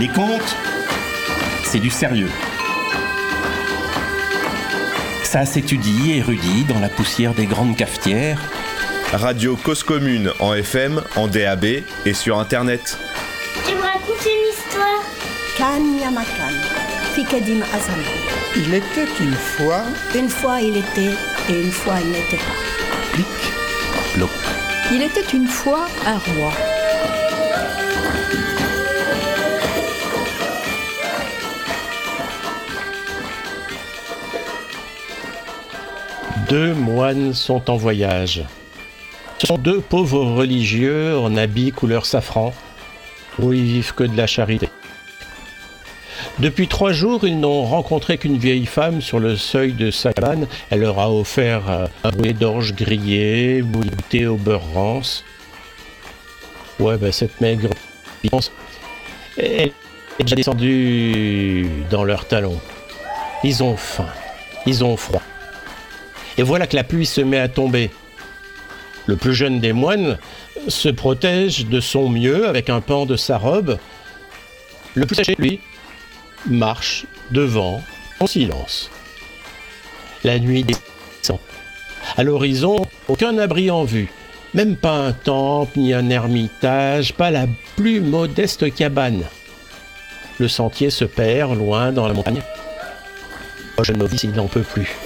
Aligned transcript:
Les 0.00 0.08
contes, 0.08 0.56
c'est 1.62 1.78
du 1.78 1.90
sérieux. 1.90 2.30
Ça 5.22 5.44
s'étudie 5.44 6.12
et 6.12 6.16
érudit 6.16 6.64
dans 6.64 6.80
la 6.80 6.88
poussière 6.88 7.34
des 7.34 7.44
grandes 7.44 7.76
cafetières. 7.76 8.40
Radio 9.12 9.56
Cause 9.56 9.82
Commune 9.82 10.32
en 10.40 10.54
FM, 10.54 11.02
en 11.16 11.28
DAB 11.28 11.66
et 12.06 12.14
sur 12.14 12.38
Internet. 12.38 12.96
Tu 13.66 13.74
me 13.74 13.82
racontes 13.82 14.24
une 14.24 14.48
histoire 14.48 15.02
Kan 15.58 15.98
Yamakan, 16.00 16.54
Fikedim 17.14 17.60
Azam. 17.60 18.00
Il 18.56 18.72
était 18.72 19.08
une 19.20 19.34
fois. 19.34 19.82
Une 20.14 20.30
fois 20.30 20.62
il 20.62 20.78
était 20.78 21.14
et 21.50 21.60
une 21.60 21.72
fois 21.72 21.96
il 22.00 22.10
n'était 22.10 22.38
pas. 22.38 23.12
Plic, 23.12 23.26
ploc. 24.14 24.30
Il 24.92 25.02
était 25.02 25.36
une 25.36 25.46
fois 25.46 25.86
un 26.06 26.16
roi. 26.16 26.52
Deux 36.50 36.74
moines 36.74 37.32
sont 37.32 37.70
en 37.70 37.76
voyage. 37.76 38.42
Ce 39.38 39.46
sont 39.46 39.56
deux 39.56 39.80
pauvres 39.80 40.24
religieux 40.24 41.16
en 41.16 41.36
habits 41.36 41.70
couleur 41.70 42.04
safran, 42.04 42.52
où 43.38 43.52
ils 43.52 43.62
vivent 43.62 43.94
que 43.94 44.02
de 44.02 44.16
la 44.16 44.26
charité. 44.26 44.68
Depuis 46.40 46.66
trois 46.66 46.90
jours, 46.90 47.24
ils 47.24 47.38
n'ont 47.38 47.62
rencontré 47.62 48.18
qu'une 48.18 48.36
vieille 48.36 48.66
femme 48.66 49.00
sur 49.00 49.20
le 49.20 49.36
seuil 49.36 49.74
de 49.74 49.92
sa 49.92 50.12
cabane. 50.12 50.48
Elle 50.70 50.80
leur 50.80 50.98
a 50.98 51.12
offert 51.12 51.70
euh, 51.70 51.86
un 52.02 52.10
boulet 52.10 52.32
d'orge 52.32 52.74
grillé, 52.74 53.62
bouillie 53.62 54.26
au 54.26 54.36
beurre 54.36 54.72
rance. 54.74 55.24
Ouais, 56.80 56.96
ben 56.96 57.12
cette 57.12 57.40
maigre 57.40 57.70
elle 59.36 59.72
est 60.18 60.24
déjà 60.24 60.34
descendue 60.34 61.68
dans 61.90 62.02
leurs 62.02 62.26
talons. 62.26 62.60
Ils 63.44 63.62
ont 63.62 63.76
faim, 63.76 64.08
ils 64.66 64.84
ont 64.84 64.96
froid. 64.96 65.22
Et 66.40 66.42
voilà 66.42 66.66
que 66.66 66.74
la 66.74 66.84
pluie 66.84 67.04
se 67.04 67.20
met 67.20 67.38
à 67.38 67.48
tomber. 67.48 67.90
Le 69.04 69.16
plus 69.16 69.34
jeune 69.34 69.60
des 69.60 69.74
moines 69.74 70.16
se 70.68 70.88
protège 70.88 71.66
de 71.66 71.80
son 71.80 72.08
mieux 72.08 72.48
avec 72.48 72.70
un 72.70 72.80
pan 72.80 73.04
de 73.04 73.14
sa 73.14 73.36
robe. 73.36 73.76
Le 74.94 75.04
plus 75.04 75.20
âgé, 75.20 75.34
lui, 75.38 75.60
marche 76.46 77.04
devant 77.30 77.82
en 78.20 78.26
silence. 78.26 78.90
La 80.24 80.38
nuit 80.38 80.64
descend. 80.64 81.40
À 82.16 82.22
l'horizon, 82.22 82.86
aucun 83.08 83.36
abri 83.36 83.70
en 83.70 83.84
vue. 83.84 84.08
Même 84.54 84.76
pas 84.76 84.96
un 84.96 85.12
temple 85.12 85.78
ni 85.78 85.92
un 85.92 86.08
ermitage, 86.08 87.12
pas 87.12 87.30
la 87.30 87.48
plus 87.76 88.00
modeste 88.00 88.74
cabane. 88.74 89.24
Le 90.38 90.48
sentier 90.48 90.88
se 90.88 91.04
perd 91.04 91.58
loin 91.58 91.92
dans 91.92 92.08
la 92.08 92.14
montagne. 92.14 92.40
Le 93.76 93.84
jeune 93.84 93.98
novice, 93.98 94.24
il 94.24 94.30
n'en 94.30 94.46
peut 94.46 94.62
plus. 94.62 94.96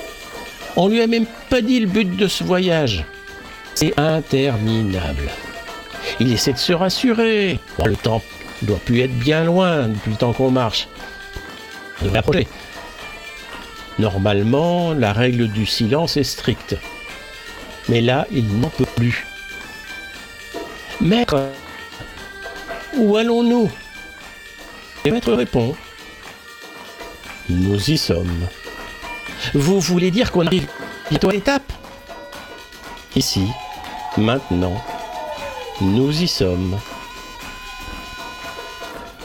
On 0.77 0.89
lui 0.89 1.01
a 1.01 1.07
même 1.07 1.27
pas 1.51 1.61
dit 1.61 1.81
le 1.81 1.87
but 1.87 2.17
de 2.17 2.27
ce 2.27 2.43
voyage. 2.43 3.05
C'est 3.75 3.99
interminable. 3.99 5.31
Il 6.21 6.33
essaie 6.33 6.53
de 6.53 6.59
se 6.59 6.73
rassurer. 6.73 7.59
Le 7.85 7.97
temple 7.97 8.27
doit 8.63 8.79
plus 8.79 9.01
être 9.01 9.17
bien 9.19 9.45
loin 9.45 9.89
depuis 9.89 10.11
le 10.11 10.17
temps 10.17 10.33
qu'on 10.33 10.51
marche. 10.51 10.89
On 12.01 12.05
devrait 12.05 12.19
approcher. 12.19 12.49
Normalement, 13.99 14.93
la 14.93 15.13
règle 15.13 15.49
du 15.49 15.67
silence 15.67 16.17
est 16.17 16.25
stricte. 16.25 16.77
Mais 17.89 18.01
là, 18.01 18.27
il 18.33 18.59
n'en 18.59 18.71
peut 18.71 18.87
plus. 18.97 19.27
Maître, 21.01 21.49
où 22.97 23.17
allons-nous? 23.17 23.71
Et 25.05 25.11
maître 25.11 25.33
répond. 25.33 25.77
Nous 27.49 27.91
y 27.91 27.99
sommes. 27.99 28.49
Vous 29.53 29.81
voulez 29.81 30.11
dire 30.11 30.33
qu'on 30.33 30.47
arrive 30.47 30.69
bientôt 31.11 31.29
à 31.29 31.33
l'étape 31.33 31.73
Ici, 33.17 33.47
maintenant, 34.17 34.75
nous 35.81 36.23
y 36.23 36.27
sommes. 36.27 36.79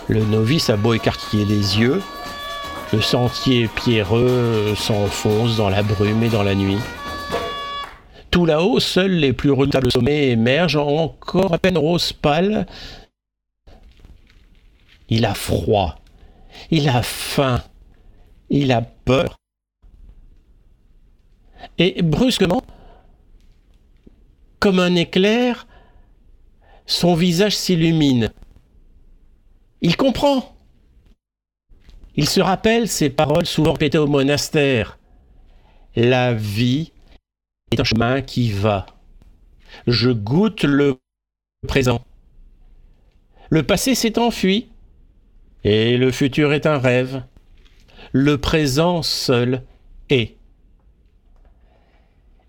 Le 0.07 0.23
novice 0.23 0.69
a 0.69 0.77
beau 0.77 0.93
écarquiller 0.93 1.45
les 1.45 1.79
yeux, 1.79 2.01
le 2.93 3.01
sentier 3.01 3.67
pierreux 3.67 4.73
s'enfonce 4.75 5.57
dans 5.57 5.69
la 5.69 5.83
brume 5.83 6.23
et 6.23 6.29
dans 6.29 6.43
la 6.43 6.55
nuit. 6.55 6.79
Tout 8.31 8.45
là-haut, 8.45 8.79
seuls 8.79 9.11
les 9.11 9.33
plus 9.33 9.51
redoutables 9.51 9.91
sommets 9.91 10.29
émergent 10.29 10.77
encore 10.77 11.53
à 11.53 11.57
peine 11.57 11.77
rose 11.77 12.13
pâle. 12.13 12.67
Il 15.09 15.25
a 15.25 15.33
froid, 15.33 15.95
il 16.69 16.89
a 16.89 17.01
faim, 17.01 17.61
il 18.49 18.71
a 18.71 18.81
peur. 18.81 19.38
Et 21.77 22.01
brusquement, 22.01 22.61
comme 24.59 24.79
un 24.79 24.95
éclair, 24.95 25.67
son 26.85 27.15
visage 27.15 27.55
s'illumine. 27.55 28.31
Il 29.81 29.95
comprend. 29.95 30.55
Il 32.15 32.27
se 32.27 32.41
rappelle 32.41 32.87
ces 32.87 33.09
paroles 33.09 33.45
souvent 33.45 33.73
répétées 33.73 33.97
au 33.97 34.07
monastère. 34.07 34.97
La 35.95 36.33
vie 36.33 36.91
est 37.71 37.79
un 37.79 37.83
chemin 37.83 38.21
qui 38.21 38.51
va. 38.51 38.85
Je 39.87 40.09
goûte 40.09 40.63
le 40.63 40.97
présent. 41.67 42.01
Le 43.49 43.63
passé 43.63 43.95
s'est 43.95 44.19
enfui 44.19 44.69
et 45.63 45.97
le 45.97 46.11
futur 46.11 46.53
est 46.53 46.65
un 46.65 46.77
rêve. 46.77 47.23
Le 48.11 48.37
présent 48.37 49.01
seul 49.01 49.63
est. 50.09 50.38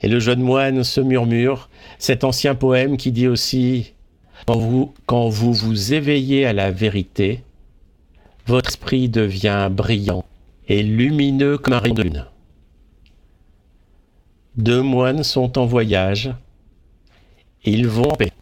Et 0.02 0.08
le 0.08 0.18
jeune 0.18 0.40
moine 0.40 0.82
se 0.84 1.00
murmure 1.00 1.68
cet 1.98 2.24
ancien 2.24 2.54
poème 2.54 2.96
qui 2.96 3.12
dit 3.12 3.28
aussi 3.28 3.92
quand 4.46 4.58
vous, 4.58 4.92
vous 5.08 5.52
vous 5.52 5.94
éveillez 5.94 6.46
à 6.46 6.52
la 6.52 6.70
vérité, 6.70 7.42
votre 8.46 8.70
esprit 8.70 9.08
devient 9.08 9.68
brillant 9.70 10.24
et 10.68 10.82
lumineux 10.82 11.58
comme 11.58 11.74
un 11.74 11.78
rayon 11.78 11.94
de 11.94 12.02
lune. 12.02 12.26
Deux 14.56 14.82
moines 14.82 15.22
sont 15.22 15.58
en 15.58 15.66
voyage. 15.66 16.32
Ils 17.64 17.86
vont 17.86 18.10
en 18.10 18.16
paix. 18.16 18.32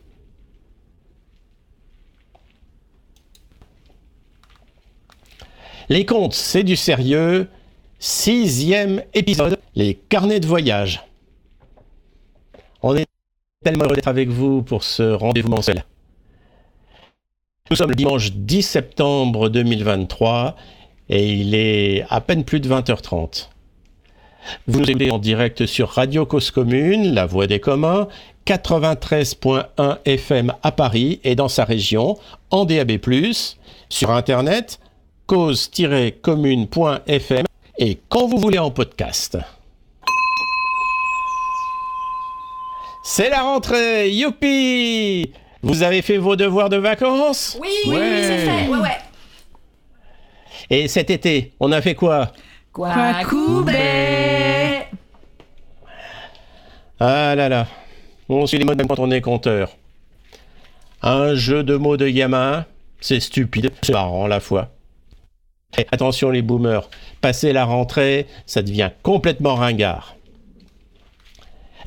Les 5.88 6.04
contes, 6.04 6.34
c'est 6.34 6.64
du 6.64 6.76
sérieux. 6.76 7.48
Sixième 7.98 9.02
épisode, 9.14 9.58
les 9.74 9.94
carnets 9.94 10.40
de 10.40 10.46
voyage. 10.46 11.07
On 12.82 12.96
est 12.96 13.06
tellement 13.64 13.84
heureux 13.84 13.96
d'être 13.96 14.08
avec 14.08 14.28
vous 14.28 14.62
pour 14.62 14.84
ce 14.84 15.02
rendez-vous 15.02 15.48
mensuel. 15.48 15.84
Nous 17.70 17.76
sommes 17.76 17.90
le 17.90 17.96
dimanche 17.96 18.32
10 18.32 18.62
septembre 18.62 19.48
2023 19.48 20.56
et 21.08 21.34
il 21.34 21.54
est 21.54 22.04
à 22.08 22.20
peine 22.20 22.44
plus 22.44 22.60
de 22.60 22.68
20h30. 22.68 23.48
Vous 24.66 24.80
nous 24.80 24.88
écoutez 24.88 25.10
en 25.10 25.18
direct 25.18 25.66
sur 25.66 25.90
Radio 25.90 26.24
Cause 26.24 26.50
Commune, 26.50 27.12
La 27.12 27.26
Voix 27.26 27.46
des 27.46 27.60
Communs, 27.60 28.08
93.1 28.46 29.98
FM 30.04 30.54
à 30.62 30.72
Paris 30.72 31.20
et 31.24 31.34
dans 31.34 31.48
sa 31.48 31.64
région, 31.64 32.16
en 32.50 32.64
DAB+, 32.64 32.92
sur 33.90 34.10
Internet, 34.10 34.80
cause-commune.fm 35.26 37.44
et 37.78 37.98
quand 38.08 38.26
vous 38.26 38.38
voulez 38.38 38.58
en 38.58 38.70
podcast. 38.70 39.36
C'est 43.10 43.30
la 43.30 43.40
rentrée, 43.40 44.10
youpi 44.10 45.32
Vous 45.62 45.82
avez 45.82 46.02
fait 46.02 46.18
vos 46.18 46.36
devoirs 46.36 46.68
de 46.68 46.76
vacances? 46.76 47.56
Oui, 47.58 47.70
oui, 47.86 47.96
oui, 47.96 48.20
c'est 48.20 48.38
fait. 48.40 48.68
Ouais, 48.68 48.78
ouais. 48.78 48.98
Et 50.68 50.88
cet 50.88 51.08
été, 51.08 51.54
on 51.58 51.72
a 51.72 51.80
fait 51.80 51.94
quoi? 51.94 52.32
Quacoubé 52.70 53.72
Ah 57.00 57.34
là 57.34 57.48
là, 57.48 57.66
on 58.28 58.44
suit 58.44 58.58
les 58.58 58.66
modes 58.66 58.76
même 58.76 58.86
quand 58.86 58.98
on 58.98 59.10
est 59.10 59.22
compteur. 59.22 59.74
Un 61.00 61.34
jeu 61.34 61.62
de 61.62 61.76
mots 61.76 61.96
de 61.96 62.10
gamin, 62.10 62.66
c'est 63.00 63.20
stupide, 63.20 63.72
c'est 63.80 63.94
marrant 63.94 64.26
à 64.26 64.28
la 64.28 64.40
fois. 64.40 64.68
Et 65.78 65.86
attention 65.90 66.28
les 66.28 66.42
boomers, 66.42 66.90
passer 67.22 67.54
la 67.54 67.64
rentrée, 67.64 68.26
ça 68.44 68.60
devient 68.60 68.90
complètement 69.02 69.54
ringard. 69.54 70.17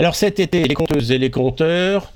Alors 0.02 0.16
cet 0.16 0.40
été, 0.40 0.64
les 0.64 0.74
compteuses 0.74 1.12
et 1.12 1.20
les 1.20 1.30
compteurs, 1.30 2.12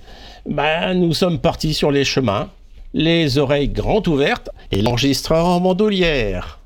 ben, 0.50 0.96
nous 0.96 1.14
sommes 1.14 1.38
partis 1.38 1.76
sur 1.76 1.92
les 1.92 2.04
chemins, 2.04 2.50
les 2.96 3.38
oreilles 3.38 3.70
grandes 3.70 4.08
ouvertes 4.08 4.50
et 4.72 4.82
l'enregistreur 4.82 5.46
en 5.46 5.62
bandoulière. 5.62 6.58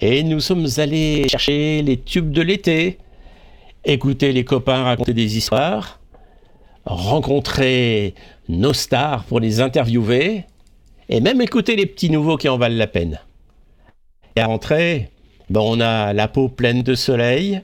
Et 0.00 0.24
nous 0.24 0.40
sommes 0.40 0.66
allés 0.78 1.28
chercher 1.28 1.82
les 1.82 1.98
tubes 1.98 2.32
de 2.32 2.42
l'été, 2.42 2.98
écouter 3.84 4.32
les 4.32 4.42
copains 4.42 4.82
raconter 4.82 5.14
des 5.14 5.36
histoires, 5.36 6.00
rencontrer 6.84 8.16
nos 8.48 8.72
stars 8.72 9.22
pour 9.22 9.38
les 9.38 9.60
interviewer, 9.60 10.46
et 11.08 11.20
même 11.20 11.40
écouter 11.40 11.76
les 11.76 11.86
petits 11.86 12.10
nouveaux 12.10 12.36
qui 12.36 12.48
en 12.48 12.58
valent 12.58 12.76
la 12.76 12.88
peine. 12.88 13.20
Et 14.34 14.40
à 14.40 14.46
rentrer, 14.46 15.10
ben, 15.48 15.60
on 15.60 15.78
a 15.78 16.12
la 16.12 16.26
peau 16.26 16.48
pleine 16.48 16.82
de 16.82 16.96
soleil, 16.96 17.62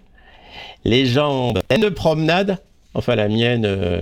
les 0.85 1.05
jambes 1.05 1.59
pleines 1.67 1.81
de 1.81 1.89
promenade, 1.89 2.61
enfin 2.96 3.14
la 3.14 3.28
mienne, 3.28 3.64
euh, 3.64 4.00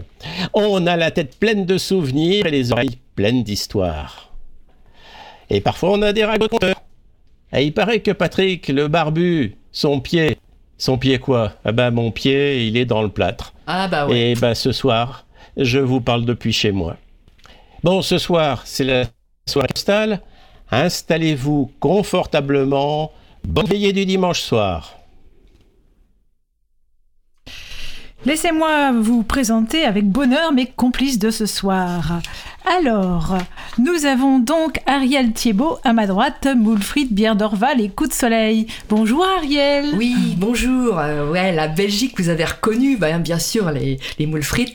on 0.54 0.86
a 0.86 0.96
la 0.96 1.10
tête 1.10 1.36
pleine 1.38 1.66
de 1.66 1.78
souvenirs 1.78 2.46
et 2.46 2.50
les 2.50 2.72
oreilles 2.72 2.98
pleines 3.16 3.42
d'histoires. 3.42 4.32
Et 5.50 5.60
parfois 5.60 5.90
on 5.90 6.02
a 6.02 6.12
des 6.12 6.24
raconteurs. 6.24 6.80
Et 7.52 7.64
il 7.64 7.72
paraît 7.72 8.00
que 8.00 8.10
Patrick, 8.10 8.68
le 8.68 8.88
barbu, 8.88 9.56
son 9.72 10.00
pied, 10.00 10.38
son 10.78 10.96
pied 10.96 11.18
quoi? 11.18 11.52
Ah 11.64 11.72
ben 11.72 11.90
mon 11.90 12.10
pied, 12.10 12.66
il 12.66 12.76
est 12.76 12.86
dans 12.86 13.02
le 13.02 13.08
plâtre. 13.08 13.52
Ah 13.66 13.88
bah 13.88 14.06
ouais. 14.06 14.30
Et 14.30 14.34
ben 14.34 14.54
ce 14.54 14.72
soir, 14.72 15.26
je 15.56 15.78
vous 15.78 16.00
parle 16.00 16.24
depuis 16.24 16.52
chez 16.52 16.72
moi. 16.72 16.96
Bon, 17.82 18.00
ce 18.00 18.18
soir, 18.18 18.62
c'est 18.64 18.84
la 18.84 19.04
soirée 19.46 19.68
postale. 19.68 20.20
Installez-vous 20.70 21.72
confortablement. 21.80 23.12
Bonne 23.44 23.66
veillée 23.66 23.92
du 23.92 24.06
dimanche 24.06 24.40
soir. 24.40 24.96
Laissez-moi 28.26 28.92
vous 28.92 29.22
présenter 29.22 29.84
avec 29.84 30.08
bonheur 30.08 30.52
mes 30.52 30.64
complices 30.66 31.18
de 31.18 31.30
ce 31.30 31.44
soir. 31.44 32.20
Alors, 32.80 33.36
nous 33.76 34.06
avons 34.06 34.38
donc 34.38 34.80
Ariel 34.86 35.34
Thiebaud 35.34 35.76
à 35.84 35.92
ma 35.92 36.06
droite, 36.06 36.48
moule 36.56 36.82
frites, 36.82 37.12
bière 37.12 37.36
d'Orval 37.36 37.82
et 37.82 37.90
coup 37.90 38.06
de 38.06 38.14
soleil. 38.14 38.66
Bonjour 38.88 39.22
Ariel. 39.36 39.90
Oui, 39.98 40.14
bonjour. 40.38 40.98
Euh, 40.98 41.30
ouais, 41.30 41.52
la 41.52 41.68
Belgique, 41.68 42.18
vous 42.18 42.30
avez 42.30 42.46
reconnu, 42.46 42.96
bah, 42.96 43.18
bien 43.18 43.38
sûr, 43.38 43.70
les, 43.70 43.98
les 44.18 44.28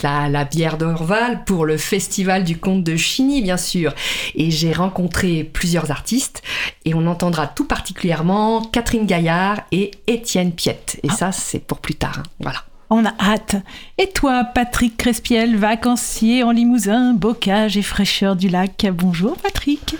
la, 0.03 0.29
la 0.29 0.45
bière 0.45 0.77
d'Orval 0.77 1.43
pour 1.45 1.65
le 1.65 1.77
festival 1.77 2.43
du 2.43 2.59
conte 2.59 2.83
de 2.83 2.95
Chigny, 2.95 3.41
bien 3.41 3.57
sûr. 3.57 3.95
Et 4.35 4.51
j'ai 4.51 4.73
rencontré 4.73 5.43
plusieurs 5.43 5.89
artistes 5.89 6.43
et 6.85 6.93
on 6.93 7.07
entendra 7.07 7.47
tout 7.47 7.65
particulièrement 7.65 8.61
Catherine 8.61 9.07
Gaillard 9.07 9.61
et 9.71 9.89
Étienne 10.05 10.51
Piette. 10.51 10.99
Et 11.01 11.09
ça, 11.09 11.31
c'est 11.31 11.59
pour 11.65 11.79
plus 11.79 11.95
tard. 11.95 12.19
hein. 12.19 12.23
Voilà. 12.39 12.59
On 12.89 13.05
a 13.05 13.13
hâte. 13.19 13.55
Et 13.97 14.07
toi, 14.09 14.43
Patrick 14.43 14.97
Crespiel, 14.97 15.55
vacancier 15.57 16.43
en 16.43 16.51
Limousin, 16.51 17.13
bocage 17.13 17.77
et 17.77 17.81
fraîcheur 17.83 18.35
du 18.35 18.49
lac. 18.49 18.87
Bonjour 18.93 19.37
Patrick. 19.37 19.95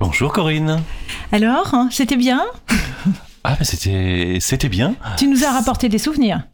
Bonjour 0.00 0.32
Corinne. 0.32 0.82
Alors, 1.32 1.74
hein, 1.74 1.88
c'était 1.90 2.16
bien? 2.16 2.42
Ah 3.46 3.56
bah 3.58 3.64
c'était 3.66 4.38
c'était 4.40 4.70
bien. 4.70 4.94
Tu 5.18 5.26
nous 5.26 5.44
as 5.44 5.50
rapporté 5.52 5.90
des 5.90 5.98
souvenirs. 5.98 6.44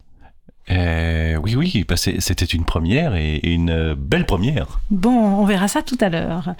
Euh, 0.69 1.37
oui 1.41 1.55
oui, 1.55 1.85
bah, 1.87 1.95
c'est- 1.95 2.19
c'était 2.19 2.43
une 2.43 2.65
première 2.65 3.15
et 3.15 3.35
et 3.35 3.53
une 3.53 3.69
euh, 3.69 3.95
belle 3.97 4.25
première. 4.25 4.81
Bon, 4.89 5.09
on 5.39 5.45
verra 5.45 5.69
ça 5.69 5.81
tout 5.83 5.97
à 6.01 6.09
l'heure. 6.09 6.53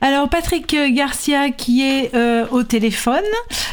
Alors 0.00 0.28
Patrick 0.28 0.76
Garcia 0.94 1.50
qui 1.50 1.82
est 1.82 2.14
euh, 2.14 2.46
au 2.50 2.62
téléphone. 2.62 3.24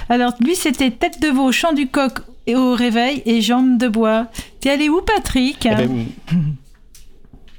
Alors 0.10 0.34
lui 0.40 0.56
c'était 0.56 0.92
tête 0.92 1.22
de 1.22 1.28
veau, 1.28 1.52
chant 1.52 1.74
du 1.74 1.88
coq 1.88 2.20
et 2.48 2.56
au 2.56 2.74
réveil 2.74 3.22
et 3.26 3.42
jambes 3.42 3.78
de 3.78 3.88
bois. 3.88 4.28
T'es 4.60 4.70
allé 4.72 4.90
où 4.90 5.02
Patrick 5.02 5.66
Eh 5.66 5.76
ben, 5.76 6.06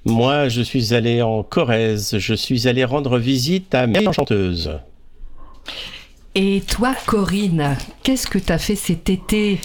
moi, 0.07 0.49
je 0.49 0.63
suis 0.63 0.95
allé 0.95 1.21
en 1.21 1.43
Corrèze. 1.43 2.19
Je 2.19 2.35
suis 2.35 2.69
allé 2.69 2.85
rendre 2.85 3.19
visite 3.19 3.75
à 3.75 3.89
mes 3.89 4.07
enchanteuse. 4.07 4.79
Et 6.37 6.63
toi, 6.69 6.95
Corinne, 7.07 7.77
qu'est-ce 8.05 8.29
que 8.29 8.39
t'as 8.39 8.59
fait 8.59 8.77
cet 8.77 9.11
été? 9.11 9.59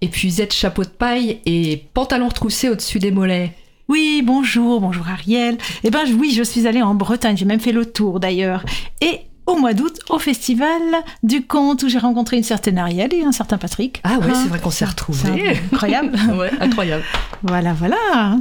Épuisette 0.00 0.54
chapeau 0.54 0.84
de 0.84 0.88
paille 0.88 1.40
et 1.44 1.84
pantalon 1.92 2.28
retroussé 2.28 2.70
au-dessus 2.70 2.98
des 2.98 3.10
mollets. 3.10 3.52
Oui, 3.88 4.22
bonjour, 4.24 4.80
bonjour 4.80 5.08
Ariel. 5.08 5.58
Eh 5.82 5.90
ben 5.90 6.04
oui, 6.18 6.32
je 6.34 6.42
suis 6.42 6.66
allée 6.66 6.82
en 6.82 6.94
Bretagne, 6.94 7.36
j'ai 7.36 7.44
même 7.44 7.60
fait 7.60 7.72
le 7.72 7.84
tour 7.84 8.18
d'ailleurs. 8.18 8.64
Et 9.02 9.20
au 9.46 9.56
mois 9.56 9.74
d'août, 9.74 9.98
au 10.08 10.18
festival 10.18 10.80
du 11.22 11.46
conte 11.46 11.82
où 11.82 11.88
j'ai 11.88 11.98
rencontré 11.98 12.38
une 12.38 12.44
certaine 12.44 12.78
Ariel 12.78 13.12
et 13.12 13.22
un 13.24 13.32
certain 13.32 13.58
Patrick. 13.58 14.00
Ah 14.04 14.18
ouais, 14.18 14.26
Hein, 14.30 14.40
c'est 14.42 14.48
vrai 14.48 14.58
qu'on 14.58 14.70
s'est 14.70 14.86
retrouvés. 14.86 15.28
c'est 15.54 15.74
Incroyable. 15.74 16.12
ouais, 16.38 16.50
incroyable. 16.60 17.04
voilà, 17.42 17.74
voilà. 17.74 18.38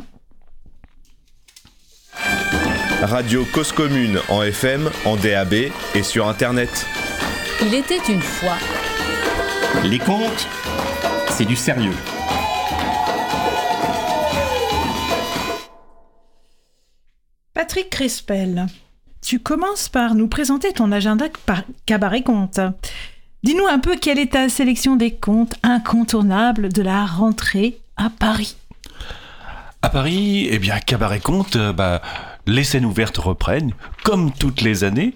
Radio 3.02 3.46
Cause 3.54 3.74
Commune 3.74 4.20
en 4.30 4.44
FM, 4.44 4.90
en 5.04 5.18
DAB 5.18 5.54
et 5.96 6.04
sur 6.04 6.28
Internet. 6.30 6.86
Il 7.62 7.74
était 7.74 8.00
une 8.08 8.22
fois. 8.22 8.56
Les 9.84 10.00
contes, 10.00 10.48
c'est 11.32 11.46
du 11.46 11.58
sérieux. 11.58 11.92
Patrick 17.64 17.90
Crespel, 17.90 18.66
tu 19.22 19.40
commences 19.40 19.88
par 19.88 20.16
nous 20.16 20.28
présenter 20.28 20.74
ton 20.74 20.92
agenda 20.92 21.28
par 21.46 21.62
cabaret 21.86 22.22
conte. 22.22 22.60
Dis-nous 23.42 23.68
un 23.68 23.80
peu 23.80 23.96
quelle 23.96 24.20
est 24.20 24.34
ta 24.34 24.50
sélection 24.50 24.98
des 24.98 25.12
contes 25.12 25.56
incontournables 25.64 26.74
de 26.74 26.82
la 26.82 27.06
rentrée 27.06 27.78
à 27.96 28.10
Paris. 28.10 28.58
À 29.82 29.88
Paris, 29.90 30.50
eh 30.52 30.60
bien 30.60 30.78
cabaret 30.80 31.22
compte, 31.22 31.56
euh, 31.56 31.72
bah, 31.72 32.02
les 32.48 32.66
scènes 32.66 32.84
ouvertes 32.84 33.16
reprennent 33.16 33.72
comme 34.04 34.34
toutes 34.34 34.60
les 34.60 34.84
années. 34.84 35.16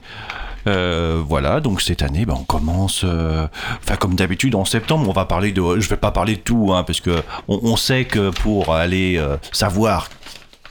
Euh, 0.68 1.22
voilà, 1.28 1.60
donc 1.60 1.82
cette 1.82 2.02
année, 2.02 2.26
bah, 2.26 2.36
on 2.40 2.46
commence, 2.46 3.02
euh, 3.04 3.46
enfin 3.84 3.98
comme 3.98 4.16
d'habitude 4.16 4.56
en 4.56 4.64
septembre, 4.64 5.10
on 5.10 5.14
va 5.14 5.26
parler 5.26 5.52
de, 5.52 5.82
je 5.82 5.90
vais 5.90 5.98
pas 5.98 6.12
parler 6.12 6.38
de 6.38 6.42
tout, 6.42 6.72
hein, 6.74 6.84
parce 6.84 7.02
que 7.02 7.22
on, 7.50 7.76
sait 7.76 8.06
que 8.06 8.30
pour 8.30 8.74
aller 8.74 9.22
savoir 9.52 10.08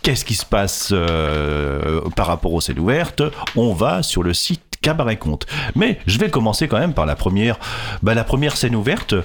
qu'est-ce 0.06 0.24
qui 0.24 0.36
se 0.36 0.44
passe 0.46 0.90
euh, 0.92 2.00
par 2.14 2.28
rapport 2.28 2.52
aux 2.54 2.60
scènes 2.60 2.78
ouvertes, 2.78 3.24
on 3.56 3.72
va 3.74 4.04
sur 4.04 4.22
le 4.22 4.34
site 4.34 4.62
Cabaret 4.80 5.16
Compte. 5.16 5.46
Mais 5.74 5.98
je 6.06 6.16
vais 6.20 6.30
commencer 6.30 6.68
quand 6.68 6.78
même 6.78 6.94
par 6.94 7.06
la 7.06 7.16
première, 7.16 7.58
bah, 8.04 8.14
la 8.14 8.22
première 8.22 8.56
scène 8.56 8.76
ouverte. 8.76 9.16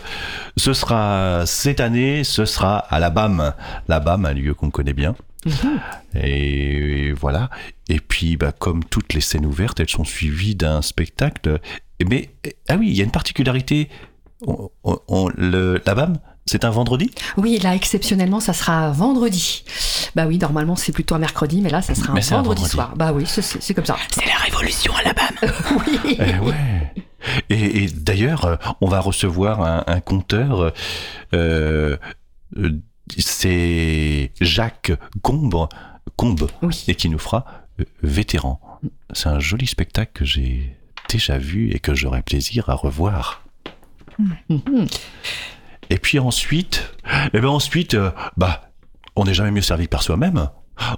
Ce 0.57 0.73
sera 0.73 1.43
cette 1.45 1.81
année, 1.81 2.23
ce 2.23 2.45
sera 2.45 2.77
à 2.79 2.97
la 2.99 3.11
BAM, 3.11 3.53
la 3.87 3.99
BAM, 3.99 4.25
un 4.25 4.33
lieu 4.33 4.55
qu'on 4.55 4.71
connaît 4.71 4.93
bien. 4.93 5.13
Et 6.15 7.11
voilà. 7.11 7.51
Et 7.87 7.99
puis, 7.99 8.35
bah, 8.35 8.51
comme 8.51 8.83
toutes 8.83 9.13
les 9.13 9.21
scènes 9.21 9.45
ouvertes, 9.45 9.79
elles 9.79 9.89
sont 9.89 10.03
suivies 10.03 10.55
d'un 10.55 10.81
spectacle. 10.81 11.59
Mais 12.09 12.31
ah 12.69 12.77
oui, 12.79 12.87
il 12.89 12.95
y 12.97 13.01
a 13.01 13.03
une 13.03 13.11
particularité. 13.11 13.87
On- 14.47 14.69
on- 14.83 14.97
on- 15.07 15.29
le, 15.37 15.79
la 15.85 15.93
BAM, 15.93 16.17
c'est 16.51 16.65
un 16.65 16.69
vendredi? 16.69 17.09
Oui, 17.37 17.57
là, 17.59 17.73
exceptionnellement, 17.75 18.39
ça 18.41 18.51
sera 18.53 18.91
vendredi. 18.91 19.63
Bah 20.15 20.25
oui, 20.27 20.37
normalement, 20.37 20.75
c'est 20.75 20.91
plutôt 20.91 21.15
un 21.15 21.19
mercredi, 21.19 21.61
mais 21.61 21.69
là, 21.69 21.81
ça 21.81 21.95
sera 21.95 22.11
un 22.13 22.19
vendredi, 22.19 22.65
soir. 22.65 22.93
Bah 22.97 23.13
oui, 23.13 23.23
c'est- 23.25 23.73
comme 23.73 23.85
ça. 23.85 23.95
C'est 24.11 24.25
la 24.25 24.35
révolution 24.35 24.93
à 24.95 25.03
la 25.03 25.13
BAM. 25.13 25.27
oui. 26.05 26.17
Eh 26.19 26.39
ouais. 26.39 26.93
Et, 27.49 27.83
et 27.83 27.87
d'ailleurs, 27.87 28.59
on 28.81 28.87
va 28.87 28.99
recevoir 28.99 29.61
un, 29.61 29.83
un 29.87 29.99
conteur. 30.01 30.73
euh, 31.33 31.97
euh, 32.57 32.71
c'est 33.17 34.31
Jacques 34.41 34.91
Combe, 35.21 35.67
Combe 36.17 36.49
Oui. 36.61 36.83
et 36.87 36.95
qui 36.95 37.07
nous 37.09 37.19
fera 37.19 37.45
euh, 37.79 37.85
vétéran. 38.03 38.59
C'est 39.13 39.29
un 39.29 39.39
joli 39.39 39.67
spectacle 39.67 40.11
que 40.13 40.25
j'ai 40.25 40.75
déjà 41.09 41.37
vu 41.37 41.71
et 41.71 41.79
que 41.79 41.93
j'aurai 41.93 42.21
plaisir 42.21 42.69
à 42.69 42.73
revoir. 42.73 43.43
Mhm. 44.49 44.87
Et 45.91 45.97
puis 45.97 46.19
ensuite, 46.19 46.89
eh 47.33 47.41
ben 47.41 47.49
ensuite, 47.49 47.95
euh, 47.95 48.11
bah, 48.37 48.61
on 49.17 49.25
n'est 49.25 49.33
jamais 49.33 49.51
mieux 49.51 49.61
servi 49.61 49.85
que 49.85 49.89
par 49.89 50.03
soi-même. 50.03 50.47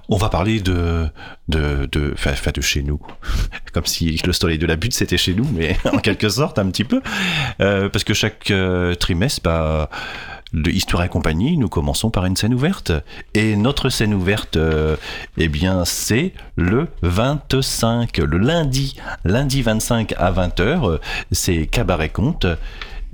On 0.08 0.16
va 0.16 0.28
parler 0.28 0.60
de 0.60 1.08
de 1.48 1.86
de, 1.90 2.14
enfin, 2.14 2.52
de 2.54 2.60
chez 2.60 2.84
nous, 2.84 3.00
comme 3.72 3.86
si 3.86 4.16
le 4.24 4.32
soleil 4.32 4.56
de 4.56 4.66
la 4.66 4.76
butte 4.76 4.94
c'était 4.94 5.18
chez 5.18 5.34
nous, 5.34 5.46
mais 5.52 5.76
en 5.92 5.98
quelque 5.98 6.28
sorte 6.28 6.60
un 6.60 6.70
petit 6.70 6.84
peu, 6.84 7.02
Euh, 7.60 7.88
parce 7.88 8.04
que 8.04 8.14
chaque 8.14 8.52
euh, 8.52 8.94
trimestre, 8.94 9.40
bah, 9.42 9.90
de 10.52 10.70
Histoire 10.70 11.02
et 11.02 11.08
compagnie, 11.08 11.58
nous 11.58 11.68
commençons 11.68 12.10
par 12.10 12.24
une 12.24 12.36
scène 12.36 12.54
ouverte. 12.54 12.92
Et 13.34 13.56
notre 13.56 13.88
scène 13.88 14.14
ouverte, 14.14 14.56
eh 15.36 15.48
bien, 15.48 15.84
c'est 15.84 16.32
le 16.54 16.86
25, 17.02 18.18
le 18.18 18.38
lundi, 18.38 18.96
lundi 19.24 19.62
25 19.62 20.14
à 20.16 20.30
20h, 20.30 21.00
c'est 21.32 21.66
Cabaret 21.66 22.10
Conte. 22.10 22.46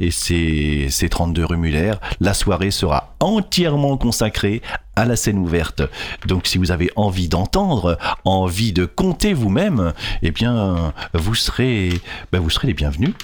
Et 0.01 0.11
c'est 0.11 1.09
32 1.09 1.45
rue 1.45 1.57
Muller. 1.59 1.93
La 2.21 2.33
soirée 2.33 2.71
sera 2.71 3.15
entièrement 3.21 3.99
consacrée 3.99 4.63
à 4.97 5.05
la 5.05 5.15
scène 5.15 5.39
ouverte. 5.39 5.83
Donc 6.27 6.47
si 6.47 6.57
vous 6.57 6.73
avez 6.73 6.91
envie 6.97 7.29
d'entendre, 7.29 7.99
envie 8.25 8.73
de 8.73 8.87
compter 8.87 9.35
vous-même, 9.35 9.93
eh 10.23 10.31
bien 10.31 10.95
vous 11.13 11.35
serez 11.35 12.01
bah, 12.33 12.41
vous 12.41 12.51
serez 12.51 12.69
les 12.69 12.75
bienvenus. 12.75 13.15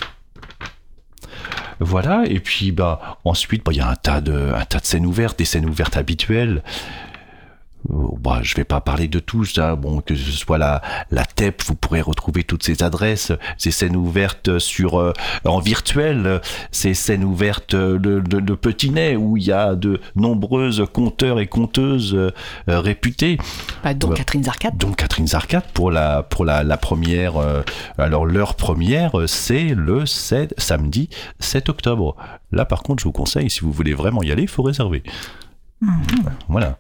Voilà, 1.78 2.25
et 2.26 2.40
puis 2.40 2.73
bah 2.73 3.18
ensuite 3.25 3.64
bah, 3.64 3.73
il 3.73 3.78
y 3.78 3.80
a 3.80 3.88
un 3.88 3.97
tas 3.97 4.21
de 4.21 4.52
un 4.54 4.64
tas 4.64 4.78
de 4.78 4.87
scènes 4.87 5.04
ouvertes, 5.04 5.38
des 5.38 5.45
scènes 5.45 5.66
ouvertes 5.66 5.97
habituelles. 5.97 6.62
Oh, 7.88 8.18
bah, 8.21 8.40
je 8.42 8.56
vais 8.56 8.64
pas 8.64 8.80
parler 8.80 9.06
de 9.06 9.21
tout 9.21 9.45
ça. 9.45 9.76
Bon, 9.76 10.00
que 10.00 10.16
ce 10.16 10.33
soit 10.33 10.59
la, 10.59 10.83
la 11.12 11.25
TEP, 11.25 11.62
vous 11.66 11.76
pourrez 11.76 12.00
retrouver 12.00 12.42
toutes 12.42 12.64
ces 12.64 12.83
adresses, 12.83 13.30
ces 13.59 13.71
scènes 13.71 13.95
ouvertes 13.95 14.59
sur 14.59 14.99
euh, 14.99 15.12
en 15.45 15.61
virtuel, 15.61 16.40
ces 16.73 16.95
scènes 16.95 17.23
ouvertes 17.23 17.76
de, 17.76 17.97
de, 17.99 18.21
de 18.40 18.54
Petinet 18.54 19.14
où 19.14 19.37
il 19.37 19.45
y 19.45 19.52
a 19.52 19.76
de 19.76 20.00
nombreuses 20.16 20.85
conteurs 20.92 21.38
et 21.38 21.47
conteuses 21.47 22.14
euh, 22.16 22.30
réputées. 22.66 23.38
Bah, 23.85 23.92
Ouais. 24.09 24.16
Catherine 24.16 24.42
Zarcat. 24.42 24.71
Donc 24.73 24.97
Catherine 24.97 25.28
Zarcat 25.28 25.61
pour 25.73 25.92
la 25.92 26.23
pour 26.25 26.45
la, 26.45 26.64
la 26.64 26.76
première. 26.76 27.37
euh, 27.37 27.62
alors 27.99 28.26
leur 28.26 28.54
première, 28.56 29.16
euh, 29.21 29.26
c'est 29.28 29.75
le 29.76 30.06
7, 30.06 30.54
samedi 30.59 31.09
7 31.38 31.68
octobre. 31.68 32.16
Là, 32.50 32.64
par 32.64 32.83
contre, 32.83 33.00
je 33.02 33.04
vous 33.09 33.12
conseille, 33.12 33.49
si 33.49 33.61
vous 33.61 33.71
voulez 33.73 33.95
vraiment 33.95 34.23
y 34.25 34.33
aller, 34.33 34.42
il 34.42 34.49
faut 34.49 34.62
réserver. 34.64 35.04
Voilà. 36.49 36.78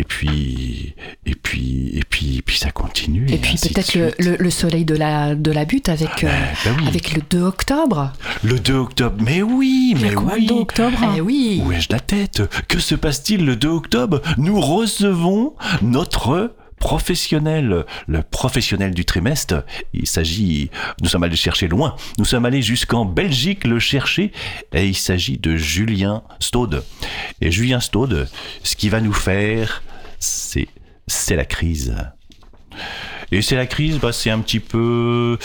Et 0.00 0.04
puis, 0.04 0.94
et 1.26 1.34
puis, 1.34 1.90
et 1.94 2.02
puis, 2.08 2.36
et 2.38 2.42
puis 2.42 2.56
ça 2.56 2.70
continue. 2.70 3.26
Et 3.30 3.36
puis 3.36 3.56
peut-être 3.60 3.94
le, 3.96 4.12
le- 4.20 4.36
le 4.36 4.50
soleil 4.50 4.84
de 4.84 4.94
la, 4.94 5.34
de 5.34 5.50
la 5.50 5.64
butte 5.64 5.88
avec, 5.88 6.22
euh, 6.22 6.28
bah 6.64 6.70
oui. 6.78 6.86
avec 6.86 7.14
le 7.16 7.22
2 7.28 7.42
octobre. 7.42 8.12
Le 8.44 8.60
2 8.60 8.74
octobre. 8.74 9.16
Mais 9.20 9.42
oui, 9.42 9.96
mais 10.00 10.12
quoi, 10.12 10.34
oui. 10.34 10.42
le 10.42 10.46
2 10.46 10.54
octobre? 10.54 10.98
Eh 11.16 11.20
oui. 11.20 11.60
Où 11.66 11.72
ai-je 11.72 11.88
la 11.90 11.98
tête? 11.98 12.42
Que 12.68 12.78
se 12.78 12.94
passe-t-il 12.94 13.44
le 13.44 13.56
2 13.56 13.66
octobre? 13.68 14.22
Nous 14.36 14.60
recevons 14.60 15.54
notre 15.82 16.52
professionnel, 16.78 17.84
le 18.06 18.22
professionnel 18.22 18.92
du 18.92 19.04
trimestre. 19.04 19.64
Il 19.92 20.06
s'agit, 20.06 20.70
nous 21.02 21.08
sommes 21.08 21.22
allés 21.22 21.36
chercher 21.36 21.68
loin. 21.68 21.96
Nous 22.18 22.24
sommes 22.24 22.44
allés 22.44 22.62
jusqu'en 22.62 23.04
Belgique 23.04 23.64
le 23.64 23.78
chercher 23.78 24.32
et 24.72 24.86
il 24.86 24.96
s'agit 24.96 25.38
de 25.38 25.56
Julien 25.56 26.22
Staude. 26.40 26.84
Et 27.40 27.50
Julien 27.50 27.80
Staude, 27.80 28.28
ce 28.62 28.76
qu'il 28.76 28.90
va 28.90 29.00
nous 29.00 29.12
faire, 29.12 29.82
c'est, 30.18 30.68
c'est 31.06 31.36
la 31.36 31.44
crise. 31.44 31.96
Et 33.30 33.42
c'est 33.42 33.56
la 33.56 33.66
crise, 33.66 33.98
bah, 33.98 34.12
c'est 34.12 34.30
un 34.30 34.40
petit 34.40 34.60
peu... 34.60 35.38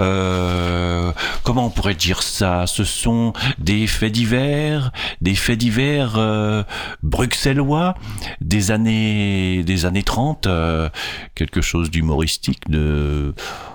euh, 0.00 1.12
comment 1.42 1.66
on 1.66 1.70
pourrait 1.70 1.94
dire 1.94 2.22
ça? 2.22 2.66
Ce 2.66 2.84
sont 2.84 3.32
des 3.58 3.86
faits 3.86 4.12
divers, 4.12 4.92
des 5.20 5.34
faits 5.34 5.58
divers 5.58 6.14
euh, 6.16 6.62
bruxellois 7.02 7.94
des 8.40 8.70
années, 8.70 9.62
des 9.64 9.86
années 9.86 10.02
30, 10.02 10.46
euh, 10.46 10.88
quelque 11.34 11.60
chose 11.60 11.90
d'humoristique, 11.90 12.68
de, 12.68 13.34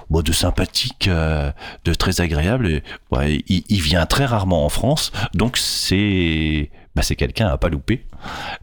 de 0.10 0.32
sympathique, 0.32 1.08
euh, 1.08 1.52
de 1.86 1.94
très 1.94 2.22
agréable. 2.22 2.68
Et, 2.68 2.84
ouais, 3.12 3.44
il, 3.48 3.64
il 3.70 3.82
vient 3.82 4.06
très 4.06 4.26
rarement 4.26 4.66
en 4.66 4.70
France, 4.70 5.12
donc 5.34 5.58
c'est 5.58 6.70
bah, 7.00 7.03
c'est 7.03 7.15
quelqu'un 7.15 7.48
à 7.48 7.56
pas 7.58 7.70
louper. 7.70 8.03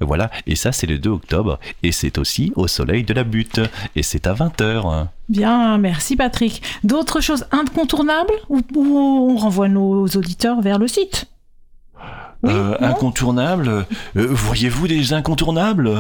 Voilà, 0.00 0.31
et 0.47 0.57
ça 0.57 0.71
c'est 0.73 0.87
le 0.87 0.99
2 0.99 1.09
octobre, 1.09 1.59
et 1.83 1.90
c'est 1.93 2.19
aussi 2.19 2.52
au 2.55 2.66
soleil 2.69 3.02
de 3.02 3.14
la 3.14 3.25
butte, 3.25 3.61
et 3.95 4.02
c'est 4.02 4.26
à 4.26 4.35
20h. 4.35 5.07
Bien, 5.31 5.78
merci 5.78 6.16
Patrick. 6.16 6.62
D'autres 6.85 7.21
choses 7.23 7.47
incontournables 7.50 8.33
ou, 8.50 8.61
ou 8.75 8.99
on 8.99 9.37
renvoie 9.37 9.69
nos 9.69 10.07
auditeurs 10.07 10.61
vers 10.61 10.78
le 10.78 10.87
site? 10.88 11.25
Oui, 12.43 12.52
Euh, 12.52 12.76
incontournable, 12.81 13.69
euh, 13.69 14.26
voyez-vous 14.31 14.87
des 14.87 15.14
incontournables? 15.14 15.90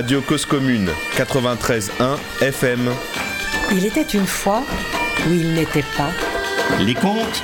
Radio 0.03 0.19
Cause 0.19 0.45
Commune 0.45 0.89
93.1 1.15 2.17
FM. 2.41 2.91
Il 3.71 3.85
était 3.85 4.01
une 4.01 4.25
fois 4.25 4.61
où 5.25 5.31
il 5.31 5.53
n'était 5.53 5.85
pas. 5.95 6.11
Les 6.81 6.93
contes, 6.93 7.41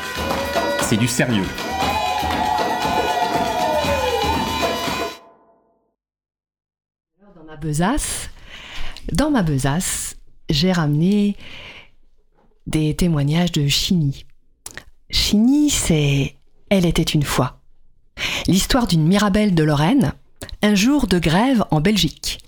c'est 0.81 0.97
du 0.97 1.07
sérieux. 1.07 1.45
Dans 7.33 7.45
ma 7.47 7.55
besace, 7.55 8.29
dans 9.13 9.31
ma 9.31 9.41
besace, 9.41 10.17
j'ai 10.49 10.73
ramené 10.73 11.37
des 12.67 12.93
témoignages 12.93 13.53
de 13.53 13.69
Chini. 13.69 14.25
Chini, 15.09 15.69
c'est 15.69 16.35
Elle 16.69 16.85
était 16.85 17.03
une 17.03 17.23
fois. 17.23 17.61
L'histoire 18.47 18.85
d'une 18.85 19.07
Mirabelle 19.07 19.55
de 19.55 19.63
Lorraine, 19.63 20.11
un 20.61 20.75
jour 20.75 21.07
de 21.07 21.19
grève 21.19 21.63
en 21.71 21.79
Belgique. 21.79 22.39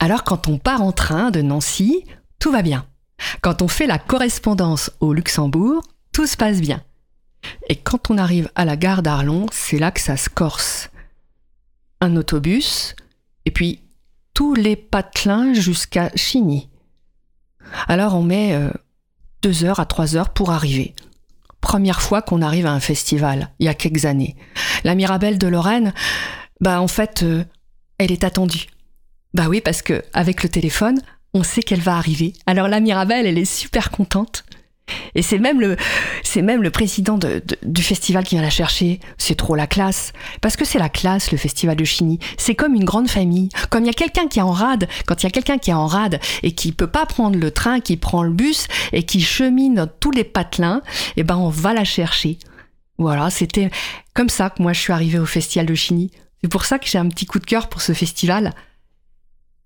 Alors 0.00 0.24
quand 0.24 0.48
on 0.48 0.58
part 0.58 0.82
en 0.82 0.92
train 0.92 1.30
de 1.30 1.42
Nancy, 1.42 2.04
tout 2.38 2.50
va 2.50 2.62
bien. 2.62 2.86
Quand 3.42 3.60
on 3.60 3.68
fait 3.68 3.86
la 3.86 3.98
correspondance 3.98 4.90
au 5.00 5.12
Luxembourg, 5.12 5.82
tout 6.10 6.26
se 6.26 6.38
passe 6.38 6.60
bien. 6.60 6.82
Et 7.68 7.76
quand 7.76 8.10
on 8.10 8.18
arrive 8.18 8.50
à 8.54 8.64
la 8.64 8.76
gare 8.76 9.02
d'Arlon, 9.02 9.46
c'est 9.52 9.78
là 9.78 9.90
que 9.90 10.00
ça 10.00 10.16
se 10.16 10.30
corse. 10.30 10.90
Un 12.00 12.16
autobus, 12.16 12.96
et 13.44 13.50
puis 13.50 13.82
tous 14.32 14.54
les 14.54 14.74
patelins 14.74 15.52
jusqu'à 15.52 16.10
Chigny. 16.16 16.70
Alors 17.86 18.14
on 18.14 18.22
met 18.22 18.54
euh, 18.54 18.70
deux 19.42 19.64
heures 19.64 19.80
à 19.80 19.86
trois 19.86 20.16
heures 20.16 20.30
pour 20.30 20.50
arriver. 20.50 20.94
Première 21.60 22.00
fois 22.00 22.22
qu'on 22.22 22.40
arrive 22.40 22.64
à 22.64 22.72
un 22.72 22.80
festival, 22.80 23.50
il 23.58 23.66
y 23.66 23.68
a 23.68 23.74
quelques 23.74 24.06
années. 24.06 24.34
La 24.82 24.94
Mirabelle 24.94 25.36
de 25.36 25.46
Lorraine, 25.46 25.92
bah 26.62 26.80
en 26.80 26.88
fait, 26.88 27.22
euh, 27.22 27.44
elle 27.98 28.12
est 28.12 28.24
attendue. 28.24 28.66
Bah 29.34 29.46
oui, 29.48 29.60
parce 29.60 29.82
que 29.82 30.02
avec 30.12 30.42
le 30.42 30.48
téléphone, 30.48 31.00
on 31.34 31.42
sait 31.42 31.62
qu'elle 31.62 31.80
va 31.80 31.96
arriver. 31.96 32.32
Alors 32.46 32.68
la 32.68 32.80
Mirabelle, 32.80 33.26
elle 33.26 33.38
est 33.38 33.44
super 33.44 33.90
contente. 33.90 34.44
Et 35.14 35.22
c'est 35.22 35.38
même 35.38 35.60
le, 35.60 35.76
c'est 36.24 36.42
même 36.42 36.64
le 36.64 36.70
président 36.72 37.16
de- 37.16 37.40
de- 37.46 37.58
du 37.62 37.80
festival 37.80 38.24
qui 38.24 38.34
vient 38.34 38.42
la 38.42 38.50
chercher. 38.50 38.98
C'est 39.18 39.36
trop 39.36 39.54
la 39.54 39.68
classe. 39.68 40.12
Parce 40.40 40.56
que 40.56 40.64
c'est 40.64 40.80
la 40.80 40.88
classe, 40.88 41.30
le 41.30 41.38
festival 41.38 41.76
de 41.76 41.84
Chigny. 41.84 42.18
C'est 42.38 42.56
comme 42.56 42.74
une 42.74 42.84
grande 42.84 43.08
famille. 43.08 43.50
Comme 43.70 43.84
il 43.84 43.86
y 43.86 43.90
a 43.90 43.92
quelqu'un 43.92 44.26
qui 44.26 44.40
est 44.40 44.42
en 44.42 44.50
rade, 44.50 44.88
quand 45.06 45.22
il 45.22 45.26
y 45.26 45.28
a 45.28 45.30
quelqu'un 45.30 45.58
qui 45.58 45.70
est 45.70 45.74
en 45.74 45.86
rade 45.86 46.18
et 46.42 46.50
qui 46.52 46.72
peut 46.72 46.88
pas 46.88 47.06
prendre 47.06 47.38
le 47.38 47.52
train, 47.52 47.78
qui 47.78 47.96
prend 47.96 48.24
le 48.24 48.32
bus 48.32 48.66
et 48.92 49.04
qui 49.04 49.20
chemine 49.20 49.76
dans 49.76 49.86
tous 49.86 50.10
les 50.10 50.24
patelins, 50.24 50.82
eh 51.16 51.22
ben, 51.22 51.36
on 51.36 51.50
va 51.50 51.72
la 51.72 51.84
chercher. 51.84 52.40
Voilà, 52.98 53.30
c'était 53.30 53.70
comme 54.12 54.28
ça 54.28 54.50
que 54.50 54.60
moi 54.60 54.72
je 54.72 54.80
suis 54.80 54.92
arrivée 54.92 55.20
au 55.20 55.26
festival 55.26 55.66
de 55.66 55.74
Chigny. 55.76 56.10
C'est 56.42 56.50
pour 56.50 56.64
ça 56.64 56.80
que 56.80 56.88
j'ai 56.88 56.98
un 56.98 57.08
petit 57.08 57.26
coup 57.26 57.38
de 57.38 57.46
cœur 57.46 57.68
pour 57.68 57.80
ce 57.80 57.92
festival. 57.92 58.52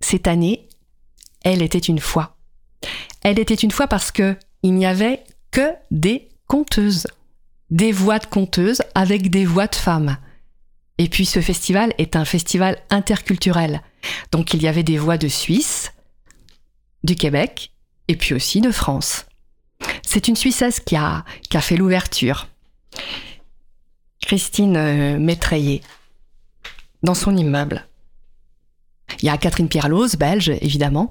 Cette 0.04 0.28
année, 0.28 0.68
elle 1.44 1.62
était 1.62 1.78
une 1.78 1.99
fois. 1.99 2.37
Elle 3.23 3.38
était 3.38 3.54
une 3.54 3.70
fois 3.70 3.87
parce 3.87 4.12
que 4.12 4.37
il 4.62 4.75
n'y 4.75 4.84
avait 4.84 5.25
que 5.50 5.73
des 5.90 6.28
conteuses. 6.46 7.06
Des 7.70 7.90
voix 7.90 8.18
de 8.18 8.26
conteuses 8.26 8.82
avec 8.94 9.30
des 9.30 9.46
voix 9.46 9.66
de 9.66 9.75
femmes. 9.75 10.18
Et 10.99 11.08
puis 11.08 11.25
ce 11.25 11.40
festival 11.40 11.94
est 11.96 12.16
un 12.16 12.26
festival 12.26 12.76
interculturel. 12.90 13.80
Donc 14.30 14.52
il 14.52 14.62
y 14.62 14.68
avait 14.68 14.82
des 14.82 14.99
voix 14.99 15.16
de 15.16 15.26
Suisse, 15.26 15.94
du 17.02 17.16
Québec 17.16 17.73
et 18.06 18.16
puis 18.16 18.34
aussi 18.34 18.61
de 18.61 18.73
France. 18.73 19.25
C'est 20.02 20.28
une 20.28 20.37
Suissesse 20.37 20.80
qui 20.80 20.96
a, 20.96 21.25
fait 21.61 21.78
l'ouverture. 21.78 22.49
Christine 24.20 24.76
euh, 24.76 25.18
Métraillé, 25.18 25.80
dans 27.02 27.14
son 27.14 27.34
immeuble. 27.34 27.87
Il 29.20 29.26
y 29.26 29.28
a 29.28 29.38
Catherine 29.38 29.68
Pierlos, 29.68 30.16
belge 30.18 30.50
évidemment, 30.61 31.11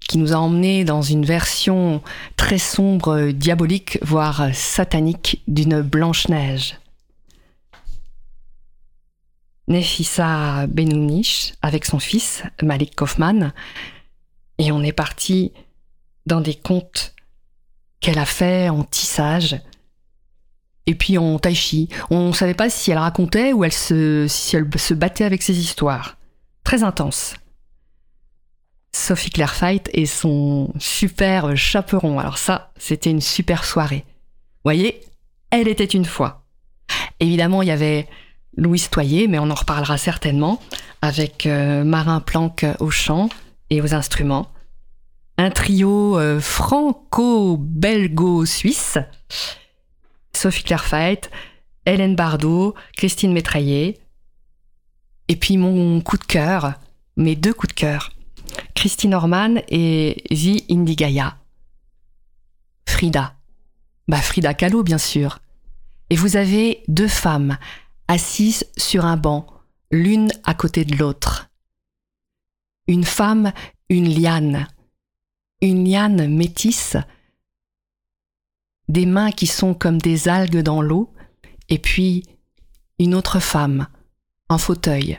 qui 0.00 0.18
nous 0.18 0.32
a 0.32 0.36
emmenés 0.36 0.84
dans 0.84 1.02
une 1.02 1.24
version 1.24 2.02
très 2.36 2.58
sombre, 2.58 3.30
diabolique, 3.30 3.98
voire 4.02 4.54
satanique 4.54 5.42
d'une 5.48 5.80
Blanche-Neige. 5.80 6.78
Nefissa 9.68 10.66
Benouniche 10.66 11.54
avec 11.62 11.84
son 11.84 11.98
fils 11.98 12.42
Malik 12.62 12.96
Kaufman 12.96 13.52
et 14.58 14.72
on 14.72 14.82
est 14.82 14.92
parti 14.92 15.52
dans 16.26 16.40
des 16.40 16.54
contes 16.54 17.14
qu'elle 18.00 18.18
a 18.18 18.26
fait 18.26 18.68
en 18.68 18.84
tissage 18.84 19.60
et 20.86 20.94
puis 20.94 21.16
en 21.16 21.38
tai 21.38 21.54
chi. 21.54 21.88
On 22.10 22.28
ne 22.28 22.32
savait 22.32 22.54
pas 22.54 22.70
si 22.70 22.90
elle 22.90 22.98
racontait 22.98 23.52
ou 23.52 23.64
si 23.70 24.56
elle 24.56 24.68
se 24.76 24.94
battait 24.94 25.24
avec 25.24 25.42
ses 25.42 25.58
histoires. 25.58 26.16
Très 26.72 26.84
intense. 26.84 27.34
Sophie 28.96 29.28
Claire 29.28 29.54
Fight 29.54 29.90
et 29.92 30.06
son 30.06 30.72
super 30.78 31.54
chaperon. 31.54 32.18
Alors 32.18 32.38
ça, 32.38 32.72
c'était 32.78 33.10
une 33.10 33.20
super 33.20 33.66
soirée. 33.66 34.06
Voyez, 34.64 35.02
elle 35.50 35.68
était 35.68 35.84
une 35.84 36.06
fois. 36.06 36.46
Évidemment, 37.20 37.60
il 37.60 37.68
y 37.68 37.72
avait 37.72 38.08
Louise 38.56 38.88
Toyer, 38.88 39.28
mais 39.28 39.38
on 39.38 39.50
en 39.50 39.54
reparlera 39.54 39.98
certainement, 39.98 40.62
avec 41.02 41.44
euh, 41.44 41.84
Marin 41.84 42.20
Planck 42.20 42.64
au 42.80 42.88
chant 42.88 43.28
et 43.68 43.82
aux 43.82 43.92
instruments. 43.92 44.50
Un 45.36 45.50
trio 45.50 46.18
euh, 46.18 46.40
franco-belgo-suisse. 46.40 48.96
Sophie 50.32 50.64
Claire 50.64 50.86
Hélène 51.84 52.16
Bardot, 52.16 52.74
Christine 52.96 53.34
Métraillé. 53.34 54.01
Et 55.32 55.36
puis 55.36 55.56
mon 55.56 56.02
coup 56.02 56.18
de 56.18 56.24
cœur, 56.24 56.74
mes 57.16 57.36
deux 57.36 57.54
coups 57.54 57.74
de 57.74 57.80
cœur, 57.80 58.12
Christine 58.74 59.14
Orman 59.14 59.62
et 59.68 60.24
Vi 60.30 60.62
Indigaya. 60.70 61.38
Frida. 62.86 63.34
Bah 64.08 64.20
Frida 64.20 64.52
Kahlo, 64.52 64.82
bien 64.82 64.98
sûr. 64.98 65.38
Et 66.10 66.16
vous 66.16 66.36
avez 66.36 66.82
deux 66.86 67.08
femmes 67.08 67.56
assises 68.08 68.66
sur 68.76 69.06
un 69.06 69.16
banc, 69.16 69.46
l'une 69.90 70.30
à 70.44 70.52
côté 70.52 70.84
de 70.84 70.96
l'autre. 70.96 71.48
Une 72.86 73.04
femme, 73.04 73.54
une 73.88 74.14
liane. 74.14 74.68
Une 75.62 75.88
liane 75.88 76.28
métisse, 76.28 76.98
des 78.86 79.06
mains 79.06 79.32
qui 79.32 79.46
sont 79.46 79.72
comme 79.72 79.96
des 79.96 80.28
algues 80.28 80.60
dans 80.60 80.82
l'eau, 80.82 81.10
et 81.70 81.78
puis 81.78 82.24
une 82.98 83.14
autre 83.14 83.40
femme, 83.40 83.86
en 84.52 84.58
fauteuil, 84.58 85.18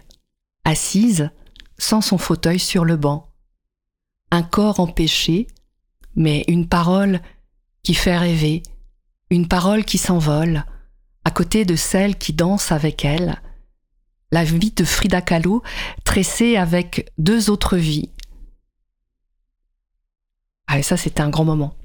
assise, 0.64 1.30
sans 1.78 2.02
son 2.02 2.18
fauteuil 2.18 2.60
sur 2.60 2.86
le 2.86 2.96
banc. 2.96 3.30
Un 4.32 4.44
corps 4.44 4.80
empêché, 4.80 5.48
mais 6.16 6.46
une 6.48 6.68
parole 6.68 7.20
qui 7.84 7.94
fait 7.94 8.18
rêver, 8.18 8.64
une 9.30 9.48
parole 9.48 9.84
qui 9.84 9.98
s'envole, 9.98 10.66
à 11.26 11.32
côté 11.32 11.66
de 11.66 11.76
celle 11.76 12.18
qui 12.18 12.34
danse 12.34 12.72
avec 12.72 13.06
elle. 13.06 13.42
La 14.32 14.44
vie 14.44 14.72
de 14.72 14.84
Frida 14.84 15.22
Kahlo 15.22 15.64
tressée 16.04 16.58
avec 16.58 17.12
deux 17.18 17.50
autres 17.50 17.78
vies. 17.78 18.10
Ah, 20.68 20.80
et 20.80 20.84
ça, 20.84 20.98
c'était 20.98 21.22
un 21.22 21.30
grand 21.30 21.46
moment. 21.46 21.76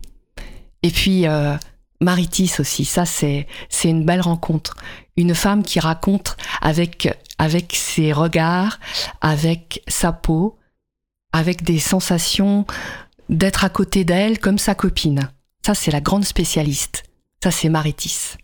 Et 0.83 0.91
puis, 0.91 1.27
euh, 1.27 1.57
Maritis 2.01 2.53
aussi, 2.59 2.85
ça, 2.85 3.05
c'est, 3.05 3.47
c'est 3.69 3.91
une 3.91 4.05
belle 4.05 4.21
rencontre. 4.21 4.77
Une 5.17 5.35
femme 5.35 5.63
qui 5.63 5.81
raconte 5.81 6.37
avec, 6.61 7.09
avec 7.39 7.75
ses 7.75 8.13
regards, 8.13 8.79
avec 9.21 9.83
sa 9.89 10.13
peau, 10.13 10.59
avec 11.33 11.63
des 11.63 11.79
sensations 11.79 12.67
d'être 13.29 13.65
à 13.65 13.69
côté 13.69 14.05
d'elle 14.05 14.39
comme 14.39 14.59
sa 14.59 14.75
copine. 14.75 15.31
Ça, 15.65 15.75
c'est 15.75 15.91
la 15.91 16.01
grande 16.01 16.25
spécialiste. 16.25 17.05
Ça, 17.43 17.51
c'est 17.51 17.69
Maritis. 17.69 18.37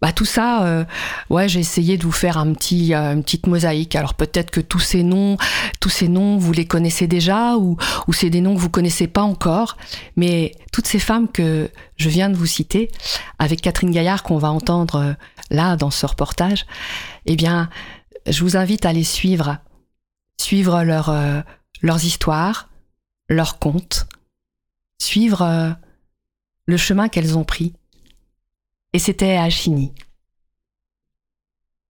Bah 0.00 0.12
tout 0.12 0.24
ça, 0.24 0.64
euh, 0.64 0.84
ouais, 1.28 1.48
j'ai 1.48 1.58
essayé 1.58 1.96
de 1.96 2.04
vous 2.04 2.12
faire 2.12 2.38
un 2.38 2.52
petit, 2.52 2.94
euh, 2.94 3.14
une 3.14 3.24
petite 3.24 3.48
mosaïque. 3.48 3.96
Alors 3.96 4.14
peut-être 4.14 4.50
que 4.50 4.60
tous 4.60 4.78
ces 4.78 5.02
noms, 5.02 5.36
tous 5.80 5.88
ces 5.88 6.06
noms, 6.06 6.38
vous 6.38 6.52
les 6.52 6.66
connaissez 6.66 7.08
déjà 7.08 7.56
ou, 7.56 7.76
ou 8.06 8.12
c'est 8.12 8.30
des 8.30 8.40
noms 8.40 8.54
que 8.54 8.60
vous 8.60 8.70
connaissez 8.70 9.08
pas 9.08 9.22
encore. 9.22 9.76
Mais 10.16 10.52
toutes 10.72 10.86
ces 10.86 11.00
femmes 11.00 11.28
que 11.28 11.68
je 11.96 12.08
viens 12.08 12.30
de 12.30 12.36
vous 12.36 12.46
citer, 12.46 12.90
avec 13.40 13.60
Catherine 13.60 13.90
Gaillard 13.90 14.22
qu'on 14.22 14.38
va 14.38 14.50
entendre 14.50 14.96
euh, 14.96 15.12
là 15.50 15.74
dans 15.74 15.90
ce 15.90 16.06
reportage, 16.06 16.64
eh 17.28 17.36
bien, 17.36 17.68
je 18.26 18.42
vous 18.42 18.56
invite 18.56 18.86
à 18.86 18.92
les 18.92 19.04
suivre, 19.04 19.58
suivre 20.40 20.82
leur, 20.82 21.10
euh, 21.10 21.40
leurs 21.82 22.04
histoires, 22.04 22.70
leurs 23.28 23.58
contes, 23.58 24.06
suivre 24.98 25.42
euh, 25.42 25.70
le 26.64 26.76
chemin 26.78 27.08
qu'elles 27.08 27.36
ont 27.36 27.44
pris. 27.44 27.74
Et 28.94 28.98
c'était 28.98 29.36
à 29.36 29.50
Chigny. 29.50 29.92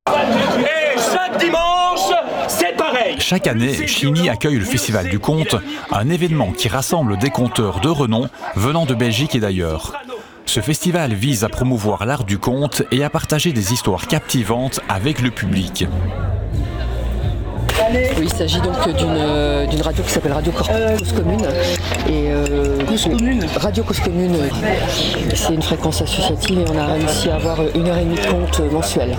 Et 0.09 0.99
chaque 0.99 1.39
dimanche, 1.39 2.11
c'est 2.49 2.77
pareil. 2.77 3.21
Chaque 3.21 3.47
année, 3.47 3.87
Chigny 3.87 4.29
accueille 4.29 4.59
le 4.59 4.65
Festival 4.65 5.09
du 5.09 5.21
Conte, 5.21 5.55
un 5.93 6.11
événement 6.11 6.51
qui 6.51 6.67
rassemble 6.67 7.17
des 7.17 7.31
conteurs 7.31 7.79
de 7.79 7.89
renom 7.89 8.29
venant 8.57 8.87
de 8.87 8.95
Belgique 8.95 9.37
et 9.37 9.41
d'ailleurs. 9.41 9.93
Ce 10.49 10.61
festival 10.61 11.13
vise 11.13 11.45
à 11.45 11.51
promouvoir 11.51 12.07
l'art 12.07 12.25
du 12.25 12.39
conte 12.39 12.83
et 12.91 13.05
à 13.05 13.11
partager 13.11 13.53
des 13.53 13.75
histoires 13.75 14.07
captivantes 14.07 14.81
avec 14.89 15.21
le 15.21 15.31
public. 15.31 15.85
Oui, 17.91 18.23
il 18.25 18.29
s'agit 18.33 18.61
donc 18.61 18.75
d'une 18.97 19.67
d'une 19.71 19.83
radio 19.83 20.03
qui 20.03 20.11
s'appelle 20.11 20.33
Radio 20.33 20.53
Cor- 20.53 20.69
Cause 20.99 21.13
Commune. 21.13 21.41
Et, 22.09 22.31
euh, 22.31 22.79
Radio 23.57 23.83
Cause 23.85 24.01
Commune, 24.01 24.37
c'est 25.35 25.55
une 25.55 25.63
fréquence 25.63 26.03
associative 26.03 26.59
et 26.61 26.65
on 26.71 26.79
a 26.79 26.87
réussi 26.87 27.29
à 27.31 27.37
avoir 27.37 27.59
une 27.75 27.89
heure 27.89 27.99
et 27.99 28.05
demie 28.05 28.17
de 28.17 28.27
compte 28.27 28.61
mensuel. 28.73 29.17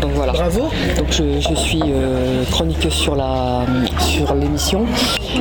Donc 0.00 0.10
voilà. 0.14 0.32
Bravo. 0.32 0.70
Donc 0.96 1.06
je, 1.10 1.40
je 1.40 1.54
suis 1.54 1.82
euh, 1.86 2.44
chroniqueuse 2.50 2.92
sur 2.92 3.14
la 3.16 3.64
sur 3.98 4.34
l'émission. 4.34 4.86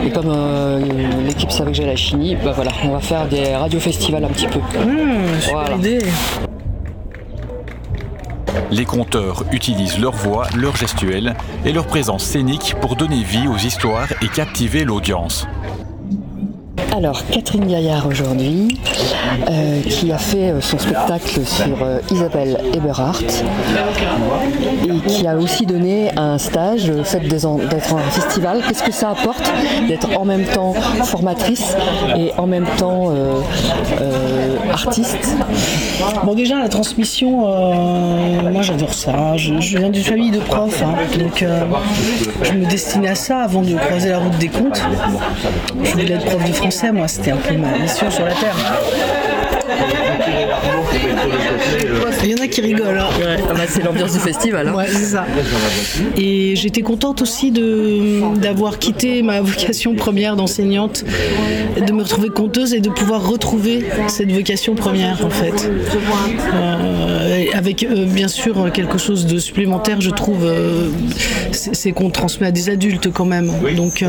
Et 0.05 0.09
comme 0.09 0.29
euh, 0.29 0.79
l'équipe 1.25 1.51
savait 1.51 1.71
que 1.71 1.77
j'ai 1.77 1.85
la 1.85 1.95
chimie, 1.95 2.35
bah 2.43 2.51
voilà, 2.55 2.71
on 2.83 2.89
va 2.89 2.99
faire 2.99 3.25
des 3.27 3.55
radio-festivals 3.55 4.23
un 4.23 4.29
petit 4.29 4.47
peu. 4.47 4.59
Voilà. 5.51 5.77
Les 8.71 8.85
conteurs 8.85 9.43
utilisent 9.51 9.99
leur 9.99 10.13
voix, 10.13 10.47
leur 10.55 10.75
gestuelle 10.75 11.35
et 11.65 11.71
leur 11.71 11.85
présence 11.85 12.23
scénique 12.23 12.75
pour 12.81 12.95
donner 12.95 13.23
vie 13.23 13.47
aux 13.47 13.57
histoires 13.57 14.07
et 14.21 14.27
captiver 14.27 14.83
l'audience. 14.83 15.47
Alors, 16.95 17.27
Catherine 17.29 17.67
Gaillard 17.67 18.07
aujourd'hui, 18.07 18.79
euh, 19.49 19.81
qui 19.81 20.13
a 20.13 20.17
fait 20.17 20.51
euh, 20.51 20.61
son 20.61 20.79
spectacle 20.79 21.45
sur 21.45 21.83
euh, 21.83 21.99
Isabelle 22.09 22.57
Eberhardt 22.73 23.43
et 24.87 25.09
qui 25.09 25.27
a 25.27 25.35
aussi 25.35 25.65
donné 25.65 26.09
un 26.15 26.37
stage, 26.37 26.89
le 26.89 27.03
fait 27.03 27.19
d'être 27.19 27.45
en 27.93 27.99
festival. 28.11 28.61
Qu'est-ce 28.65 28.83
que 28.83 28.93
ça 28.93 29.09
apporte 29.09 29.43
d'être 29.89 30.17
en 30.17 30.23
même 30.23 30.45
temps 30.45 30.73
formatrice 31.03 31.75
et 32.15 32.31
en 32.37 32.47
même 32.47 32.67
temps 32.77 33.11
artiste? 34.71 35.35
Bon 36.23 36.33
déjà 36.33 36.59
la 36.59 36.69
transmission, 36.69 37.39
moi 37.39 38.61
j'adore 38.61 38.93
ça. 38.93 39.35
Je, 39.35 39.53
viens 39.77 39.89
d'une 39.89 40.03
famille 40.03 40.31
de 40.31 40.39
profs, 40.39 40.81
hein. 40.81 40.95
donc 41.19 41.43
je 42.41 42.51
me 42.53 42.65
destinais 42.65 43.09
à 43.09 43.15
ça 43.15 43.39
avant 43.41 43.61
de 43.61 43.75
croiser 43.75 44.09
la 44.09 44.19
route 44.19 44.37
des 44.37 44.49
comptes. 44.49 44.81
Je 45.83 45.91
voulais 45.91 46.11
être 46.11 46.25
prof 46.25 46.43
de 46.43 46.53
français, 46.53 46.84
moi 46.91 47.07
c'était 47.07 47.31
un 47.31 47.37
peu 47.37 47.55
ma 47.57 47.77
mission 47.77 48.09
sur 48.11 48.25
la 48.25 48.33
terre. 48.33 48.55
Il 52.25 52.31
y 52.31 52.33
en 52.33 52.43
a 52.43 52.47
qui 52.47 52.59
rigolent. 52.61 52.97
hein. 52.97 53.07
Ah 53.49 53.53
bah, 53.53 53.59
c'est 53.69 53.83
l'ambiance 53.83 54.13
du 54.13 54.19
festival. 54.19 54.67
hein. 54.69 54.73
Ouais, 54.73 54.87
c'est 54.89 55.05
ça. 55.05 55.25
Et 56.17 56.55
j'étais 56.55 56.81
contente 56.81 57.21
aussi 57.21 57.51
de- 57.51 58.35
d'avoir 58.39 58.79
quitté 58.79 59.21
ma 59.21 59.41
vocation 59.41 59.93
première 59.93 60.35
d'enseignante, 60.35 61.03
de 61.79 61.93
me 61.93 62.01
retrouver 62.01 62.29
conteuse 62.29 62.73
et 62.73 62.79
de 62.79 62.89
pouvoir 62.89 63.27
retrouver 63.29 63.85
cette 64.07 64.31
vocation 64.31 64.73
première 64.75 65.23
en 65.23 65.29
fait. 65.29 65.69
Euh, 66.53 67.45
avec 67.53 67.83
euh, 67.83 68.05
bien 68.05 68.27
sûr 68.27 68.71
quelque 68.73 68.97
chose 68.97 69.25
de 69.27 69.37
supplémentaire, 69.37 70.01
je 70.01 70.09
trouve, 70.09 70.43
euh, 70.45 70.89
c'est 71.51 71.75
c'est 71.75 71.91
qu'on 71.91 72.09
transmet 72.09 72.47
à 72.47 72.51
des 72.51 72.69
adultes 72.69 73.11
quand 73.13 73.25
même. 73.25 73.51
Donc 73.75 74.03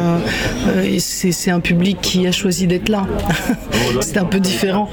c'est 0.98 1.33
c'est 1.33 1.50
un 1.50 1.61
public 1.61 1.98
qui 2.00 2.26
a 2.26 2.33
choisi 2.33 2.66
d'être 2.66 2.88
là. 2.88 3.07
c'est 4.00 4.16
un 4.18 4.24
peu 4.24 4.40
différent. 4.40 4.88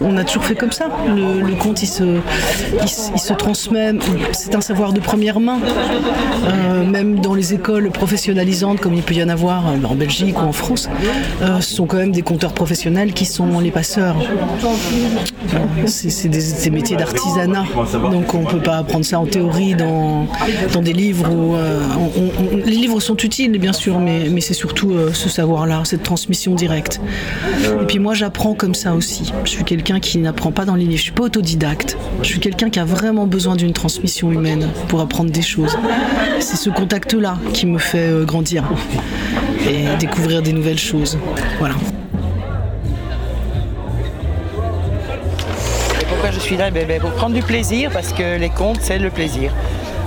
On 0.00 0.16
a 0.16 0.24
toujours 0.24 0.44
fait 0.44 0.54
comme 0.54 0.72
ça. 0.72 0.88
Le, 1.08 1.40
le 1.40 1.54
conte, 1.54 1.82
il 1.82 1.86
se, 1.86 2.11
il 2.82 2.88
se 2.88 3.32
transmet. 3.32 3.92
C'est 4.32 4.54
un 4.54 4.60
savoir 4.60 4.92
de 4.92 5.00
première 5.00 5.40
main. 5.40 5.58
Euh, 6.44 6.84
même 6.84 7.20
dans 7.20 7.34
les 7.34 7.54
écoles 7.54 7.90
professionnalisantes, 7.90 8.80
comme 8.80 8.94
il 8.94 9.02
peut 9.02 9.14
y 9.14 9.22
en 9.22 9.28
avoir 9.28 9.68
euh, 9.68 9.76
en 9.84 9.94
Belgique 9.94 10.36
ou 10.38 10.44
en 10.44 10.52
France, 10.52 10.88
euh, 11.42 11.60
ce 11.60 11.74
sont 11.74 11.86
quand 11.86 11.96
même 11.96 12.12
des 12.12 12.22
conteurs 12.22 12.52
professionnels 12.52 13.12
qui 13.12 13.24
sont 13.24 13.60
les 13.60 13.70
passeurs. 13.70 14.16
C'est 15.86 16.28
des, 16.28 16.70
métiers 16.70 16.96
d'artisanat. 16.96 17.64
Donc 18.10 18.34
on 18.34 18.40
ne 18.42 18.46
peut 18.46 18.60
pas 18.60 18.78
apprendre 18.78 19.04
ça 19.04 19.20
en 19.20 19.26
théorie 19.26 19.74
dans, 19.74 20.26
dans 20.72 20.82
des 20.82 20.92
livres. 20.92 21.28
Les 22.64 22.76
livres 22.76 23.00
sont 23.00 23.16
utiles, 23.16 23.58
bien 23.58 23.72
sûr, 23.72 23.98
mais, 23.98 24.28
mais 24.30 24.40
c'est 24.40 24.54
surtout 24.54 24.94
ce 25.12 25.28
savoir-là, 25.28 25.82
cette 25.84 26.02
transmission 26.02 26.54
directe. 26.54 27.00
Et 27.64 27.84
puis 27.86 27.98
moi, 27.98 28.14
j'apprends 28.14 28.54
comme 28.54 28.74
ça 28.74 28.94
aussi. 28.94 29.32
Je 29.44 29.50
suis 29.50 29.64
quelqu'un 29.64 30.00
qui 30.00 30.18
n'apprend 30.18 30.52
pas 30.52 30.64
dans 30.64 30.74
les 30.74 30.84
livres. 30.84 30.98
Je 30.98 31.02
suis 31.02 31.12
pas 31.12 31.24
autodidacte. 31.24 31.96
Je 32.22 32.28
suis 32.28 32.40
quelqu'un 32.40 32.70
qui 32.70 32.78
a 32.78 32.84
vraiment 32.84 33.26
besoin 33.26 33.56
d'une 33.56 33.72
transmission 33.72 34.30
humaine 34.30 34.68
pour 34.88 35.00
apprendre 35.00 35.30
des 35.30 35.42
choses. 35.42 35.76
C'est 36.40 36.56
ce 36.56 36.70
contact-là 36.70 37.36
qui 37.52 37.66
me 37.66 37.78
fait 37.78 38.10
euh, 38.10 38.24
grandir 38.24 38.64
et 39.68 39.96
découvrir 39.98 40.42
des 40.42 40.52
nouvelles 40.52 40.78
choses. 40.78 41.18
Voilà. 41.58 41.74
Et 46.00 46.04
pourquoi 46.04 46.30
je 46.30 46.38
suis 46.38 46.56
là? 46.56 46.70
Ben, 46.70 46.86
ben, 46.86 47.00
Pour 47.00 47.10
prendre 47.12 47.34
du 47.34 47.42
plaisir, 47.42 47.90
parce 47.92 48.12
que 48.12 48.38
les 48.38 48.50
contes, 48.50 48.78
c'est 48.80 48.98
le 48.98 49.10
plaisir. 49.10 49.52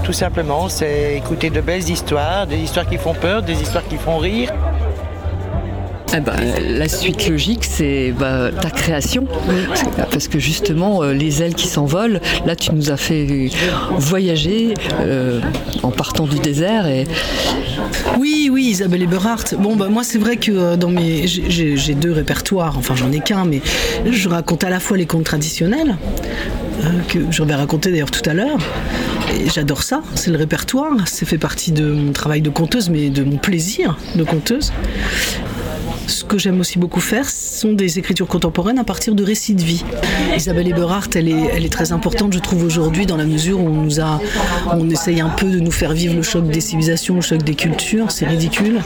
Tout 0.04 0.14
simplement, 0.14 0.70
c'est 0.70 1.18
écouter 1.18 1.50
de 1.50 1.62
belles 1.62 1.90
histoires, 1.90 2.48
des 2.48 2.58
histoires 2.58 2.88
qui 2.88 2.98
font 2.98 3.14
peur, 3.14 3.42
des 3.42 3.62
histoires 3.62 3.88
qui 3.88 3.98
font 3.98 4.18
rire. 4.18 4.54
Eh 6.18 6.22
ben, 6.22 6.34
la 6.78 6.88
suite 6.88 7.28
logique, 7.28 7.66
c'est 7.66 8.14
bah, 8.18 8.50
ta 8.62 8.70
création. 8.70 9.26
Parce 10.12 10.30
que 10.30 10.40
justement, 10.40 11.04
euh, 11.04 11.14
les 11.14 11.42
ailes 11.44 11.56
qui 11.56 11.68
s'envolent, 11.68 12.22
là, 12.46 12.56
tu 12.56 12.74
nous 12.74 12.90
as 12.90 12.96
fait 12.96 13.50
voyager 13.98 14.76
euh, 15.02 15.42
en 15.84 15.92
partant 15.92 16.26
du 16.26 16.40
désert. 16.40 16.86
Oui, 18.18 18.50
oui, 18.52 18.64
Isabelle 18.66 19.04
Eberhardt. 19.04 19.56
Bon, 19.60 19.76
bah, 19.76 19.90
moi, 19.90 20.04
c'est 20.06 20.18
vrai 20.18 20.38
que 20.38 20.52
euh, 20.52 20.76
dans 20.78 20.90
mes, 20.90 21.28
j'ai- 21.28 21.76
deux 21.96 22.12
répertoires. 22.14 22.78
Enfin, 22.78 22.96
j'en 22.96 23.12
ai 23.12 23.20
qu'un, 23.20 23.44
mais 23.46 23.62
je 24.10 24.30
raconte 24.30 24.64
à 24.64 24.70
la 24.70 24.80
fois 24.80 24.96
les 24.98 25.06
contes 25.06 25.24
traditionnels, 25.26 25.98
que 27.10 27.20
je 27.30 27.44
vais 27.44 27.56
raconter 27.56 27.92
d'ailleurs 27.92 28.12
tout 28.12 28.28
à 28.30 28.34
l'heure. 28.34 28.58
J'adore 29.54 29.84
ça, 29.84 30.02
c'est 30.14 30.32
le 30.32 30.38
répertoire. 30.38 30.92
Ça 31.08 31.26
fait 31.26 31.38
partie 31.38 31.72
de 31.72 31.86
mon 31.92 32.12
travail 32.12 32.42
de 32.42 32.50
conteuse, 32.50 32.90
mais 32.90 33.10
de 33.10 33.24
mon 33.24 33.38
plaisir 33.38 33.98
de 34.16 34.24
conteuse. 34.24 34.72
Ce 36.08 36.24
que 36.24 36.38
j'aime 36.38 36.60
aussi 36.60 36.78
beaucoup 36.78 37.00
faire, 37.00 37.30
ce 37.30 37.60
sont 37.62 37.74
des 37.74 38.00
écritures 38.00 38.28
contemporaines 38.28 38.80
à 38.80 38.84
partir 38.84 39.16
de 39.16 39.24
récits 39.24 39.56
de 39.56 39.64
vie. 39.64 39.84
Isabelle 40.36 40.68
Eberhardt, 40.68 41.10
elle 41.16 41.30
est, 41.30 41.50
elle 41.54 41.66
est 41.66 41.72
très 41.72 41.92
importante, 41.92 42.34
je 42.34 42.40
trouve, 42.40 42.64
aujourd'hui, 42.64 43.06
dans 43.06 43.18
la 43.18 43.26
mesure 43.26 43.60
où 43.60 43.68
on 43.68 43.82
nous 43.82 44.00
a, 44.00 44.20
on 44.72 44.90
essaye 44.90 45.22
un 45.22 45.30
peu 45.30 45.50
de 45.50 45.60
nous 45.60 45.72
faire 45.72 45.94
vivre 45.94 46.16
le 46.16 46.22
choc 46.22 46.48
des 46.48 46.62
civilisations, 46.62 47.16
le 47.16 47.22
choc 47.22 47.44
des 47.44 47.56
cultures. 47.56 48.12
C'est 48.12 48.28
ridicule, 48.28 48.82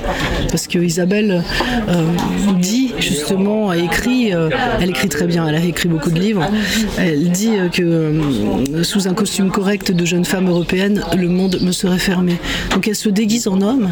parce 0.49 0.67
que 0.67 0.79
Isabelle 0.79 1.43
euh, 1.89 2.05
dit 2.60 2.88
justement, 3.01 3.69
a 3.69 3.77
écrit, 3.77 4.33
euh, 4.33 4.49
elle 4.79 4.89
écrit 4.89 5.09
très 5.09 5.27
bien, 5.27 5.47
elle 5.47 5.55
a 5.55 5.63
écrit 5.63 5.89
beaucoup 5.89 6.12
de 6.12 6.19
livres. 6.19 6.45
Elle 6.97 7.29
dit 7.31 7.51
euh, 7.57 7.69
que 7.69 7.83
euh, 7.83 8.83
sous 8.83 9.07
un 9.07 9.13
costume 9.13 9.51
correct 9.51 9.91
de 9.91 10.05
jeune 10.05 10.25
femme 10.25 10.47
européenne, 10.47 11.03
le 11.15 11.27
monde 11.27 11.59
me 11.62 11.71
serait 11.71 11.99
fermé. 11.99 12.38
Donc 12.71 12.88
elle 12.88 12.95
se 12.95 13.09
déguise 13.09 13.47
en 13.47 13.62
homme, 13.62 13.89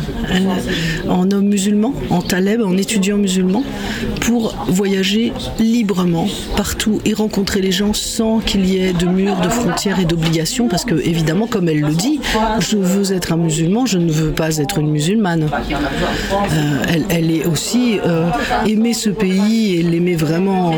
en 1.10 1.32
homme 1.32 1.48
musulman, 1.48 1.94
en 2.10 2.22
taleb, 2.22 2.62
en 2.62 2.78
étudiant 2.78 3.18
musulman, 3.18 3.64
pour 4.22 4.56
voyager 4.68 5.34
librement 5.60 6.28
partout 6.56 7.00
et 7.06 7.14
rencontrer 7.14 7.62
les 7.62 7.72
gens 7.72 7.94
sans 7.94 8.40
qu'il 8.40 8.66
y 8.66 8.78
ait 8.78 8.94
de 8.94 9.06
murs, 9.06 9.38
de 9.38 9.50
frontières 9.50 10.00
et 10.00 10.06
d'obligations, 10.06 10.68
parce 10.68 10.86
que 10.86 10.96
évidemment, 10.96 11.48
comme 11.48 11.70
elle 11.70 11.82
le 11.82 11.94
dit, 11.94 12.20
je 12.60 12.78
veux 12.78 13.14
être 13.14 13.34
un 13.34 13.38
musulman, 13.38 13.86
je 13.86 13.98
ne 13.98 14.12
veux 14.12 14.32
pas 14.32 14.58
être 14.58 14.80
une 14.80 14.92
musulmane. 14.92 15.48
Elle, 17.10 17.32
est 17.32 17.46
aussi 17.46 18.00
aimer 18.66 18.94
ce 18.98 19.10
pays 19.10 19.76
et 19.76 19.84
l'aimer 19.84 20.16
vraiment 20.16 20.72
euh, 20.72 20.76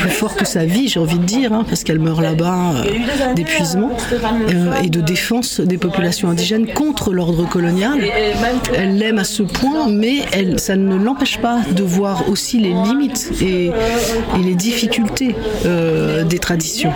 plus 0.00 0.10
fort 0.10 0.34
que 0.34 0.46
sa 0.46 0.64
vie, 0.64 0.88
j'ai 0.88 0.98
envie 0.98 1.18
de 1.18 1.24
dire, 1.24 1.52
hein, 1.52 1.64
parce 1.68 1.84
qu'elle 1.84 1.98
meurt 1.98 2.20
là-bas 2.22 2.72
euh, 2.76 3.34
d'épuisement 3.34 3.90
euh, 4.12 4.72
et 4.82 4.88
de 4.88 5.00
défense 5.00 5.60
des 5.60 5.76
populations 5.76 6.30
indigènes 6.30 6.66
contre 6.72 7.12
l'ordre 7.12 7.46
colonial. 7.46 8.00
Elle 8.74 8.96
l'aime 8.96 9.18
à 9.18 9.24
ce 9.24 9.42
point, 9.42 9.88
mais 9.88 10.20
ça 10.56 10.76
ne 10.76 10.96
l'empêche 10.96 11.38
pas 11.38 11.58
de 11.70 11.82
voir 11.82 12.28
aussi 12.30 12.58
les 12.58 12.72
limites 12.72 13.30
et, 13.42 13.70
les 14.42 14.54
difficultés 14.54 15.34
des 15.64 16.38
traditions 16.38 16.92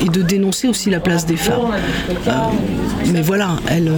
et, 0.00 0.08
de 0.08 0.22
dénoncer 0.22 0.68
aussi 0.68 0.90
la 0.90 1.00
place 1.00 1.24
des 1.26 1.36
femmes. 1.36 1.72
Mais 3.12 3.22
voilà, 3.22 3.56
elle. 3.68 3.90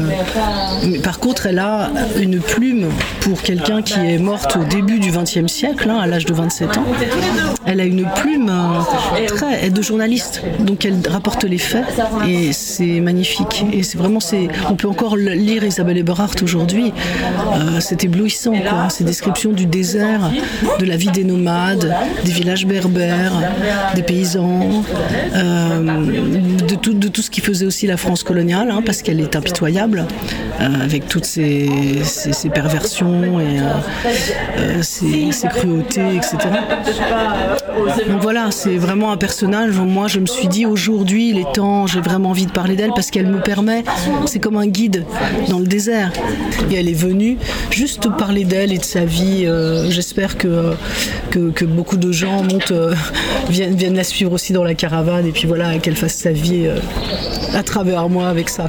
par 1.02 1.18
contre, 1.20 1.46
elle 1.46 1.58
a 1.58 1.90
une 2.20 2.40
plume 2.40 2.88
pour 3.20 3.40
quelqu'un 3.42 3.82
qui 3.82 3.98
est 3.98 4.18
morte 4.18 4.56
au 4.56 4.64
début 4.64 4.98
du 4.98 5.10
XXe 5.10 5.46
siècle, 5.46 5.85
à 5.94 6.06
l'âge 6.06 6.24
de 6.24 6.34
27 6.34 6.78
ans. 6.78 6.84
Elle 7.64 7.80
a 7.80 7.84
une 7.84 8.06
plume 8.16 8.50
euh, 8.50 9.26
très 9.26 9.70
de 9.70 9.82
journaliste, 9.82 10.42
donc 10.60 10.84
elle 10.84 11.00
rapporte 11.08 11.44
les 11.44 11.58
faits 11.58 11.84
et 12.26 12.52
c'est 12.52 13.00
magnifique. 13.00 13.64
Et 13.72 13.82
c'est 13.82 13.98
vraiment, 13.98 14.18
on 14.70 14.74
peut 14.74 14.88
encore 14.88 15.16
lire 15.16 15.64
Isabelle 15.64 15.98
Eberhardt 15.98 16.42
aujourd'hui. 16.42 16.92
Euh, 17.54 17.80
c'est 17.80 18.04
éblouissant, 18.04 18.52
quoi. 18.52 18.88
Ces 18.88 19.04
descriptions 19.04 19.52
du 19.52 19.66
désert 19.66 20.30
de 20.78 20.84
la 20.84 20.96
vie 20.96 21.10
des 21.10 21.24
nomades, 21.24 21.94
des 22.24 22.32
villages 22.32 22.66
berbères, 22.66 23.32
des 23.94 24.02
paysans, 24.02 24.84
euh, 25.34 25.80
de, 26.66 27.08
tout, 27.08 27.22
ce 27.22 27.30
qui 27.30 27.40
faisait 27.40 27.66
aussi 27.66 27.86
la 27.86 27.96
France 27.96 28.22
coloniale, 28.22 28.70
hein, 28.70 28.82
parce 28.84 29.02
qu'elle 29.02 29.20
est 29.20 29.36
impitoyable, 29.36 30.06
avec 30.58 31.08
toutes 31.08 31.26
ces, 31.26 31.68
perversions 32.52 33.40
et 33.40 34.82
ces 34.82 35.48
cruautés, 35.48 35.75
etc. 35.80 36.36
Donc 38.08 38.22
voilà, 38.22 38.50
c'est 38.50 38.76
vraiment 38.76 39.12
un 39.12 39.16
personnage. 39.16 39.76
Moi, 39.78 40.08
je 40.08 40.20
me 40.20 40.26
suis 40.26 40.48
dit 40.48 40.66
aujourd'hui, 40.66 41.30
il 41.30 41.44
temps, 41.52 41.86
j'ai 41.86 42.00
vraiment 42.00 42.30
envie 42.30 42.46
de 42.46 42.50
parler 42.50 42.76
d'elle 42.76 42.92
parce 42.94 43.10
qu'elle 43.10 43.26
me 43.26 43.40
permet, 43.40 43.84
c'est 44.26 44.38
comme 44.38 44.56
un 44.56 44.66
guide 44.66 45.04
dans 45.48 45.58
le 45.58 45.66
désert. 45.66 46.12
Et 46.70 46.74
elle 46.74 46.88
est 46.88 46.94
venue 46.94 47.36
juste 47.70 48.08
parler 48.16 48.44
d'elle 48.44 48.72
et 48.72 48.78
de 48.78 48.84
sa 48.84 49.04
vie. 49.04 49.44
Euh, 49.46 49.90
J'espère 49.90 50.36
que, 50.36 50.74
beaucoup 51.64 51.96
de 51.96 52.12
gens 52.12 52.42
montent, 52.42 52.72
euh, 52.72 52.94
viennent, 53.50 53.74
viennent 53.74 53.96
la 53.96 54.04
suivre 54.04 54.32
aussi 54.32 54.52
dans 54.52 54.64
la 54.64 54.74
caravane 54.74 55.26
et 55.26 55.32
puis 55.32 55.46
voilà, 55.46 55.78
qu'elle 55.78 55.96
fasse 55.96 56.14
sa 56.14 56.32
vie 56.32 56.66
euh, 56.66 56.78
à 57.54 57.62
travers 57.62 58.08
moi 58.08 58.28
avec 58.28 58.48
ça. 58.48 58.68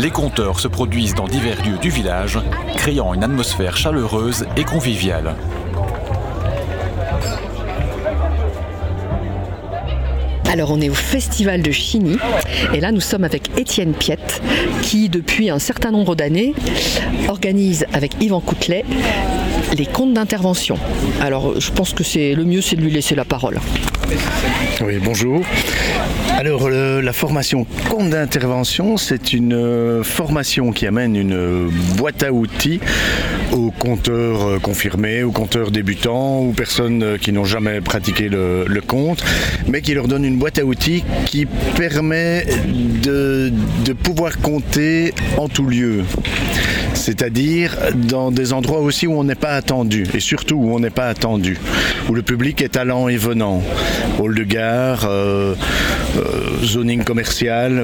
Les 0.00 0.10
conteurs 0.10 0.60
se 0.60 0.66
produisent 0.66 1.14
dans 1.14 1.28
divers 1.28 1.62
lieux 1.62 1.76
du 1.76 1.90
village, 1.90 2.38
créant 2.74 3.12
une 3.12 3.22
atmosphère 3.22 3.76
chaleureuse 3.76 4.46
et 4.56 4.64
conviviale. 4.64 5.34
Alors 10.50 10.70
on 10.70 10.80
est 10.80 10.88
au 10.88 10.94
festival 10.94 11.60
de 11.60 11.70
Chigny 11.70 12.16
et 12.72 12.80
là 12.80 12.92
nous 12.92 13.00
sommes 13.02 13.24
avec 13.24 13.50
Étienne 13.58 13.92
Piette 13.92 14.40
qui 14.80 15.10
depuis 15.10 15.50
un 15.50 15.58
certain 15.58 15.90
nombre 15.90 16.14
d'années 16.14 16.54
organise 17.28 17.84
avec 17.92 18.14
Yvan 18.22 18.40
Coutelet 18.40 18.86
les 19.76 19.84
comptes 19.84 20.14
d'intervention. 20.14 20.78
Alors 21.20 21.60
je 21.60 21.70
pense 21.72 21.92
que 21.92 22.04
c'est 22.04 22.34
le 22.34 22.46
mieux 22.46 22.62
c'est 22.62 22.76
de 22.76 22.80
lui 22.80 22.90
laisser 22.90 23.14
la 23.14 23.26
parole. 23.26 23.60
Oui, 24.82 24.94
bonjour. 25.02 25.42
Alors, 26.38 26.70
la 26.70 27.12
formation 27.12 27.66
compte 27.90 28.10
d'intervention, 28.10 28.96
c'est 28.96 29.32
une 29.32 29.52
euh, 29.52 30.02
formation 30.02 30.72
qui 30.72 30.86
amène 30.86 31.16
une 31.16 31.70
boîte 31.96 32.22
à 32.22 32.32
outils 32.32 32.80
aux 33.52 33.70
compteurs 33.70 34.46
euh, 34.46 34.58
confirmés, 34.58 35.22
aux 35.22 35.32
compteurs 35.32 35.70
débutants, 35.70 36.38
aux 36.38 36.52
personnes 36.52 37.02
euh, 37.02 37.18
qui 37.18 37.32
n'ont 37.32 37.44
jamais 37.44 37.80
pratiqué 37.80 38.28
le, 38.28 38.64
le 38.66 38.80
compte, 38.80 39.22
mais 39.68 39.82
qui 39.82 39.92
leur 39.94 40.08
donne 40.08 40.24
une 40.24 40.38
boîte 40.38 40.58
à 40.58 40.64
outils 40.64 41.04
qui 41.26 41.46
permet 41.76 42.46
de, 43.02 43.52
de 43.84 43.92
pouvoir 43.92 44.38
compter 44.38 45.12
en 45.36 45.48
tout 45.48 45.66
lieu. 45.66 46.04
C'est-à-dire 47.00 47.76
dans 47.94 48.30
des 48.30 48.52
endroits 48.52 48.80
aussi 48.80 49.06
où 49.06 49.18
on 49.18 49.24
n'est 49.24 49.34
pas 49.34 49.52
attendu, 49.52 50.04
et 50.12 50.20
surtout 50.20 50.56
où 50.56 50.74
on 50.74 50.80
n'est 50.80 50.90
pas 50.90 51.08
attendu, 51.08 51.56
où 52.10 52.14
le 52.14 52.20
public 52.20 52.60
est 52.60 52.76
allant 52.76 53.08
et 53.08 53.16
venant. 53.16 53.62
Hall 54.18 54.34
de 54.34 54.44
gare, 54.44 55.06
euh, 55.08 55.54
euh, 56.18 56.22
zoning 56.62 57.02
commercial, 57.02 57.82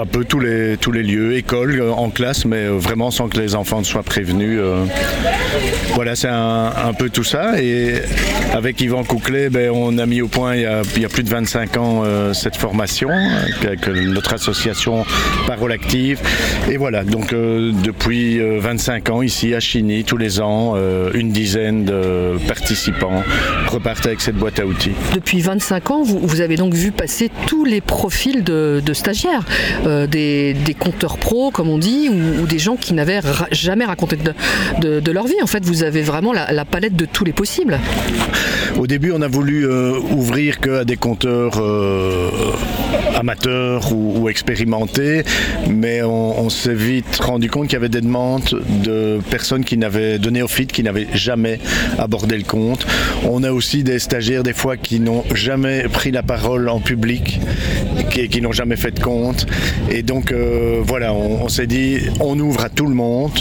un 0.00 0.06
peu 0.06 0.24
tous 0.24 0.40
les, 0.40 0.78
tous 0.78 0.92
les 0.92 1.02
lieux, 1.02 1.36
école, 1.36 1.78
euh, 1.78 1.92
en 1.92 2.08
classe, 2.08 2.46
mais 2.46 2.68
vraiment 2.68 3.10
sans 3.10 3.28
que 3.28 3.38
les 3.38 3.54
enfants 3.54 3.80
ne 3.80 3.84
soient 3.84 4.02
prévenus. 4.02 4.58
Voilà, 5.94 6.16
c'est 6.16 6.28
un, 6.28 6.92
peu 6.98 7.10
tout 7.10 7.24
ça. 7.24 7.60
Et 7.60 7.96
avec 8.54 8.80
Yvan 8.80 9.04
Couclet, 9.04 9.50
ben, 9.50 9.70
on 9.70 9.98
a 9.98 10.06
mis 10.06 10.22
au 10.22 10.28
point 10.28 10.56
il 10.56 10.62
y 10.62 11.04
a, 11.04 11.08
plus 11.08 11.22
de 11.22 11.28
25 11.28 11.76
ans 11.76 12.04
cette 12.32 12.56
formation 12.56 13.10
avec 13.62 13.86
notre 13.88 14.32
association 14.32 15.04
Parole 15.46 15.72
Active. 15.72 16.20
Et 16.70 16.78
voilà, 16.78 17.04
donc 17.04 17.34
depuis 17.58 18.40
euh, 18.40 18.58
25 18.60 19.10
ans 19.10 19.22
ici 19.22 19.54
à 19.54 19.60
Chigny, 19.60 20.04
tous 20.04 20.16
les 20.16 20.40
ans, 20.40 20.74
euh, 20.76 21.10
une 21.14 21.30
dizaine 21.30 21.84
de 21.84 22.38
participants 22.46 23.22
repartent 23.68 24.06
avec 24.06 24.20
cette 24.20 24.36
boîte 24.36 24.58
à 24.60 24.66
outils. 24.66 24.92
Depuis 25.14 25.40
25 25.40 25.90
ans, 25.90 26.02
vous, 26.02 26.18
vous 26.22 26.40
avez 26.40 26.56
donc 26.56 26.74
vu 26.74 26.90
passer 26.92 27.30
tous 27.46 27.64
les 27.64 27.80
profils 27.80 28.44
de, 28.44 28.82
de 28.84 28.92
stagiaires, 28.92 29.44
euh, 29.86 30.06
des, 30.06 30.54
des 30.54 30.74
compteurs 30.74 31.18
pros, 31.18 31.50
comme 31.50 31.68
on 31.68 31.78
dit, 31.78 32.08
ou, 32.08 32.42
ou 32.42 32.46
des 32.46 32.58
gens 32.58 32.76
qui 32.76 32.94
n'avaient 32.94 33.20
ra- 33.20 33.48
jamais 33.50 33.84
raconté 33.84 34.16
de, 34.16 34.32
de- 34.80 35.00
de 35.00 35.12
leur 35.12 35.26
vie. 35.26 35.40
En 35.42 35.46
fait, 35.46 35.64
vous 35.64 35.82
avez 35.82 36.02
vraiment 36.02 36.32
la, 36.32 36.52
la 36.52 36.64
palette 36.64 36.96
de 36.96 37.04
tous 37.04 37.24
les 37.24 37.32
possibles. 37.32 37.78
Au 38.78 38.86
début, 38.86 39.12
on 39.12 39.20
a 39.22 39.28
voulu 39.28 39.66
euh, 39.66 39.98
ouvrir 40.12 40.60
que 40.60 40.80
à 40.80 40.84
des 40.84 40.96
compteurs 40.96 41.54
euh, 41.60 42.30
amateurs 43.14 43.92
ou, 43.92 44.28
expérimentés, 44.28 45.22
mais 45.68 46.02
on, 46.02 46.48
s'est 46.50 46.74
vite 46.74 47.16
rendu 47.16 47.50
compte 47.50 47.64
qu'il 47.64 47.74
y 47.74 47.76
avait 47.76 47.88
des 47.88 48.00
demandes 48.00 48.62
de 48.84 49.20
personnes 49.30 49.64
qui 49.64 49.76
n'avaient 49.76 50.18
de 50.18 50.30
néophytes 50.30 50.72
qui 50.72 50.82
n'avaient 50.82 51.08
jamais 51.14 51.58
abordé 51.98 52.36
le 52.36 52.44
compte. 52.44 52.86
On 53.24 53.42
a 53.42 53.52
aussi 53.52 53.82
des 53.82 53.98
stagiaires 53.98 54.42
des 54.42 54.52
fois 54.52 54.76
qui 54.76 55.00
n'ont 55.00 55.24
jamais 55.34 55.84
pris 55.84 56.10
la 56.10 56.22
parole 56.22 56.68
en 56.68 56.80
public, 56.80 57.40
qui, 58.10 58.40
n'ont 58.40 58.52
jamais 58.52 58.76
fait 58.76 58.92
de 58.92 59.00
compte, 59.00 59.46
et 59.90 60.02
donc 60.02 60.32
euh, 60.32 60.80
voilà, 60.82 61.12
on 61.12 61.48
s'est 61.48 61.66
dit 61.66 61.98
on 62.20 62.38
ouvre 62.38 62.64
à 62.64 62.68
tout 62.68 62.86
le 62.86 62.94
monde 62.94 63.32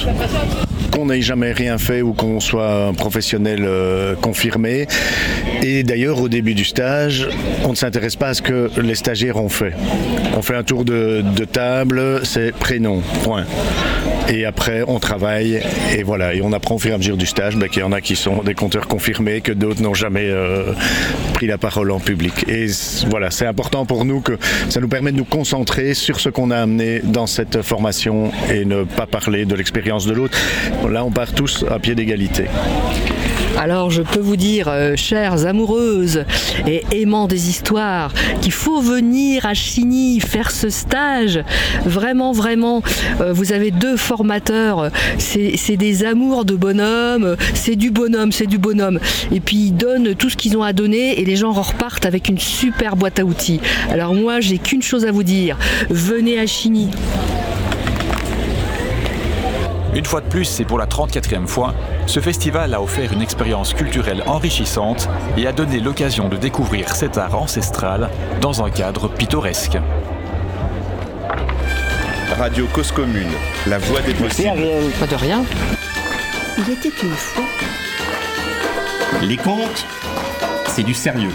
qu'on 0.97 1.05
n'ait 1.05 1.21
jamais 1.21 1.51
rien 1.51 1.77
fait 1.77 2.01
ou 2.01 2.13
qu'on 2.13 2.39
soit 2.39 2.87
un 2.87 2.93
professionnel 2.95 3.65
euh, 3.65 4.15
confirmé. 4.15 4.87
Et 5.61 5.83
d'ailleurs, 5.83 6.19
au 6.19 6.27
début 6.27 6.55
du 6.55 6.65
stage, 6.65 7.29
on 7.63 7.69
ne 7.69 7.75
s'intéresse 7.75 8.15
pas 8.15 8.29
à 8.29 8.33
ce 8.33 8.41
que 8.41 8.71
les 8.81 8.95
stagiaires 8.95 9.37
ont 9.37 9.49
fait. 9.49 9.73
On 10.35 10.41
fait 10.41 10.55
un 10.55 10.63
tour 10.63 10.85
de, 10.85 11.23
table, 11.51 12.21
c'est 12.23 12.51
prénom, 12.51 13.01
point. 13.23 13.45
Et 14.29 14.45
après, 14.45 14.83
on 14.87 14.99
travaille 14.99 15.61
et 15.95 16.03
voilà. 16.03 16.33
Et 16.33 16.41
on 16.41 16.51
apprend 16.51 16.75
au 16.75 16.79
fur 16.79 16.91
et 16.91 16.93
à 16.95 16.97
mesure 16.97 17.15
du 17.15 17.25
stage 17.25 17.55
ben, 17.55 17.69
qu'il 17.69 17.81
y 17.81 17.85
en 17.85 17.91
a 17.91 18.01
qui 18.01 18.15
sont 18.15 18.43
des 18.43 18.55
compteurs 18.55 18.87
confirmés, 18.87 19.41
que 19.41 19.53
d'autres 19.53 19.81
n'ont 19.81 19.93
jamais 19.93 20.25
euh, 20.25 20.73
pris 21.33 21.47
la 21.47 21.57
parole 21.57 21.91
en 21.91 21.99
public. 21.99 22.45
Et 22.49 22.67
voilà, 23.09 23.31
c'est 23.31 23.45
important 23.45 23.85
pour 23.85 24.03
nous 24.03 24.19
que 24.19 24.37
ça 24.69 24.81
nous 24.81 24.89
permet 24.89 25.11
de 25.11 25.17
nous 25.17 25.25
concentrer 25.25 25.93
sur 25.93 26.19
ce 26.19 26.29
qu'on 26.29 26.51
a 26.51 26.57
amené 26.57 27.01
dans 27.03 27.27
cette 27.27 27.61
formation 27.61 28.31
et 28.51 28.65
ne 28.65 28.83
pas 28.83 29.05
parler 29.05 29.45
de 29.45 29.55
l'expérience 29.55 30.05
de 30.05 30.13
l'autre. 30.13 30.37
Là, 30.89 31.03
on 31.03 31.11
part 31.11 31.33
tous 31.33 31.65
à 31.69 31.79
pied 31.79 31.95
d'égalité. 31.95 32.45
Alors 33.57 33.89
je 33.89 34.03
peux 34.03 34.19
vous 34.19 34.35
dire, 34.35 34.67
euh, 34.69 34.95
chères 34.95 35.47
amoureuses 35.47 36.25
et 36.67 36.83
aimants 36.91 37.27
des 37.27 37.49
histoires, 37.49 38.13
qu'il 38.39 38.51
faut 38.51 38.81
venir 38.81 39.47
à 39.47 39.55
Chigny 39.55 40.19
faire 40.19 40.51
ce 40.51 40.69
stage. 40.69 41.43
Vraiment, 41.83 42.33
vraiment, 42.33 42.83
euh, 43.19 43.33
vous 43.33 43.53
avez 43.53 43.71
deux 43.71 43.97
formateurs. 43.97 44.91
C'est 45.17 45.75
des 45.75 46.05
amours 46.05 46.45
de 46.45 46.55
bonhomme. 46.55 47.35
C'est 47.55 47.75
du 47.75 47.89
bonhomme, 47.89 48.31
c'est 48.31 48.45
du 48.45 48.59
bonhomme. 48.59 48.99
Et 49.31 49.39
puis 49.39 49.57
ils 49.57 49.75
donnent 49.75 50.13
tout 50.13 50.29
ce 50.29 50.37
qu'ils 50.37 50.55
ont 50.55 50.63
à 50.63 50.71
donner 50.71 51.19
et 51.19 51.25
les 51.25 51.35
gens 51.35 51.51
repartent 51.51 52.05
avec 52.05 52.29
une 52.29 52.39
super 52.39 52.95
boîte 52.95 53.19
à 53.19 53.25
outils. 53.25 53.59
Alors 53.89 54.13
moi, 54.13 54.39
j'ai 54.39 54.59
qu'une 54.59 54.83
chose 54.83 55.03
à 55.03 55.11
vous 55.11 55.23
dire. 55.23 55.57
Venez 55.89 56.39
à 56.39 56.45
Chigny. 56.45 56.89
Une 59.97 60.05
fois 60.05 60.21
de 60.21 60.29
plus, 60.29 60.59
et 60.59 60.63
pour 60.63 60.77
la 60.77 60.85
34e 60.85 61.47
fois, 61.47 61.73
ce 62.05 62.19
festival 62.19 62.75
a 62.75 62.81
offert 62.83 63.11
une 63.11 63.23
expérience 63.23 63.73
culturelle 63.73 64.21
enrichissante 64.27 65.09
et 65.37 65.47
a 65.47 65.51
donné 65.51 65.79
l'occasion 65.79 66.29
de 66.29 66.37
découvrir 66.37 66.95
cet 66.95 67.17
art 67.17 67.33
ancestral 67.33 68.11
dans 68.39 68.63
un 68.63 68.69
cadre 68.69 69.07
pittoresque. 69.07 69.79
Radio 72.37 72.67
Cause 72.67 72.91
Commune, 72.91 73.31
la 73.65 73.79
voix 73.79 74.01
des 74.01 74.13
possibles. 74.13 74.61
Pas 74.99 75.07
de 75.07 75.15
rien. 75.15 75.43
Il 76.59 76.71
était 76.71 76.93
une 77.01 77.15
fois. 77.15 77.45
Les 79.23 79.37
contes, 79.37 79.83
c'est 80.67 80.83
du 80.83 80.93
sérieux. 80.93 81.33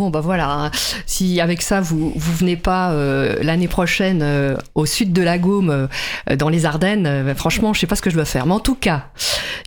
Bon, 0.00 0.08
bah 0.08 0.20
voilà, 0.20 0.50
hein. 0.50 0.70
si 1.04 1.42
avec 1.42 1.60
ça 1.60 1.82
vous 1.82 2.10
vous 2.16 2.32
venez 2.32 2.56
pas 2.56 2.92
euh, 2.92 3.36
l'année 3.42 3.68
prochaine 3.68 4.22
euh, 4.22 4.56
au 4.74 4.86
sud 4.86 5.12
de 5.12 5.20
la 5.20 5.36
Gaume, 5.36 5.68
euh, 5.68 6.36
dans 6.36 6.48
les 6.48 6.64
Ardennes, 6.64 7.06
euh, 7.06 7.34
franchement, 7.34 7.74
je 7.74 7.80
sais 7.80 7.86
pas 7.86 7.96
ce 7.96 8.00
que 8.00 8.08
je 8.08 8.14
dois 8.14 8.24
faire. 8.24 8.46
Mais 8.46 8.54
en 8.54 8.60
tout 8.60 8.76
cas, 8.76 9.08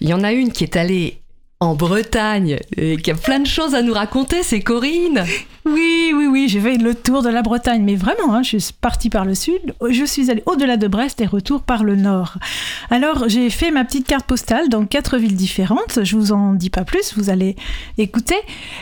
il 0.02 0.10
y 0.10 0.13
en 0.15 0.24
a 0.24 0.32
une 0.32 0.52
qui 0.52 0.63
est 0.63 0.76
allée 0.76 1.23
en 1.63 1.76
Bretagne 1.76 2.60
et 2.76 2.97
qui 2.97 3.10
a 3.12 3.15
plein 3.15 3.39
de 3.39 3.47
choses 3.47 3.73
à 3.73 3.82
nous 3.82 3.93
raconter, 3.93 4.43
c'est 4.43 4.60
Corinne. 4.60 5.23
Oui, 5.65 6.12
oui, 6.13 6.28
oui, 6.28 6.49
j'ai 6.49 6.60
fait 6.60 6.78
le 6.78 6.93
tour 6.93 7.23
de 7.23 7.30
la 7.30 7.41
Bretagne, 7.41 7.84
mais 7.84 7.95
vraiment, 7.95 8.36
hein, 8.36 8.43
je 8.43 8.58
suis 8.58 8.73
partie 8.73 9.10
par 9.10 9.23
le 9.23 9.34
sud, 9.34 9.73
je 9.89 10.04
suis 10.04 10.30
allée 10.30 10.43
au-delà 10.45 10.76
de 10.76 10.88
Brest 10.89 11.21
et 11.21 11.26
retour 11.26 11.62
par 11.62 11.86
le 11.86 11.95
nord. 11.95 12.34
Alors, 12.89 13.30
j'ai 13.30 13.49
fait 13.49 13.71
ma 13.71 13.86
petite 13.86 14.06
carte 14.06 14.26
postale 14.26 14.67
dans 14.67 14.86
quatre 14.86 15.17
villes 15.17 15.38
différentes, 15.38 16.04
je 16.04 16.17
vous 16.17 16.34
en 16.34 16.54
dis 16.54 16.69
pas 16.69 16.84
plus, 16.84 17.13
vous 17.15 17.30
allez 17.30 17.56
écouter. 17.97 18.36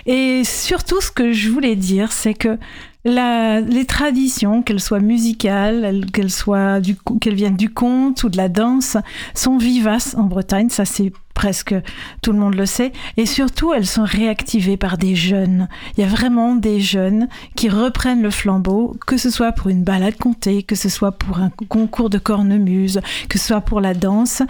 Et 0.08 0.44
surtout, 0.44 1.02
ce 1.02 1.12
que 1.12 1.34
je 1.34 1.50
voulais 1.50 1.76
dire, 1.76 2.12
c'est 2.12 2.34
que 2.34 2.58
les 3.06 3.86
traditions, 3.86 4.62
qu'elles 4.62 4.80
soient 4.80 5.00
musicales, 5.00 5.84
elles- 5.86 6.12
qu'elles 6.12 6.32
soient 6.32 6.80
qu'elles 7.20 7.36
viennent 7.36 7.58
du 7.58 7.70
conte 7.70 8.24
ou 8.24 8.30
de 8.30 8.38
la 8.38 8.50
danse, 8.50 8.98
sont 9.34 9.58
vivaces 9.58 10.16
en 10.16 10.24
Bretagne. 10.24 10.70
Ça, 10.70 10.86
c'est 10.86 11.12
presque 11.34 11.74
tout 12.22 12.34
le 12.34 12.38
monde 12.38 12.54
le 12.54 12.68
sait. 12.68 12.92
Et 13.18 13.26
surtout, 13.26 13.74
elles 13.74 13.88
sont 13.88 14.04
réactivées 14.04 14.78
par 14.78 14.98
des 15.00 15.16
jeunes. 15.16 15.68
Il 15.98 16.02
y 16.02 16.04
a 16.04 16.08
vraiment 16.08 16.56
des 16.56 16.80
jeunes 16.80 17.28
qui 17.56 17.70
reprennent 17.70 18.22
le 18.22 18.30
flambeau, 18.30 18.96
que 19.08 19.18
ce 19.18 19.32
soit 19.32 19.52
pour 19.52 19.70
une 19.70 19.84
balade 19.84 20.18
contée, 20.18 20.62
que 20.62 20.76
ce 20.76 20.90
soit 20.90 21.14
pour 21.14 21.40
un 21.40 21.50
concours 21.50 22.12
de 22.12 22.20
cornemuse, 22.20 23.02
que 23.30 23.40
ce 23.40 23.48
soit 23.48 23.62
pour 23.62 23.82
la 23.82 23.96
danse. 23.96 24.44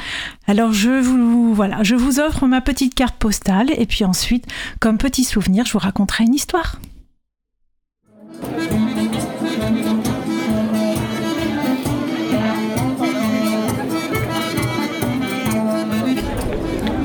Alors, 0.48 0.74
je 0.74 0.90
vous, 0.90 1.54
voilà, 1.54 1.84
je 1.84 1.96
vous 1.96 2.20
offre 2.20 2.46
ma 2.48 2.60
petite 2.60 2.96
carte 2.96 3.16
postale. 3.16 3.70
Et 3.78 3.86
puis 3.86 4.04
ensuite, 4.04 4.46
comme 4.82 4.98
petit 4.98 5.24
souvenir, 5.24 5.66
je 5.66 5.72
vous 5.72 5.80
raconterai 5.80 6.26
une 6.26 6.34
histoire. 6.34 6.82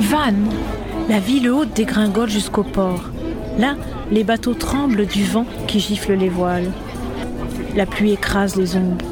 Vannes, 0.00 0.48
la 1.08 1.18
ville 1.18 1.50
haute 1.50 1.74
dégringole 1.74 2.28
jusqu'au 2.28 2.62
port. 2.62 3.10
Là, 3.58 3.74
les 4.10 4.24
bateaux 4.24 4.54
tremblent 4.54 5.06
du 5.06 5.24
vent 5.24 5.46
qui 5.66 5.80
gifle 5.80 6.14
les 6.14 6.28
voiles. 6.28 6.70
La 7.74 7.86
pluie 7.86 8.12
écrase 8.12 8.56
les 8.56 8.76
ombres. 8.76 9.04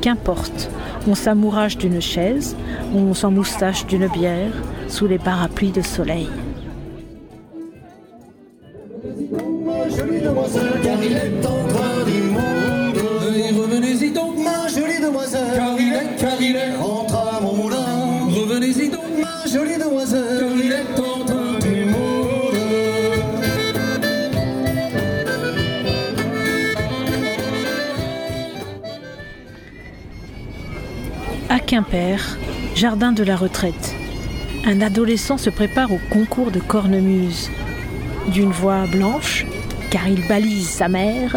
Qu'importe, 0.00 0.70
on 1.08 1.14
s'amourage 1.14 1.78
d'une 1.78 2.00
chaise, 2.00 2.56
on 2.94 3.14
s'en 3.14 3.30
moustache 3.30 3.86
d'une 3.86 4.08
bière, 4.08 4.52
sous 4.88 5.06
les 5.06 5.18
parapluies 5.18 5.72
de 5.72 5.82
soleil. 5.82 6.28
Jolie 9.14 10.20
demoiselle, 10.20 10.80
car 10.82 11.04
il 11.04 11.12
est 11.12 11.46
encore 11.46 11.82
revenez-y 13.54 14.10
donc, 14.10 14.36
ma 14.38 14.68
jolie 14.68 15.00
demoiselle, 15.00 15.54
car 15.54 15.78
il 15.78 15.92
est, 15.92 16.16
car 16.18 16.40
il 16.40 16.56
est, 16.56 16.76
rentre 16.76 17.14
à 17.14 17.40
mon 17.40 17.54
moulin. 17.54 18.28
Revenez-y 18.30 18.88
donc, 18.88 19.10
ma 19.20 19.50
jolie 19.50 19.78
demoiselle, 19.78 20.38
car 20.40 20.56
il 20.56 20.72
est 20.72 21.00
en 21.00 21.24
train 21.24 21.58
du 21.60 21.84
monde. 21.84 22.56
À 31.48 31.60
Quimper, 31.60 32.38
jardin 32.74 33.12
de 33.12 33.22
la 33.22 33.36
retraite. 33.36 33.94
Un 34.64 34.80
adolescent 34.80 35.38
se 35.38 35.50
prépare 35.50 35.92
au 35.92 35.98
concours 36.10 36.50
de 36.50 36.60
cornemuse. 36.60 37.50
D'une 38.28 38.50
voix 38.50 38.86
blanche, 38.86 39.46
car 39.90 40.08
il 40.08 40.26
balise 40.26 40.68
sa 40.68 40.88
mère, 40.88 41.36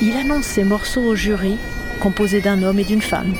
il 0.00 0.16
annonce 0.16 0.44
ses 0.46 0.64
morceaux 0.64 1.02
au 1.02 1.14
jury, 1.14 1.56
composé 2.00 2.40
d'un 2.40 2.62
homme 2.62 2.78
et 2.78 2.84
d'une 2.84 3.02
femme. 3.02 3.34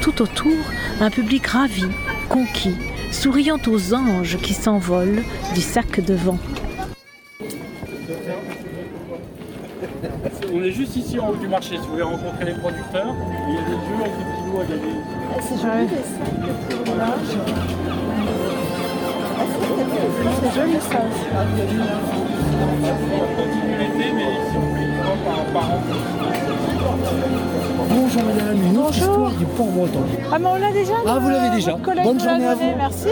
Tout 0.00 0.22
autour, 0.22 0.56
un 1.00 1.10
public 1.10 1.46
ravi, 1.46 1.86
conquis, 2.28 2.76
souriant 3.10 3.58
aux 3.66 3.94
anges 3.94 4.38
qui 4.38 4.54
s'envolent 4.54 5.22
du 5.54 5.60
sac 5.60 6.04
de 6.04 6.14
vent. 6.14 6.38
On 10.52 10.62
est 10.62 10.72
juste 10.72 10.96
ici 10.96 11.18
en 11.18 11.30
haut 11.30 11.36
du 11.36 11.48
marché. 11.48 11.76
Si 11.76 11.86
vous 11.86 11.92
voulez 11.92 12.02
rencontrer 12.02 12.44
les 12.46 12.54
producteurs, 12.54 13.14
il 13.48 13.54
y 13.54 13.58
a 13.58 13.62
des 13.62 13.70
jeux 13.70 14.00
avec 14.00 14.12
des 14.12 14.24
petits 14.24 14.44
lots 14.52 14.60
à 14.60 14.64
gagner. 14.64 14.96
C'est 15.40 15.58
joli. 15.62 15.86
C'est 19.80 20.60
joli 20.60 20.76
ça. 20.80 20.98
Bonjour 27.88 28.22
madame, 28.24 28.62
une 28.62 28.78
autre 28.78 28.96
histoire 28.96 29.30
du 29.30 29.44
port 29.46 29.66
breton. 29.66 30.02
Ah 30.30 30.38
mais 30.38 30.46
on 30.46 30.56
l'a 30.56 30.72
déjà 30.72 30.94
Ah, 31.06 31.18
vous 31.18 31.30
l'avez 31.30 31.50
déjà. 31.56 31.76
Bonne 31.76 32.20
journée 32.20 32.46
à 32.46 32.54
vous. 32.54 32.72
Merci. 32.76 33.08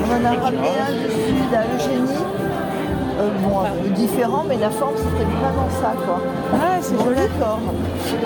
On 0.00 0.10
en 0.10 0.24
a 0.24 0.32
ramené 0.40 0.68
un 0.80 0.92
du 0.92 1.10
sud 1.12 1.54
à 1.54 1.64
Eugénie. 1.76 2.27
Euh, 3.18 3.30
bon, 3.42 3.60
un 3.60 3.70
peu 3.82 3.88
différent, 3.90 4.44
mais 4.48 4.56
la 4.58 4.70
forme 4.70 4.94
c'était 4.96 5.24
vraiment 5.24 5.68
ça 5.80 5.92
quoi. 6.06 6.20
Ah, 6.54 6.78
c'est 6.80 6.96
joli. 6.96 7.16
D'accord. 7.16 7.58
C'est 8.04 8.16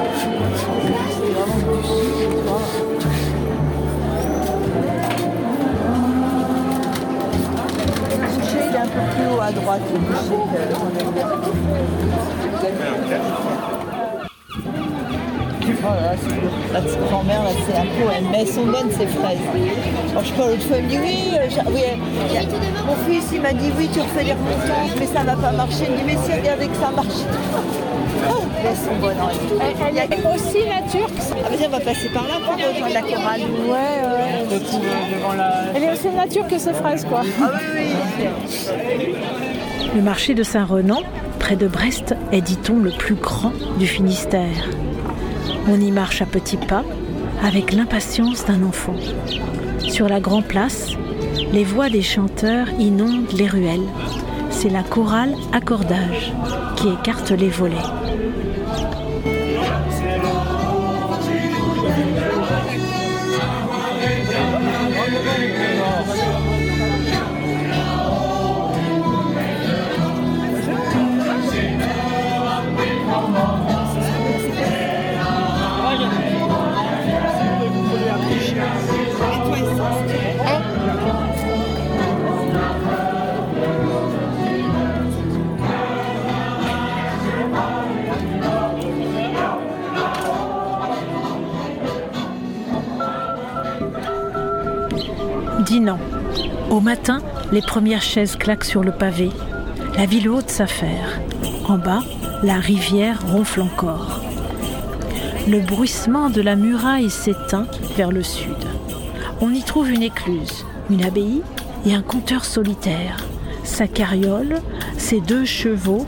vraiment 1.33 1.57
du 1.57 1.63
tu 1.63 2.37
vois. 2.47 2.61
Le 8.11 8.17
boucher 8.27 8.63
il 8.69 8.75
est 8.75 8.79
un 8.79 8.83
peu 8.83 9.05
plus 9.15 9.27
haut 9.35 9.41
à 9.41 9.51
droite, 9.51 9.81
le 9.93 9.99
boucher 9.99 10.41
euh, 10.57 10.75
qu'on 10.75 10.91
aime 11.01 11.13
bien. 11.15 11.27
Oh 15.65 15.87
là 15.87 16.01
là, 16.13 16.15
c'est 16.23 16.35
beau. 16.41 16.49
La 16.73 16.81
petite 16.81 17.01
grand-mère, 17.09 17.43
là, 17.43 17.51
c'est 17.67 17.77
un 17.77 17.85
poème. 18.05 18.25
Mais 18.31 18.41
elles 18.41 18.49
sont 18.49 18.65
bonnes, 18.67 18.91
ces 18.91 19.07
fraises. 19.07 19.39
Alors, 20.11 20.25
je 20.25 20.33
parle 20.33 20.51
l'autre 20.51 20.63
fois, 20.67 20.77
elle 20.79 20.85
me 20.85 20.89
dit 20.89 20.99
oui, 21.03 21.19
euh, 21.35 21.49
oui 21.69 21.83
euh, 21.89 22.87
mon 22.87 22.97
fils, 23.13 23.25
il 23.33 23.41
m'a 23.41 23.53
dit 23.53 23.71
oui, 23.79 23.89
tu 23.93 24.01
refais 24.01 24.25
les 24.25 24.33
remontantes, 24.33 24.95
mais 24.99 25.07
ça 25.07 25.23
va 25.23 25.37
pas 25.37 25.53
marcher. 25.53 25.85
Il 25.87 25.93
me 25.93 25.97
dit, 25.99 26.05
mais 26.07 26.17
si, 26.25 26.33
regardez 26.41 26.67
que 26.69 26.77
ça 26.77 26.91
marche. 26.91 27.23
Oh, 28.31 28.43
elles 28.65 28.77
sont 28.77 28.97
bonnes. 29.01 29.17
hein. 29.21 29.31
Il 29.91 29.97
y 29.97 30.01
a 30.01 30.35
aussi 30.35 30.59
la 30.69 30.83
turque. 30.91 31.13
Ah, 31.45 31.49
vas-y, 31.51 31.67
on 31.67 31.71
va 31.71 31.81
passer 31.81 32.09
par 32.13 32.23
là 32.25 32.35
pour 32.45 32.55
rejoindre 32.55 32.95
la 32.95 33.03
chorale. 33.03 33.41
Ouais, 33.67 33.73
ouais. 33.73 34.59
Elle 35.75 35.83
est 35.85 35.93
aussi 35.93 36.09
nature 36.09 36.47
que 36.47 36.59
ces 36.59 36.73
fraises, 36.73 37.05
quoi. 37.05 37.23
Ah 37.43 37.51
oui, 37.75 37.87
oui. 37.89 39.15
Le 39.95 40.01
marché 40.03 40.35
de 40.35 40.43
Saint-Renan, 40.43 41.03
près 41.39 41.57
de 41.57 41.67
Brest, 41.67 42.15
est, 42.33 42.41
dit-on, 42.41 42.79
le 42.79 42.91
plus 42.91 43.15
grand 43.15 43.53
du 43.79 43.87
Finistère. 43.87 44.69
On 45.69 45.81
y 45.81 45.93
marche 45.93 46.23
à 46.23 46.27
petits 46.27 46.57
pas, 46.57 46.85
avec 47.43 47.73
l'impatience 47.73 48.45
d'un 48.45 48.63
enfant. 48.65 48.97
Sur 49.79 50.09
la 50.09 50.21
grande 50.21 50.47
place, 50.47 50.91
les 51.53 51.65
voix 51.65 51.89
des 51.89 52.03
chanteurs 52.03 52.69
inondent 52.79 53.33
les 53.33 53.47
ruelles. 53.47 53.87
C'est 54.51 54.71
la 54.71 54.83
chorale 54.83 55.35
Accordage 55.53 56.33
qui 56.77 56.89
écarte 56.89 57.31
les 57.31 57.49
volets. 57.49 57.77
Au 96.71 96.81
matin, 96.81 97.23
les 97.51 97.63
premières 97.63 98.03
chaises 98.03 98.37
claquent 98.37 98.65
sur 98.65 98.83
le 98.83 98.93
pavé. 98.93 99.31
La 99.97 100.05
ville 100.05 100.29
haute 100.29 100.51
s'affaire. 100.51 101.19
En 101.67 101.79
bas, 101.79 102.03
la 102.43 102.57
rivière 102.57 103.19
ronfle 103.27 103.63
encore. 103.63 104.21
Le 105.49 105.61
bruissement 105.61 106.29
de 106.29 106.43
la 106.43 106.57
muraille 106.57 107.09
s'éteint 107.09 107.67
vers 107.97 108.13
le 108.13 108.23
sud. 108.23 108.57
On 109.41 109.51
y 109.55 109.63
trouve 109.63 109.91
une 109.91 110.03
écluse, 110.03 110.67
une 110.91 111.05
abbaye 111.05 111.41
et 111.87 111.95
un 111.95 112.03
compteur 112.03 112.45
solitaire. 112.45 113.25
Sa 113.65 113.87
carriole, 113.87 114.61
ses 114.99 115.21
deux 115.21 115.47
chevaux, 115.47 116.05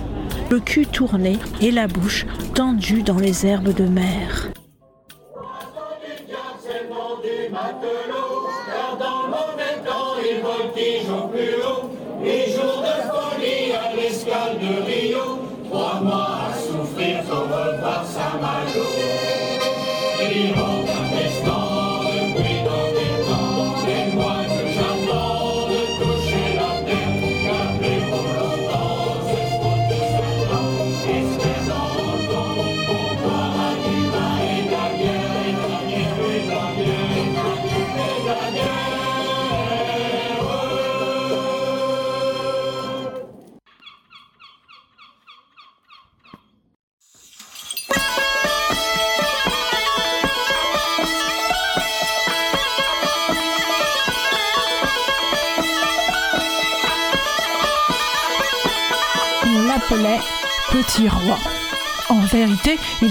le 0.50 0.60
cul 0.60 0.86
tourné 0.86 1.38
et 1.62 1.70
la 1.70 1.86
bouche 1.86 2.26
tendue 2.54 3.02
dans 3.02 3.18
les 3.18 3.46
herbes 3.46 3.72
de 3.72 3.84
mer. 3.84 4.53
Il 20.36 20.52
rentre 20.52 20.73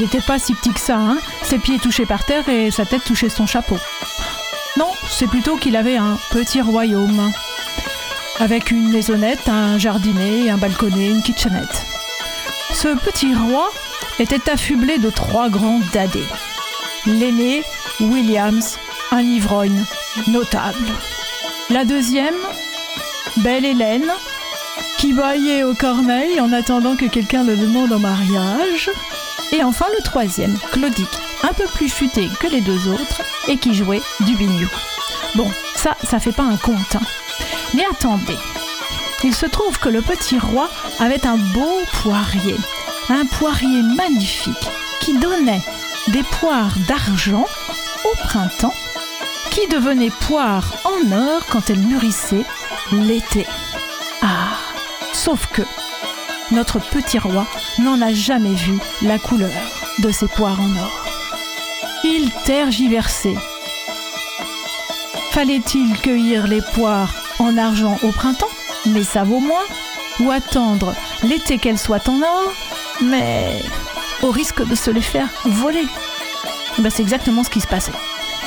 il 0.03 0.07
n'était 0.07 0.19
pas 0.19 0.37
si 0.37 0.53
petit 0.53 0.73
que 0.73 0.81
ça, 0.81 0.97
hein 0.97 1.17
Ses 1.43 1.59
pieds 1.59 1.79
touchaient 1.79 2.05
par 2.05 2.25
terre 2.25 2.49
et 2.49 2.71
sa 2.71 2.85
tête 2.85 3.05
touchait 3.05 3.29
son 3.29 3.47
chapeau. 3.47 3.77
Non, 4.75 4.91
c'est 5.09 5.27
plutôt 5.27 5.55
qu'il 5.55 5.77
avait 5.77 5.95
un 5.95 6.19
petit 6.29 6.59
royaume. 6.59 7.31
Avec 8.41 8.71
une 8.71 8.89
maisonnette, 8.89 9.47
un 9.47 9.77
jardinet, 9.77 10.49
un 10.49 10.57
balconnet, 10.57 11.09
une 11.09 11.23
kitchenette. 11.23 11.85
Ce 12.73 12.89
petit 12.97 13.33
roi 13.33 13.71
était 14.19 14.49
affublé 14.49 14.97
de 14.97 15.09
trois 15.09 15.47
grands 15.47 15.79
dadés. 15.93 16.27
L'aîné, 17.05 17.63
Williams, 18.01 18.77
un 19.11 19.21
ivrogne 19.21 19.85
notable. 20.27 20.91
La 21.69 21.85
deuxième, 21.85 22.35
Belle 23.37 23.63
Hélène, 23.63 24.11
qui 24.97 25.13
baillait 25.13 25.63
au 25.63 25.73
corneille 25.73 26.41
en 26.41 26.51
attendant 26.51 26.97
que 26.97 27.05
quelqu'un 27.05 27.45
le 27.45 27.55
demande 27.55 27.93
en 27.93 27.99
mariage. 27.99 28.89
Et 29.53 29.63
enfin 29.63 29.85
le 29.95 30.03
troisième, 30.03 30.57
Claudic, 30.71 31.07
un 31.43 31.53
peu 31.53 31.65
plus 31.75 31.87
futé 31.87 32.27
que 32.39 32.47
les 32.47 32.61
deux 32.61 32.87
autres 32.89 33.21
et 33.47 33.57
qui 33.57 33.75
jouait 33.75 34.01
du 34.21 34.35
biniou. 34.35 34.67
Bon, 35.35 35.49
ça, 35.75 35.95
ça 36.03 36.19
fait 36.19 36.31
pas 36.31 36.43
un 36.43 36.57
conte. 36.57 36.95
hein. 36.95 37.01
Mais 37.75 37.85
attendez, 37.89 38.37
il 39.23 39.33
se 39.33 39.45
trouve 39.45 39.77
que 39.77 39.89
le 39.89 40.01
petit 40.01 40.39
roi 40.39 40.69
avait 40.99 41.27
un 41.27 41.37
beau 41.37 41.81
poirier, 42.01 42.55
un 43.09 43.25
poirier 43.25 43.83
magnifique 43.95 44.69
qui 44.99 45.17
donnait 45.19 45.61
des 46.07 46.23
poires 46.23 46.73
d'argent 46.87 47.45
au 48.05 48.17
printemps 48.27 48.73
qui 49.51 49.67
devenaient 49.67 50.09
poires 50.09 50.73
en 50.83 51.11
or 51.11 51.45
quand 51.51 51.69
elles 51.69 51.77
mûrissaient 51.77 52.45
l'été. 52.91 53.45
Ah, 54.23 54.57
sauf 55.13 55.45
que 55.53 55.61
notre 56.53 56.79
petit 56.79 57.19
roi 57.19 57.45
n'en 57.79 58.01
a 58.01 58.13
jamais 58.13 58.53
vu 58.53 58.77
la 59.01 59.19
couleur 59.19 59.51
de 59.99 60.11
ces 60.11 60.27
poires 60.27 60.59
en 60.59 60.69
or. 60.77 61.05
Il 62.03 62.31
tergiversait. 62.45 63.35
Fallait-il 65.31 65.97
cueillir 65.99 66.47
les 66.47 66.61
poires 66.61 67.13
en 67.39 67.57
argent 67.57 67.97
au 68.03 68.11
printemps, 68.11 68.49
mais 68.85 69.03
ça 69.03 69.23
vaut 69.23 69.39
moins, 69.39 69.65
ou 70.19 70.31
attendre 70.31 70.93
l'été 71.23 71.57
qu'elles 71.57 71.79
soient 71.79 72.07
en 72.07 72.21
or, 72.21 72.53
mais 73.01 73.61
au 74.21 74.29
risque 74.29 74.65
de 74.65 74.75
se 74.75 74.91
les 74.91 75.01
faire 75.01 75.27
voler 75.45 75.87
Ben, 76.77 76.89
C'est 76.91 77.01
exactement 77.01 77.43
ce 77.43 77.49
qui 77.49 77.61
se 77.61 77.67
passait. 77.67 77.91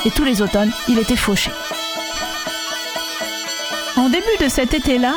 Et 0.05 0.11
tous 0.11 0.25
les 0.25 0.43
automnes, 0.43 0.71
il 0.89 0.99
était 0.99 1.17
fauché. 1.17 1.51
En 3.97 4.09
début 4.09 4.27
de 4.41 4.49
cet 4.49 4.75
été-là, 4.75 5.15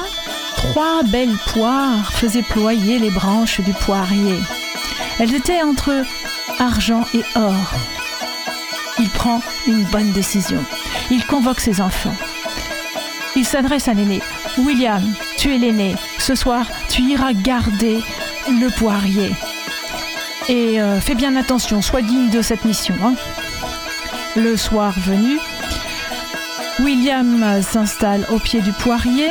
trois 0.60 1.03
belles 1.03 1.38
poires 1.53 2.12
faisaient 2.12 2.41
ployer 2.41 2.99
les 2.99 3.10
branches 3.12 3.62
du 3.62 3.72
poirier. 3.72 4.38
Elles 5.18 5.34
étaient 5.34 5.62
entre 5.62 6.03
argent 6.60 7.05
et 7.14 7.24
or. 7.36 7.74
Il 8.99 9.10
prend 9.10 9.41
une 9.68 9.84
bonne 9.86 10.12
décision. 10.12 10.62
Il 11.12 11.26
convoque 11.26 11.62
ses 11.62 11.80
enfants. 11.80 12.16
Il 13.38 13.45
s'adresse 13.45 13.88
à 13.88 13.93
l'aîné. 13.93 14.22
William, 14.57 15.01
tu 15.38 15.55
es 15.55 15.57
l'aîné. 15.57 15.95
Ce 16.18 16.36
soir, 16.36 16.66
tu 16.89 17.03
iras 17.03 17.32
garder 17.32 18.03
le 18.49 18.70
poirier. 18.78 19.32
Et 20.49 20.82
euh, 20.82 20.99
fais 20.99 21.16
bien 21.16 21.38
attention, 21.38 21.82
sois 21.82 22.01
digne 22.01 22.30
de 22.32 22.41
cette 22.41 22.66
mission. 22.66 22.95
hein. 23.01 23.14
Le 24.36 24.57
soir 24.57 24.93
venu, 24.97 25.39
William 26.80 27.62
s'installe 27.62 28.26
au 28.30 28.39
pied 28.39 28.60
du 28.60 28.74
poirier 28.74 29.30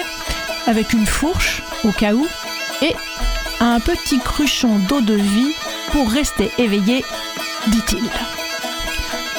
avec 0.69 0.93
une 0.93 1.07
fourche 1.07 1.63
au 1.83 1.91
cas 1.91 2.13
où 2.13 2.27
et 2.83 2.95
un 3.59 3.81
petit 3.81 4.19
cruchon 4.19 4.79
d'eau 4.89 5.01
de 5.01 5.15
vie 5.15 5.55
pour 5.91 6.09
rester 6.09 6.51
éveillé, 6.59 7.05
dit-il. 7.69 8.05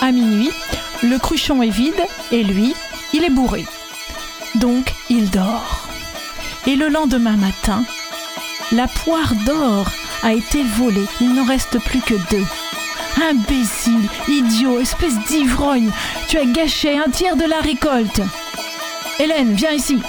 À 0.02 0.12
minuit, 0.12 0.50
le 1.04 1.18
cruchon 1.20 1.62
est 1.62 1.70
vide 1.70 2.04
et 2.32 2.44
lui, 2.44 2.74
il 3.14 3.24
est 3.24 3.30
bourré. 3.30 3.66
Donc 4.56 4.92
il 5.10 5.30
dort. 5.30 5.88
Et 6.66 6.76
le 6.76 6.90
lendemain 6.90 7.38
matin, 7.38 7.84
la 8.72 8.88
poire 8.88 9.34
d'or 9.46 9.86
a 10.24 10.34
été 10.34 10.64
volée. 10.64 11.06
Il 11.22 11.34
n'en 11.36 11.46
reste 11.46 11.80
plus 11.80 12.02
que 12.02 12.16
deux. 12.32 12.46
Imbécile, 13.22 14.10
idiot, 14.28 14.80
espèce 14.80 15.18
d'ivrogne, 15.28 15.92
tu 16.28 16.38
as 16.38 16.46
gâché 16.46 16.98
un 16.98 17.10
tiers 17.10 17.36
de 17.36 17.46
la 17.46 17.60
récolte. 17.60 18.22
Hélène, 19.20 19.54
viens 19.54 19.72
ici. 19.72 20.00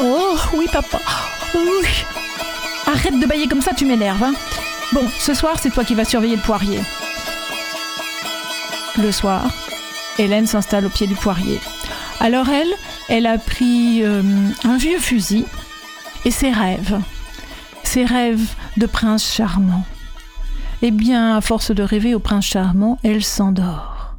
Oh, 0.00 0.36
oui, 0.54 0.66
papa. 0.72 1.00
Arrête 2.86 3.18
de 3.20 3.26
bailler 3.26 3.48
comme 3.48 3.60
ça, 3.62 3.72
tu 3.74 3.84
m'énerves. 3.84 4.22
hein. 4.22 4.34
Bon, 4.92 5.06
ce 5.18 5.34
soir, 5.34 5.56
c'est 5.60 5.70
toi 5.70 5.84
qui 5.84 5.94
vas 5.94 6.04
surveiller 6.04 6.36
le 6.36 6.42
poirier. 6.42 6.80
Le 8.96 9.12
soir, 9.12 9.44
Hélène 10.18 10.46
s'installe 10.46 10.86
au 10.86 10.88
pied 10.88 11.06
du 11.06 11.14
poirier. 11.14 11.60
Alors 12.20 12.48
elle, 12.48 12.72
elle 13.08 13.26
a 13.26 13.38
pris 13.38 14.02
euh, 14.02 14.22
un 14.64 14.76
vieux 14.76 14.98
fusil 14.98 15.44
et 16.24 16.30
ses 16.30 16.50
rêves. 16.50 16.98
Ses 17.84 18.04
rêves 18.04 18.54
de 18.76 18.86
prince 18.86 19.32
charmant. 19.32 19.84
Eh 20.82 20.90
bien, 20.90 21.36
à 21.36 21.40
force 21.40 21.70
de 21.70 21.82
rêver 21.82 22.14
au 22.14 22.18
prince 22.18 22.46
charmant, 22.46 22.98
elle 23.04 23.22
s'endort. 23.22 24.16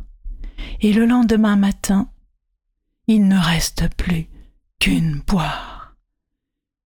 Et 0.82 0.94
le 0.94 1.06
lendemain 1.06 1.56
matin, 1.58 2.08
il 3.08 3.28
ne 3.28 3.38
reste 3.38 3.90
plus 3.96 4.29
qu'une 4.80 5.22
poire. 5.22 5.96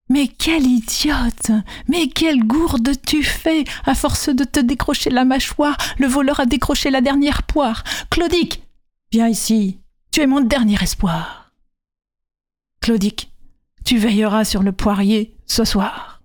Mais 0.10 0.28
quelle 0.28 0.66
idiote 0.66 1.52
Mais 1.88 2.08
quelle 2.08 2.44
gourde 2.44 2.92
tu 3.06 3.24
fais 3.24 3.64
À 3.86 3.96
force 3.96 4.30
de 4.30 4.44
te 4.44 4.60
décrocher 4.60 5.10
la 5.10 5.26
mâchoire, 5.26 5.78
le 5.98 6.08
voleur 6.08 6.40
a 6.40 6.46
décroché 6.46 6.92
la 6.92 7.02
dernière 7.02 7.44
poire. 7.44 7.84
Claudic, 8.10 8.64
viens 9.12 9.28
ici. 9.28 9.80
Tu 10.12 10.22
es 10.22 10.28
mon 10.28 10.42
dernier 10.42 10.78
espoir. 10.82 11.52
Claudic, 12.82 13.32
tu 13.86 13.98
veilleras 13.98 14.44
sur 14.44 14.62
le 14.62 14.72
poirier 14.72 15.36
ce 15.48 15.64
soir. 15.64 16.22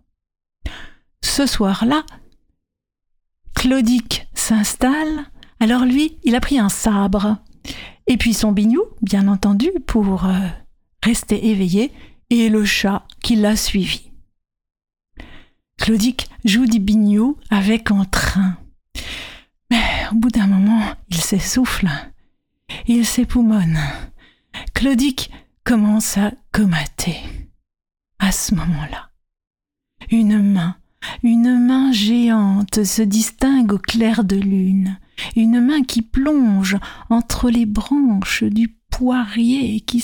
Ce 1.23 1.47
soir-là, 1.47 2.05
Claudic 3.55 4.29
s'installe. 4.35 5.25
Alors 5.61 5.85
lui, 5.85 6.19
il 6.25 6.35
a 6.35 6.41
pris 6.41 6.59
un 6.59 6.69
sabre. 6.69 7.39
Et 8.07 8.17
puis 8.17 8.35
son 8.35 8.53
bignou, 8.53 8.83
bien 9.03 9.29
entendu, 9.29 9.71
pour 9.87 10.27
euh, 10.27 10.49
rester 11.03 11.49
éveillé, 11.49 11.93
et 12.31 12.49
le 12.49 12.65
chat 12.65 13.07
qui 13.23 13.37
l'a 13.37 13.57
suivi. 13.57 14.11
Claudic 15.79 16.29
joue 16.45 16.67
du 16.67 16.79
bignou 16.79 17.37
avec 17.51 17.91
entrain. 17.91 18.59
Mais 19.71 20.07
au 20.13 20.17
bout 20.17 20.31
d'un 20.31 20.47
moment, 20.47 20.83
il 21.09 21.21
s'essouffle. 21.21 21.89
Il 22.87 23.07
s'époumonne. 23.07 23.79
Claudic 24.75 25.31
commence 25.65 26.19
à 26.19 26.33
comater. 26.53 27.17
À 28.19 28.33
ce 28.33 28.55
moment-là, 28.57 29.11
une 30.11 30.43
main, 30.43 30.77
une 31.23 31.59
main 31.59 31.93
géante 31.93 32.85
se 32.85 33.03
distingue 33.03 33.73
au 33.73 33.79
clair 33.79 34.25
de 34.25 34.37
lune, 34.37 34.99
une 35.37 35.61
main 35.61 35.83
qui 35.83 36.03
plonge 36.03 36.77
entre 37.11 37.51
les 37.51 37.67
branches 37.67 38.43
du 38.43 38.77
poirier 38.91 39.81
qui 39.81 40.01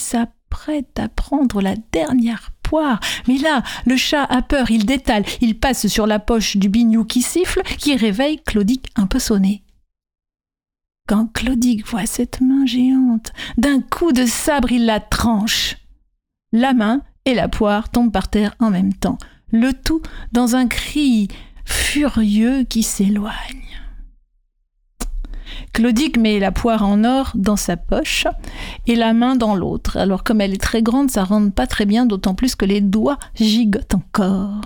s'apprête 0.54 0.98
à 0.98 1.08
prendre 1.08 1.60
la 1.60 1.74
dernière 1.92 2.52
poire. 2.62 3.00
Mais 3.26 3.38
là, 3.38 3.62
le 3.86 3.96
chat 3.96 4.22
a 4.22 4.40
peur, 4.40 4.70
il 4.70 4.86
détale, 4.86 5.24
il 5.40 5.58
passe 5.58 5.88
sur 5.88 6.06
la 6.06 6.18
poche 6.18 6.56
du 6.56 6.68
bignou 6.68 7.04
qui 7.04 7.22
siffle, 7.22 7.62
qui 7.78 7.96
réveille 7.96 8.40
Claudic 8.42 8.86
un 8.94 9.06
peu 9.06 9.18
sonné. 9.18 9.64
Quand 11.08 11.26
Claudic 11.32 11.86
voit 11.86 12.06
cette 12.06 12.40
main 12.40 12.64
géante, 12.66 13.32
d'un 13.58 13.80
coup 13.80 14.12
de 14.12 14.24
sabre 14.24 14.72
il 14.72 14.86
la 14.86 15.00
tranche. 15.00 15.76
La 16.52 16.72
main 16.72 17.02
et 17.24 17.34
la 17.34 17.48
poire 17.48 17.90
tombent 17.90 18.12
par 18.12 18.28
terre 18.28 18.54
en 18.60 18.70
même 18.70 18.94
temps, 18.94 19.18
le 19.50 19.72
tout 19.72 20.02
dans 20.32 20.54
un 20.54 20.66
cri 20.66 21.28
furieux 21.64 22.62
qui 22.62 22.82
s'éloigne. 22.82 23.83
Claudic 25.72 26.16
met 26.16 26.38
la 26.38 26.52
poire 26.52 26.84
en 26.84 27.04
or 27.04 27.32
dans 27.34 27.56
sa 27.56 27.76
poche 27.76 28.26
et 28.86 28.94
la 28.94 29.12
main 29.12 29.36
dans 29.36 29.54
l'autre. 29.54 29.96
Alors 29.96 30.24
comme 30.24 30.40
elle 30.40 30.54
est 30.54 30.60
très 30.60 30.82
grande, 30.82 31.10
ça 31.10 31.24
rentre 31.24 31.52
pas 31.52 31.66
très 31.66 31.86
bien, 31.86 32.06
d'autant 32.06 32.34
plus 32.34 32.54
que 32.54 32.64
les 32.64 32.80
doigts 32.80 33.18
gigotent 33.34 33.94
encore. 33.94 34.60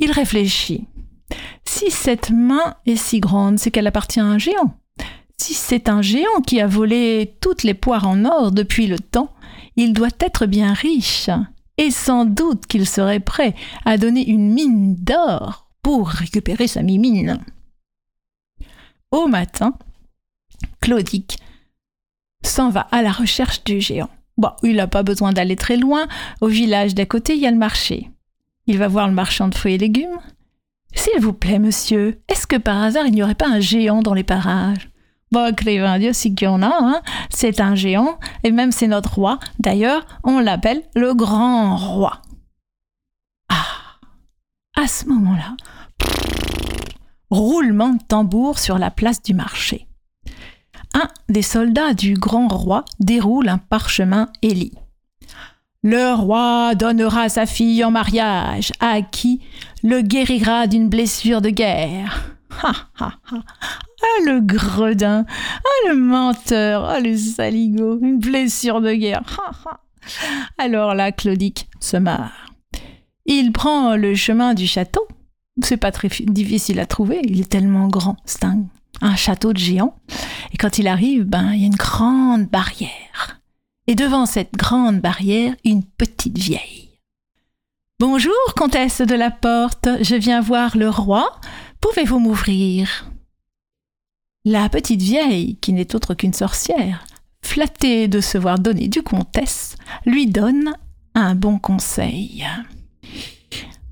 Il 0.00 0.12
réfléchit. 0.12 0.86
Si 1.64 1.90
cette 1.90 2.30
main 2.30 2.74
est 2.86 2.96
si 2.96 3.20
grande, 3.20 3.58
c'est 3.58 3.70
qu'elle 3.70 3.86
appartient 3.86 4.20
à 4.20 4.24
un 4.24 4.38
géant. 4.38 4.74
Si 5.38 5.54
c'est 5.54 5.88
un 5.88 6.02
géant 6.02 6.40
qui 6.46 6.60
a 6.60 6.66
volé 6.66 7.36
toutes 7.40 7.62
les 7.62 7.74
poires 7.74 8.08
en 8.08 8.24
or 8.24 8.52
depuis 8.52 8.86
le 8.86 8.98
temps, 8.98 9.32
il 9.76 9.92
doit 9.92 10.08
être 10.20 10.46
bien 10.46 10.72
riche. 10.72 11.30
Et 11.78 11.90
sans 11.90 12.24
doute 12.24 12.66
qu'il 12.66 12.86
serait 12.86 13.20
prêt 13.20 13.54
à 13.84 13.98
donner 13.98 14.26
une 14.26 14.52
mine 14.52 14.94
d'or 14.94 15.68
pour 15.82 16.08
récupérer 16.08 16.66
sa 16.66 16.82
mimine. 16.82 17.38
Au 19.10 19.28
matin, 19.28 19.74
Claudic 20.80 21.38
s'en 22.42 22.70
va 22.70 22.80
à 22.92 23.02
la 23.02 23.12
recherche 23.12 23.64
du 23.64 23.80
géant. 23.80 24.10
Bon, 24.36 24.50
il 24.62 24.76
n'a 24.76 24.86
pas 24.86 25.02
besoin 25.02 25.32
d'aller 25.32 25.56
très 25.56 25.76
loin. 25.76 26.06
Au 26.40 26.48
village 26.48 26.94
d'à 26.94 27.06
côté, 27.06 27.34
il 27.34 27.40
y 27.40 27.46
a 27.46 27.50
le 27.50 27.56
marché. 27.56 28.10
Il 28.66 28.78
va 28.78 28.88
voir 28.88 29.08
le 29.08 29.14
marchand 29.14 29.48
de 29.48 29.54
fruits 29.54 29.74
et 29.74 29.78
légumes. 29.78 30.20
S'il 30.94 31.20
vous 31.20 31.32
plaît, 31.32 31.58
monsieur, 31.58 32.20
est-ce 32.28 32.46
que 32.46 32.56
par 32.56 32.82
hasard 32.82 33.06
il 33.06 33.14
n'y 33.14 33.22
aurait 33.22 33.34
pas 33.34 33.48
un 33.48 33.60
géant 33.60 34.02
dans 34.02 34.14
les 34.14 34.24
parages? 34.24 34.90
Bon, 35.32 35.54
Clévin, 35.54 35.98
Dieu 35.98 36.12
si 36.12 36.34
qu'il 36.34 36.46
y 36.46 36.48
en 36.48 36.62
a, 36.62 36.72
hein. 36.80 37.02
C'est 37.30 37.60
un 37.60 37.74
géant, 37.74 38.18
et 38.44 38.52
même 38.52 38.72
c'est 38.72 38.86
notre 38.86 39.14
roi. 39.14 39.38
D'ailleurs, 39.58 40.06
on 40.24 40.38
l'appelle 40.38 40.82
le 40.94 41.14
grand 41.14 41.76
roi. 41.76 42.22
Ah 43.48 44.00
À 44.76 44.86
ce 44.86 45.06
moment-là, 45.06 45.56
roulement 47.30 47.90
de 47.90 48.02
tambour 48.06 48.58
sur 48.58 48.78
la 48.78 48.90
place 48.90 49.22
du 49.22 49.34
marché. 49.34 49.86
Un 50.94 51.08
des 51.28 51.42
soldats 51.42 51.94
du 51.94 52.14
grand 52.14 52.48
roi 52.48 52.84
déroule 53.00 53.48
un 53.48 53.58
parchemin 53.58 54.28
et 54.42 54.54
lit. 54.54 54.72
Le 55.82 56.14
roi 56.14 56.74
donnera 56.74 57.28
sa 57.28 57.46
fille 57.46 57.84
en 57.84 57.90
mariage 57.90 58.72
à 58.80 59.02
qui 59.02 59.40
le 59.82 60.00
guérira 60.00 60.66
d'une 60.66 60.88
blessure 60.88 61.40
de 61.40 61.50
guerre. 61.50 62.32
Ha, 62.62 62.72
ha, 62.98 63.12
ha. 63.30 63.42
Ah, 64.02 64.24
le 64.24 64.40
gredin, 64.40 65.26
ah, 65.28 65.88
le 65.88 65.96
menteur, 65.96 66.84
ah, 66.86 67.00
le 67.00 67.16
saligot, 67.16 67.98
une 68.00 68.18
blessure 68.18 68.80
de 68.80 68.94
guerre. 68.94 69.22
Ha, 69.38 69.50
ha. 69.64 69.80
Alors 70.58 70.94
là, 70.94 71.12
Claudic 71.12 71.68
se 71.80 71.96
marre. 71.96 72.46
Il 73.26 73.52
prend 73.52 73.96
le 73.96 74.14
chemin 74.14 74.54
du 74.54 74.66
château. 74.66 75.06
C'est 75.62 75.76
pas 75.78 75.92
très 75.92 76.08
fi- 76.08 76.26
difficile 76.26 76.80
à 76.80 76.86
trouver, 76.86 77.20
il 77.24 77.40
est 77.40 77.48
tellement 77.48 77.88
grand. 77.88 78.16
C'est 78.26 78.44
un, 78.44 78.66
château 79.16 79.52
de 79.52 79.58
géant. 79.58 79.96
Et 80.52 80.56
quand 80.56 80.78
il 80.78 80.86
arrive, 80.86 81.24
ben, 81.24 81.52
il 81.52 81.60
y 81.60 81.64
a 81.64 81.66
une 81.66 81.74
grande 81.74 82.46
barrière. 82.46 83.40
Et 83.86 83.94
devant 83.94 84.26
cette 84.26 84.52
grande 84.54 85.00
barrière, 85.00 85.54
une 85.64 85.84
petite 85.84 86.38
vieille. 86.38 86.90
Bonjour, 87.98 88.34
comtesse 88.56 89.00
de 89.00 89.14
la 89.14 89.30
porte, 89.30 89.88
je 90.02 90.16
viens 90.16 90.40
voir 90.40 90.76
le 90.76 90.90
roi. 90.90 91.40
Pouvez-vous 91.80 92.18
m'ouvrir? 92.18 93.10
La 94.44 94.68
petite 94.68 95.02
vieille, 95.02 95.56
qui 95.56 95.72
n'est 95.72 95.94
autre 95.94 96.14
qu'une 96.14 96.34
sorcière, 96.34 97.06
flattée 97.42 98.08
de 98.08 98.20
se 98.20 98.38
voir 98.38 98.58
donner 98.58 98.88
du 98.88 99.02
comtesse, 99.02 99.76
lui 100.04 100.26
donne 100.26 100.74
un 101.14 101.34
bon 101.34 101.58
conseil. 101.58 102.44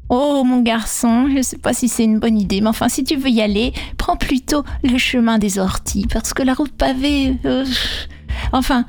Oh 0.08 0.42
mon 0.44 0.60
garçon, 0.60 1.28
je 1.30 1.38
ne 1.38 1.42
sais 1.42 1.56
pas 1.56 1.72
si 1.72 1.88
c'est 1.88 2.04
une 2.04 2.18
bonne 2.18 2.38
idée, 2.38 2.60
mais 2.60 2.68
enfin 2.68 2.88
si 2.88 3.04
tu 3.04 3.16
veux 3.16 3.30
y 3.30 3.40
aller, 3.40 3.72
prends 3.96 4.16
plutôt 4.16 4.62
le 4.82 4.98
chemin 4.98 5.38
des 5.38 5.58
orties, 5.58 6.06
parce 6.12 6.34
que 6.34 6.42
la 6.42 6.52
route 6.54 6.72
pavée... 6.72 7.36
euh, 7.46 7.64
enfin, 8.52 8.84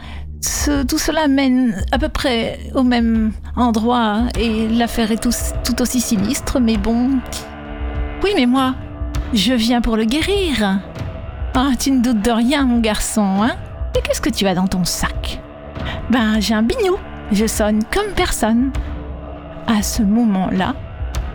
tout 0.88 0.98
cela 0.98 1.28
mène 1.28 1.84
à 1.92 1.98
peu 1.98 2.10
près 2.10 2.60
au 2.76 2.84
même 2.84 3.32
endroit, 3.56 4.24
et 4.38 4.68
l'affaire 4.68 5.12
est 5.12 5.22
tout 5.22 5.82
aussi 5.82 6.02
sinistre, 6.02 6.60
mais 6.60 6.78
bon... 6.78 7.20
Oui, 8.24 8.32
mais 8.36 8.46
moi, 8.46 8.76
je 9.34 9.54
viens 9.54 9.82
pour 9.82 9.98
le 9.98 10.06
guérir. 10.06 10.80
Ah, 11.54 11.72
tu 11.80 11.92
ne 11.92 12.02
doutes 12.02 12.22
de 12.22 12.32
rien, 12.32 12.66
mon 12.66 12.80
garçon, 12.80 13.42
hein 13.42 13.56
Et 13.96 14.02
qu'est-ce 14.02 14.22
que 14.22 14.30
tu 14.30 14.48
as 14.48 14.56
dans 14.56 14.68
ton 14.68 14.84
sac? 14.84 15.42
Ben, 16.10 16.40
j'ai 16.40 16.54
un 16.54 16.64
bignou. 16.64 16.98
Je 17.32 17.46
sonne 17.46 17.84
comme 17.94 18.14
personne. 18.16 18.72
À 19.68 19.82
ce 19.82 20.04
moment-là, 20.04 20.76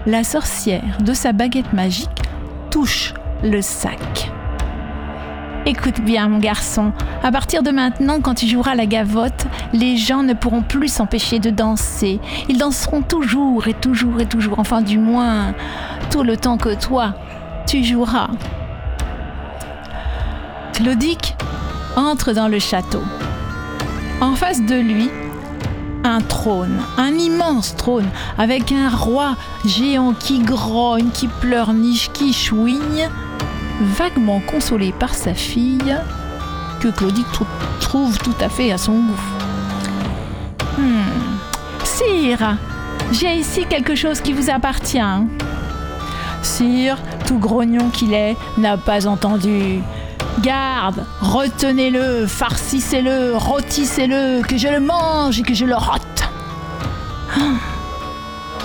la 0.06 0.24
sorcière 0.24 0.98
de 1.00 1.12
sa 1.12 1.32
baguette 1.32 1.72
magique 1.72 2.08
touche 2.70 3.14
le 3.42 3.60
sac. 3.60 4.30
Écoute 5.66 6.00
bien, 6.00 6.28
mon 6.28 6.38
garçon, 6.38 6.92
à 7.22 7.30
partir 7.30 7.62
de 7.62 7.70
maintenant, 7.70 8.20
quand 8.20 8.34
tu 8.34 8.46
joueras 8.46 8.74
la 8.74 8.86
gavotte, 8.86 9.46
les 9.74 9.98
gens 9.98 10.22
ne 10.22 10.32
pourront 10.32 10.62
plus 10.62 10.88
s'empêcher 10.88 11.38
de 11.38 11.50
danser. 11.50 12.18
Ils 12.48 12.56
danseront 12.56 13.02
toujours 13.02 13.68
et 13.68 13.74
toujours 13.74 14.20
et 14.20 14.26
toujours, 14.26 14.58
enfin 14.58 14.80
du 14.80 14.98
moins 14.98 15.54
tout 16.10 16.22
le 16.22 16.36
temps 16.38 16.56
que 16.56 16.74
toi, 16.74 17.14
tu 17.66 17.84
joueras. 17.84 18.30
Claudic 20.72 21.36
entre 21.94 22.32
dans 22.32 22.48
le 22.48 22.58
château. 22.58 23.02
En 24.22 24.34
face 24.34 24.62
de 24.62 24.76
lui, 24.76 25.10
un 26.04 26.20
trône, 26.20 26.78
un 26.96 27.12
immense 27.12 27.76
trône, 27.76 28.08
avec 28.38 28.72
un 28.72 28.88
roi 28.88 29.36
géant 29.64 30.12
qui 30.12 30.38
grogne, 30.40 31.10
qui 31.12 31.28
pleurniche, 31.28 32.10
qui 32.12 32.32
chouigne, 32.32 33.08
vaguement 33.80 34.40
consolé 34.40 34.92
par 34.98 35.14
sa 35.14 35.34
fille, 35.34 35.96
que 36.80 36.88
Claudic 36.88 37.30
trou- 37.32 37.46
trouve 37.80 38.18
tout 38.18 38.34
à 38.40 38.48
fait 38.48 38.72
à 38.72 38.78
son 38.78 38.92
goût. 38.94 39.20
Hmm. 40.78 41.02
Sire, 41.84 42.56
j'ai 43.12 43.34
ici 43.36 43.64
quelque 43.68 43.94
chose 43.94 44.20
qui 44.20 44.32
vous 44.32 44.50
appartient. 44.50 44.98
Sire, 46.42 46.96
tout 47.26 47.38
grognon 47.38 47.90
qu'il 47.90 48.14
est, 48.14 48.36
n'a 48.56 48.78
pas 48.78 49.06
entendu. 49.06 49.80
Garde, 50.38 51.04
retenez-le, 51.20 52.26
farcissez-le, 52.26 53.36
rôtissez-le, 53.36 54.42
que 54.42 54.56
je 54.56 54.68
le 54.68 54.80
mange 54.80 55.38
et 55.38 55.42
que 55.42 55.52
je 55.52 55.66
le 55.66 55.74
rote. 55.74 56.00
Ah. 57.36 57.40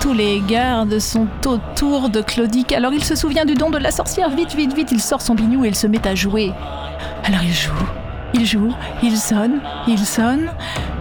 Tous 0.00 0.12
les 0.12 0.40
gardes 0.40 0.98
sont 0.98 1.26
autour 1.44 2.08
de 2.08 2.22
Claudic, 2.22 2.72
alors 2.72 2.92
il 2.92 3.04
se 3.04 3.14
souvient 3.14 3.44
du 3.44 3.54
don 3.54 3.70
de 3.70 3.78
la 3.78 3.90
sorcière. 3.90 4.30
Vite, 4.30 4.54
vite, 4.54 4.72
vite, 4.74 4.92
il 4.92 5.02
sort 5.02 5.20
son 5.20 5.34
bignou 5.34 5.64
et 5.64 5.68
il 5.68 5.74
se 5.74 5.86
met 5.86 6.06
à 6.06 6.14
jouer. 6.14 6.52
Alors 7.24 7.42
il 7.42 7.52
joue, 7.52 7.72
il 8.32 8.46
joue, 8.46 8.72
il 9.02 9.16
sonne, 9.16 9.60
il 9.88 9.98
sonne, 9.98 10.50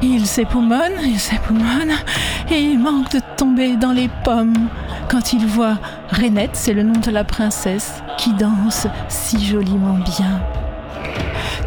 il 0.01 0.26
s'époumonne, 0.26 0.93
il 1.03 1.20
s'époumonne, 1.20 1.93
et 2.49 2.59
il 2.59 2.80
manque 2.80 3.11
de 3.11 3.22
tomber 3.38 3.76
dans 3.76 3.91
les 3.91 4.09
pommes 4.24 4.70
quand 5.09 5.34
il 5.34 5.45
voit 5.45 5.78
Rainette, 6.09 6.51
c'est 6.53 6.74
le 6.74 6.84
nom 6.84 6.99
de 6.99 7.11
la 7.11 7.24
princesse, 7.24 8.01
qui 8.18 8.34
danse 8.34 8.88
si 9.09 9.43
joliment 9.45 9.97
bien. 10.18 10.41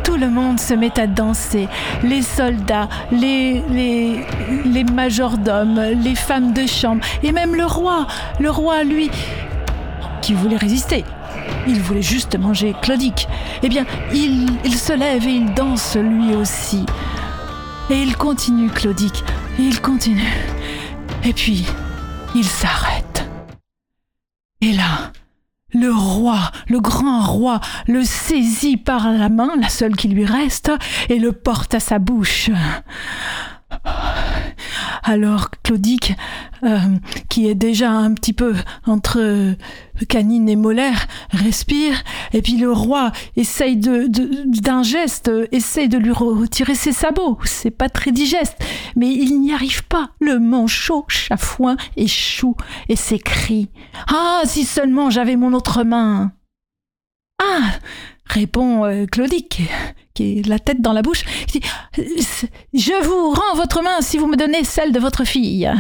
Tout 0.05 0.17
le 0.17 0.31
monde 0.31 0.59
se 0.59 0.75
met 0.75 0.99
à 0.99 1.07
danser. 1.07 1.69
Les 2.03 2.23
soldats, 2.23 2.89
les, 3.13 3.63
les, 3.71 4.25
les 4.65 4.85
majordomes, 4.85 5.81
les 6.03 6.15
femmes 6.15 6.53
de 6.53 6.67
chambre, 6.67 7.05
et 7.23 7.33
même 7.33 7.55
le 7.55 7.67
roi. 7.67 8.07
Le 8.41 8.51
roi, 8.51 8.85
lui, 8.85 9.11
qui 10.23 10.35
voulait 10.35 10.57
résister. 10.57 11.05
Il 11.67 11.81
voulait 11.83 12.03
juste 12.03 12.39
manger 12.39 12.75
Claudic. 12.81 13.29
Eh 13.63 13.69
bien, 13.69 13.85
il, 14.13 14.47
il 14.65 14.75
se 14.75 14.93
lève 14.93 15.27
et 15.27 15.33
il 15.33 15.53
danse 15.55 15.97
lui 15.97 16.35
aussi. 16.35 16.87
Et 17.91 18.03
il 18.03 18.17
continue, 18.17 18.71
Claudic. 18.71 19.23
Et 19.59 19.63
il 19.63 19.81
continue. 19.81 20.33
Et 21.25 21.33
puis, 21.33 21.67
il 22.35 22.45
s'arrête. 22.45 23.29
Et 24.61 24.73
là, 24.73 25.13
le 25.73 25.91
roi, 25.93 26.39
le 26.69 26.81
grand 26.81 27.23
roi, 27.23 27.61
le 27.87 28.03
saisit 28.03 28.77
par 28.77 29.13
la 29.13 29.29
main, 29.29 29.51
la 29.61 29.69
seule 29.69 29.97
qui 29.97 30.09
lui 30.09 30.25
reste, 30.25 30.73
et 31.09 31.19
le 31.19 31.33
porte 31.33 31.75
à 31.75 31.81
sa 31.81 31.99
bouche. 31.99 32.51
Alors 35.03 35.51
Claudic, 35.63 36.15
euh, 36.63 36.79
qui 37.29 37.49
est 37.49 37.55
déjà 37.55 37.91
un 37.91 38.13
petit 38.15 38.33
peu 38.33 38.55
entre 38.87 39.55
canine 40.09 40.49
et 40.49 40.57
molaire, 40.57 41.07
respire, 41.31 42.03
et 42.33 42.43
puis 42.43 42.57
le 42.57 42.73
roi 42.73 43.13
essaye 43.37 43.77
de, 43.77 44.09
d'un 44.09 44.83
geste, 44.83 45.31
essaye 45.53 45.89
de 45.89 45.99
lui 45.99 46.13
retirer 46.13 46.75
ses 46.75 46.93
sabots. 46.93 47.39
C'est 47.45 47.71
pas 47.71 47.89
très 47.89 48.13
digeste, 48.13 48.57
mais 48.97 49.13
il 49.13 49.41
n'y 49.41 49.53
arrive 49.53 49.85
pas. 49.85 50.11
Le 50.21 50.39
manchot 50.39 51.05
chafouin 51.09 51.77
échoue 51.97 52.57
et 52.89 52.97
s'écrie. 52.97 53.69
Ah, 54.09 54.43
si 54.45 54.65
seulement 54.65 55.11
j'avais 55.11 55.37
mon 55.37 55.53
autre 55.53 55.85
main. 55.85 56.33
Ah 57.41 57.79
répond 58.29 58.85
euh, 58.85 59.07
Claudic, 59.07 59.63
qui 60.19 60.43
la 60.43 60.59
tête 60.59 60.81
dans 60.81 60.93
la 60.93 61.03
bouche. 61.03 61.23
Il 61.55 61.61
dit, 61.61 61.69
Je 62.75 63.05
vous 63.05 63.31
rends 63.31 63.55
votre 63.55 63.83
main 63.83 64.01
si 64.01 64.19
vous 64.19 64.27
me 64.27 64.37
donnez 64.37 64.65
celle 64.65 64.93
de 64.93 64.99
votre 64.99 65.25
fille. 65.25 65.71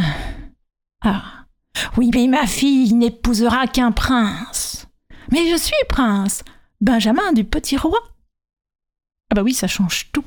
Ah. 1.04 1.24
Oui, 1.96 2.10
mais 2.14 2.26
ma 2.26 2.46
fille 2.46 2.94
n'épousera 2.94 3.66
qu'un 3.66 3.92
prince. 3.92 4.86
Mais 5.30 5.50
je 5.50 5.56
suis 5.56 5.74
prince. 5.88 6.42
Benjamin 6.80 7.32
du 7.32 7.44
petit 7.44 7.76
roi. 7.76 7.98
Ah 9.30 9.34
bah 9.34 9.42
oui, 9.42 9.52
ça 9.52 9.66
change 9.66 10.10
tout. 10.12 10.24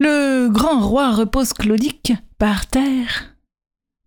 Le 0.00 0.48
grand 0.48 0.80
roi 0.80 1.12
repose 1.12 1.52
Claudic 1.52 2.12
par 2.38 2.66
terre. 2.66 3.36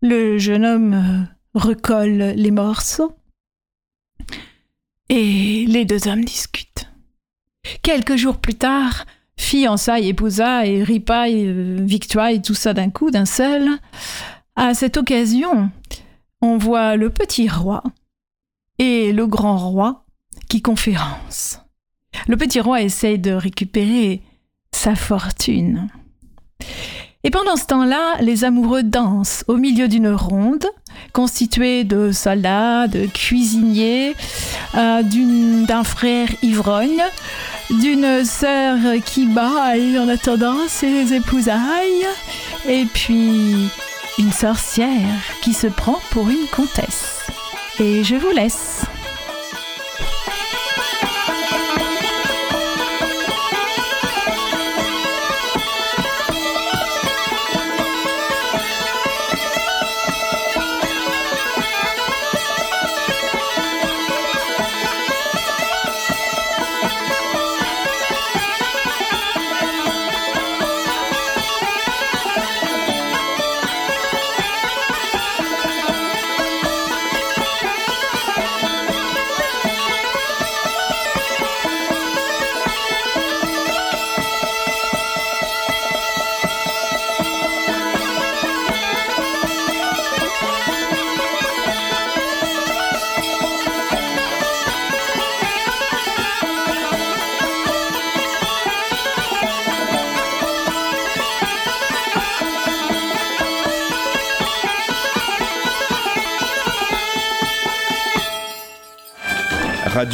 Le 0.01 0.37
jeune 0.37 0.65
homme 0.65 0.93
euh, 0.93 1.59
recolle 1.59 2.33
les 2.35 2.51
morceaux. 2.51 3.15
Et 5.09 5.65
les 5.67 5.85
deux 5.85 6.07
hommes 6.07 6.25
discutent. 6.25 6.74
Quelques 7.81 8.15
jours 8.15 8.37
plus 8.37 8.55
tard, 8.55 9.05
fiançailles, 9.37 10.09
épousa 10.09 10.65
et 10.65 10.83
ripaille, 10.83 11.45
euh, 11.47 11.77
victoire 11.81 12.29
tout 12.43 12.53
ça 12.53 12.73
d'un 12.73 12.89
coup, 12.89 13.11
d'un 13.11 13.25
seul. 13.25 13.69
À 14.55 14.73
cette 14.73 14.97
occasion, 14.97 15.69
on 16.41 16.57
voit 16.57 16.95
le 16.95 17.09
petit 17.09 17.49
roi 17.49 17.83
et 18.79 19.11
le 19.11 19.27
grand 19.27 19.57
roi 19.57 20.05
qui 20.49 20.61
conférence. 20.61 21.61
Le 22.27 22.37
petit 22.37 22.59
roi 22.59 22.81
essaye 22.81 23.19
de 23.19 23.31
récupérer 23.31 24.21
sa 24.71 24.95
fortune. 24.95 25.89
Et 27.25 27.31
pendant 27.31 27.55
ce 27.55 27.65
temps-là, 27.65 28.17
les 28.21 28.43
amoureux 28.43 28.83
dansent 28.83 29.43
au 29.47 29.57
milieu 29.57 29.87
d'une 29.87 30.09
ronde 30.09 30.67
constituée 31.11 31.83
de 31.83 32.11
soldats, 32.11 32.87
de 32.87 33.07
cuisiniers, 33.07 34.15
euh, 34.75 35.01
d'un 35.67 35.83
frère 35.83 36.27
ivrogne, 36.43 37.03
d'une 37.71 38.23
sœur 38.23 38.77
qui 39.03 39.25
baille 39.25 39.97
en 39.97 40.07
attendant 40.07 40.67
ses 40.67 41.15
épousailles, 41.15 42.05
et 42.69 42.85
puis 42.93 43.71
une 44.19 44.31
sorcière 44.31 45.23
qui 45.41 45.53
se 45.53 45.65
prend 45.65 45.99
pour 46.11 46.29
une 46.29 46.47
comtesse. 46.55 47.25
Et 47.79 48.03
je 48.03 48.17
vous 48.17 48.29
laisse. 48.29 48.85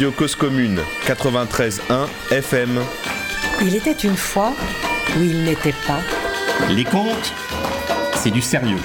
Radio 0.02 0.18
Cause 0.18 0.34
Commune 0.34 0.80
93.1 1.06 2.08
FM. 2.32 2.80
Il 3.60 3.76
était 3.76 3.92
une 3.92 4.16
fois 4.16 4.52
où 5.16 5.22
il 5.22 5.44
n'était 5.44 5.74
pas. 5.86 6.00
Les 6.70 6.82
contes, 6.82 7.32
c'est 8.16 8.32
du 8.32 8.42
sérieux. 8.42 8.80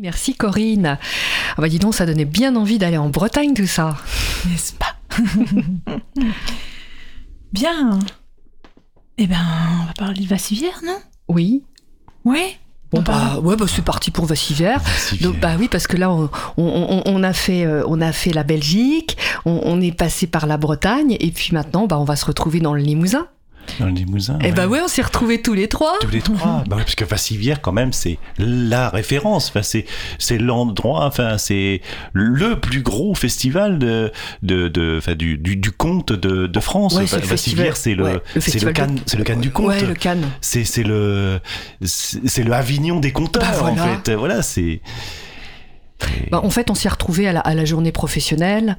Merci 0.00 0.34
Corinne. 0.36 0.96
Ah 0.96 1.54
bah 1.58 1.68
dis 1.68 1.78
donc, 1.78 1.94
ça 1.94 2.06
donnait 2.06 2.24
bien 2.24 2.56
envie 2.56 2.78
d'aller 2.78 2.96
en 2.96 3.10
Bretagne 3.10 3.52
tout 3.52 3.66
ça. 3.66 3.98
N'est-ce 4.46 4.72
pas? 4.72 4.96
Bien. 7.52 7.98
Eh 9.18 9.26
ben, 9.26 9.44
on 9.82 9.84
va 9.84 9.92
parler 9.92 10.22
de 10.22 10.28
Vassivière, 10.28 10.80
non? 10.82 10.96
Oui. 11.28 11.62
Ouais. 12.24 12.56
Bon 12.96 13.02
bah 13.12 13.38
ouais 13.42 13.56
bah 13.56 13.66
c'est 13.68 13.84
parti 13.84 14.10
pour 14.10 14.26
Vassivière. 14.26 14.80
Donc 15.20 15.38
bah 15.40 15.52
oui 15.58 15.68
parce 15.68 15.86
que 15.86 15.96
là 15.96 16.10
on, 16.10 16.28
on- 16.56 16.64
on- 16.66 17.02
on 17.06 17.22
a 17.22 17.32
fait 17.32 17.64
euh, 17.64 17.82
on 17.88 18.00
a 18.00 18.12
fait 18.12 18.32
la 18.32 18.42
Belgique, 18.42 19.16
on, 19.44 19.60
on 19.64 19.80
est 19.80 19.92
passé 19.92 20.26
par 20.26 20.46
la 20.46 20.56
Bretagne 20.56 21.16
et 21.20 21.30
puis 21.30 21.50
maintenant 21.52 21.86
bah 21.86 21.98
on 21.98 22.04
va 22.04 22.16
se 22.16 22.24
retrouver 22.26 22.60
dans 22.60 22.74
le 22.74 22.80
Limousin. 22.80 23.26
Dans 23.80 23.86
le 23.86 23.92
Limousin. 23.92 24.38
Et 24.40 24.52
bah 24.52 24.66
ouais 24.66 24.80
on 24.82 24.88
s'est 24.88 25.02
retrouvés 25.02 25.40
tous 25.42 25.54
les 25.54 25.68
trois. 25.68 25.94
Tous 26.00 26.10
les 26.10 26.20
trois. 26.20 26.64
bah 26.66 26.76
oui, 26.76 26.82
parce 26.82 26.94
que 26.94 27.04
Vassivière, 27.04 27.60
quand 27.60 27.72
même, 27.72 27.92
c'est 27.92 28.18
la 28.38 28.88
référence. 28.88 29.48
Enfin, 29.48 29.62
c'est, 29.62 29.84
c'est 30.18 30.38
l'endroit, 30.38 31.04
enfin, 31.06 31.38
c'est 31.38 31.80
le 32.12 32.58
plus 32.58 32.82
gros 32.82 33.14
festival 33.14 33.78
de, 33.78 34.12
de, 34.42 34.68
de, 34.68 34.96
enfin, 34.98 35.14
du, 35.14 35.36
du, 35.38 35.56
du 35.56 35.70
conte 35.70 36.12
de, 36.12 36.46
de 36.46 36.60
France. 36.60 36.94
Ouais, 36.94 37.02
le 37.12 37.26
Vassivière, 37.26 37.76
c'est 37.76 37.94
le, 37.94 38.04
ouais, 38.04 38.22
c'est 38.38 38.62
le 38.62 38.72
Cannes, 38.72 38.98
c'est 39.06 39.16
le 39.16 39.24
Cannes 39.24 39.40
du 39.40 39.50
conte. 39.50 39.66
Ouais, 39.68 39.80
le 39.84 39.94
Cannes. 39.94 40.26
C'est, 40.40 40.64
c'est 40.64 40.82
le, 40.82 41.40
c'est 41.82 42.44
le 42.44 42.52
Avignon 42.52 43.00
des 43.00 43.12
conteurs, 43.12 43.42
Bah 43.42 43.52
voilà. 43.58 43.82
en 43.82 44.02
fait. 44.02 44.14
Voilà, 44.14 44.42
c'est, 44.42 44.80
Bah, 46.30 46.40
en 46.42 46.50
fait, 46.50 46.70
on 46.70 46.74
s'est 46.74 46.88
retrouvés 46.88 47.26
à 47.28 47.32
la, 47.32 47.40
à 47.40 47.54
la 47.54 47.64
journée 47.64 47.92
professionnelle 47.92 48.76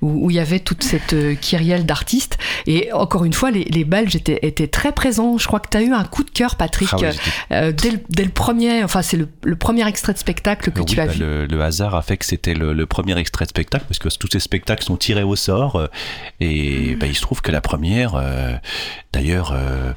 où, 0.00 0.30
il 0.30 0.34
y 0.36 0.40
avait 0.40 0.58
toute 0.60 0.82
cette 0.82 1.12
euh, 1.12 1.34
kyrielle 1.34 1.86
d'artistes. 1.86 2.38
Et 2.66 2.92
encore 2.92 3.24
une 3.24 3.32
fois, 3.32 3.50
les, 3.50 3.64
les 3.64 3.84
Belges 3.84 4.16
étaient, 4.16 4.38
étaient 4.42 4.66
très 4.68 4.92
présents. 4.92 5.38
Je 5.38 5.46
crois 5.46 5.60
que 5.60 5.68
tu 5.70 5.76
as 5.76 5.82
eu 5.82 5.92
un 5.92 6.04
coup 6.04 6.24
de 6.24 6.30
cœur, 6.30 6.56
Patrick, 6.56 6.88
Ah 6.92 6.96
j'étais- 6.98 7.18
euh, 7.52 7.72
dès, 7.72 7.90
le, 7.92 7.98
dès 8.10 8.24
le 8.24 8.30
premier. 8.30 8.82
Enfin, 8.82 9.02
c'est 9.02 9.16
le, 9.16 9.28
le 9.44 9.56
premier 9.56 9.86
extrait 9.86 10.12
de 10.12 10.18
spectacle 10.18 10.70
que 10.72 10.80
Oui, 10.80 10.86
tu 10.86 11.00
as 11.00 11.06
bah, 11.06 11.12
vu. 11.12 11.20
le, 11.20 11.46
le 11.46 11.62
hasard 11.62 11.94
a 11.94 12.02
fait 12.02 12.16
que 12.16 12.24
c'était 12.24 12.54
le, 12.54 12.86
premier 12.86 13.16
extrait 13.18 13.44
de 13.44 13.50
spectacle, 13.50 13.84
parce 13.88 13.98
que 13.98 14.08
tous 14.18 14.28
ces 14.32 14.40
spectacles 14.40 14.82
sont 14.84 14.96
tirés 14.96 15.22
au 15.22 15.36
sort. 15.36 15.76
euh, 15.76 15.86
et 16.40 16.94
Mm. 16.94 16.98
bah, 16.98 17.06
il 17.06 17.14
se 17.14 17.20
trouve 17.22 17.40
que 17.42 17.52
la 17.52 17.60
première, 17.60 18.14
euh, 18.16 18.54
d'ailleurs, 19.12 19.52
euh, 19.54 19.92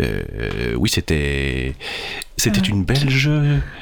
euh, 0.00 0.74
oui, 0.76 0.88
c'était 0.90 1.74
c'était 2.36 2.60
Euh, 2.60 2.70
une 2.70 2.84
Belge. 2.84 3.30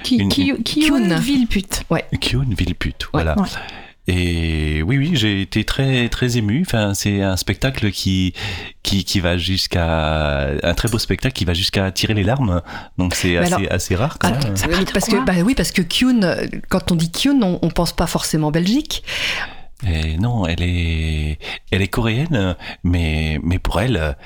Qui, 0.02 0.16
une, 0.16 0.28
qui, 0.28 0.48
une- 0.48 0.62
qui. 0.62 0.90
Villepute. 1.20 1.82
Ouais. 1.90 2.04
Kyun 2.20 2.46
Villepute, 2.56 3.08
voilà. 3.12 3.38
Ouais. 3.38 3.46
Et 4.08 4.82
oui, 4.82 4.98
oui, 4.98 5.10
j'ai 5.14 5.40
été 5.42 5.62
très, 5.62 6.08
très 6.08 6.36
ému. 6.36 6.64
Enfin, 6.66 6.94
c'est 6.94 7.22
un 7.22 7.36
spectacle 7.36 7.92
qui, 7.92 8.32
qui, 8.82 9.04
qui 9.04 9.20
va 9.20 9.36
jusqu'à 9.36 10.48
un 10.62 10.74
très 10.74 10.88
beau 10.88 10.98
spectacle 10.98 11.34
qui 11.34 11.44
va 11.44 11.54
jusqu'à 11.54 11.90
tirer 11.92 12.14
les 12.14 12.24
larmes. 12.24 12.60
Donc 12.98 13.14
c'est 13.14 13.36
assez, 13.36 13.52
alors- 13.54 13.72
assez 13.72 13.94
rare 13.94 14.18
quand 14.18 14.32
Ah, 14.34 14.38
même. 14.44 14.54
oui, 14.78 14.84
parce 14.92 15.06
que 15.06 15.24
bah 15.24 15.34
oui 15.44 15.54
parce 15.54 15.70
que 15.70 15.82
Kyun, 15.82 16.36
quand 16.68 16.90
on 16.90 16.96
dit 16.96 17.10
Kyun, 17.12 17.40
on, 17.42 17.58
on 17.62 17.68
pense 17.70 17.92
pas 17.92 18.06
forcément 18.08 18.50
Belgique. 18.50 19.04
Et 19.86 20.16
non, 20.18 20.44
elle 20.46 20.62
est, 20.62 21.38
elle 21.70 21.80
est 21.82 21.88
coréenne, 21.88 22.56
mais, 22.84 23.38
mais 23.44 23.58
pour 23.58 23.80
elle, 23.80 24.16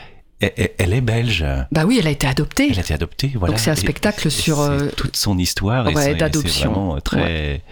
elle, 0.78 0.92
est 0.92 1.00
belge. 1.00 1.44
Bah 1.72 1.84
oui, 1.86 1.96
elle 2.00 2.06
a 2.06 2.10
été 2.10 2.26
adoptée. 2.26 2.68
Elle 2.70 2.78
a 2.78 2.82
été 2.82 2.94
adoptée, 2.94 3.32
voilà. 3.34 3.52
Donc 3.52 3.60
c'est 3.60 3.70
un 3.70 3.76
spectacle 3.76 4.26
et 4.26 4.30
sur, 4.30 4.60
euh, 4.60 4.88
toute 4.96 5.16
son 5.16 5.38
histoire. 5.38 5.86
ouais, 5.86 6.12
et 6.12 6.14
d'adoption. 6.14 6.70
Vraiment 6.72 7.00
très, 7.00 7.62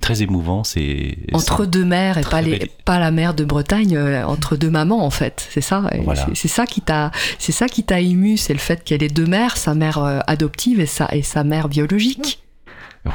très 0.00 0.22
émouvant. 0.22 0.64
C'est 0.64 1.16
entre 1.32 1.66
deux 1.66 1.84
mères 1.84 2.18
et 2.18 2.22
pas, 2.22 2.42
les, 2.42 2.58
belle- 2.58 2.68
pas 2.84 2.98
la 2.98 3.10
mère 3.10 3.34
de 3.34 3.44
Bretagne, 3.44 3.96
euh, 3.96 4.24
entre 4.26 4.56
deux 4.56 4.70
mamans 4.70 5.04
en 5.04 5.10
fait, 5.10 5.46
c'est 5.50 5.60
ça. 5.60 5.82
Voilà. 6.04 6.26
c'est- 6.34 6.48
ça 6.48 6.66
qui 6.66 6.80
t'a, 6.80 7.10
c'est 7.38 7.52
ça 7.52 7.66
qui 7.68 7.84
t'a 7.84 8.00
ému, 8.00 8.36
c'est 8.36 8.52
le 8.52 8.58
fait 8.58 8.82
qu'elle 8.84 9.02
ait 9.02 9.08
deux 9.08 9.26
mères, 9.26 9.56
sa 9.56 9.74
mère 9.74 9.98
euh, 9.98 10.18
adoptive 10.26 10.80
et 10.80 10.86
sa 10.86 11.08
et 11.14 11.22
sa 11.22 11.44
mère 11.44 11.68
biologique. 11.68 12.42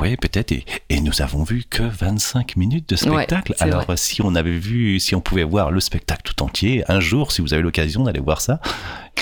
Oui, 0.01 0.17
peut-être. 0.17 0.51
Et, 0.51 0.65
et 0.89 0.99
nous 0.99 1.21
avons 1.21 1.43
vu 1.43 1.63
que 1.69 1.83
25 1.83 2.55
minutes 2.57 2.89
de 2.89 2.95
spectacle. 2.95 3.51
Ouais, 3.51 3.63
Alors, 3.63 3.83
vrai. 3.85 3.97
si 3.97 4.21
on 4.23 4.33
avait 4.33 4.57
vu, 4.57 4.99
si 4.99 5.13
on 5.13 5.21
pouvait 5.21 5.43
voir 5.43 5.69
le 5.71 5.79
spectacle 5.79 6.21
tout 6.23 6.43
entier, 6.43 6.83
un 6.87 6.99
jour, 6.99 7.31
si 7.31 7.41
vous 7.41 7.53
avez 7.53 7.61
l'occasion 7.61 8.03
d'aller 8.03 8.19
voir 8.19 8.41
ça, 8.41 8.59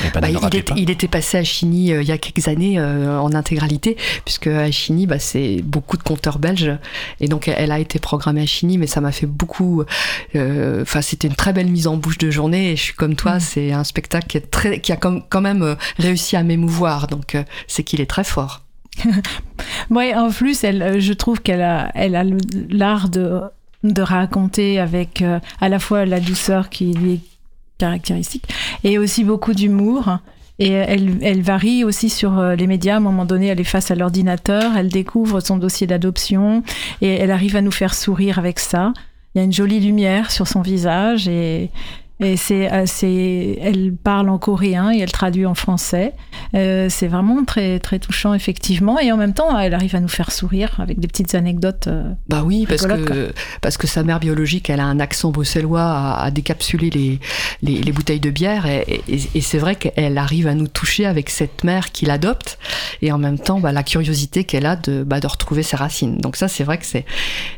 eh 0.03 0.09
ben, 0.14 0.22
Bah, 0.22 0.30
il, 0.30 0.38
était, 0.38 0.64
pas. 0.64 0.74
il 0.78 0.89
était 0.89 1.07
passé 1.09 1.38
à 1.38 1.43
Chigny 1.43 1.91
euh, 1.93 2.01
il 2.01 2.07
y 2.07 2.11
a 2.14 2.18
quelques 2.18 2.47
années 2.47 2.80
euh, 2.80 3.20
en 3.20 3.34
intégralité, 3.34 3.97
puisque 4.26 4.47
à 4.47 4.72
Chigny, 4.72 5.05
bah, 5.05 5.20
c'est 5.20 5.61
beaucoup 5.61 5.97
de 5.97 6.03
conteurs 6.03 6.39
belges, 6.39 6.72
et 7.20 7.28
donc 7.28 7.47
elle 7.49 7.72
a 7.72 7.80
été 7.80 7.99
programmée 7.99 8.41
à 8.41 8.45
Chigny, 8.45 8.78
mais 8.78 8.88
ça 8.88 9.01
m'a 9.01 9.11
fait 9.11 9.28
beaucoup. 9.28 9.84
euh, 10.36 10.82
Enfin, 10.82 11.01
c'était 11.01 11.28
une 11.28 11.36
très 11.36 11.51
belle 11.53 11.68
mise 11.68 11.88
en 11.88 11.97
bouche 11.97 12.18
de 12.18 12.32
journée, 12.32 12.72
et 12.72 12.76
je 12.78 12.82
suis 12.84 12.93
comme 12.93 13.16
toi, 13.16 13.39
c'est 13.41 13.72
un 13.74 13.84
spectacle 13.84 14.28
qui, 14.28 14.38
est 14.38 14.49
très, 14.49 14.80
qui 14.80 14.91
a 14.93 14.95
quand 14.97 15.41
même 15.41 15.61
euh, 15.61 15.76
réussi 15.99 16.36
à 16.38 16.43
m'émouvoir, 16.43 17.07
donc 17.07 17.36
euh, 17.36 17.43
c'est 17.68 17.84
qu'il 17.84 17.99
est 18.01 18.09
très 18.09 18.24
fort. 18.24 18.61
Ouais, 19.89 20.13
en 20.15 20.29
plus, 20.29 20.63
euh, 20.63 20.99
je 20.99 21.13
trouve 21.13 21.41
qu'elle 21.41 21.61
a, 21.61 21.91
l'art 22.69 23.09
de, 23.09 23.41
de 23.83 24.01
raconter 24.01 24.79
avec 24.79 25.21
euh, 25.21 25.39
à 25.61 25.69
la 25.69 25.79
fois 25.79 26.05
la 26.05 26.19
douceur 26.19 26.69
qui 26.69 26.93
lui 26.93 27.13
est 27.13 27.19
caractéristique 27.77 28.45
et 28.83 28.97
aussi 28.97 29.23
beaucoup 29.23 29.53
d'humour. 29.53 30.17
Et 30.59 30.69
elle, 30.69 31.17
elle 31.21 31.41
varie 31.41 31.83
aussi 31.83 32.09
sur 32.09 32.37
euh, 32.37 32.55
les 32.55 32.67
médias. 32.67 32.93
À 32.93 32.97
un 32.97 33.01
moment 33.01 33.25
donné, 33.25 33.47
elle 33.47 33.59
est 33.59 33.65
face 33.65 33.91
à 33.91 33.95
l'ordinateur, 33.95 34.77
elle 34.77 34.89
découvre 34.89 35.39
son 35.39 35.57
dossier 35.57 35.87
d'adoption 35.87 36.63
et 37.01 37.09
elle 37.09 37.31
arrive 37.31 37.55
à 37.55 37.61
nous 37.61 37.71
faire 37.71 37.93
sourire 37.93 38.39
avec 38.39 38.59
ça. 38.59 38.93
Il 39.33 39.39
y 39.39 39.41
a 39.41 39.45
une 39.45 39.53
jolie 39.53 39.79
lumière 39.79 40.29
sur 40.29 40.47
son 40.47 40.61
visage 40.61 41.27
et, 41.27 41.71
et 42.20 42.38
c'est, 42.38 42.72
euh, 42.72 42.84
c'est, 42.86 43.57
elle 43.61 43.93
parle 43.95 44.30
en 44.30 44.38
coréen 44.38 44.91
et 44.93 44.99
elle 44.99 45.11
traduit 45.11 45.45
en 45.45 45.55
français. 45.55 46.14
Euh, 46.55 46.88
c'est 46.89 47.07
vraiment 47.07 47.43
très, 47.43 47.80
très 47.80 47.99
touchant, 47.99 48.34
effectivement. 48.34 48.99
Et 48.99 49.11
en 49.11 49.18
même 49.18 49.34
temps, 49.34 49.57
elle 49.59 49.74
arrive 49.74 49.95
à 49.95 49.99
nous 49.99 50.07
faire 50.07 50.32
sourire 50.32 50.76
avec 50.80 50.99
des 50.99 51.07
petites 51.07 51.36
anecdotes. 51.36 51.88
euh, 51.88 52.11
Bah 52.30 52.43
oui, 52.45 52.66
parce 52.70 52.86
quoi. 52.86 52.97
que, 52.97 53.34
parce 53.61 53.78
que 53.78 53.88
sa 53.88 54.03
mère 54.03 54.20
biologique, 54.20 54.70
elle 54.70 54.80
a 54.80 54.86
un 54.86 54.99
accent 54.99 55.32
bruxellois 55.32 55.82
à, 55.84 56.24
à 56.24 56.32
décapsuler 56.32 56.89
les, 56.91 57.20
les, 57.61 57.82
les 57.82 57.91
bouteilles 57.91 58.20
de 58.20 58.30
bière. 58.30 58.68
Et, 58.68 59.01
et- 59.07 59.22
et 59.36 59.41
c'est 59.41 59.57
vrai 59.57 59.76
qu'elle 59.76 60.18
arrive 60.18 60.47
à 60.47 60.53
nous 60.53 60.68
toucher 60.68 61.05
avec 61.05 61.30
cette 61.30 61.64
mère 61.64 61.91
qui 61.91 62.05
l'adopte. 62.05 62.57
Et 63.01 63.11
en 63.11 63.18
même 63.18 63.39
temps, 63.39 63.59
bah, 63.59 63.72
la 63.72 63.84
curiosité 63.84 64.43
qu'elle 64.43 64.66
a 64.68 64.76
de, 64.76 65.03
bah, 65.03 65.20
de 65.20 65.28
retrouver 65.28 65.64
ses 65.64 65.76
racines. 65.76 66.18
Donc 66.20 66.36
ça, 66.36 66.47
c'est 66.47 66.64
vrai 66.64 66.78
que 66.78 66.86
c'est, 66.86 67.05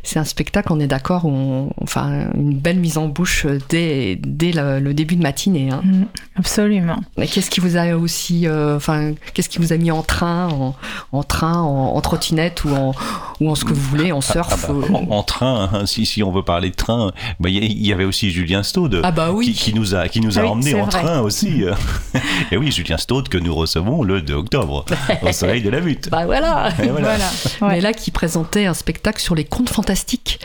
c'est 0.02 0.18
un 0.18 0.24
spectacle, 0.24 0.72
on 0.72 0.80
est 0.80 0.86
d'accord, 0.86 1.26
on- 1.26 1.70
enfin, 1.80 2.30
une 2.34 2.54
belle 2.58 2.78
mise 2.80 2.96
en 2.98 3.06
bouche 3.08 3.46
dès, 3.68 4.16
dès 4.16 4.52
le, 4.56 4.80
le 4.80 4.94
début 4.94 5.16
de 5.16 5.22
matinée. 5.22 5.70
hein. 5.70 5.80
Mm, 5.84 6.04
absolument. 6.36 6.98
Qu'est-ce 7.16 7.50
qui 7.50 7.60
vous 7.60 7.76
a 7.76 7.94
aussi, 7.96 8.46
euh, 8.46 8.76
enfin, 8.76 9.12
qu'est-ce 9.34 9.48
qui 9.48 9.58
vous 9.58 9.72
a 9.72 9.76
mis 9.76 9.90
en 9.90 10.02
train, 10.02 10.48
en, 10.48 10.74
en 11.12 11.22
train, 11.22 11.60
en, 11.60 11.94
en 11.94 12.00
trottinette 12.00 12.64
ou 12.64 12.70
en, 12.74 12.94
ou 13.40 13.50
en 13.50 13.54
ce 13.54 13.64
que 13.64 13.72
vous 13.72 13.80
voulez, 13.88 14.12
en 14.12 14.20
surf 14.20 14.48
Ah 14.50 14.56
bah, 14.72 14.74
euh, 14.90 14.94
en, 14.94 15.10
en 15.16 15.22
train, 15.22 15.70
hein, 15.72 15.86
si, 15.86 16.06
si 16.06 16.22
on 16.22 16.32
veut 16.32 16.42
parler 16.42 16.70
de 16.70 16.74
train, 16.76 17.12
bah, 17.40 17.48
il 17.48 17.86
y, 17.86 17.92
avait 17.92 18.04
aussi 18.04 18.30
Julien 18.30 18.62
Staude 18.62 19.00
Ah 19.04 19.10
bah 19.12 19.30
oui. 19.32 19.46
qui, 19.46 19.52
qui 19.52 19.74
nous 19.74 19.94
a, 19.94 20.08
qui 20.08 20.20
nous 20.20 20.38
a 20.38 20.42
oui, 20.42 20.48
emmenés 20.48 20.74
en 20.74 20.84
vrai. 20.86 21.02
train 21.02 21.20
aussi. 21.20 21.64
Et 22.50 22.56
oui, 22.56 22.72
Julien 22.72 22.96
Staude 22.98 23.28
que 23.28 23.38
nous 23.38 23.54
recevons 23.54 24.02
le 24.02 24.22
2 24.22 24.34
octobre 24.34 24.84
au 25.22 25.32
soleil 25.32 25.62
de 25.62 25.70
la 25.70 25.80
butte. 25.80 26.08
Bah 26.10 26.24
voilà. 26.26 26.70
Et 26.82 26.88
voilà. 26.88 27.16
Mais 27.62 27.80
là, 27.80 27.92
qui 27.92 28.10
présentait 28.10 28.66
un 28.66 28.74
spectacle 28.74 29.20
sur 29.20 29.34
les 29.34 29.44
contes 29.44 29.68
fantastiques. 29.70 30.40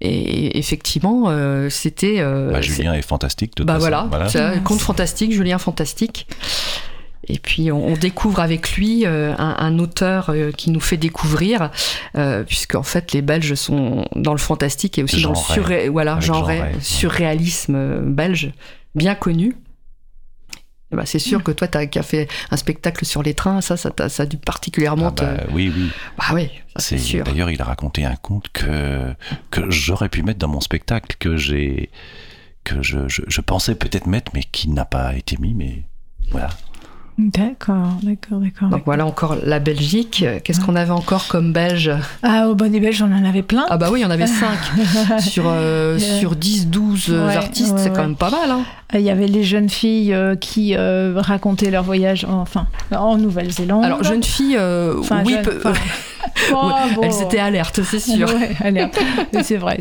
Et 0.00 0.58
effectivement, 0.58 1.24
euh, 1.28 1.68
c'était. 1.70 2.16
euh, 2.18 2.52
Bah, 2.52 2.60
Julien 2.60 2.94
est 2.94 3.02
fantastique. 3.02 3.50
de 3.50 3.54
toute 3.56 3.66
Bah 3.66 3.74
façon. 3.80 4.08
voilà, 4.08 4.26
un 4.54 4.58
conte 4.60 4.80
fantastique, 4.80 5.32
Julien 5.32 5.58
fantastique. 5.58 6.26
Et 7.30 7.38
puis 7.38 7.70
on, 7.72 7.88
on 7.88 7.94
découvre 7.94 8.40
avec 8.40 8.72
lui 8.76 9.04
euh, 9.04 9.34
un, 9.36 9.56
un 9.58 9.78
auteur 9.80 10.30
euh, 10.30 10.50
qui 10.50 10.70
nous 10.70 10.80
fait 10.80 10.96
découvrir, 10.96 11.70
euh, 12.16 12.42
puisque 12.44 12.74
en 12.74 12.82
fait 12.82 13.12
les 13.12 13.20
Belges 13.22 13.54
sont 13.54 14.06
dans 14.16 14.32
le 14.32 14.38
fantastique 14.38 14.98
et 14.98 15.02
aussi 15.02 15.20
dans 15.22 15.30
le 15.30 15.36
surré- 15.36 15.88
voilà, 15.88 16.14
ouais. 16.16 16.72
surréalisme 16.80 17.98
belge, 18.00 18.52
bien 18.94 19.14
connu. 19.14 19.56
Et 20.90 20.96
bah, 20.96 21.04
c'est 21.04 21.18
sûr 21.18 21.42
que 21.42 21.50
toi, 21.52 21.68
tu 21.68 21.76
as 21.98 22.02
fait 22.02 22.28
un 22.50 22.56
spectacle 22.56 23.04
sur 23.04 23.22
les 23.22 23.34
trains, 23.34 23.60
ça, 23.60 23.76
ça, 23.76 23.90
t'a- 23.90 24.08
ça 24.08 24.22
a 24.22 24.26
dû 24.26 24.38
particulièrement 24.38 25.08
Ah 25.18 25.22
bah, 25.22 25.36
te- 25.46 25.52
oui, 25.52 25.70
oui. 25.76 25.90
Bah 26.16 26.24
oui, 26.32 26.48
c'est 26.76 26.96
sûr. 26.98 27.24
D'ailleurs, 27.24 27.50
il 27.50 27.60
a 27.60 27.64
raconté 27.64 28.04
un 28.06 28.16
conte 28.16 28.48
que, 28.52 29.14
que 29.50 29.70
j'aurais 29.70 30.08
pu 30.08 30.22
mettre 30.22 30.38
dans 30.38 30.48
mon 30.48 30.60
spectacle, 30.60 31.16
que 31.18 31.36
j'ai 31.36 31.90
que 32.64 32.82
je, 32.82 33.08
je, 33.08 33.22
je 33.26 33.40
pensais 33.40 33.74
peut-être 33.74 34.06
mettre, 34.06 34.32
mais 34.34 34.42
qui 34.42 34.68
n'a 34.68 34.84
pas 34.84 35.14
été 35.16 35.36
mis, 35.38 35.54
mais 35.54 35.82
voilà. 36.30 36.48
D'accord, 37.18 37.96
d'accord, 38.04 38.38
d'accord. 38.38 38.68
Donc 38.68 38.82
voilà 38.86 39.04
encore 39.04 39.36
la 39.44 39.58
Belgique. 39.58 40.24
Qu'est-ce 40.44 40.60
qu'on 40.60 40.76
avait 40.76 40.92
encore 40.92 41.26
comme 41.26 41.52
Belge 41.52 41.90
Ah, 42.22 42.48
au 42.48 42.54
Bon 42.54 42.70
des 42.70 42.78
Belges, 42.78 43.02
on 43.02 43.12
en 43.12 43.24
avait 43.24 43.42
plein. 43.42 43.66
Ah 43.68 43.76
bah 43.76 43.88
oui, 43.92 43.98
il 43.98 44.02
y 44.02 44.06
en 44.06 44.10
avait 44.10 44.28
5 44.28 45.20
sur, 45.20 45.44
euh, 45.48 45.98
sur 45.98 46.36
10, 46.36 46.68
12 46.68 47.08
Ouais, 47.10 47.34
artistes, 47.36 47.72
ouais, 47.74 47.78
c'est 47.82 47.90
quand 47.92 48.02
même 48.02 48.14
pas 48.14 48.30
mal. 48.30 48.50
Hein. 48.52 48.60
Il 48.94 49.00
y 49.00 49.10
avait 49.10 49.26
les 49.26 49.42
jeunes 49.42 49.68
filles 49.68 50.14
euh, 50.14 50.36
qui 50.36 50.74
euh, 50.76 51.14
racontaient 51.16 51.70
leur 51.72 51.82
voyage, 51.82 52.24
en- 52.24 52.40
enfin, 52.40 52.68
en 52.96 53.16
Nouvelle-Zélande. 53.18 53.84
Alors, 53.84 54.04
jeunes 54.04 54.22
filles, 54.22 54.56
euh, 54.56 54.94
Enfin, 55.00 55.22
oui, 55.26 55.32
jeune- 55.34 55.56
enfin, 55.58 55.72
Oh, 56.52 56.54
Ouais, 56.68 56.94
bon. 56.94 57.02
elles 57.02 57.22
étaient 57.22 57.38
alertes, 57.38 57.80
c'est 57.82 57.98
sûr. 58.16 58.28
Ouais, 58.28 58.50
alerte. 58.60 58.98
c'est 59.42 59.56
vrai. 59.56 59.80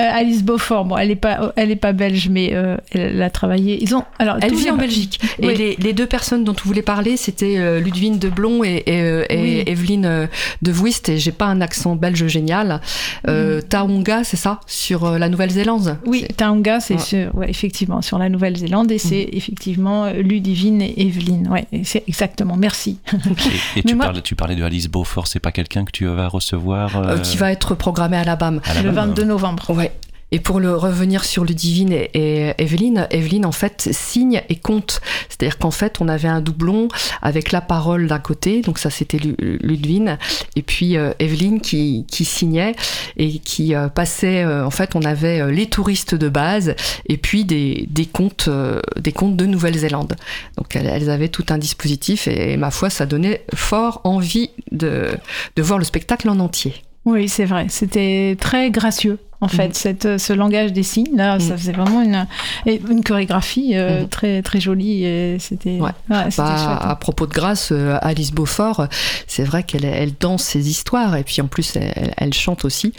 Euh, 0.00 0.02
Alice 0.10 0.42
Beaufort, 0.42 0.84
bon, 0.84 0.96
elle 0.96 1.10
est 1.10 1.16
pas, 1.16 1.52
elle 1.56 1.70
est 1.70 1.76
pas 1.76 1.92
belge, 1.92 2.28
mais 2.30 2.50
euh, 2.52 2.76
elle 2.92 3.20
a 3.22 3.30
travaillé. 3.30 3.78
Ils 3.82 3.94
ont, 3.94 4.04
alors, 4.18 4.36
Elle 4.42 4.54
vit 4.54 4.70
en 4.70 4.76
Belgique. 4.76 5.20
Et 5.40 5.54
les, 5.54 5.76
les 5.76 5.92
deux 5.92 6.06
personnes 6.06 6.44
dont 6.44 6.52
vous 6.52 6.66
voulez 6.68 6.82
parler, 6.82 7.16
c'était 7.16 7.56
euh, 7.58 7.80
Ludwine 7.80 8.18
de 8.18 8.28
Blon 8.28 8.62
et, 8.64 8.82
et, 8.86 9.00
euh, 9.02 9.24
et 9.28 9.40
Oui. 9.40 9.62
Evelyne 9.66 10.04
euh, 10.06 10.26
de 10.62 10.70
Vuist. 10.72 11.08
Et 11.08 11.18
j'ai 11.18 11.32
pas 11.32 11.46
un 11.46 11.60
accent 11.60 11.96
belge 11.96 12.26
génial. 12.26 12.80
Euh, 13.28 13.58
Mm. 13.60 13.62
Taonga, 13.64 14.24
c'est 14.24 14.36
ça? 14.36 14.60
Sur 14.66 15.04
euh, 15.04 15.18
la 15.18 15.28
Nouvelle-Zélande? 15.28 15.98
Oui, 16.06 16.24
Taonga, 16.36 16.80
c'est 16.80 16.94
Ouais. 16.94 17.00
sur- 17.00 17.34
ouais, 17.34 17.48
effectivement 17.50 18.02
sur 18.02 18.18
la 18.18 18.28
Nouvelle-Zélande 18.28 18.90
et 18.92 18.98
c'est 18.98 19.28
effectivement 19.32 20.04
euh, 20.04 20.12
Ludivine 20.22 20.82
et 20.82 20.94
Evelyne. 21.06 21.48
Ouais, 21.50 21.66
c'est 21.84 22.04
exactement. 22.08 22.56
Merci. 22.56 22.98
Et, 23.12 23.16
et 23.16 23.20
Mais 23.76 23.82
tu, 23.82 23.94
moi- 23.94 24.06
parlais, 24.06 24.22
tu 24.22 24.34
parlais 24.36 24.56
de 24.56 24.62
Alice 24.64 24.88
Beaufort, 24.88 25.26
c'est 25.26 25.40
pas 25.40 25.52
quelqu'un 25.52 25.84
que 25.84 25.89
tu 25.92 26.06
vas 26.06 26.28
recevoir 26.28 26.96
Euh, 26.96 27.16
euh, 27.16 27.18
qui 27.18 27.36
va 27.36 27.52
être 27.52 27.74
programmé 27.74 28.16
à 28.16 28.24
la 28.24 28.36
BAM. 28.36 28.60
À 28.64 28.74
la 28.74 28.82
le 28.82 28.90
BAM. 28.90 29.08
22 29.10 29.24
novembre. 29.24 29.70
Ouais. 29.70 29.92
Et 30.32 30.38
pour 30.38 30.60
le 30.60 30.76
revenir 30.76 31.24
sur 31.24 31.44
Ludivine 31.44 31.92
et, 31.92 32.10
et 32.14 32.54
Evelyne, 32.58 33.06
Evelyne 33.10 33.44
en 33.44 33.52
fait 33.52 33.88
signe 33.92 34.42
et 34.48 34.56
compte. 34.56 35.00
C'est-à-dire 35.28 35.58
qu'en 35.58 35.70
fait 35.70 36.00
on 36.00 36.08
avait 36.08 36.28
un 36.28 36.40
doublon 36.40 36.88
avec 37.22 37.50
la 37.52 37.60
parole 37.60 38.06
d'un 38.06 38.20
côté, 38.20 38.60
donc 38.60 38.78
ça 38.78 38.90
c'était 38.90 39.18
Lu- 39.18 39.36
Ludivine, 39.60 40.18
et 40.56 40.62
puis 40.62 40.96
euh, 40.96 41.12
Evelyne 41.18 41.60
qui, 41.60 42.06
qui 42.08 42.24
signait 42.24 42.74
et 43.16 43.38
qui 43.38 43.74
euh, 43.74 43.88
passait. 43.88 44.44
euh, 44.44 44.64
en 44.64 44.70
fait 44.70 44.94
on 44.94 45.02
avait 45.02 45.40
euh, 45.40 45.50
les 45.50 45.66
touristes 45.66 46.14
de 46.14 46.28
base 46.28 46.74
et 47.06 47.16
puis 47.16 47.44
des, 47.44 47.86
des 47.90 48.08
euh, 48.48 48.80
des 49.00 49.12
contes 49.12 49.36
de 49.36 49.46
Nouvelle-Zélande. 49.46 50.14
Donc 50.56 50.76
elles, 50.76 50.86
elles 50.86 51.10
avaient 51.10 51.28
tout 51.28 51.46
un 51.50 51.58
dispositif 51.58 52.28
et, 52.28 52.56
ma 52.56 52.70
foi 52.70 52.90
ça 52.90 53.06
donnait 53.06 53.44
fort 53.54 54.00
envie 54.04 54.50
de, 54.70 55.08
de 55.56 55.62
voir 55.62 55.78
le 55.78 55.84
spectacle 55.84 56.28
en 56.28 56.38
entier. 56.38 56.74
Oui, 57.04 57.28
c'est 57.28 57.46
vrai. 57.46 57.66
C'était 57.68 58.36
très 58.38 58.70
gracieux. 58.70 59.18
En 59.42 59.48
fait, 59.48 59.68
Mhm. 59.68 59.74
cette, 59.74 60.04
euh, 60.06 60.18
ce 60.18 60.32
langage 60.34 60.72
des 60.72 60.82
signes, 60.82 61.16
là, 61.16 61.40
ça 61.40 61.56
faisait 61.56 61.72
vraiment 61.72 62.02
une, 62.02 62.26
une 62.66 63.02
chorégraphie 63.02 63.72
euh, 63.74 64.04
très, 64.04 64.42
très 64.42 64.60
jolie. 64.60 65.04
et 65.04 65.38
C'était 65.38 65.80
Ouais. 65.80 65.90
ouais, 66.10 66.24
c'était 66.30 66.42
Bah, 66.42 66.76
à 66.76 66.96
propos 66.96 67.26
de 67.26 67.32
grâce, 67.32 67.70
euh, 67.72 67.96
Alice 68.02 68.32
Beaufort, 68.32 68.86
c'est 69.26 69.44
vrai 69.44 69.62
qu'elle 69.62 69.84
elle 69.86 70.12
danse 70.20 70.42
ses 70.42 70.68
histoires 70.68 71.16
et 71.16 71.24
puis 71.24 71.40
en 71.40 71.46
plus 71.46 71.74
elle, 71.76 72.12
elle 72.18 72.34
chante 72.34 72.64
aussi. 72.66 72.92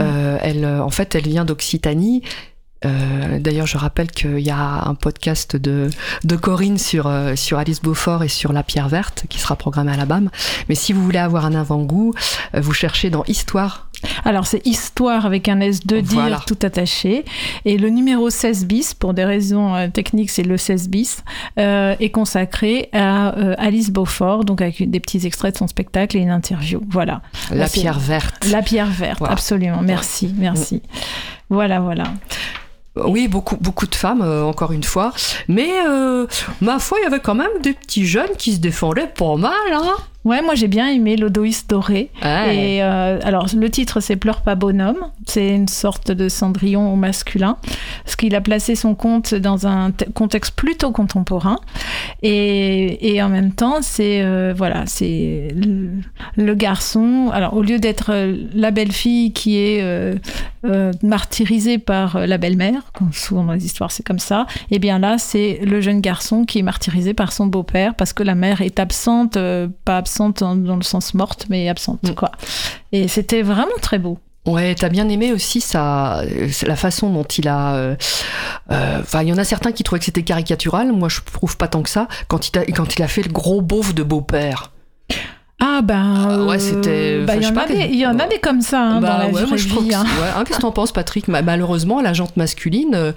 Euh, 0.00 0.38
elle, 0.42 0.66
en 0.66 0.90
fait, 0.90 1.14
elle 1.14 1.28
vient 1.28 1.44
d'Occitanie. 1.44 2.22
Euh, 2.84 3.38
D'ailleurs, 3.40 3.66
je 3.66 3.78
rappelle 3.78 4.10
qu'il 4.10 4.38
y 4.40 4.50
a 4.50 4.82
un 4.86 4.94
podcast 4.94 5.56
de, 5.56 5.88
de 6.24 6.36
Corinne 6.36 6.76
sur, 6.78 7.06
euh, 7.06 7.34
sur 7.34 7.58
Alice 7.58 7.80
Beaufort 7.80 8.22
et 8.22 8.28
sur 8.28 8.52
La 8.52 8.62
Pierre 8.62 8.88
Verte 8.88 9.24
qui 9.30 9.38
sera 9.40 9.56
programmé 9.56 9.92
à 9.92 9.96
la 9.96 10.04
BAM. 10.04 10.28
Mais 10.68 10.74
si 10.74 10.92
vous 10.92 11.02
voulez 11.02 11.18
avoir 11.18 11.46
un 11.46 11.54
avant-goût, 11.54 12.12
euh, 12.54 12.60
vous 12.60 12.74
cherchez 12.74 13.08
dans 13.08 13.24
Histoire. 13.24 13.85
Alors, 14.24 14.46
c'est 14.46 14.66
Histoire 14.66 15.26
avec 15.26 15.48
un 15.48 15.60
S 15.60 15.86
de 15.86 16.00
dire 16.00 16.20
Voilà. 16.20 16.40
tout 16.46 16.58
attaché. 16.62 17.24
Et 17.64 17.78
le 17.78 17.88
numéro 17.88 18.30
16 18.30 18.66
bis, 18.66 18.94
pour 18.94 19.14
des 19.14 19.24
raisons 19.24 19.74
euh, 19.74 19.88
techniques, 19.88 20.30
c'est 20.30 20.42
le 20.42 20.56
16 20.56 20.88
bis, 20.88 21.22
euh, 21.58 21.94
est 22.00 22.10
consacré 22.10 22.88
à 22.92 23.36
euh, 23.38 23.54
Alice 23.58 23.90
Beaufort, 23.90 24.44
donc 24.44 24.60
avec 24.62 24.88
des 24.90 25.00
petits 25.00 25.26
extraits 25.26 25.54
de 25.54 25.58
son 25.58 25.68
spectacle 25.68 26.16
et 26.16 26.20
une 26.20 26.30
interview. 26.30 26.80
Voilà. 26.88 27.22
La 27.50 27.56
Là, 27.56 27.68
Pierre 27.68 27.98
Verte. 27.98 28.46
La 28.50 28.62
pierre 28.62 28.86
verte, 28.86 29.22
absolument. 29.26 29.82
Merci, 29.82 30.34
merci. 30.36 30.82
Voilà, 31.48 31.80
voilà. 31.80 32.04
Oui, 33.04 33.28
beaucoup, 33.28 33.56
beaucoup 33.56 33.86
de 33.86 33.94
femmes, 33.94 34.22
euh, 34.22 34.42
encore 34.44 34.72
une 34.72 34.82
fois. 34.82 35.12
Mais 35.48 35.68
euh, 35.86 36.26
ma 36.60 36.78
foi, 36.78 36.98
il 37.00 37.04
y 37.04 37.06
avait 37.06 37.20
quand 37.20 37.34
même 37.34 37.50
des 37.62 37.74
petits 37.74 38.06
jeunes 38.06 38.34
qui 38.38 38.54
se 38.54 38.58
défendaient 38.58 39.06
pas 39.14 39.36
mal. 39.36 39.52
Hein 39.72 39.94
Ouais, 40.26 40.42
moi 40.42 40.56
j'ai 40.56 40.66
bien 40.66 40.88
aimé 40.88 41.16
l'Odoïs 41.16 41.68
doré. 41.68 42.10
Et 42.20 42.82
euh, 42.82 43.20
alors 43.22 43.46
le 43.56 43.70
titre 43.70 44.00
c'est 44.00 44.16
Pleure 44.16 44.40
pas 44.40 44.56
bonhomme. 44.56 44.96
C'est 45.24 45.54
une 45.54 45.68
sorte 45.68 46.10
de 46.10 46.28
Cendrillon 46.28 46.92
au 46.92 46.96
masculin, 46.96 47.58
parce 48.04 48.16
qu'il 48.16 48.34
a 48.34 48.40
placé 48.40 48.74
son 48.74 48.96
conte 48.96 49.36
dans 49.36 49.68
un 49.68 49.92
contexte 50.14 50.56
plutôt 50.56 50.90
contemporain. 50.90 51.60
Et, 52.22 53.14
et 53.14 53.22
en 53.22 53.28
même 53.28 53.52
temps, 53.52 53.82
c'est 53.82 54.22
euh, 54.22 54.52
voilà, 54.56 54.82
c'est 54.86 55.54
le, 55.54 55.90
le 56.36 56.54
garçon. 56.56 57.30
Alors 57.32 57.54
au 57.54 57.62
lieu 57.62 57.78
d'être 57.78 58.10
euh, 58.10 58.36
la 58.52 58.72
belle 58.72 58.90
fille 58.90 59.32
qui 59.32 59.58
est 59.58 59.80
euh, 59.80 60.16
martyrisée 61.04 61.78
par 61.78 62.26
la 62.26 62.36
belle-mère, 62.36 62.90
comme 62.94 63.12
souvent 63.12 63.44
dans 63.44 63.52
les 63.52 63.64
histoires 63.64 63.92
c'est 63.92 64.04
comme 64.04 64.18
ça, 64.18 64.46
et 64.72 64.80
bien 64.80 64.98
là 64.98 65.18
c'est 65.18 65.60
le 65.62 65.80
jeune 65.80 66.00
garçon 66.00 66.44
qui 66.44 66.58
est 66.58 66.62
martyrisé 66.62 67.14
par 67.14 67.30
son 67.30 67.46
beau-père 67.46 67.94
parce 67.94 68.12
que 68.12 68.24
la 68.24 68.34
mère 68.34 68.60
est 68.60 68.80
absente, 68.80 69.38
pas 69.84 69.98
absente 69.98 70.15
dans 70.18 70.76
le 70.76 70.82
sens 70.82 71.14
morte, 71.14 71.46
mais 71.48 71.68
absente 71.68 72.14
quoi. 72.14 72.30
Et 72.92 73.08
c'était 73.08 73.42
vraiment 73.42 73.76
très 73.80 73.98
beau. 73.98 74.18
Ouais, 74.46 74.76
t'as 74.76 74.88
bien 74.88 75.08
aimé 75.08 75.32
aussi 75.32 75.64
euh, 75.74 76.48
la 76.66 76.76
façon 76.76 77.10
dont 77.10 77.24
il 77.24 77.48
a. 77.48 77.74
euh, 77.74 77.96
euh, 78.70 79.00
Enfin, 79.00 79.22
il 79.22 79.28
y 79.28 79.32
en 79.32 79.38
a 79.38 79.44
certains 79.44 79.72
qui 79.72 79.82
trouvaient 79.82 79.98
que 79.98 80.04
c'était 80.04 80.22
caricatural. 80.22 80.92
Moi, 80.92 81.08
je 81.08 81.20
trouve 81.20 81.56
pas 81.56 81.66
tant 81.66 81.82
que 81.82 81.90
ça. 81.90 82.06
Quand 82.28 82.48
il 82.48 82.58
a, 82.58 82.64
quand 82.66 82.94
il 82.94 83.02
a 83.02 83.08
fait 83.08 83.22
le 83.22 83.32
gros 83.32 83.60
beauf 83.60 83.92
de 83.92 84.04
beau-père. 84.04 84.70
Ah 85.78 85.82
ben 85.82 86.46
ouais, 86.46 86.58
c'était. 86.58 87.18
bah, 87.24 87.34
enfin, 87.34 87.34
il 87.36 87.42
y 87.42 87.42
je 87.42 87.48
en 87.50 87.54
sais 87.54 87.58
a 87.58 87.62
pas, 87.62 87.66
des, 87.72 87.88
il 87.92 87.98
y 87.98 88.06
en 88.06 88.18
a 88.18 88.26
des 88.26 88.38
comme 88.38 88.60
ça 88.62 88.80
hein, 88.82 89.00
Bah 89.00 89.08
dans 89.08 89.18
la 89.18 89.26
ouais, 89.26 89.44
vraie 89.44 89.58
je 89.58 89.68
vie. 89.68 89.94
hein. 89.94 90.04
ouais. 90.04 90.28
Hein, 90.36 90.44
Qu'est-ce 90.44 90.58
que 90.58 90.62
t'en 90.62 90.72
penses, 90.72 90.92
Patrick? 90.92 91.28
Ma- 91.28 91.42
Malheureusement, 91.42 92.00
la 92.00 92.12
jante 92.12 92.36
masculine, 92.36 92.94
euh, 92.94 93.12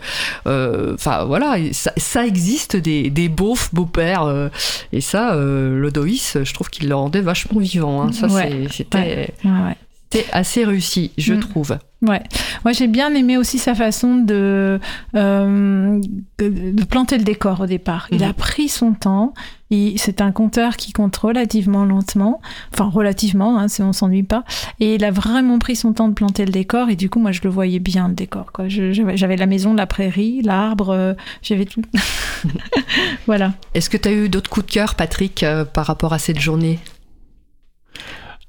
euh, 0.48 0.94
enfin 0.96 1.24
voilà, 1.26 1.56
ça, 1.72 1.92
ça 1.98 2.26
existe 2.26 2.76
des, 2.76 3.10
des 3.10 3.30
beaufs 3.30 3.74
beaux-pères. 3.74 4.24
euh, 4.24 4.50
et 4.94 5.02
ça, 5.02 5.34
euh, 5.36 5.80
l'Odoïs, 5.80 6.38
je 6.44 6.54
trouve 6.54 6.70
qu'il 6.70 6.90
le 6.90 6.96
rendait 6.96 7.22
vachement 7.22 7.60
vivant. 7.60 8.02
hein. 8.04 8.12
Ça, 8.12 8.28
Ouais. 8.28 8.68
c'était 8.72 8.98
Ouais, 8.98 9.34
ouais, 9.46 9.52
ouais. 9.52 9.78
C'était 10.12 10.26
assez 10.32 10.66
réussi, 10.66 11.12
je 11.18 11.34
Mm. 11.36 11.40
trouve. 11.40 11.78
Ouais, 12.02 12.24
moi 12.64 12.72
j'ai 12.72 12.88
bien 12.88 13.14
aimé 13.14 13.36
aussi 13.38 13.60
sa 13.60 13.76
façon 13.76 14.16
de, 14.16 14.80
euh, 15.16 16.02
de, 16.38 16.72
de 16.72 16.84
planter 16.86 17.18
le 17.18 17.26
décor 17.26 17.60
au 17.60 17.66
départ. 17.66 18.08
Il 18.12 18.24
a 18.24 18.32
pris 18.34 18.70
son 18.70 18.94
temps. 18.94 19.34
C'est 19.98 20.22
un 20.22 20.32
conteur 20.32 20.78
qui 20.78 20.94
compte 20.94 21.16
relativement 21.18 21.86
lentement, 21.86 22.42
enfin 22.74 22.86
relativement, 22.86 23.60
hein, 23.60 23.68
si 23.68 23.84
on 23.84 23.94
s'ennuie 23.94 24.24
pas. 24.24 24.44
Et 24.80 24.96
il 24.96 25.04
a 25.04 25.12
vraiment 25.12 25.60
pris 25.60 25.76
son 25.76 25.94
temps 25.94 26.08
de 26.08 26.14
planter 26.16 26.46
le 26.46 26.52
décor. 26.52 26.90
Et 26.90 26.96
du 26.96 27.08
coup, 27.10 27.20
moi 27.20 27.32
je 27.34 27.42
le 27.44 27.50
voyais 27.50 27.80
bien 27.80 28.08
le 28.08 28.16
décor. 28.16 28.48
j'avais 28.68 29.36
la 29.36 29.46
maison, 29.46 29.74
la 29.76 29.86
prairie, 29.86 30.42
l'arbre, 30.42 30.90
euh, 30.90 31.14
j'avais 31.44 31.66
tout. 31.66 31.84
voilà. 33.28 33.54
Est-ce 33.76 33.90
que 33.90 33.98
tu 33.98 34.08
as 34.08 34.12
eu 34.14 34.30
d'autres 34.30 34.50
coups 34.50 34.66
de 34.66 34.72
cœur, 34.72 34.96
Patrick, 34.96 35.44
euh, 35.44 35.66
par 35.66 35.86
rapport 35.86 36.14
à 36.14 36.20
cette 36.20 36.40
journée? 36.40 36.80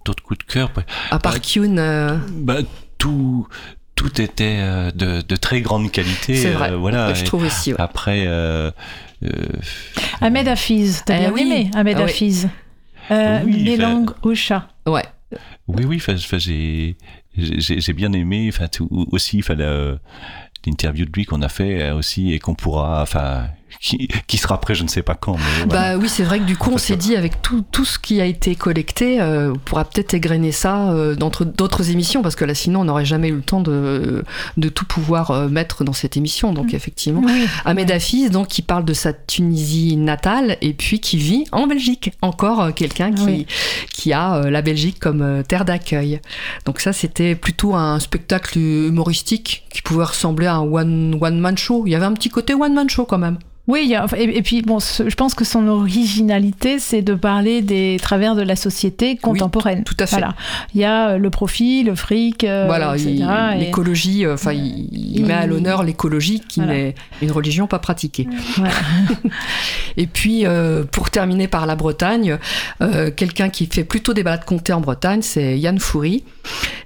D'autres 0.05 0.23
coups 0.23 0.39
de 0.39 0.45
cœur 0.53 0.71
bah, 0.75 0.83
À 1.11 1.19
part 1.19 1.35
bah, 1.35 1.39
Kyun, 1.41 1.77
euh, 1.79 2.19
bah, 2.33 2.59
tout, 2.99 3.47
tout 3.95 4.21
était 4.21 4.59
euh, 4.61 4.91
de, 4.93 5.21
de 5.21 5.37
très 5.37 5.61
grande 5.61 5.91
qualité. 5.93 6.37
C'est 6.37 6.53
vrai, 6.53 6.71
euh, 6.71 6.77
voilà. 6.77 7.13
je 7.15 7.25
trouve 7.25 7.45
aussi, 7.45 7.73
ouais. 7.73 7.81
Après, 7.81 8.25
euh, 8.27 8.71
euh, 9.25 9.29
Ahmed 10.21 10.49
Hafiz, 10.49 11.03
t'as 11.05 11.17
Eh 11.17 11.19
bien 11.21 11.33
oui. 11.33 11.41
aimé 11.43 11.71
Ahmed 11.75 11.97
Ah 11.99 12.05
oui. 12.05 12.11
Hafiz. 12.11 12.49
Euh, 13.11 13.41
Oui, 13.45 13.53
les 13.57 13.75
enfin- 13.75 13.83
langues 13.83 14.11
au 14.23 14.35
chat. 14.35 14.69
Ouais. 14.87 15.05
oui, 15.69 15.85
oui, 15.85 15.99
j'ai, 16.39 16.97
j'ai, 17.37 17.81
j'ai 17.81 17.93
bien 17.93 18.13
aimé, 18.13 18.49
enfin, 18.53 18.69
tout, 18.69 18.89
aussi, 19.13 19.43
l'interview 20.67 21.05
de 21.05 21.13
lui 21.13 21.25
qu'on 21.25 21.43
a 21.43 21.49
fait 21.49 21.91
aussi 21.91 22.33
et 22.33 22.39
qu'on 22.39 22.55
pourra, 22.55 23.03
enfin, 23.03 23.49
qui, 23.81 24.09
qui 24.27 24.37
sera 24.39 24.61
prêt, 24.61 24.75
je 24.75 24.83
ne 24.83 24.89
sais 24.89 25.03
pas 25.03 25.15
quand. 25.15 25.35
Mais 25.37 25.65
voilà. 25.69 25.93
Bah 25.97 25.99
oui, 26.01 26.09
c'est 26.09 26.23
vrai 26.25 26.39
que 26.39 26.45
du 26.45 26.57
coup, 26.57 26.71
on 26.73 26.79
s'est 26.79 26.97
dit 26.97 27.17
avec 27.17 27.43
tout, 27.43 27.65
tout 27.71 27.85
ce 27.85 27.99
qui 27.99 28.21
a 28.21 28.25
été 28.25 28.55
collecté, 28.55 29.21
euh, 29.21 29.53
on 29.53 29.59
pourra 29.59 29.85
peut-être 29.85 30.15
égrener 30.15 30.53
ça 30.53 30.91
euh, 30.91 31.15
dans 31.15 31.31
d'autres- 31.31 31.91
émissions, 31.91 32.23
parce 32.23 32.37
que 32.37 32.45
là, 32.45 32.55
sinon, 32.55 32.81
on 32.81 32.85
n'aurait 32.85 33.05
jamais 33.05 33.29
eu 33.29 33.35
le 33.37 33.43
temps 33.43 33.61
de, 33.63 34.25
de 34.57 34.69
tout 34.69 34.85
pouvoir 34.85 35.31
euh, 35.31 35.49
mettre 35.49 35.83
dans 35.83 35.93
cette 35.93 36.17
émission. 36.17 36.53
Donc, 36.53 36.75
effectivement, 36.75 37.23
Oui. 37.25 37.47
Ahmed 37.65 37.91
Hafiz, 37.91 38.31
donc, 38.31 38.49
qui 38.49 38.63
parle 38.63 38.85
de 38.85 38.93
sa 38.93 39.13
Tunisie 39.13 39.97
natale 39.97 40.57
et 40.61 40.73
puis 40.75 41.01
qui 41.01 41.17
vit 41.17 41.45
en 41.53 41.67
Belgique. 41.67 42.13
Encore 42.23 42.61
euh, 42.63 42.71
quelqu'un 42.73 43.13
qui, 43.13 43.25
Oui. 43.25 43.47
qui 43.93 44.13
a 44.13 44.35
euh, 44.37 44.51
la 44.51 44.63
Belgique 44.63 44.99
comme 45.01 45.23
euh, 45.23 45.43
terre 45.43 45.65
d'accueil. 45.65 46.21
Donc, 46.67 46.81
ça, 46.81 46.93
c'était 46.93 47.35
plutôt 47.35 47.75
un 47.75 47.99
spectacle 47.99 48.59
humoristique 48.59 49.65
qui 49.73 49.83
pouvait 49.83 50.05
ressembler 50.05 50.47
à 50.47 50.55
un 50.57 50.61
one- 50.61 51.17
one-man 51.21 51.57
show. 51.57 51.85
Il 51.87 51.93
y 51.93 51.95
avait 51.95 52.07
un 52.07 52.13
petit 52.15 52.29
côté 52.31 52.55
one-man 52.55 52.89
show 52.91 53.05
quand 53.05 53.19
même. 53.19 53.39
Oui, 53.71 53.95
et, 54.17 54.37
et 54.39 54.43
puis 54.43 54.63
bon, 54.63 54.81
ce- 54.81 55.09
je 55.09 55.15
pense 55.15 55.35
que 55.35 55.45
son 55.45 55.69
originalité, 55.69 56.79
c'est 56.79 57.03
de 57.03 57.15
parler 57.15 57.63
des 57.63 57.99
travers 58.03 58.35
de 58.35 58.43
la 58.43 58.57
société 58.57 59.17
contemporaine. 59.17 59.85
tout 59.85 59.95
à 60.01 60.07
fait. 60.07 60.17
Voilà. 60.17 60.35
Il 60.75 60.81
y 60.81 60.85
a 60.85 61.11
euh, 61.11 61.19
le 61.19 61.31
profit, 61.31 61.85
le 61.85 61.95
fric, 61.95 62.43
euh, 62.45 62.65
voilà, 62.67 62.97
et- 62.97 63.59
l'écologie, 63.59 64.27
euh, 64.27 64.35
enfin, 64.35 64.53
il, 64.53 64.89
il 65.17 65.25
met 65.25 65.35
à 65.35 65.47
l'honneur 65.47 65.83
l'écologie 65.85 66.41
qui 66.41 66.61
Voilà. 66.61 66.75
n'est 66.75 66.95
une 67.23 67.31
religion 67.33 67.67
pas 67.67 67.79
pratiquée. 67.79 68.27
Voilà. 68.57 68.73
Et 69.97 70.07
puis, 70.07 70.47
euh, 70.47 70.85
pour 70.85 71.11
terminer 71.11 71.49
par 71.49 71.67
la 71.67 71.77
Bretagne, 71.77 72.39
euh, 72.83 73.11
quelqu'un 73.15 73.49
qui 73.49 73.67
fait 73.67 73.85
plutôt 73.85 74.15
des 74.15 74.23
balades 74.23 74.45
comptées 74.45 74.73
en 74.73 74.81
Bretagne, 74.81 75.23
c'est 75.23 75.59
Yann 75.59 75.79
Foury, 75.79 76.25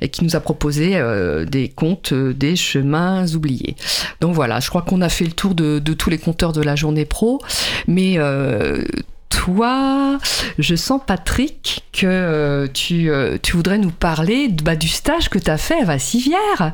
et 0.01 0.09
qui 0.09 0.25
nous 0.25 0.37
a 0.37 0.41
proposé 0.41 0.97
euh, 0.97 1.45
des 1.45 1.69
contes 1.69 2.13
des 2.15 2.57
chemins 2.57 3.27
oubliés. 3.35 3.77
Donc 4.21 4.35
voilà, 4.35 4.61
je 4.61 4.69
crois 4.69 4.83
qu'on 4.83 5.01
a 5.01 5.09
fait 5.09 5.25
le 5.25 5.33
tour 5.33 5.55
de, 5.55 5.79
de 5.79 5.93
tous 5.95 6.11
les 6.11 6.19
compteurs 6.19 6.53
de 6.53 6.63
la 6.63 6.74
journée 6.77 7.05
pro, 7.05 7.41
mais 7.87 8.15
euh, 8.19 8.85
toi, 9.29 10.19
je 10.59 10.75
sens 10.77 11.01
Patrick 11.07 11.85
que 11.93 12.07
euh, 12.07 12.67
tu, 12.73 13.11
euh, 13.11 13.37
tu 13.43 13.57
voudrais 13.57 13.79
nous 13.79 13.91
parler 13.91 14.49
bah, 14.49 14.77
du 14.77 14.89
stage 14.89 15.29
que 15.29 15.39
tu 15.39 15.51
as 15.51 15.59
fait 15.59 15.81
à 15.81 15.85
Vassivière 15.85 16.73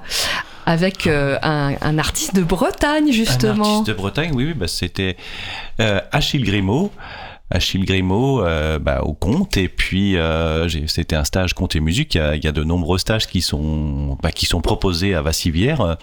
avec 0.67 1.07
euh, 1.07 1.39
un, 1.43 1.75
un 1.81 1.99
artiste 1.99 2.35
de 2.35 2.43
Bretagne 2.43 3.09
Un 3.09 3.13
justement. 3.13 3.65
artiste 3.65 3.87
de 3.89 3.93
Bretagne, 3.95 4.31
oui, 4.35 4.45
oui, 4.47 4.55
bah, 4.55 4.69
c'était 4.69 5.17
Achille 5.79 6.45
Grimaud. 6.45 6.91
Achille 7.53 7.85
Grimaud 7.85 8.43
euh, 8.45 8.79
bah, 8.79 9.01
au 9.03 9.13
conte 9.13 9.57
et 9.57 9.69
puis 9.69 10.17
euh, 10.17 10.69
c'était 10.87 11.17
un 11.17 11.25
stage 11.25 11.53
conte 11.53 11.75
et 11.75 11.81
musique. 11.81 12.15
Il 12.15 12.19
y 12.19 12.21
a, 12.21 12.37
il 12.37 12.45
y 12.45 12.47
a 12.47 12.53
de 12.53 12.63
nombreux 12.63 12.99
stages 12.99 13.27
qui 13.27 13.41
sont 13.41 14.17
bah, 14.23 14.31
qui 14.31 14.47
sont 14.47 14.61
proposés 14.61 15.17
à 15.17 15.23
Vassivière 15.23 15.97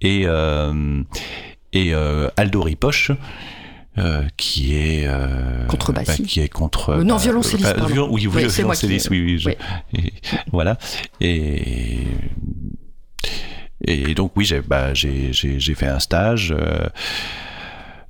et 0.00 0.22
euh, 0.26 1.02
et 1.76 1.94
euh, 1.94 2.28
Aldo 2.36 2.62
Ripoche. 2.62 3.10
euh, 3.98 4.24
qui 4.36 4.76
est 4.76 5.06
euh, 5.06 5.64
bah, 5.94 6.02
qui 6.04 6.40
est 6.40 6.48
contre 6.50 6.90
Euh, 6.90 7.02
non, 7.02 7.16
violoncelliste, 7.16 7.74
pardon. 7.76 7.94
viol- 7.94 8.08
oui, 8.10 8.26
Oui, 8.26 8.50
c'est 8.50 8.62
moi 8.62 8.74
qui- 8.76 8.86
violoncelliste 8.86 9.08
oui 9.10 9.20
oui, 9.22 9.38
je- 9.38 9.48
oui. 9.48 9.56
et- 9.94 10.12
voilà 10.52 10.76
et 11.22 12.00
et 13.86 14.14
donc 14.14 14.32
oui 14.36 14.44
j'ai 14.44 14.60
bah, 14.60 14.92
j'ai 14.92 15.74
fait 15.74 15.86
un 15.86 15.98
stage 15.98 16.54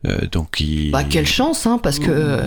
euh, 0.07 0.27
donc 0.31 0.61
il... 0.61 0.91
Bah, 0.91 1.05
quelle 1.05 1.27
chance, 1.27 1.67
hein, 1.67 1.81
parce 1.83 1.99
que. 1.99 2.41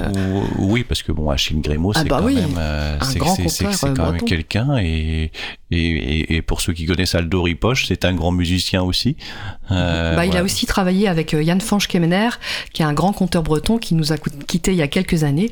Oui, 0.57 0.83
parce 0.83 1.01
que 1.01 1.11
bon, 1.11 1.29
Achille 1.29 1.59
Grémaud, 1.61 1.91
Ah 1.95 2.01
c'est 2.01 2.07
bah 2.09 2.17
quand 2.19 2.25
oui, 2.25 2.35
même, 2.35 2.55
euh, 2.57 2.97
c'est 3.01 3.19
quand 3.19 3.37
même 3.83 3.93
breton. 3.95 4.25
quelqu'un 4.25 4.77
et, 4.77 5.31
et, 5.71 5.77
et, 5.77 6.35
et 6.35 6.41
pour 6.41 6.61
ceux 6.61 6.73
qui 6.73 6.85
connaissent 6.85 7.15
Aldo 7.15 7.41
Ripoche, 7.41 7.85
c'est 7.87 8.05
un 8.05 8.13
grand 8.13 8.31
musicien 8.31 8.81
aussi. 8.83 9.17
Euh, 9.71 10.15
bah, 10.15 10.25
il 10.25 10.37
a 10.37 10.43
aussi 10.43 10.65
travaillé 10.65 11.07
avec 11.07 11.33
euh, 11.33 11.41
Yann 11.43 11.59
Fanch-Kemener, 11.59 12.29
qui 12.73 12.81
est 12.81 12.85
un 12.85 12.93
grand 12.93 13.13
conteur 13.13 13.43
breton 13.43 13.77
qui 13.77 13.95
nous 13.95 14.13
a 14.13 14.17
quittés 14.17 14.71
il 14.71 14.77
y 14.77 14.81
a 14.81 14.87
quelques 14.87 15.23
années. 15.23 15.51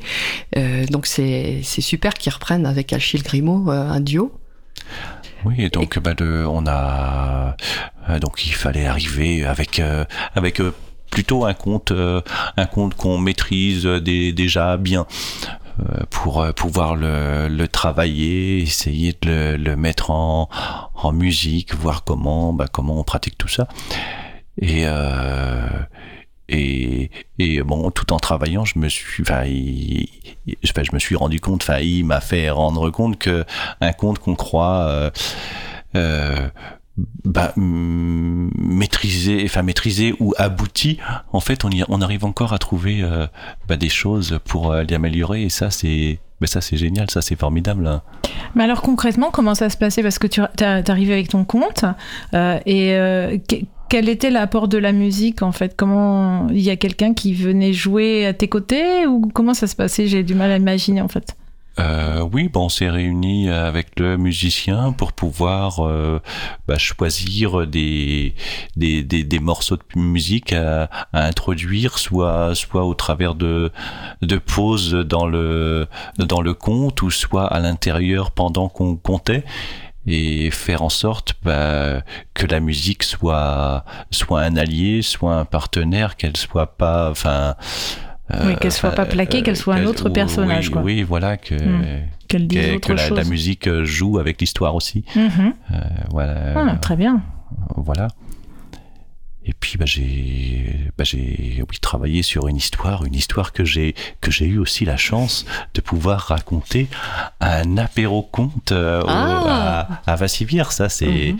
Euh, 0.56 0.86
donc 0.86 1.06
c'est 1.06 1.60
c'est 1.62 1.80
super 1.82 2.14
qu'ils 2.14 2.32
reprennent 2.32 2.66
avec 2.66 2.92
Achille 2.92 3.22
Grimaud 3.22 3.70
un 3.70 4.00
duo. 4.00 4.32
Oui, 5.44 5.54
et 5.58 5.68
donc 5.68 5.98
bah, 5.98 6.14
on 6.20 6.66
a 6.66 7.56
donc 8.20 8.46
il 8.46 8.54
fallait 8.54 8.86
arriver 8.86 9.44
avec 9.44 9.78
euh, 9.78 10.04
avec 10.34 10.60
plutôt 11.10 11.44
un 11.44 11.54
compte 11.54 11.90
euh, 11.92 12.20
un 12.56 12.66
compte 12.66 12.94
qu'on 12.94 13.18
maîtrise 13.18 13.86
euh, 13.86 14.00
dé- 14.00 14.32
déjà 14.32 14.76
bien 14.76 15.06
euh, 15.80 16.02
pour 16.10 16.44
pouvoir 16.54 16.96
le, 16.96 17.48
le 17.48 17.68
travailler, 17.68 18.58
essayer 18.58 19.14
de 19.22 19.56
le, 19.56 19.76
mettre 19.76 20.10
en, 20.10 20.48
en 20.94 21.12
musique, 21.12 21.74
voir 21.74 22.04
comment 22.04 22.52
bah, 22.52 22.66
comment 22.70 22.98
on 22.98 23.04
pratique 23.04 23.38
tout 23.38 23.48
ça. 23.48 23.68
Et 24.60 24.86
et, 26.50 27.10
bon, 27.62 27.90
tout 27.90 28.10
en 28.12 28.18
travaillant, 28.18 28.64
je 28.64 28.78
me 28.78 28.88
suis, 28.88 29.22
enfin, 29.22 29.44
je 29.44 30.94
me 30.94 30.98
suis 30.98 31.14
rendu 31.14 31.40
compte, 31.40 31.62
enfin, 31.62 31.78
il 31.80 32.04
m'a 32.06 32.20
fait 32.22 32.48
rendre 32.48 32.88
compte 32.90 33.18
que 33.18 33.44
un 33.82 33.92
conte 33.92 34.18
qu'on 34.18 34.34
croit 34.34 35.10
bah, 37.24 37.52
maîtriser, 37.56 39.42
enfin 39.44 39.62
maîtriser 39.62 40.14
ou 40.20 40.34
abouti, 40.36 40.98
en 41.32 41.40
fait, 41.40 41.64
on, 41.64 41.70
y, 41.70 41.84
on 41.88 42.00
arrive 42.00 42.24
encore 42.24 42.52
à 42.52 42.58
trouver 42.58 43.00
euh, 43.02 43.26
bah, 43.68 43.76
des 43.76 43.88
choses 43.88 44.38
pour 44.44 44.72
euh, 44.72 44.84
l'améliorer. 44.88 45.42
Et 45.44 45.48
ça, 45.48 45.70
c'est, 45.70 46.18
bah, 46.40 46.46
ça, 46.46 46.60
c'est 46.60 46.76
génial, 46.76 47.10
ça, 47.10 47.22
c'est 47.22 47.38
formidable. 47.38 47.86
hein. 47.86 48.02
Mais 48.54 48.64
alors 48.64 48.82
concrètement, 48.82 49.30
comment 49.30 49.54
ça 49.54 49.70
se 49.70 49.76
passait? 49.76 50.02
Parce 50.02 50.18
que 50.18 50.26
tu 50.26 50.40
arrivé 50.62 51.12
avec 51.12 51.28
ton 51.28 51.44
compte 51.44 51.84
euh, 52.34 52.58
et 52.66 52.94
euh, 52.94 53.36
que- 53.48 53.56
quel 53.88 54.10
était 54.10 54.30
l'apport 54.30 54.68
de 54.68 54.76
la 54.76 54.92
musique 54.92 55.40
en 55.42 55.50
fait? 55.52 55.74
Comment 55.74 56.48
il 56.50 56.60
y 56.60 56.68
a 56.68 56.76
quelqu'un 56.76 57.14
qui 57.14 57.32
venait 57.32 57.72
jouer 57.72 58.26
à 58.26 58.34
tes 58.34 58.46
côtés 58.48 59.06
ou 59.06 59.22
comment 59.32 59.54
ça 59.54 59.66
se 59.66 59.74
passait? 59.74 60.06
J'ai 60.06 60.22
du 60.22 60.34
mal 60.34 60.50
à 60.52 60.56
imaginer 60.58 61.00
en 61.00 61.08
fait. 61.08 61.34
Euh, 61.78 62.26
oui, 62.32 62.48
bon, 62.48 62.64
on 62.64 62.68
s'est 62.68 62.90
réunis 62.90 63.50
avec 63.50 63.98
le 63.98 64.16
musicien 64.16 64.92
pour 64.92 65.12
pouvoir 65.12 65.86
euh, 65.86 66.20
bah, 66.66 66.78
choisir 66.78 67.66
des, 67.66 68.34
des, 68.76 69.02
des, 69.02 69.22
des 69.22 69.38
morceaux 69.38 69.76
de 69.76 70.00
musique 70.00 70.52
à, 70.52 70.90
à 71.12 71.24
introduire, 71.24 71.98
soit, 71.98 72.54
soit 72.54 72.84
au 72.84 72.94
travers 72.94 73.34
de, 73.34 73.70
de 74.22 74.38
pauses 74.38 74.92
dans 74.92 75.26
le, 75.26 75.86
dans 76.18 76.40
le 76.40 76.54
conte, 76.54 77.02
ou 77.02 77.10
soit 77.10 77.46
à 77.46 77.60
l'intérieur 77.60 78.32
pendant 78.32 78.68
qu'on 78.68 78.96
comptait 78.96 79.44
et 80.06 80.50
faire 80.50 80.82
en 80.82 80.88
sorte 80.88 81.34
bah, 81.42 82.02
que 82.34 82.46
la 82.46 82.60
musique 82.60 83.02
soit 83.02 83.84
soit 84.10 84.40
un 84.40 84.56
allié, 84.56 85.02
soit 85.02 85.34
un 85.34 85.44
partenaire, 85.44 86.16
qu'elle 86.16 86.36
soit 86.36 86.78
pas, 86.78 87.10
enfin, 87.10 87.54
Oui, 88.44 88.56
qu'elle 88.60 88.72
soit 88.72 88.90
enfin, 88.90 88.96
pas 88.96 89.06
plaquée, 89.06 89.42
qu'elle 89.42 89.56
soit 89.56 89.74
un 89.76 89.86
autre 89.86 90.06
oui, 90.08 90.12
personnage, 90.12 90.70
quoi. 90.70 90.82
Oui, 90.82 91.02
voilà 91.02 91.36
que 91.36 91.54
Hmm. 91.54 91.82
Que, 92.28 92.76
autre 92.76 93.14
la, 93.14 93.24
musique 93.24 93.66
euh, 93.68 93.86
joue 93.86 94.18
avec 94.18 94.38
l'histoire 94.38 94.74
aussi. 94.74 95.02
Mhm. 95.16 95.54
Euh, 95.72 95.76
voilà. 96.10 96.34
Ah, 96.56 96.76
très 96.76 96.94
bien. 96.94 97.22
Voilà. 97.76 98.08
Et 99.46 99.54
puis 99.58 99.78
bah, 99.78 99.86
j'ai 99.86 100.90
bah, 100.98 101.04
j'ai 101.04 101.64
oui, 101.70 101.78
travaillé 101.80 102.22
sur 102.22 102.48
une 102.48 102.56
histoire, 102.58 103.06
une 103.06 103.14
histoire 103.14 103.54
que 103.54 103.64
j'ai 103.64 103.94
que 104.20 104.30
j'ai 104.30 104.44
eu 104.44 104.58
aussi 104.58 104.84
la 104.84 104.98
chance 104.98 105.46
de 105.72 105.80
pouvoir 105.80 106.20
raconter 106.20 106.88
à 107.40 107.60
un 107.60 107.78
apéro 107.78 108.20
conte 108.22 108.72
euh, 108.72 109.02
Ah. 109.08 109.88
à, 110.06 110.12
à 110.12 110.16
Vassivière. 110.16 110.70
Ça 110.72 110.90
c'est 110.90 111.32
Mhm. 111.32 111.38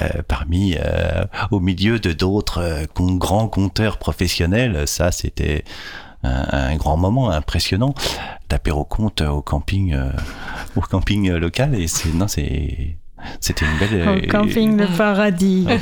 euh, 0.00 0.22
parmi 0.26 0.76
euh, 0.80 1.24
au 1.50 1.60
milieu 1.60 1.98
de 1.98 2.12
d'autres 2.12 2.62
euh, 2.62 2.84
grands 3.18 3.48
conteurs 3.48 3.98
professionnels. 3.98 4.88
Ça 4.88 5.12
c'était 5.12 5.62
un, 6.22 6.76
grand 6.76 6.96
moment 6.96 7.30
impressionnant. 7.30 7.94
D'apéro 8.48 8.84
conte 8.84 9.22
au 9.22 9.42
camping 9.42 9.94
euh, 9.94 10.10
au 10.76 10.80
camping 10.80 11.30
local 11.32 11.74
et 11.74 11.88
c'est 11.88 12.12
non 12.12 12.28
c'est 12.28 12.96
c'était 13.40 13.64
une 13.64 13.78
belle 13.78 14.08
Au 14.24 14.28
camping 14.28 14.76
de 14.76 14.86
paradis. 14.96 15.66
Euh, 15.68 15.78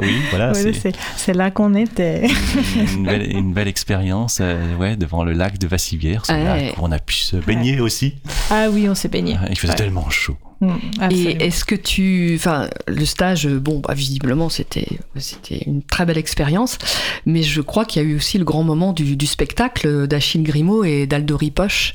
oui, 0.00 0.16
voilà, 0.30 0.52
c'est- 1.16 1.32
là 1.34 1.50
qu'on 1.50 1.74
était. 1.74 2.26
une 2.94 3.04
belle, 3.04 3.30
une 3.30 3.52
belle 3.52 3.68
expérience 3.68 4.38
euh, 4.40 4.74
ouais, 4.76 4.96
devant 4.96 5.24
le 5.24 5.32
lac 5.32 5.58
de 5.58 5.66
Vassivière. 5.66 6.24
C'est 6.26 6.42
là 6.42 6.54
Ouais. 6.54 6.72
qu'on 6.76 6.90
a 6.92 6.98
pu 6.98 7.14
se 7.14 7.36
baigner 7.36 7.80
aussi. 7.80 8.14
Ah 8.50 8.66
oui, 8.70 8.88
on 8.88 8.94
s'est 8.94 9.08
baigné. 9.08 9.36
Il 9.50 9.58
faisait 9.58 9.72
Ouais. 9.72 9.76
tellement 9.78 10.08
chaud. 10.10 10.36
Mm. 10.60 10.72
Et 11.12 11.44
est-ce 11.44 11.64
que 11.64 11.76
tu, 11.76 12.32
enfin, 12.34 12.68
le 12.88 13.04
stage, 13.04 13.46
bon, 13.46 13.78
bah, 13.80 13.94
visiblement, 13.94 14.48
c'était, 14.48 14.88
c'était 15.16 15.62
une 15.66 15.82
très 15.82 16.04
belle 16.04 16.18
expérience, 16.18 16.78
mais 17.26 17.42
je 17.44 17.60
crois 17.60 17.84
qu'il 17.84 18.02
y 18.02 18.04
a 18.04 18.08
eu 18.08 18.16
aussi 18.16 18.38
le 18.38 18.44
grand 18.44 18.64
moment 18.64 18.92
du, 18.92 19.16
du 19.16 19.26
spectacle 19.26 20.08
d'Achille 20.08 20.42
Grimaud 20.42 20.82
et 20.82 21.06
d'Aldo 21.06 21.36
Ripoche 21.36 21.94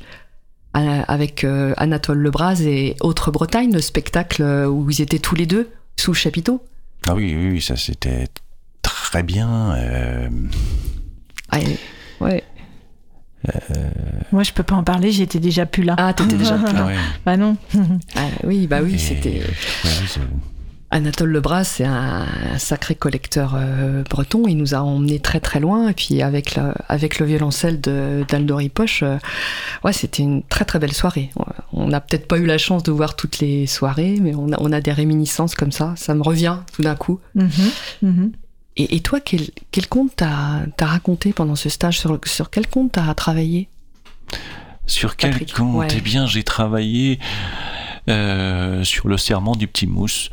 avec 0.74 1.43
euh, 1.43 1.74
Anatole 1.78 2.17
Lebras 2.19 2.61
et 2.61 2.95
Autre 3.01 3.32
Bretagne, 3.32 3.71
le 3.74 3.82
spectacle 3.82 4.41
où 4.43 4.89
ils 4.89 5.01
étaient 5.01 5.19
tous 5.19 5.36
les 5.36 5.45
deux 5.45 5.69
sous 5.97 6.11
le 6.11 6.15
chapiteau. 6.17 6.63
Ah 7.07 7.15
oui, 7.15 7.36
oui, 7.36 7.61
ça 7.61 7.76
c'était 7.76 8.28
très 8.82 9.24
bien. 9.24 9.74
euh, 9.76 10.30
Ah, 11.49 11.59
ouais. 12.21 12.43
Moi, 14.32 14.43
je 14.43 14.53
peux 14.53 14.63
pas 14.63 14.76
en 14.76 14.84
parler, 14.84 15.11
j'étais 15.11 15.39
déjà 15.39 15.65
plus 15.65 15.84
là. 15.84 15.95
Ah, 15.97 16.13
t'étais 16.13 16.38
déjà 16.38 16.57
plus 16.57 16.74
là. 16.74 16.86
ouais. 16.86 16.95
Bah 17.26 17.36
non. 17.38 17.57
Ah, 18.15 18.28
oui, 18.45 18.67
bah 18.67 18.80
oui, 18.82 18.95
Et- 18.95 18.97
c'était. 18.97 19.41
ouais, 19.41 19.89
Anatole 20.96 21.32
Lebras, 21.32 21.64
c'est 21.64 21.86
un, 21.86 22.28
un 22.54 22.58
sacré 22.60 22.94
collecteur 22.94 23.54
euh, 23.56 24.04
breton. 24.10 24.44
Il 24.48 24.58
nous 24.58 24.76
a 24.76 24.78
emmenés 24.84 25.20
très 25.20 25.39
très 25.39 25.60
loin. 25.60 25.89
Et 25.89 25.94
puis 25.94 26.22
avec, 26.22 26.54
la- 26.54 26.76
avec 26.88 27.18
le 27.18 27.26
violoncelle 27.26 27.82
de- 27.82 28.24
d'Aldo 28.30 28.56
Ripoche, 28.58 29.02
euh, 29.02 29.18
ouais, 29.84 29.91
c'était 29.91 30.22
une 30.22 30.44
très 30.44 30.66
très 30.66 30.78
belle 30.78 30.94
soirée. 30.94 31.32
On 31.74 31.88
n'a 31.88 32.00
peut-être 32.00 32.28
pas 32.28 32.38
eu 32.38 32.46
la 32.46 32.60
chance 32.60 32.84
de 32.84 32.91
voir 32.91 33.16
toutes 33.16 33.39
les 33.39 33.66
soirées, 33.66 34.18
mais 34.22 34.36
on 34.36 34.52
a, 34.54 34.58
on 34.60 34.72
a 34.72 34.82
des 34.82 34.91
réminiscences 34.91 35.56
comme 35.56 35.72
ça. 35.72 35.94
Ça 35.98 36.14
me 36.14 36.22
revient 36.22 36.58
tout 36.74 36.84
d'un 36.84 36.96
coup. 36.96 37.20
Mhm, 37.34 37.50
mhm. 38.04 38.32
Et, 38.78 38.96
et 38.96 39.00
toi, 39.02 39.20
quel, 39.20 39.41
quel 39.72 39.88
conte 39.88 40.12
t'as 40.18 40.62
as 40.80 40.86
raconté 40.86 41.34
pendant 41.34 41.56
ce 41.56 41.70
stage? 41.70 42.00
Sur, 42.00 42.20
sur 42.26 42.50
quel 42.52 42.68
conte 42.68 42.91
t'as 42.94 43.14
travaillé? 43.16 43.68
Sur 44.86 45.16
quel 45.16 45.32
Patrick, 45.32 45.54
compte 45.54 45.76
ouais. 45.76 45.88
Eh 45.96 46.02
bien, 46.02 46.28
j'ai 46.28 46.44
travaillé 46.44 47.18
euh, 48.10 48.84
sur 48.84 49.08
le 49.08 49.18
serment 49.18 49.56
du 49.56 49.68
petit 49.68 49.88
mousse. 49.88 50.30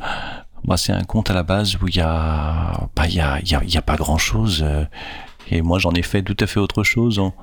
Moi, 0.65 0.77
c'est 0.77 0.93
un 0.93 1.03
conte 1.03 1.29
à 1.29 1.33
la 1.33 1.43
base 1.43 1.75
où 1.81 1.87
il 1.87 1.95
y 1.95 2.01
a, 2.01 2.87
bah, 2.95 3.07
il 3.07 3.15
y 3.15 3.19
a, 3.19 3.39
il 3.41 3.49
y 3.49 3.55
a, 3.55 3.63
y 3.63 3.77
a 3.77 3.81
pas 3.81 3.95
grand 3.95 4.17
chose. 4.17 4.65
et 5.49 5.61
moi, 5.61 5.79
j'en 5.79 5.91
ai 5.91 6.03
fait 6.03 6.21
tout 6.23 6.37
à 6.39 6.47
fait 6.47 6.59
autre 6.59 6.83
chose 6.83 7.19
en, 7.19 7.33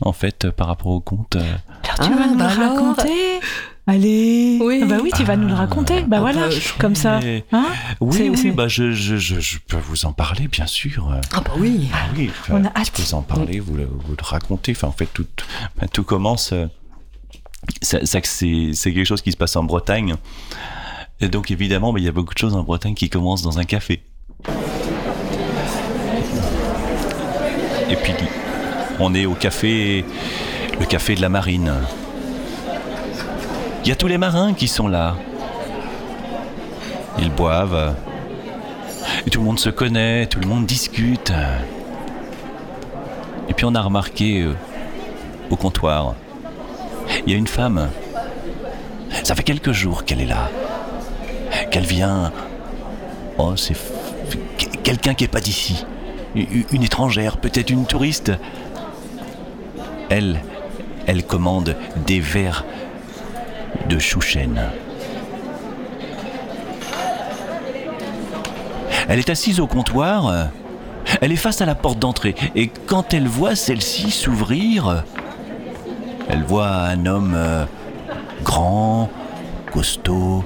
en 0.00 0.12
fait 0.12 0.46
euh, 0.46 0.50
par 0.52 0.66
rapport 0.68 0.88
au 0.88 1.00
conte. 1.00 1.36
euh. 1.36 1.54
Alors, 1.98 2.08
tu 2.10 2.14
vas 2.18 2.26
nous 2.26 2.36
bah 2.36 2.54
le 2.54 2.62
alors 2.62 2.76
raconter 2.76 3.40
Allez 3.88 4.58
Oui. 4.60 4.80
Ah 4.82 4.86
Bah 4.86 4.96
oui, 5.00 5.10
tu 5.16 5.22
vas 5.22 5.36
nous 5.36 5.46
le 5.46 5.54
raconter. 5.54 6.00
Bah 6.02 6.16
Ah, 6.16 6.20
voilà, 6.20 6.40
bah, 6.48 6.50
je- 6.50 6.72
comme 6.76 6.96
ça. 6.96 7.20
Hein 7.52 7.66
Oui, 8.00 8.50
bah, 8.52 8.66
je, 8.66 8.90
je, 8.90 9.16
je, 9.16 9.38
je 9.38 9.58
peux 9.60 9.76
vous 9.76 10.06
en 10.06 10.12
parler, 10.12 10.48
bien 10.48 10.66
sûr. 10.66 11.14
Ah 11.32 11.40
bah 11.40 11.52
oui. 11.56 11.88
Ah 11.94 11.98
oui, 12.16 12.30
On 12.50 12.56
a 12.56 12.62
je 12.62 12.80
hâte. 12.80 12.90
peux 12.90 13.02
vous 13.02 13.14
en 13.14 13.22
parler, 13.22 13.60
vous 13.60 13.74
le, 13.76 13.84
vous 13.84 14.10
le 14.18 14.24
raconter. 14.24 14.72
Enfin, 14.72 14.88
en 14.88 14.92
fait, 14.92 15.06
tout, 15.14 15.24
bah, 15.80 15.86
tout 15.86 16.02
commence. 16.02 16.52
euh, 16.52 16.66
ça- 17.80 18.00
c'est 18.24 18.74
quelque 18.92 19.04
chose 19.04 19.22
qui 19.22 19.30
se 19.30 19.36
passe 19.36 19.54
en 19.54 19.62
Bretagne. 19.62 20.16
Et 21.20 21.28
donc, 21.28 21.50
évidemment, 21.50 21.92
bah, 21.92 21.98
il 21.98 22.04
y 22.04 22.08
a 22.08 22.12
beaucoup 22.12 22.34
de 22.34 22.38
choses 22.38 22.54
en 22.54 22.62
Bretagne 22.62 22.94
qui 22.94 23.08
commencent 23.08 23.42
dans 23.42 23.58
un 23.58 23.64
café. 23.64 24.02
Et 27.88 27.96
puis, 27.96 28.12
on 28.98 29.14
est 29.14 29.26
au 29.26 29.34
café, 29.34 30.04
le 30.78 30.86
café 30.86 31.14
de 31.14 31.20
la 31.20 31.28
marine. 31.28 31.72
Il 33.84 33.88
y 33.88 33.92
a 33.92 33.96
tous 33.96 34.08
les 34.08 34.18
marins 34.18 34.52
qui 34.52 34.68
sont 34.68 34.88
là. 34.88 35.16
Ils 37.18 37.30
boivent. 37.30 37.94
Tout 39.30 39.40
le 39.40 39.44
monde 39.44 39.58
se 39.58 39.70
connaît, 39.70 40.26
tout 40.26 40.40
le 40.40 40.46
monde 40.46 40.66
discute. 40.66 41.32
Et 43.48 43.54
puis 43.54 43.66
on 43.66 43.74
a 43.74 43.82
remarqué 43.82 44.42
euh, 44.42 44.54
au 45.50 45.56
comptoir, 45.56 46.14
il 47.26 47.32
y 47.32 47.34
a 47.34 47.38
une 47.38 47.46
femme. 47.46 47.90
Ça 49.22 49.34
fait 49.34 49.42
quelques 49.42 49.72
jours 49.72 50.04
qu'elle 50.04 50.20
est 50.20 50.26
là. 50.26 50.48
Qu'elle 51.70 51.84
vient. 51.84 52.32
Oh, 53.38 53.54
c'est 53.56 53.76
quelqu'un 54.82 55.14
qui 55.14 55.24
est 55.24 55.28
pas 55.28 55.40
d'ici. 55.40 55.84
Une 56.34 56.82
étrangère, 56.82 57.38
peut-être 57.38 57.70
une 57.70 57.86
touriste. 57.86 58.32
Elle, 60.08 60.40
elle 61.06 61.24
commande 61.24 61.76
des 62.06 62.20
verres 62.20 62.64
de 63.88 63.98
chouchen. 63.98 64.60
Elle 69.08 69.18
est 69.18 69.30
assise 69.30 69.60
au 69.60 69.66
comptoir. 69.66 70.50
Elle 71.20 71.32
est 71.32 71.36
face 71.36 71.60
à 71.60 71.66
la 71.66 71.74
porte 71.74 71.98
d'entrée. 71.98 72.34
Et 72.54 72.68
quand 72.68 73.14
elle 73.14 73.28
voit 73.28 73.54
celle-ci 73.54 74.10
s'ouvrir, 74.10 75.04
elle 76.28 76.42
voit 76.42 76.68
un 76.68 77.06
homme 77.06 77.34
euh, 77.36 77.64
grand, 78.42 79.08
costaud, 79.72 80.44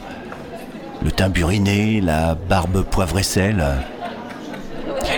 le 1.02 1.10
teint 1.10 1.28
buriné, 1.28 2.00
la 2.00 2.34
barbe 2.34 2.82
poivre 2.82 3.18
et 3.18 3.22
sel. 3.22 3.64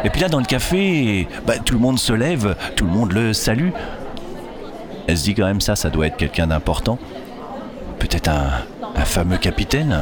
Et 0.04 0.10
puis 0.10 0.20
là, 0.20 0.28
dans 0.28 0.38
le 0.38 0.44
café, 0.44 1.26
bah, 1.46 1.58
tout 1.58 1.74
le 1.74 1.80
monde 1.80 1.98
se 1.98 2.12
lève, 2.12 2.56
tout 2.76 2.84
le 2.84 2.90
monde 2.90 3.12
le 3.12 3.32
salue. 3.32 3.70
Elle 5.06 5.18
se 5.18 5.24
dit 5.24 5.34
quand 5.34 5.46
même 5.46 5.60
ça, 5.60 5.76
ça 5.76 5.90
doit 5.90 6.06
être 6.06 6.16
quelqu'un 6.16 6.46
d'important. 6.46 6.98
Peut-être 7.98 8.28
un, 8.28 9.04
fameux 9.04 9.36
capitaine. 9.36 9.98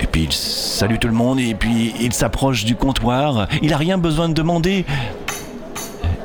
Et 0.00 0.06
puis 0.06 0.24
il 0.24 0.32
salue 0.32 0.96
tout 0.98 1.08
le 1.08 1.14
monde 1.14 1.38
et 1.38 1.54
puis 1.54 1.94
il 2.00 2.12
s'approche 2.12 2.64
du 2.64 2.76
comptoir. 2.76 3.46
Il 3.62 3.72
a 3.74 3.76
rien 3.76 3.98
besoin 3.98 4.28
de 4.28 4.34
demander. 4.34 4.86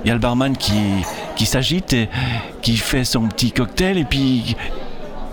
Il 0.04 0.08
y 0.08 0.12
a 0.12 0.14
le 0.14 0.20
barman 0.20 0.56
qui, 0.56 0.80
qui 1.36 1.46
s'agite, 1.46 1.96
qui 2.62 2.78
fait 2.78 3.04
son 3.04 3.28
petit 3.28 3.52
cocktail 3.52 3.98
et 3.98 4.06
puis 4.06 4.56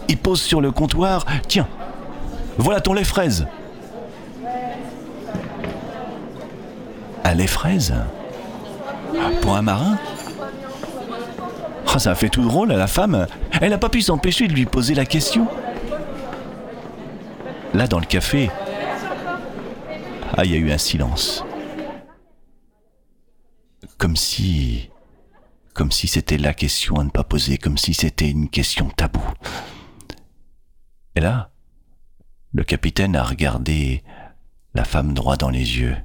il 0.08 0.16
pose 0.16 0.40
sur 0.40 0.60
le 0.60 0.70
comptoir. 0.70 1.24
Tiens, 1.48 1.68
voilà 2.58 2.80
ton 2.80 2.94
lait 2.94 3.04
fraise. 3.04 3.46
Un 7.24 7.34
lait 7.34 7.46
fraise 7.48 7.92
Pour 9.40 9.56
un 9.56 9.62
marin 9.62 9.98
Ah, 11.92 11.98
Ça 11.98 12.12
a 12.12 12.14
fait 12.14 12.28
tout 12.28 12.42
drôle 12.42 12.70
à 12.72 12.76
la 12.76 12.86
femme. 12.86 13.26
Elle 13.60 13.70
n'a 13.70 13.78
pas 13.78 13.88
pu 13.88 14.02
s'empêcher 14.02 14.48
de 14.48 14.52
lui 14.52 14.66
poser 14.66 14.94
la 14.94 15.06
question. 15.06 15.48
Là, 17.74 17.86
dans 17.86 17.98
le 17.98 18.06
café, 18.06 18.50
ah, 20.36 20.44
il 20.44 20.52
y 20.52 20.54
a 20.54 20.58
eu 20.58 20.70
un 20.70 20.78
silence. 20.78 21.44
Comme 23.98 24.16
si. 24.16 24.90
Comme 25.74 25.90
si 25.92 26.06
c'était 26.06 26.38
la 26.38 26.54
question 26.54 26.96
à 26.96 27.04
ne 27.04 27.10
pas 27.10 27.24
poser, 27.24 27.58
comme 27.58 27.76
si 27.76 27.92
c'était 27.92 28.30
une 28.30 28.48
question 28.48 28.88
taboue. 28.96 29.20
Et 31.16 31.20
là, 31.20 31.48
le 32.52 32.62
capitaine 32.62 33.16
a 33.16 33.24
regardé 33.24 34.04
la 34.74 34.84
femme 34.84 35.14
droit 35.14 35.38
dans 35.38 35.48
les 35.48 35.78
yeux. 35.78 35.96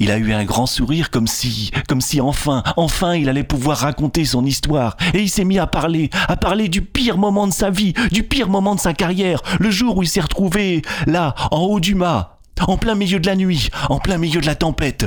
Il 0.00 0.10
a 0.10 0.18
eu 0.18 0.32
un 0.32 0.44
grand 0.44 0.66
sourire 0.66 1.10
comme 1.10 1.28
si, 1.28 1.70
comme 1.88 2.00
si 2.00 2.20
enfin, 2.20 2.64
enfin 2.76 3.14
il 3.14 3.28
allait 3.28 3.44
pouvoir 3.44 3.78
raconter 3.78 4.24
son 4.24 4.44
histoire. 4.44 4.96
Et 5.14 5.20
il 5.20 5.30
s'est 5.30 5.44
mis 5.44 5.60
à 5.60 5.68
parler, 5.68 6.10
à 6.26 6.36
parler 6.36 6.68
du 6.68 6.82
pire 6.82 7.16
moment 7.16 7.46
de 7.46 7.52
sa 7.52 7.70
vie, 7.70 7.94
du 8.10 8.24
pire 8.24 8.48
moment 8.48 8.74
de 8.74 8.80
sa 8.80 8.92
carrière, 8.92 9.40
le 9.60 9.70
jour 9.70 9.96
où 9.96 10.02
il 10.02 10.08
s'est 10.08 10.20
retrouvé 10.20 10.82
là, 11.06 11.36
en 11.52 11.60
haut 11.60 11.80
du 11.80 11.94
mât, 11.94 12.40
en 12.66 12.76
plein 12.76 12.96
milieu 12.96 13.20
de 13.20 13.26
la 13.26 13.36
nuit, 13.36 13.68
en 13.88 14.00
plein 14.00 14.18
milieu 14.18 14.40
de 14.40 14.46
la 14.46 14.56
tempête. 14.56 15.06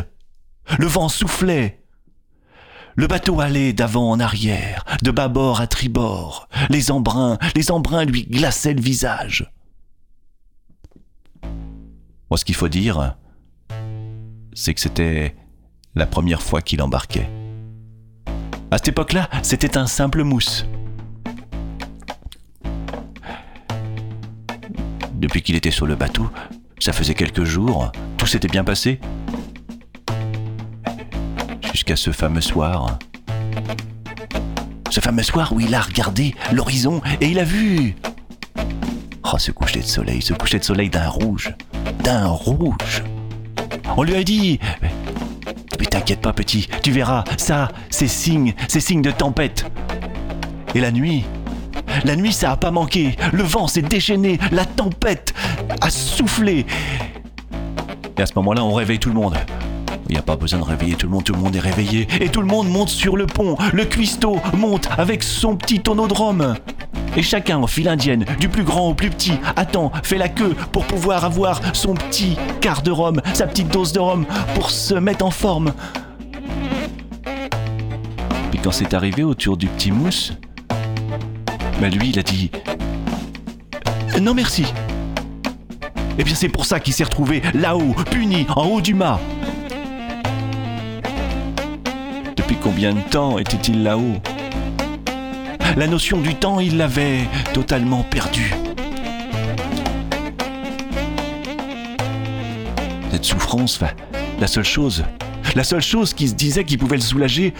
Le 0.79 0.87
vent 0.87 1.09
soufflait. 1.09 1.82
Le 2.95 3.07
bateau 3.07 3.41
allait 3.41 3.73
d'avant 3.73 4.11
en 4.11 4.19
arrière, 4.19 4.85
de 5.01 5.09
bâbord 5.09 5.61
à 5.61 5.67
tribord. 5.67 6.47
Les 6.69 6.91
embruns, 6.91 7.37
les 7.55 7.71
embruns 7.71 8.05
lui 8.05 8.25
glaçaient 8.25 8.73
le 8.73 8.81
visage. 8.81 9.51
Moi, 12.29 12.37
ce 12.37 12.45
qu'il 12.45 12.55
faut 12.55 12.69
dire, 12.69 13.15
c'est 14.53 14.73
que 14.73 14.81
c'était 14.81 15.35
la 15.95 16.05
première 16.05 16.41
fois 16.41 16.61
qu'il 16.61 16.81
embarquait. 16.81 17.29
À 18.69 18.77
cette 18.77 18.89
époque-là, 18.89 19.29
c'était 19.41 19.77
un 19.77 19.87
simple 19.87 20.23
mousse. 20.23 20.65
Depuis 25.13 25.41
qu'il 25.41 25.55
était 25.55 25.71
sur 25.71 25.85
le 25.85 25.95
bateau, 25.95 26.29
ça 26.79 26.93
faisait 26.93 27.13
quelques 27.13 27.43
jours, 27.43 27.91
tout 28.17 28.27
s'était 28.27 28.47
bien 28.47 28.63
passé. 28.63 28.99
Jusqu'à 31.73 31.95
ce 31.95 32.11
fameux 32.11 32.39
soir. 32.39 32.99
Ce 34.91 34.99
fameux 34.99 35.23
soir 35.23 35.51
où 35.53 35.59
il 35.59 35.73
a 35.73 35.81
regardé 35.81 36.35
l'horizon 36.51 37.01
et 37.19 37.29
il 37.29 37.39
a 37.39 37.43
vu. 37.43 37.95
Oh, 39.23 39.39
ce 39.39 39.49
coucher 39.49 39.79
de 39.79 39.85
soleil, 39.85 40.21
ce 40.21 40.35
coucher 40.35 40.59
de 40.59 40.63
soleil 40.63 40.91
d'un 40.91 41.09
rouge. 41.09 41.55
D'un 42.03 42.27
rouge. 42.27 43.03
On 43.97 44.03
lui 44.03 44.15
a 44.15 44.23
dit 44.23 44.59
Mais 45.79 45.85
t'inquiète 45.87 46.21
pas, 46.21 46.31
petit, 46.31 46.69
tu 46.83 46.91
verras, 46.91 47.23
ça, 47.37 47.69
c'est 47.89 48.07
signe, 48.07 48.53
c'est 48.67 48.79
signe 48.79 49.01
de 49.01 49.09
tempête. 49.09 49.65
Et 50.75 50.79
la 50.79 50.91
nuit 50.91 51.25
La 52.05 52.15
nuit, 52.15 52.33
ça 52.33 52.51
a 52.51 52.57
pas 52.57 52.69
manqué. 52.69 53.15
Le 53.31 53.41
vent 53.41 53.67
s'est 53.67 53.81
déchaîné, 53.81 54.37
la 54.51 54.65
tempête 54.65 55.33
a 55.81 55.89
soufflé. 55.89 56.67
Et 58.15 58.21
à 58.21 58.27
ce 58.27 58.33
moment-là, 58.35 58.63
on 58.63 58.73
réveille 58.73 58.99
tout 58.99 59.09
le 59.09 59.15
monde. 59.15 59.35
Il 60.13 60.17
n'y 60.17 60.19
a 60.19 60.21
pas 60.21 60.35
besoin 60.35 60.59
de 60.59 60.63
réveiller 60.63 60.93
tout 60.93 61.07
le 61.07 61.11
monde, 61.11 61.23
tout 61.23 61.33
le 61.33 61.39
monde 61.39 61.55
est 61.55 61.59
réveillé. 61.59 62.07
Et 62.21 62.29
tout 62.29 62.41
le 62.41 62.45
monde 62.45 62.69
monte 62.69 62.89
sur 62.89 63.17
le 63.17 63.25
pont. 63.25 63.57
Le 63.73 63.83
cuistot 63.83 64.39
monte 64.55 64.87
avec 64.95 65.23
son 65.23 65.55
petit 65.55 65.79
tonneau 65.79 66.07
de 66.07 66.13
rhum. 66.13 66.53
Et 67.17 67.23
chacun, 67.23 67.57
en 67.57 67.65
file 67.65 67.87
indienne, 67.87 68.23
du 68.39 68.47
plus 68.47 68.61
grand 68.61 68.89
au 68.89 68.93
plus 68.93 69.09
petit, 69.09 69.33
attend, 69.55 69.91
fait 70.03 70.19
la 70.19 70.29
queue 70.29 70.55
pour 70.71 70.85
pouvoir 70.85 71.25
avoir 71.25 71.61
son 71.75 71.95
petit 71.95 72.37
quart 72.61 72.83
de 72.83 72.91
rhum, 72.91 73.21
sa 73.33 73.47
petite 73.47 73.69
dose 73.69 73.91
de 73.91 73.99
rhum, 73.99 74.27
pour 74.53 74.69
se 74.69 74.93
mettre 74.93 75.25
en 75.25 75.31
forme. 75.31 75.73
Puis 78.51 78.59
quand 78.63 78.71
c'est 78.71 78.93
arrivé 78.93 79.23
autour 79.23 79.57
du 79.57 79.65
petit 79.65 79.91
mousse, 79.91 80.33
bah 81.81 81.89
lui, 81.89 82.09
il 82.09 82.19
a 82.19 82.23
dit 82.23 82.51
Non 84.21 84.35
merci. 84.35 84.67
Eh 86.19 86.23
bien 86.23 86.35
c'est 86.35 86.49
pour 86.49 86.65
ça 86.65 86.79
qu'il 86.79 86.93
s'est 86.93 87.03
retrouvé 87.03 87.41
là-haut, 87.55 87.95
puni, 88.11 88.45
en 88.55 88.67
haut 88.67 88.81
du 88.81 88.93
mât. 88.93 89.19
Combien 92.63 92.93
de 92.93 93.01
temps 93.01 93.37
était-il 93.37 93.83
là-haut? 93.83 94.21
La 95.75 95.85
notion 95.85 96.21
du 96.21 96.33
temps, 96.35 96.61
il 96.61 96.77
l'avait 96.77 97.27
totalement 97.53 98.03
perdue. 98.03 98.53
Cette 103.11 103.25
souffrance, 103.25 103.79
la 104.39 104.47
seule 104.47 104.63
chose, 104.63 105.03
la 105.55 105.63
seule 105.63 105.81
chose 105.81 106.13
qui 106.13 106.29
se 106.29 106.35
disait 106.35 106.63
qui 106.63 106.77
pouvait 106.77 106.95
le 106.95 107.01
soulager, 107.01 107.53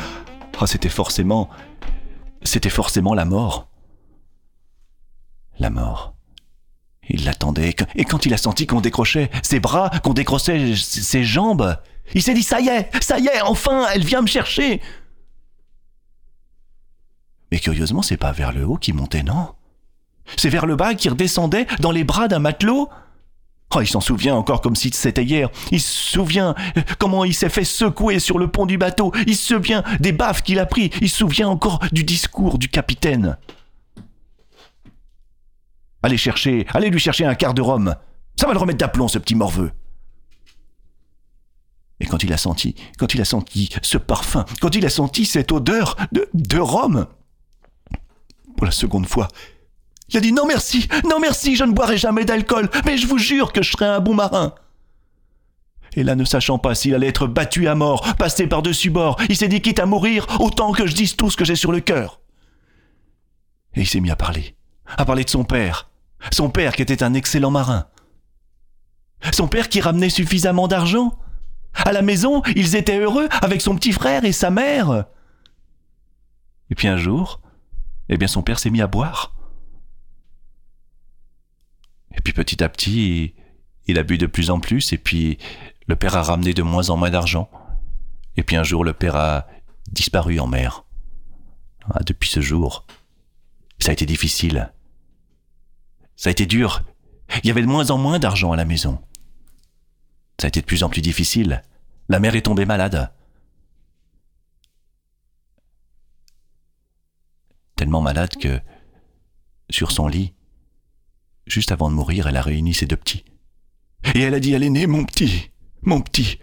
oh, 0.62 0.66
c'était 0.66 0.90
forcément, 0.90 1.50
c'était 2.42 2.70
forcément 2.70 3.14
la 3.14 3.26
mort. 3.26 3.68
La 5.60 5.70
mort. 5.70 6.13
Il 7.10 7.26
l'attendait, 7.26 7.76
et 7.96 8.06
quand 8.06 8.26
il 8.26 8.34
a 8.34 8.38
senti 8.38 8.66
qu'on 8.66 8.82
décrochait 8.82 9.30
ses 9.42 9.60
bras, 9.60 9.90
qu'on 10.04 10.14
décrochait 10.14 10.76
ses 10.76 11.24
jambes, 11.24 11.78
il 12.14 12.24
s'est 12.24 12.34
dit 12.34 12.44
ça 12.44 12.62
y 12.62 12.70
est, 12.70 12.90
ça 13.04 13.20
y 13.20 13.28
est, 13.28 13.42
enfin, 13.42 13.86
elle 13.94 14.06
vient 14.06 14.22
me 14.22 14.28
chercher. 14.28 14.82
Mais 17.52 17.60
curieusement, 17.60 18.02
c'est 18.02 18.18
pas 18.18 18.32
vers 18.32 18.52
le 18.52 18.66
haut 18.66 18.78
qu'il 18.78 18.96
montait, 18.96 19.24
non? 19.24 19.50
C'est 20.38 20.50
vers 20.50 20.66
le 20.66 20.76
bas 20.76 20.96
qu'il 20.96 21.12
redescendait 21.12 21.68
dans 21.80 21.92
les 21.92 22.04
bras 22.04 22.28
d'un 22.28 22.40
matelot? 22.40 22.90
Oh, 23.76 23.82
il 23.82 23.88
s'en 23.88 24.02
souvient 24.02 24.36
encore 24.36 24.62
comme 24.62 24.76
si 24.76 24.92
c'était 24.94 25.24
hier. 25.24 25.50
Il 25.72 25.82
se 25.82 26.12
souvient 26.12 26.56
comment 27.00 27.26
il 27.26 27.34
s'est 27.34 27.50
fait 27.50 27.64
secouer 27.64 28.20
sur 28.20 28.38
le 28.38 28.48
pont 28.48 28.66
du 28.66 28.78
bateau. 28.78 29.12
Il 29.26 29.36
se 29.36 29.56
souvient 29.56 29.84
des 30.00 30.12
baffes 30.12 30.44
qu'il 30.44 30.60
a 30.60 30.66
pris. 30.66 30.92
Il 31.02 31.10
se 31.10 31.18
souvient 31.18 31.50
encore 31.50 31.80
du 31.92 32.04
discours 32.04 32.60
du 32.60 32.70
capitaine. 32.70 33.38
Allez 36.04 36.18
chercher, 36.18 36.68
allez 36.74 36.90
lui 36.90 37.00
chercher 37.00 37.26
un 37.26 37.34
quart 37.34 37.54
de 37.54 37.62
rhum. 37.62 37.96
Ça 38.36 38.46
va 38.46 38.54
le 38.54 38.60
remettre 38.60 38.80
d'aplomb, 38.80 39.08
ce 39.08 39.18
petit 39.18 39.36
morveux. 39.36 39.72
Et 42.00 42.06
quand 42.06 42.22
il 42.24 42.34
a 42.34 42.38
senti, 42.38 42.76
quand 42.98 43.14
il 43.14 43.22
a 43.22 43.26
senti 43.26 43.70
ce 43.82 43.98
parfum, 43.98 44.44
quand 44.60 44.76
il 44.76 44.86
a 44.86 44.90
senti 44.90 45.26
cette 45.26 45.54
odeur 45.54 45.96
de, 46.12 46.28
de 46.34 46.60
rhum, 46.60 47.08
pour 48.58 48.66
la 48.66 48.72
seconde 48.72 49.08
fois, 49.08 49.30
il 50.10 50.18
a 50.18 50.20
dit 50.20 50.34
non 50.34 50.46
merci, 50.46 50.90
non 51.10 51.20
merci, 51.22 51.56
je 51.56 51.64
ne 51.64 51.72
boirai 51.72 51.98
jamais 51.98 52.26
d'alcool, 52.26 52.70
mais 52.86 52.98
je 52.98 53.08
vous 53.08 53.18
jure 53.18 53.54
que 53.54 53.64
je 53.64 53.72
serai 53.72 53.86
un 53.86 54.02
bon 54.02 54.14
marin. 54.14 54.54
Et 55.96 56.04
là, 56.04 56.16
ne 56.16 56.26
sachant 56.26 56.58
pas 56.58 56.76
s'il 56.76 56.96
allait 56.96 57.08
être 57.08 57.28
battu 57.28 57.68
à 57.68 57.76
mort, 57.76 58.16
passé 58.16 58.48
par-dessus 58.48 58.90
bord, 58.90 59.18
il 59.30 59.38
s'est 59.38 59.48
dit 59.48 59.62
quitte 59.62 59.80
à 59.80 59.86
mourir, 59.86 60.28
autant 60.42 60.74
que 60.74 60.88
je 60.88 60.96
dise 60.96 61.16
tout 61.16 61.30
ce 61.30 61.38
que 61.38 61.46
j'ai 61.46 61.56
sur 61.56 61.72
le 61.72 61.80
cœur. 61.80 62.20
Et 63.76 63.82
il 63.82 63.88
s'est 63.88 64.02
mis 64.02 64.12
à 64.12 64.16
parler, 64.16 64.56
à 64.86 65.06
parler 65.06 65.24
de 65.24 65.30
son 65.30 65.46
père, 65.46 65.90
son 66.32 66.50
père 66.50 66.76
qui 66.76 66.82
était 66.82 67.04
un 67.04 67.14
excellent 67.14 67.52
marin. 67.52 67.88
Son 69.32 69.48
père 69.48 69.70
qui 69.70 69.82
ramenait 69.82 70.10
suffisamment 70.10 70.68
d'argent. 70.68 71.18
À 71.74 71.92
la 71.92 72.02
maison, 72.02 72.42
ils 72.56 72.76
étaient 72.76 73.00
heureux 73.00 73.28
avec 73.42 73.62
son 73.62 73.76
petit 73.76 73.94
frère 73.94 74.26
et 74.26 74.32
sa 74.32 74.52
mère. 74.52 75.06
Et 76.70 76.76
puis 76.76 76.88
un 76.88 76.98
jour, 76.98 77.42
eh 78.10 78.18
bien 78.18 78.28
son 78.28 78.44
père 78.44 78.60
s'est 78.60 78.70
mis 78.70 78.82
à 78.82 78.88
boire. 78.88 79.36
Et 82.16 82.22
puis 82.22 82.34
petit 82.34 82.64
à 82.64 82.70
petit, 82.70 83.34
il 83.88 83.98
a 83.98 84.04
bu 84.04 84.18
de 84.18 84.28
plus 84.28 84.50
en 84.50 84.60
plus, 84.60 84.94
et 84.94 84.98
puis 84.98 85.38
le 85.88 85.96
père 85.96 86.16
a 86.16 86.24
ramené 86.24 86.54
de 86.54 86.62
moins 86.62 86.90
en 86.90 86.98
moins 86.98 87.10
d'argent. 87.10 87.50
Et 88.38 88.44
puis 88.44 88.56
un 88.56 88.64
jour, 88.64 88.84
le 88.84 88.94
père 88.94 89.16
a 89.16 89.48
disparu 89.92 90.40
en 90.40 90.48
mer. 90.48 90.86
Ah, 91.92 92.00
depuis 92.06 92.30
ce 92.30 92.40
jour, 92.40 92.86
ça 93.80 93.90
a 93.90 93.94
été 93.94 94.06
difficile. 94.06 94.73
Ça 96.16 96.30
a 96.30 96.32
été 96.32 96.46
dur. 96.46 96.84
Il 97.44 97.48
y 97.48 97.52
avait 97.52 97.62
de 97.62 97.68
moins 97.68 97.90
en 97.90 97.98
moins 97.98 98.20
d'argent 98.20 98.52
à 98.52 98.56
la 98.56 98.66
maison. 98.66 99.02
Ça 100.40 100.48
a 100.48 100.50
été 100.50 100.62
de 100.62 100.66
plus 100.66 100.84
en 100.84 100.90
plus 100.90 101.02
difficile. 101.02 101.64
La 102.10 102.20
mère 102.20 102.36
est 102.36 102.44
tombée 102.44 102.66
malade. 102.66 103.14
Tellement 107.76 108.02
malade 108.02 108.36
que, 108.38 108.62
sur 109.70 109.92
son 109.92 110.08
lit, 110.08 110.34
juste 111.48 111.72
avant 111.72 111.90
de 111.90 111.96
mourir, 111.96 112.28
elle 112.28 112.38
a 112.38 112.42
réuni 112.42 112.74
ses 112.74 112.86
deux 112.86 112.98
petits. 112.98 113.26
Et 114.14 114.22
elle 114.22 114.34
a 114.34 114.40
dit 114.40 114.54
à 114.54 114.60
l'aîné, 114.60 114.86
mon 114.86 115.06
petit, 115.06 115.52
mon 115.82 116.02
petit, 116.02 116.40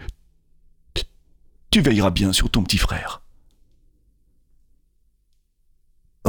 tu 1.70 1.80
veilleras 1.80 2.10
bien 2.10 2.32
sur 2.32 2.50
ton 2.50 2.64
petit 2.64 2.78
frère. 2.78 3.22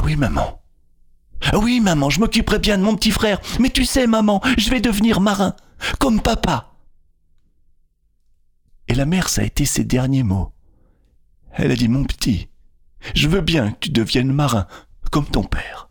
Oui, 0.03 0.15
maman. 0.15 0.60
Oui, 1.53 1.79
maman, 1.79 2.09
je 2.09 2.19
m'occuperai 2.19 2.59
bien 2.59 2.77
de 2.77 2.83
mon 2.83 2.95
petit 2.95 3.11
frère. 3.11 3.39
Mais 3.59 3.69
tu 3.69 3.85
sais, 3.85 4.07
maman, 4.07 4.41
je 4.57 4.69
vais 4.69 4.81
devenir 4.81 5.19
marin, 5.19 5.55
comme 5.99 6.21
papa. 6.21 6.73
Et 8.87 8.95
la 8.95 9.05
mère, 9.05 9.29
ça 9.29 9.41
a 9.41 9.45
été 9.45 9.65
ses 9.65 9.83
derniers 9.83 10.23
mots. 10.23 10.53
Elle 11.53 11.71
a 11.71 11.75
dit, 11.75 11.87
mon 11.87 12.03
petit, 12.03 12.49
je 13.15 13.27
veux 13.27 13.41
bien 13.41 13.71
que 13.71 13.79
tu 13.79 13.89
deviennes 13.89 14.31
marin, 14.31 14.67
comme 15.11 15.25
ton 15.25 15.43
père. 15.43 15.89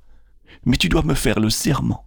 Mais 0.64 0.76
tu 0.76 0.88
dois 0.88 1.02
me 1.02 1.14
faire 1.14 1.40
le 1.40 1.50
serment. 1.50 2.04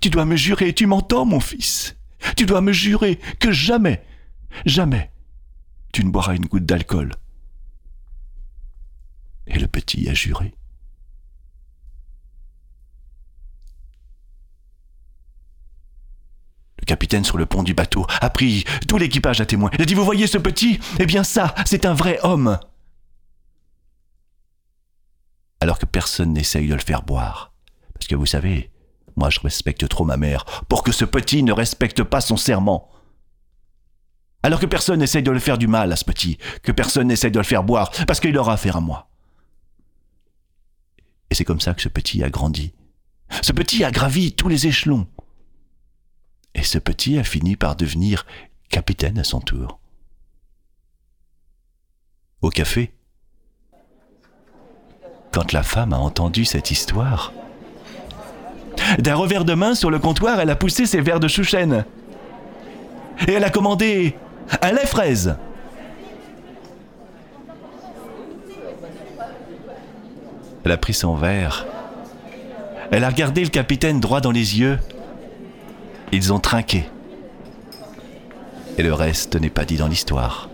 Tu 0.00 0.10
dois 0.10 0.24
me 0.24 0.36
jurer, 0.36 0.74
tu 0.74 0.86
m'entends, 0.86 1.24
mon 1.24 1.40
fils 1.40 1.96
Tu 2.36 2.46
dois 2.46 2.60
me 2.60 2.72
jurer 2.72 3.18
que 3.38 3.52
jamais, 3.52 4.04
jamais, 4.66 5.10
tu 5.92 6.04
ne 6.04 6.10
boiras 6.10 6.36
une 6.36 6.46
goutte 6.46 6.66
d'alcool. 6.66 7.12
Et 9.46 9.58
le 9.58 9.66
petit 9.66 10.08
a 10.08 10.14
juré. 10.14 10.54
Le 16.77 16.77
capitaine 16.88 17.24
sur 17.24 17.38
le 17.38 17.46
pont 17.46 17.62
du 17.62 17.74
bateau 17.74 18.06
a 18.20 18.30
pris 18.30 18.64
tout 18.88 18.98
l'équipage 18.98 19.40
à 19.40 19.46
témoin. 19.46 19.70
Il 19.74 19.82
a 19.82 19.84
dit 19.84 19.94
Vous 19.94 20.04
voyez 20.04 20.26
ce 20.26 20.38
petit? 20.38 20.80
Eh 20.98 21.06
bien, 21.06 21.22
ça, 21.22 21.54
c'est 21.66 21.84
un 21.86 21.94
vrai 21.94 22.18
homme. 22.24 22.58
Alors 25.60 25.78
que 25.78 25.86
personne 25.86 26.32
n'essaye 26.32 26.66
de 26.66 26.74
le 26.74 26.80
faire 26.80 27.02
boire. 27.02 27.52
Parce 27.94 28.06
que 28.06 28.14
vous 28.14 28.26
savez, 28.26 28.70
moi 29.16 29.28
je 29.28 29.40
respecte 29.40 29.86
trop 29.88 30.04
ma 30.04 30.16
mère 30.16 30.44
pour 30.68 30.82
que 30.82 30.92
ce 30.92 31.04
petit 31.04 31.42
ne 31.42 31.52
respecte 31.52 32.02
pas 32.02 32.20
son 32.20 32.36
serment. 32.36 32.88
Alors 34.42 34.60
que 34.60 34.66
personne 34.66 35.00
n'essaye 35.00 35.22
de 35.22 35.32
le 35.32 35.40
faire 35.40 35.58
du 35.58 35.66
mal 35.66 35.92
à 35.92 35.96
ce 35.96 36.04
petit, 36.04 36.38
que 36.62 36.72
personne 36.72 37.08
n'essaye 37.08 37.32
de 37.32 37.38
le 37.38 37.44
faire 37.44 37.64
boire, 37.64 37.90
parce 38.06 38.20
qu'il 38.20 38.38
aura 38.38 38.52
affaire 38.54 38.76
à 38.76 38.80
moi. 38.80 39.10
Et 41.30 41.34
c'est 41.34 41.44
comme 41.44 41.60
ça 41.60 41.74
que 41.74 41.82
ce 41.82 41.88
petit 41.88 42.22
a 42.22 42.30
grandi. 42.30 42.72
Ce 43.42 43.52
petit 43.52 43.84
a 43.84 43.90
gravi 43.90 44.32
tous 44.32 44.48
les 44.48 44.68
échelons. 44.68 45.06
Et 46.58 46.64
ce 46.64 46.78
petit 46.78 47.18
a 47.18 47.22
fini 47.22 47.54
par 47.54 47.76
devenir 47.76 48.26
capitaine 48.68 49.20
à 49.20 49.24
son 49.24 49.40
tour. 49.40 49.78
Au 52.42 52.50
café, 52.50 52.92
quand 55.30 55.52
la 55.52 55.62
femme 55.62 55.92
a 55.92 55.98
entendu 55.98 56.44
cette 56.44 56.72
histoire, 56.72 57.32
d'un 58.98 59.14
revers 59.14 59.44
de 59.44 59.54
main 59.54 59.76
sur 59.76 59.88
le 59.88 60.00
comptoir, 60.00 60.40
elle 60.40 60.50
a 60.50 60.56
poussé 60.56 60.84
ses 60.84 61.00
verres 61.00 61.20
de 61.20 61.28
chouchen. 61.28 61.84
Et 63.28 63.32
elle 63.32 63.44
a 63.44 63.50
commandé 63.50 64.16
un 64.60 64.72
lait 64.72 64.86
fraise. 64.86 65.36
Elle 70.64 70.72
a 70.72 70.76
pris 70.76 70.94
son 70.94 71.14
verre. 71.14 71.66
Elle 72.90 73.04
a 73.04 73.10
regardé 73.10 73.44
le 73.44 73.50
capitaine 73.50 74.00
droit 74.00 74.20
dans 74.20 74.32
les 74.32 74.58
yeux. 74.58 74.80
Ils 76.10 76.32
ont 76.32 76.38
trinqué. 76.38 76.84
Et 78.78 78.82
le 78.82 78.94
reste 78.94 79.36
n'est 79.36 79.50
pas 79.50 79.64
dit 79.64 79.76
dans 79.76 79.88
l'histoire. 79.88 80.48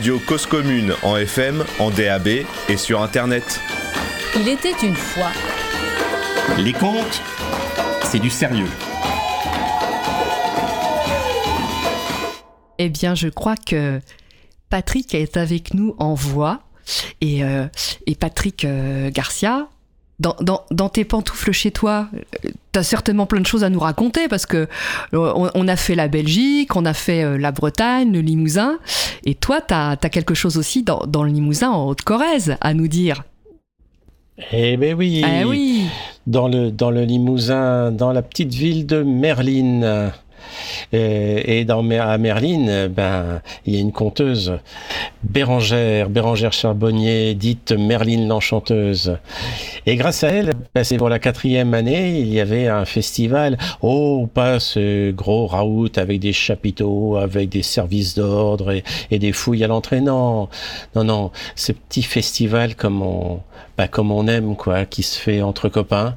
Radio 0.00 0.18
Cause 0.18 0.46
Commune 0.46 0.94
en 1.02 1.18
FM, 1.18 1.62
en 1.78 1.90
DAB 1.90 2.28
et 2.70 2.76
sur 2.78 3.02
Internet. 3.02 3.60
Il 4.34 4.48
était 4.48 4.72
une 4.82 4.96
fois. 4.96 5.28
Les 6.56 6.72
contes, 6.72 7.20
c'est 8.04 8.18
du 8.18 8.30
sérieux. 8.30 8.70
Eh 12.78 12.88
bien, 12.88 13.14
je 13.14 13.28
crois 13.28 13.56
que 13.56 14.00
Patrick 14.70 15.14
est 15.14 15.36
avec 15.36 15.74
nous 15.74 15.94
en 15.98 16.14
voix. 16.14 16.62
Et, 17.20 17.44
euh, 17.44 17.66
et 18.06 18.14
Patrick 18.14 18.64
euh, 18.64 19.10
Garcia, 19.10 19.68
dans, 20.20 20.36
dans, 20.40 20.64
dans, 20.70 20.88
tes 20.90 21.04
pantoufles 21.04 21.52
chez 21.52 21.70
toi, 21.70 22.08
tu 22.72 22.78
as 22.78 22.82
certainement 22.82 23.24
plein 23.26 23.40
de 23.40 23.46
choses 23.46 23.64
à 23.64 23.70
nous 23.70 23.80
raconter 23.80 24.28
parce 24.28 24.44
que 24.44 24.68
on, 25.12 25.50
on 25.54 25.66
a 25.68 25.76
fait 25.76 25.94
la 25.94 26.08
Belgique, 26.08 26.76
on 26.76 26.84
a 26.84 26.92
fait 26.92 27.24
euh, 27.24 27.38
la 27.38 27.52
Bretagne, 27.52 28.12
le 28.12 28.20
Limousin. 28.20 28.78
Et 29.24 29.34
toi, 29.34 29.60
tu 29.62 29.72
as, 29.74 29.96
quelque 29.96 30.34
chose 30.34 30.58
aussi 30.58 30.82
dans, 30.82 31.04
dans 31.06 31.24
le 31.24 31.30
Limousin 31.30 31.70
en 31.70 31.86
Haute-Corrèze 31.88 32.56
à 32.60 32.74
nous 32.74 32.86
dire. 32.86 33.24
Eh 34.52 34.76
ben 34.76 34.94
oui. 34.94 35.22
Eh 35.26 35.44
oui. 35.44 35.86
Dans 36.26 36.48
le, 36.48 36.70
dans 36.70 36.90
le 36.90 37.04
Limousin, 37.04 37.90
dans 37.90 38.12
la 38.12 38.22
petite 38.22 38.52
ville 38.52 38.86
de 38.86 39.02
Merline. 39.02 40.12
Et, 40.92 41.60
et 41.60 41.64
dans, 41.64 41.88
à 41.90 42.18
Merline, 42.18 42.88
ben, 42.88 43.40
il 43.66 43.74
y 43.74 43.78
a 43.78 43.80
une 43.80 43.92
conteuse, 43.92 44.58
Bérangère, 45.22 46.08
Bérangère 46.08 46.52
Charbonnier, 46.52 47.34
dite 47.34 47.72
Merline 47.72 48.28
l'Enchanteuse. 48.28 49.18
Et 49.86 49.96
grâce 49.96 50.24
à 50.24 50.28
elle, 50.28 50.52
ben, 50.74 50.84
c'est 50.84 50.96
pour 50.96 51.08
la 51.08 51.18
quatrième 51.18 51.74
année, 51.74 52.20
il 52.20 52.32
y 52.32 52.40
avait 52.40 52.68
un 52.68 52.84
festival. 52.84 53.58
Oh, 53.82 54.28
pas 54.32 54.60
ce 54.60 55.10
gros 55.10 55.46
raout 55.46 55.96
avec 55.96 56.20
des 56.20 56.32
chapiteaux, 56.32 57.16
avec 57.16 57.48
des 57.48 57.62
services 57.62 58.14
d'ordre 58.14 58.72
et, 59.10 59.18
des 59.18 59.32
fouilles 59.32 59.64
à 59.64 59.68
l'entrée. 59.68 60.00
Non, 60.00 60.48
non, 60.94 61.04
non, 61.04 61.30
ce 61.54 61.72
petit 61.72 62.02
festival 62.02 62.74
comme 62.74 63.02
on, 63.02 63.40
ben, 63.80 63.88
comme 63.88 64.12
on 64.12 64.26
aime, 64.26 64.56
quoi, 64.56 64.84
qui 64.84 65.02
se 65.02 65.18
fait 65.18 65.40
entre 65.40 65.70
copains. 65.70 66.14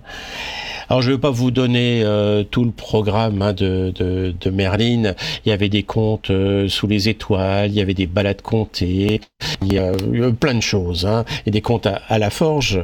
Alors 0.89 1.01
je 1.01 1.09
ne 1.09 1.15
vais 1.15 1.21
pas 1.21 1.29
vous 1.29 1.49
donner 1.49 2.01
euh, 2.03 2.43
tout 2.43 2.65
le 2.65 2.71
programme 2.71 3.41
hein, 3.41 3.53
de, 3.53 4.33
Merline. 4.51 5.15
Il 5.45 5.49
y 5.49 5.53
avait 5.53 5.69
des 5.69 5.83
contes 5.83 6.29
euh, 6.29 6.67
sous 6.67 6.87
les 6.87 7.07
étoiles, 7.07 7.69
il 7.69 7.75
y 7.75 7.79
avait 7.79 7.93
des 7.93 8.05
balades 8.05 8.41
comptées, 8.41 9.21
il 9.61 9.71
y 9.71 9.77
a 9.77 9.93
eu 10.11 10.33
plein 10.33 10.55
de 10.55 10.59
choses. 10.59 11.05
Hein, 11.05 11.23
et 11.45 11.51
des 11.51 11.61
contes 11.61 11.87
à, 11.87 12.19
la 12.19 12.29
forge, 12.29 12.83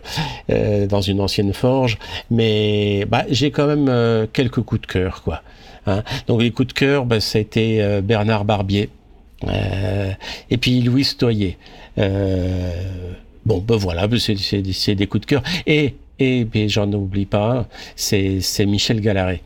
euh, 0.49 0.88
dans 0.88 1.01
une 1.01 1.19
ancienne 1.19 1.51
forge. 1.51 1.97
Mais 2.31 3.03
bah, 3.10 3.26
j'ai 3.30 3.51
quand 3.51 3.68
même 3.68 3.89
euh, 3.89 4.27
quelques 4.31 4.61
coups 4.61 4.84
de 4.84 4.88
cœur. 4.88 5.23
quoi. 5.23 5.41
Hein. 5.88 6.03
Donc 6.27 6.41
les 6.41 6.51
coups 6.51 6.69
de 6.69 6.73
cœur, 6.73 7.03
bah, 7.03 7.19
ça 7.19 7.38
a 7.38 7.41
été 7.41 7.84
euh, 7.84 7.99
Bernard 7.99 8.45
Barbier. 8.45 8.88
et 10.49 10.57
puis 10.57 10.80
Louis 10.80 11.06
Toyer. 11.18 11.57
Bon, 13.49 13.59
ben 13.59 13.77
voilà, 13.77 14.07
c'est 14.17 14.95
des 14.95 15.07
coups 15.07 15.21
de 15.21 15.26
cœur. 15.26 15.43
Et 15.65 15.95
et 16.19 16.47
j'en 16.67 16.91
oublie 16.91 17.26
pas, 17.26 17.67
c'est 17.95 18.41
Michel 18.65 19.01
Gallaret. 19.01 19.41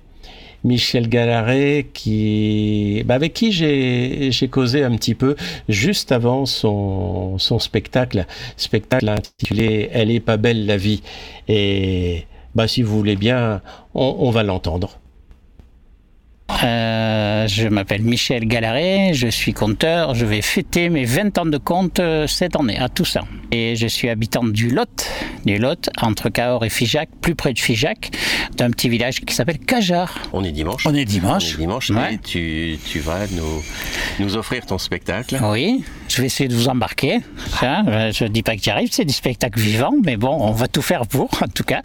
Michel 0.64 1.10
Gallaret 1.10 1.88
qui, 1.94 3.04
bah 3.06 3.16
avec 3.16 3.34
qui 3.34 3.52
j'ai 3.52 4.48
causé 4.50 4.84
un 4.84 4.96
petit 4.96 5.14
peu 5.14 5.36
juste 5.68 6.12
avant 6.12 6.46
son, 6.46 7.38
son 7.38 7.60
spectacle, 7.60 8.26
spectacle 8.56 9.10
intitulé 9.10 9.90
Elle 9.92 10.10
est 10.10 10.22
pas 10.22 10.38
belle 10.38 10.66
la 10.66 10.78
vie. 10.78 11.04
Et 11.48 12.26
bah 12.56 12.68
si 12.68 12.82
vous 12.82 12.98
voulez 12.98 13.18
bien, 13.18 13.62
on, 13.94 14.16
on 14.20 14.32
va 14.32 14.44
l'entendre. 14.44 15.00
Euh, 16.64 17.48
je 17.48 17.68
m'appelle 17.68 18.04
Michel 18.04 18.46
Gallaret, 18.48 19.14
je 19.14 19.28
suis 19.28 19.54
conteur. 19.54 20.14
Je 20.16 20.26
vais 20.26 20.42
fêter 20.42 20.90
mes 20.90 21.06
20 21.06 21.38
ans 21.40 21.46
de 21.46 21.58
compte 21.58 22.00
cette 22.28 22.56
année, 22.56 22.78
à 22.78 22.90
Toussaint. 22.90 23.26
Et 23.52 23.76
je 23.76 23.88
suis 23.88 24.10
habitant 24.10 24.44
du 24.44 24.70
Lot, 24.70 25.10
du 25.46 25.58
Lot, 25.58 25.90
entre 26.02 26.30
Cahors 26.30 26.64
et 26.66 26.70
Figeac, 26.70 27.10
plus 27.22 27.36
près 27.36 27.54
de 27.54 27.60
Figeac, 27.60 28.12
d'un 28.56 28.70
petit 28.72 28.90
village 28.90 29.22
qui 29.22 29.34
s'appelle 29.34 29.60
Cajar. 29.60 30.14
On 30.32 30.44
est 30.44 30.52
dimanche. 30.52 30.86
On 30.88 30.94
est 30.96 31.06
dimanche. 31.06 31.44
On 31.52 31.54
est 31.56 31.60
dimanche 31.60 31.90
Ouais. 31.92 32.16
et 32.16 32.18
tu, 32.20 32.78
tu 32.86 33.00
vas 33.00 33.28
nous, 33.32 33.64
nous 34.20 34.36
offrir 34.38 34.66
ton 34.66 34.78
spectacle. 34.78 35.38
Oui, 35.44 35.84
je 36.08 36.22
vais 36.22 36.28
essayer 36.28 36.48
de 36.48 36.56
vous 36.56 36.70
embarquer. 36.70 37.20
Hein, 37.62 37.86
euh, 37.88 38.12
je 38.14 38.24
ne 38.24 38.30
dis 38.30 38.42
pas 38.44 38.56
que 38.56 38.64
j'y 38.64 38.70
arrive, 38.70 38.90
c'est 38.92 39.06
du 39.06 39.14
spectacle 39.14 39.60
vivant, 39.60 39.92
mais 40.04 40.18
bon, 40.18 40.36
on 40.40 40.52
va 40.52 40.68
tout 40.68 40.82
faire 40.82 41.06
pour, 41.08 41.30
en 41.42 41.48
tout 41.48 41.64
cas. 41.64 41.82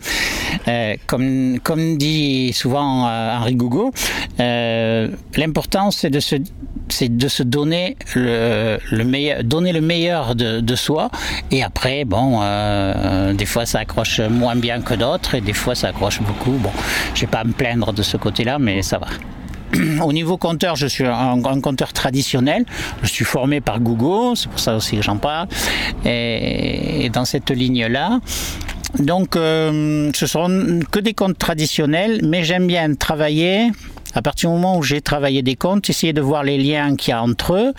Euh, 0.68 0.94
comme, 1.06 1.58
comme 1.62 1.98
dit 1.98 2.52
souvent 2.52 3.06
euh, 3.08 3.36
Henri 3.36 3.54
Gougo, 3.54 3.92
euh, 4.40 4.57
l'important 5.36 5.90
c'est 5.90 6.10
de 6.10 7.28
se 7.28 7.42
donner 7.42 7.96
le, 8.14 8.78
le 8.90 9.04
meilleur 9.04 9.44
donner 9.44 9.72
le 9.72 9.80
meilleur 9.80 10.34
de, 10.34 10.76
soi 10.76 11.10
et 11.50 11.62
après 11.62 12.04
bon 12.04 12.40
euh, 12.42 13.32
des 13.32 13.46
fois 13.46 13.66
ça 13.66 13.80
accroche 13.80 14.20
moins 14.20 14.56
bien 14.56 14.80
que 14.80 14.94
d'autres 14.94 15.34
et 15.34 15.40
des 15.40 15.52
fois 15.52 15.74
ça 15.74 15.88
accroche 15.88 16.20
beaucoup 16.22 16.52
bon 16.52 16.70
je 17.14 17.22
vais 17.22 17.26
pas 17.26 17.40
à 17.40 17.44
me 17.44 17.52
plaindre 17.52 17.92
de 17.92 18.02
ce 18.02 18.16
côté 18.16 18.44
là 18.44 18.58
mais 18.58 18.82
ça 18.82 18.98
va 18.98 19.08
au 20.02 20.12
niveau 20.12 20.36
compteur, 20.36 20.76
je 20.76 20.86
suis 20.86 21.04
un, 21.04 21.40
compteur 21.60 21.92
traditionnel. 21.92 22.64
Je 23.02 23.08
suis 23.08 23.24
formé 23.24 23.60
par 23.60 23.80
Google, 23.80 24.36
c'est 24.36 24.48
pour 24.48 24.60
ça 24.60 24.76
aussi 24.76 24.96
que 24.96 25.02
j'en 25.02 25.18
parle. 25.18 25.48
Et, 26.04 27.10
dans 27.12 27.24
cette 27.24 27.50
ligne-là, 27.50 28.20
donc 28.98 29.36
euh, 29.36 30.10
ce 30.14 30.26
seront 30.26 30.80
que 30.90 30.98
des 31.00 31.14
comptes 31.14 31.38
traditionnels, 31.38 32.20
mais 32.24 32.44
j'aime 32.44 32.66
bien 32.66 32.94
travailler. 32.94 33.70
À 34.14 34.22
partir 34.22 34.50
du 34.50 34.56
moment 34.56 34.76
où 34.76 34.82
j'ai 34.82 35.00
travaillé 35.00 35.42
des 35.42 35.56
comptes, 35.56 35.88
essayer 35.90 36.12
de 36.12 36.20
voir 36.20 36.42
les 36.42 36.58
liens 36.58 36.96
qu'il 36.96 37.10
y 37.10 37.14
a 37.14 37.22
entre 37.22 37.54
eux 37.54 37.72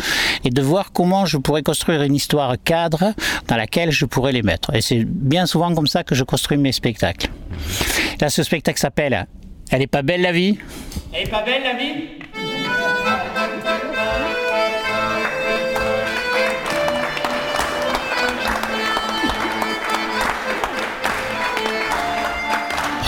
et 0.44 0.50
de 0.50 0.62
voir 0.62 0.92
comment 0.92 1.26
je 1.26 1.38
pourrais 1.38 1.64
construire 1.64 2.02
une 2.04 2.16
histoire 2.16 2.56
cadre 2.64 3.14
dans 3.48 3.56
laquelle 3.56 3.92
je 3.92 4.06
pourrais 4.06 4.32
les 4.32 4.44
mettre. 4.44 4.74
Et 4.76 4.82
c'est 4.82 5.04
bien 5.06 5.46
souvent 5.46 5.74
comme 5.74 5.88
ça 5.88 6.04
que 6.04 6.16
je 6.16 6.24
construis 6.24 6.58
mes 6.58 6.72
spectacles. 6.72 7.30
Là, 8.22 8.30
ce 8.30 8.44
spectacle 8.44 8.80
s'appelle 8.80 9.28
Elle 9.72 9.82
est 9.82 9.88
pas 9.88 10.02
belle 10.02 10.22
la 10.22 10.32
vie? 10.32 10.58
Elle 11.14 11.28
est 11.28 11.32
pas 11.32 11.44
belle 11.44 11.64
la 11.64 11.74
vie? 11.74 11.94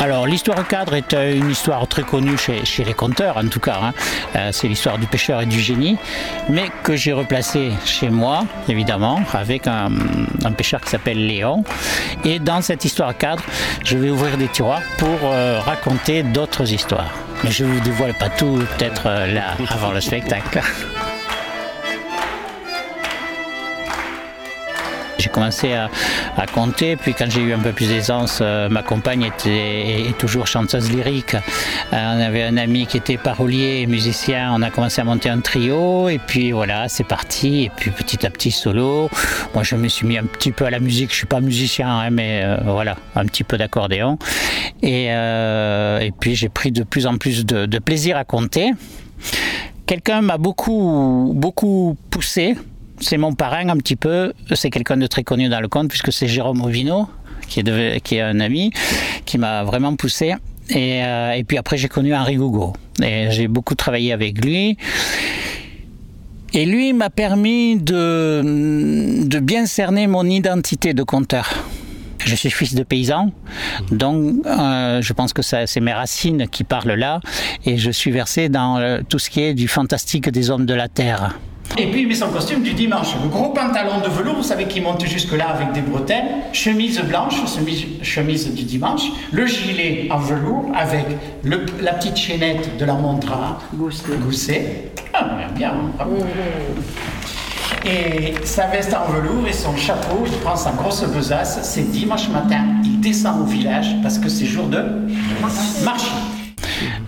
Alors 0.02 0.26
l'histoire 0.26 0.68
cadre 0.68 0.96
est 0.96 1.14
euh, 1.14 1.36
une 1.36 1.52
histoire 1.52 1.88
très 1.88 2.02
connue 2.02 2.36
chez, 2.36 2.84
les 2.84 2.94
conteurs 2.96 3.38
en 3.38 3.48
tout 3.48 3.60
cas. 3.60 3.78
Hein. 3.84 3.94
Euh, 4.36 4.50
c'est 4.52 4.68
l'histoire 4.68 4.98
du 4.98 5.06
pêcheur 5.06 5.42
et 5.42 5.46
du 5.46 5.60
génie, 5.60 5.96
mais 6.50 6.70
que 6.82 6.96
j'ai 6.96 7.14
replacé 7.14 7.72
chez 7.86 8.10
moi 8.10 8.44
évidemment 8.68 9.22
avec 9.32 9.68
un, 9.68 9.92
pêcheur 10.58 10.82
qui 10.82 10.90
s'appelle 10.90 11.28
Léon. 11.28 11.64
Et 12.26 12.40
dans 12.40 12.64
cette 12.64 12.84
histoire 12.84 13.16
cadre, 13.16 13.44
je 13.84 13.96
vais 13.96 14.10
ouvrir 14.10 14.38
des 14.38 14.48
tiroirs 14.48 14.82
pour 14.98 15.20
euh, 15.24 15.60
raconter 15.60 16.24
d'autres 16.24 16.74
histoires. 16.74 17.14
Mais 17.44 17.52
je 17.52 17.64
vous 17.64 17.80
dévoile 17.82 18.16
pas 18.16 18.30
tout 18.30 18.60
peut-être 18.78 19.04
là 19.06 19.56
avant 19.70 19.92
le 19.92 20.02
spectacle. 20.02 20.62
J'ai 25.22 25.30
commencé 25.30 25.74
à, 25.74 25.90
compter, 26.52 26.96
puis 26.96 27.14
quand 27.14 27.30
j'ai 27.30 27.42
eu 27.42 27.54
un 27.54 27.60
peu 27.60 27.74
plus 27.74 27.90
d'aisance, 27.90 28.40
euh, 28.42 28.70
ma 28.70 28.82
compagne 28.82 29.22
était 29.22 30.10
est 30.10 30.18
toujours 30.18 30.48
chanteuse 30.48 30.92
lyrique. 30.92 31.36
Euh, 31.36 31.40
on 31.94 32.20
avait 32.20 32.42
un 32.44 32.58
ami 32.58 32.88
qui 32.88 32.98
était 32.98 33.18
parolier 33.18 33.82
et 33.82 33.86
musicien, 33.86 34.52
on 34.52 34.64
a 34.64 34.72
commencé 34.72 35.00
à 35.00 35.04
monter 35.04 35.30
un 35.30 35.40
trio, 35.40 36.10
et 36.10 36.18
puis 36.18 36.52
voilà, 36.52 36.90
c'est 36.90 37.04
parti, 37.04 37.66
et 37.66 37.70
puis 37.70 37.92
petit 37.92 38.26
à 38.26 38.32
petit 38.32 38.50
solo. 38.50 39.12
Moi 39.54 39.62
je 39.62 39.76
me 39.76 39.88
suis 39.88 40.08
mis 40.08 40.18
un 40.18 40.24
petit 40.24 40.52
peu 40.52 40.66
à 40.66 40.72
la 40.72 40.80
musique, 40.80 41.12
je 41.12 41.18
suis 41.18 41.28
pas 41.28 41.40
musicien, 41.40 41.88
hein, 41.88 42.10
mais 42.10 42.42
euh, 42.44 42.58
voilà, 42.66 42.96
un 43.16 43.26
petit 43.26 43.44
peu 43.44 43.60
d'accordéon. 43.60 44.18
Et, 44.82 45.06
et 45.06 46.12
puis 46.20 46.34
j'ai 46.34 46.50
pris 46.50 46.72
de 46.72 46.82
plus 46.82 47.06
en 47.06 47.18
plus 47.18 47.46
de, 47.46 47.68
de 47.68 47.80
plaisir 47.80 48.18
à 48.18 48.24
compter. 48.24 48.72
Quelqu'un 49.86 50.22
m'a 50.22 50.38
beaucoup, 50.38 51.32
beaucoup 51.36 51.96
poussé 52.10 52.56
c'est 53.02 53.18
mon 53.18 53.34
parrain 53.34 53.68
un 53.70 53.78
petit 53.78 53.96
peu. 53.96 54.34
C'est 54.54 54.70
quelqu'un 54.70 54.98
de 54.98 55.08
très 55.08 55.24
connu 55.24 55.50
dans 55.50 55.60
le 55.60 55.68
conte 55.68 55.90
puisque 55.90 56.14
c'est 56.14 56.28
Jérôme 56.28 56.62
Ovino, 56.62 57.08
qui 57.48 57.60
est, 57.60 58.22
un 58.22 58.40
ami, 58.40 58.72
qui 59.26 59.38
m'a 59.38 59.64
vraiment 59.64 59.96
poussé. 59.96 60.36
Et, 60.70 61.04
euh, 61.04 61.42
puis 61.46 61.58
après, 61.58 61.78
j'ai 61.78 61.90
connu 61.90 62.16
Henri 62.16 62.36
Gougo. 62.36 62.74
Et 63.04 63.28
j'ai 63.32 63.48
beaucoup 63.48 63.76
travaillé 63.76 64.14
avec 64.14 64.44
lui. 64.44 64.78
Et 66.54 66.66
lui 66.66 66.94
m'a 66.94 67.10
permis 67.10 67.78
de, 67.78 69.24
de 69.26 69.40
bien 69.40 69.66
cerner 69.66 70.08
mon 70.08 70.26
identité 70.26 70.94
de 70.94 71.04
conteur. 71.04 71.50
Je 72.26 72.36
suis 72.36 72.52
fils 72.52 72.76
de 72.76 72.84
paysan, 72.84 73.32
donc 73.92 74.46
euh, 74.46 75.02
je 75.02 75.14
pense 75.14 75.34
que 75.34 75.42
c'est 75.42 75.80
mes 75.80 75.94
racines 75.94 76.48
qui 76.48 76.64
parlent 76.64 76.94
là, 76.94 77.20
et 77.66 77.78
je 77.78 77.90
suis 77.90 78.12
versé 78.12 78.48
dans 78.48 78.78
euh, 78.78 79.00
tout 79.08 79.18
ce 79.18 79.32
qui 79.32 79.42
est 79.42 79.56
du 79.56 79.68
fantastique 79.68 80.30
des 80.30 80.52
hommes 80.52 80.68
de 80.68 80.76
la 80.76 80.88
terre. 80.88 81.40
Et 81.78 81.88
puis 81.88 82.02
il 82.02 82.08
met 82.08 82.16
son 82.16 82.30
costume 82.30 82.62
du 82.62 82.74
dimanche. 82.74 83.16
Le 83.24 83.30
gros 83.30 83.50
pantalon 83.50 84.02
de 84.04 84.10
velours, 84.10 84.36
vous 84.36 84.44
savez, 84.44 84.66
qui 84.66 84.82
monte 84.82 85.06
jusque-là 85.06 85.50
avec 85.50 85.72
des 85.72 85.82
bretelles, 85.82 86.26
chemise 86.52 87.00
blanche, 87.00 87.36
chemise, 87.48 87.86
chemise 88.04 88.54
du 88.54 88.64
dimanche, 88.64 89.04
le 89.32 89.48
gilet 89.48 90.08
en 90.12 90.18
velours 90.18 90.72
avec 90.76 91.06
le, 91.44 91.66
la 91.82 91.94
petite 91.94 92.18
chaînette 92.18 92.78
de 92.78 92.86
la 92.86 92.94
montre 92.94 93.32
à 93.32 93.60
gousset. 93.74 94.92
Ah, 95.14 95.38
bien, 95.56 95.72
bien. 95.72 95.74
Et 97.86 98.34
sa 98.44 98.68
veste 98.68 98.94
en 98.94 99.12
velours 99.12 99.48
et 99.48 99.54
son 99.54 99.76
chapeau, 99.76 100.24
il 100.26 100.38
prend 100.40 100.56
sa 100.56 100.72
grosse 100.72 101.04
besace, 101.06 101.60
c'est 101.64 101.90
dimanche 101.90 102.30
matin, 102.30 102.64
il 102.84 103.00
descend 103.00 103.42
au 103.42 103.46
village 103.46 103.96
parce 104.04 104.20
que 104.20 104.30
c'est 104.30 104.46
jour 104.46 104.68
de 104.68 104.84
marché. 105.84 106.12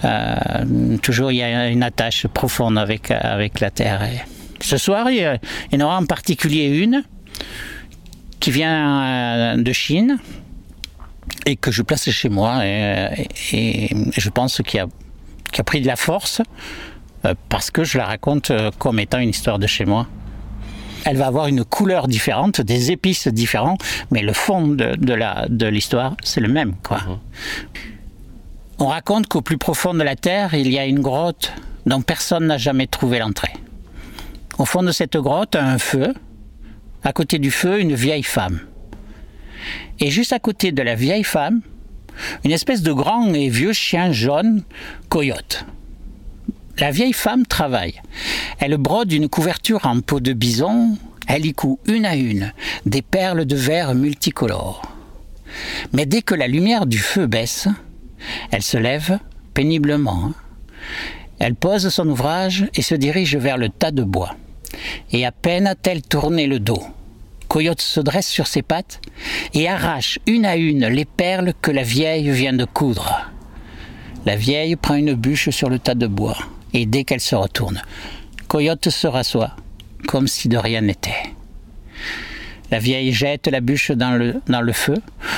Euh, 0.03 0.97
toujours, 1.01 1.31
il 1.31 1.37
y 1.37 1.43
a 1.43 1.67
une 1.67 1.83
attache 1.83 2.27
profonde 2.27 2.77
avec, 2.77 3.11
avec 3.11 3.59
la 3.59 3.69
terre. 3.69 4.03
Et 4.03 4.19
ce 4.63 4.77
soir, 4.77 5.09
il 5.11 5.17
y 5.17 5.23
a- 5.25 5.37
il 5.71 5.79
y 5.79 5.83
en 5.83 5.85
aura 5.85 5.97
en 5.97 6.05
particulier 6.05 6.65
une 6.65 7.03
qui 8.39 8.51
vient 8.51 9.03
euh, 9.03 9.57
de 9.61 9.71
Chine 9.73 10.17
et 11.45 11.55
que 11.55 11.71
je 11.71 11.81
place 11.81 12.09
chez 12.09 12.29
moi. 12.29 12.65
Et, 12.65 13.27
et- 13.51 13.85
et 13.85 13.95
je 14.17 14.29
pense 14.29 14.61
qu'il 14.65 14.79
a, 14.79 14.87
pris 15.63 15.81
de 15.81 15.87
la 15.87 15.95
force 15.95 16.41
euh, 17.25 17.33
parce 17.49 17.71
que 17.71 17.83
je 17.83 17.97
la 17.97 18.05
raconte 18.05 18.51
euh, 18.51 18.71
comme 18.77 18.99
étant 18.99 19.19
une 19.19 19.29
histoire 19.29 19.59
de 19.59 19.67
chez 19.67 19.85
moi. 19.85 20.07
Elle 21.05 21.17
va 21.17 21.27
avoir 21.27 21.47
une 21.47 21.65
couleur 21.65 22.07
différente, 22.07 22.61
des 22.61 22.91
épices 22.91 23.27
différentes, 23.27 23.81
mais 24.11 24.21
le 24.21 24.31
fond 24.33 24.67
de, 24.67 24.95
de 24.95 25.13
la- 25.13 25.47
de 25.49 25.65
l'histoire, 25.67 26.15
c'est 26.23 26.39
le 26.39 26.47
même. 26.47 26.75
Quoi. 26.81 26.99
On 28.79 28.87
raconte 28.87 29.27
qu'au 29.27 29.41
plus 29.41 29.57
profond 29.57 29.93
de 29.93 30.01
la 30.03 30.15
terre, 30.15 30.53
il 30.53 30.71
y 30.71 30.79
a 30.79 30.85
une 30.85 31.01
grotte 31.01 31.51
dont 31.85 32.01
personne 32.01 32.47
n'a 32.47 32.57
jamais 32.57 32.87
trouvé 32.87 33.19
l'entrée. 33.19 33.51
Au 34.57 34.65
fond 34.65 34.83
de 34.83 34.91
cette 34.91 35.17
grotte, 35.17 35.55
un 35.55 35.77
feu. 35.77 36.13
À 37.03 37.11
côté 37.11 37.39
du 37.39 37.51
feu, 37.51 37.79
une 37.79 37.95
vieille 37.95 38.23
femme. 38.23 38.59
Et 39.99 40.09
juste 40.09 40.33
à 40.33 40.39
côté 40.39 40.71
de 40.71 40.81
la 40.81 40.95
vieille 40.95 41.23
femme, 41.23 41.61
une 42.43 42.51
espèce 42.51 42.81
de 42.81 42.93
grand 42.93 43.33
et 43.33 43.49
vieux 43.49 43.73
chien 43.73 44.11
jaune, 44.11 44.63
coyote. 45.09 45.65
La 46.77 46.91
vieille 46.91 47.13
femme 47.13 47.45
travaille. 47.45 48.01
Elle 48.59 48.77
brode 48.77 49.11
une 49.11 49.29
couverture 49.29 49.85
en 49.85 50.01
peau 50.01 50.19
de 50.19 50.33
bison, 50.33 50.97
elle 51.27 51.45
y 51.45 51.53
coud 51.53 51.77
une 51.85 52.05
à 52.05 52.15
une 52.15 52.51
des 52.85 53.01
perles 53.01 53.45
de 53.45 53.55
verre 53.55 53.95
multicolores. 53.95 54.81
Mais 55.93 56.05
dès 56.05 56.21
que 56.21 56.35
la 56.35 56.47
lumière 56.47 56.85
du 56.85 56.97
feu 56.97 57.27
baisse, 57.27 57.67
elle 58.51 58.63
se 58.63 58.77
lève 58.77 59.19
péniblement. 59.53 60.31
Elle 61.39 61.55
pose 61.55 61.89
son 61.89 62.07
ouvrage 62.07 62.67
et 62.75 62.81
se 62.81 62.95
dirige 62.95 63.35
vers 63.35 63.57
le 63.57 63.69
tas 63.69 63.91
de 63.91 64.03
bois. 64.03 64.35
Et 65.11 65.25
à 65.25 65.31
peine 65.31 65.67
a-t-elle 65.67 66.01
tourné 66.01 66.47
le 66.47 66.59
dos, 66.59 66.83
Coyote 67.47 67.81
se 67.81 67.99
dresse 67.99 68.27
sur 68.27 68.47
ses 68.47 68.63
pattes 68.63 68.99
et 69.53 69.69
arrache 69.69 70.17
une 70.25 70.45
à 70.45 70.55
une 70.55 70.87
les 70.87 71.05
perles 71.05 71.53
que 71.61 71.69
la 71.69 71.83
vieille 71.83 72.31
vient 72.31 72.53
de 72.53 72.65
coudre. 72.65 73.29
La 74.25 74.35
vieille 74.35 74.75
prend 74.75 74.95
une 74.95 75.13
bûche 75.13 75.49
sur 75.51 75.69
le 75.69 75.77
tas 75.77 75.93
de 75.93 76.07
bois 76.07 76.37
et 76.73 76.87
dès 76.87 77.03
qu'elle 77.03 77.19
se 77.19 77.35
retourne, 77.35 77.81
Coyote 78.47 78.89
se 78.89 79.05
rassoit 79.05 79.55
comme 80.07 80.27
si 80.27 80.49
de 80.49 80.57
rien 80.57 80.81
n'était. 80.81 81.33
La 82.71 82.79
vieille 82.79 83.13
jette 83.13 83.47
la 83.47 83.61
bûche 83.61 83.91
dans 83.91 84.17
le, 84.17 84.73
feu. 84.73 84.95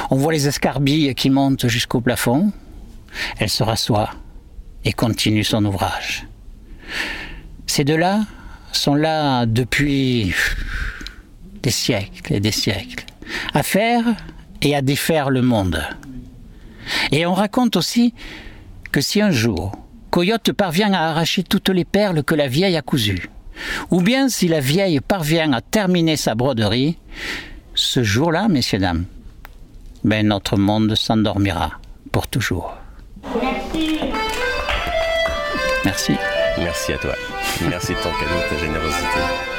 On 0.10 0.16
voit 0.16 0.32
les 0.32 0.48
escarbilles 0.48 1.14
qui 1.16 1.30
montent 1.30 1.68
jusqu'au 1.68 2.00
plafond. 2.00 2.54
Elle 3.40 3.50
se 3.50 3.62
rassoit 3.62 4.12
et 4.86 4.94
continue 4.94 5.44
son 5.44 5.66
ouvrage. 5.66 6.28
Ces 7.68 7.84
deux-là 7.84 8.22
sont 8.78 8.96
là 8.96 9.46
depuis 9.46 10.34
des 11.64 11.72
siècles 11.72 12.34
et 12.34 12.40
des 12.40 12.52
siècles, 12.52 13.06
à 13.54 13.64
faire 13.64 14.04
et 14.62 14.76
à 14.76 14.82
défaire 14.82 15.30
le 15.30 15.42
monde. 15.42 15.82
Et 17.12 17.26
on 17.26 17.34
raconte 17.34 17.76
aussi 17.76 18.14
que 18.92 19.02
si 19.02 19.22
un 19.22 19.32
jour 19.32 19.72
Coyote 20.12 20.54
parvient 20.54 20.94
à 20.94 21.10
arracher 21.10 21.44
toutes 21.44 21.70
les 21.70 21.84
perles 21.84 22.24
que 22.24 22.36
la 22.36 22.48
vieille 22.48 22.78
a 22.78 22.82
cousues, 22.82 23.30
ou 23.92 24.02
bien 24.02 24.30
si 24.30 24.48
la 24.48 24.60
vieille 24.60 25.02
parvient 25.02 25.52
à 25.54 25.62
terminer 25.62 26.16
sa 26.16 26.36
broderie, 26.36 26.98
ce 27.74 28.04
jour-là, 28.04 28.48
messieurs, 28.48 28.80
dames, 28.80 29.06
ben 30.06 30.28
notre 30.28 30.56
monde 30.58 30.96
s'endormira 30.96 31.72
pour 32.12 32.28
toujours. 32.28 32.74
Merci. 33.42 34.00
Merci. 35.84 36.14
Merci 36.58 36.94
à 36.94 36.98
toi. 36.98 37.16
Merci 37.70 37.94
de 37.94 38.00
ton 38.00 38.12
cadeau, 38.12 38.36
de 38.36 38.50
ta 38.50 38.58
générosité. 38.58 39.55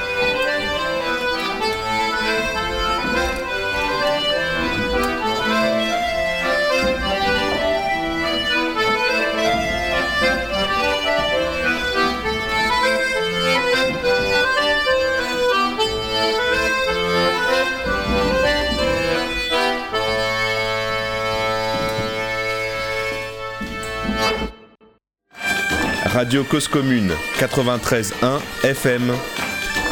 Radio 26.16 26.44
Cause 26.44 26.66
Commune 26.66 27.12
93.1 27.34 28.40
FM. 28.64 29.12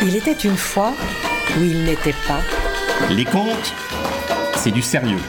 Il 0.00 0.16
était 0.16 0.32
une 0.32 0.56
fois 0.56 0.94
où 1.54 1.62
il 1.62 1.84
n'était 1.84 2.14
pas. 2.26 2.40
Les 3.10 3.26
contes, 3.26 3.74
c'est 4.56 4.70
du 4.70 4.80
sérieux. 4.80 5.20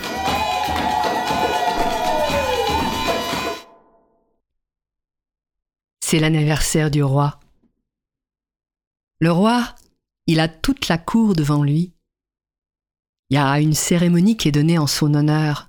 C'est 6.00 6.20
l'anniversaire 6.20 6.90
du 6.90 7.04
roi. 7.04 7.42
Le 9.20 9.34
roi, 9.34 9.76
il 10.28 10.40
a 10.40 10.48
toute 10.48 10.88
la 10.88 10.98
cour 10.98 11.36
devant 11.36 11.64
lui. 11.64 11.92
Il 13.30 13.36
y 13.36 13.38
a 13.38 13.60
une 13.60 13.74
cérémonie 13.74 14.38
qui 14.38 14.48
est 14.48 14.54
donnée 14.54 14.78
en 14.78 14.88
son 14.88 15.14
honneur. 15.14 15.68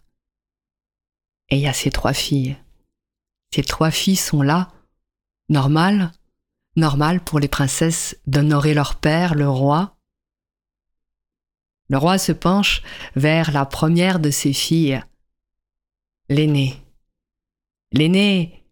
Et 1.49 1.57
il 1.57 1.63
y 1.63 1.67
a 1.67 1.73
ses 1.73 1.91
trois 1.91 2.13
filles. 2.13 2.57
Ces 3.53 3.65
trois 3.65 3.91
filles 3.91 4.15
sont 4.15 4.43
là, 4.43 4.71
normal, 5.49 6.13
normal 6.77 7.23
pour 7.23 7.41
les 7.41 7.49
princesses 7.49 8.17
d'honorer 8.27 8.75
leur 8.75 8.97
père, 8.97 9.35
le 9.35 9.49
roi. 9.49 9.97
Le 11.89 11.99
roi 11.99 12.19
se 12.19 12.33
penche 12.33 12.83
vers 13.15 13.53
la 13.53 13.65
première 13.65 14.19
de 14.19 14.31
ses 14.31 14.53
filles, 14.53 15.01
l'aînée. 16.29 16.83
L'aînée, 17.93 18.65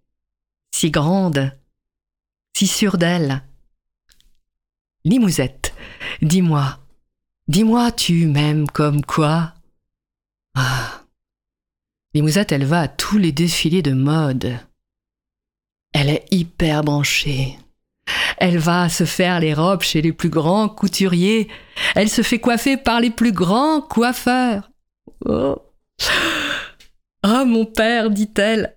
si 0.73 0.91
grande, 0.91 1.57
si 2.57 2.67
sûre 2.67 2.99
d'elle. 2.99 3.45
Limousette, 5.05 5.75
dis-moi, 6.23 6.81
dis-moi, 7.47 7.93
tu 7.93 8.27
m'aimes 8.27 8.67
comme 8.67 9.05
quoi? 9.05 9.55
Ah. 10.55 11.05
Limousette, 12.15 12.53
elle 12.53 12.65
va 12.65 12.81
à 12.83 12.89
tous 12.89 13.19
les 13.19 13.33
défilés 13.33 13.83
de 13.83 13.93
mode. 13.93 14.59
Elle 15.95 16.11
est 16.11 16.27
hyper 16.31 16.83
branchée. 16.83 17.57
Elle 18.37 18.59
va 18.59 18.89
se 18.89 19.05
faire 19.05 19.41
les 19.41 19.55
robes 19.55 19.83
chez 19.83 20.03
les 20.03 20.13
plus 20.13 20.29
grands 20.29 20.69
couturiers. 20.69 21.49
Elle 21.95 22.11
se 22.11 22.23
fait 22.23 22.41
coiffer 22.41 22.77
par 22.77 23.01
les 23.01 23.11
plus 23.11 23.33
grands 23.33 23.81
coiffeurs. 23.81 24.71
Oh. 25.25 25.57
Ah, 27.23 27.45
mon 27.47 27.65
père, 27.65 28.11
dit-elle, 28.11 28.77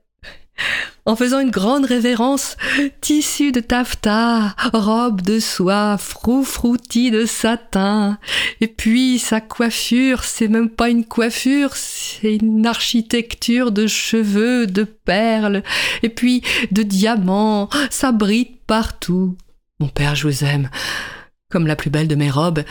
en 1.07 1.15
faisant 1.15 1.39
une 1.39 1.51
grande 1.51 1.85
révérence, 1.85 2.57
tissu 2.99 3.53
de 3.53 3.61
taffetas, 3.61 4.53
robe 4.73 5.21
de 5.21 5.39
soie, 5.39 5.97
froufroutis 5.97 7.11
de 7.11 7.25
satin. 7.25 8.19
Et 8.59 8.67
puis 8.67 9.17
sa 9.17 9.39
coiffure, 9.39 10.25
c'est 10.25 10.49
même 10.49 10.69
pas 10.69 10.89
une 10.89 11.05
coiffure, 11.05 11.77
c'est 11.77 12.35
une 12.35 12.67
architecture 12.67 13.71
de 13.71 13.87
cheveux, 13.87 14.67
de 14.67 14.83
perles, 14.83 15.63
et 16.03 16.09
puis 16.09 16.43
de 16.71 16.83
diamants, 16.83 17.69
ça 17.89 18.11
brille 18.11 18.57
partout. 18.67 19.37
Mon 19.79 19.87
père, 19.87 20.13
je 20.13 20.27
vous 20.27 20.43
aime, 20.43 20.69
comme 21.49 21.67
la 21.67 21.77
plus 21.77 21.89
belle 21.89 22.09
de 22.09 22.15
mes 22.15 22.29
robes, 22.29 22.63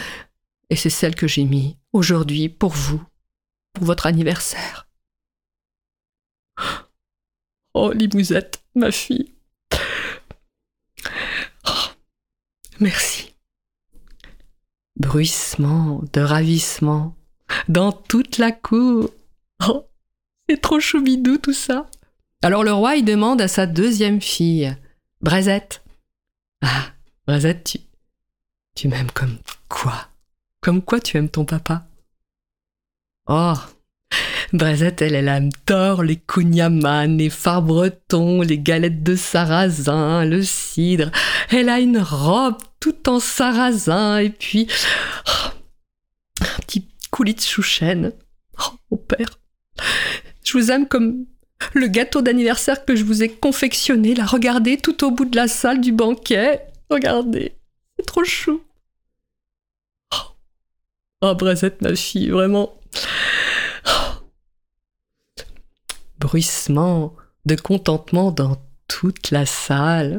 et 0.68 0.76
c'est 0.76 0.90
celle 0.90 1.14
que 1.14 1.26
j'ai 1.26 1.44
mis 1.44 1.78
aujourd'hui 1.94 2.50
pour 2.50 2.72
vous, 2.72 3.02
pour 3.72 3.86
votre 3.86 4.04
anniversaire. 4.04 4.85
Oh, 7.78 7.93
Limousette, 7.93 8.65
ma 8.74 8.90
fille. 8.90 9.35
Oh, 11.69 11.89
merci. 12.81 13.35
Bruissement 14.98 16.01
de 16.15 16.23
ravissement 16.23 17.15
dans 17.69 17.93
toute 17.93 18.39
la 18.39 18.51
cour. 18.51 19.11
Oh, 19.69 19.85
c'est 20.48 20.62
trop 20.62 20.81
choubidou 20.81 21.36
tout 21.36 21.53
ça. 21.53 21.90
Alors 22.43 22.65
le 22.65 22.73
roi, 22.73 22.97
il 22.97 23.05
demande 23.05 23.43
à 23.43 23.48
sa 23.48 23.66
deuxième 23.66 24.23
fille, 24.23 24.74
Braisette. 25.20 25.85
Ah, 26.62 26.93
Braisette, 27.27 27.65
tu, 27.65 27.78
tu 28.74 28.89
m'aimes 28.89 29.11
comme 29.11 29.36
quoi? 29.69 30.09
Comme 30.62 30.81
quoi 30.81 30.98
tu 30.98 31.19
aimes 31.19 31.28
ton 31.28 31.44
papa? 31.44 31.86
Oh, 33.27 33.53
Braisette, 34.57 35.03
elle, 35.03 35.15
elle 35.15 35.28
adore 35.28 36.03
les 36.03 36.16
kouign-amann, 36.16 37.19
les 37.19 37.31
phares 37.31 37.62
bretons, 37.62 38.43
les 38.43 38.59
galettes 38.59 39.03
de 39.03 39.16
sarrasin, 39.16 40.24
le 40.24 40.43
cidre. 40.43 41.11
Elle 41.51 41.69
a 41.69 41.81
une 41.81 41.99
robe 41.99 42.57
tout 42.81 43.09
en 43.09 43.20
sarrasin, 43.20 44.19
et 44.19 44.31
puis 44.31 44.66
oh, 45.28 45.51
un 46.41 46.61
petit 46.62 46.87
coulis 47.11 47.35
de 47.35 47.41
chouchen. 47.41 48.12
Oh, 48.59 48.73
mon 48.91 48.97
père, 48.97 49.39
je 50.45 50.53
vous 50.57 50.70
aime 50.70 50.87
comme 50.87 51.27
le 51.74 51.89
gâteau 51.89 52.23
d'anniversaire 52.23 52.85
que 52.85 52.97
je 52.97 53.05
vous 53.05 53.23
ai 53.23 53.28
confectionné. 53.28 54.15
Là, 54.15 54.27
regardez, 54.27 54.77
tout 54.77 55.05
au 55.05 55.11
bout 55.11 55.24
de 55.24 55.37
la 55.37 55.49
salle 55.49 55.81
du 55.81 55.93
banquet. 55.93 56.66
Regardez, 56.91 57.57
c'est 57.97 58.07
trop 58.07 58.24
chou. 58.24 58.62
Oh, 60.15 60.33
oh 61.23 61.35
Brazette, 61.35 61.83
ma 61.83 61.95
fille, 61.95 62.31
vraiment. 62.31 62.78
Oh. 63.87 63.91
Bruissement 66.27 67.15
de 67.44 67.55
contentement 67.55 68.32
dans 68.32 68.61
toute 68.89 69.31
la 69.31 69.47
salle. 69.47 70.19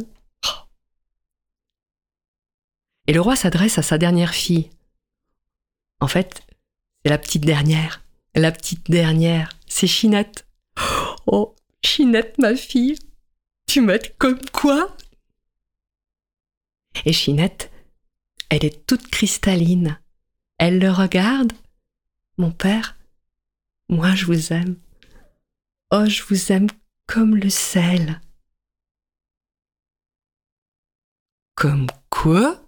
Et 3.07 3.11
le 3.11 3.19
roi 3.19 3.35
s'adresse 3.35 3.77
à 3.77 3.81
sa 3.81 3.97
dernière 3.97 4.33
fille. 4.33 4.69
En 5.99 6.07
fait, 6.07 6.47
c'est 7.03 7.09
la 7.09 7.17
petite 7.17 7.43
dernière. 7.43 8.05
La 8.35 8.53
petite 8.53 8.89
dernière, 8.89 9.49
c'est 9.67 9.85
Chinette. 9.85 10.47
Oh, 11.25 11.53
Chinette, 11.83 12.37
ma 12.37 12.55
fille, 12.55 12.97
tu 13.65 13.81
m'aides 13.81 14.17
comme 14.17 14.39
quoi? 14.53 14.95
Et 17.03 17.11
Chinette, 17.11 17.69
elle 18.47 18.63
est 18.63 18.87
toute 18.87 19.09
cristalline. 19.09 19.99
Elle 20.57 20.79
le 20.79 20.89
regarde. 20.89 21.51
Mon 22.37 22.51
père, 22.51 22.95
moi 23.89 24.15
je 24.15 24.23
vous 24.23 24.53
aime. 24.53 24.77
Oh, 25.89 26.05
je 26.05 26.21
vous 26.23 26.51
aime 26.51 26.67
comme 27.07 27.37
le 27.37 27.49
sel. 27.49 28.19
Comme 31.55 31.87
quoi? 32.09 32.61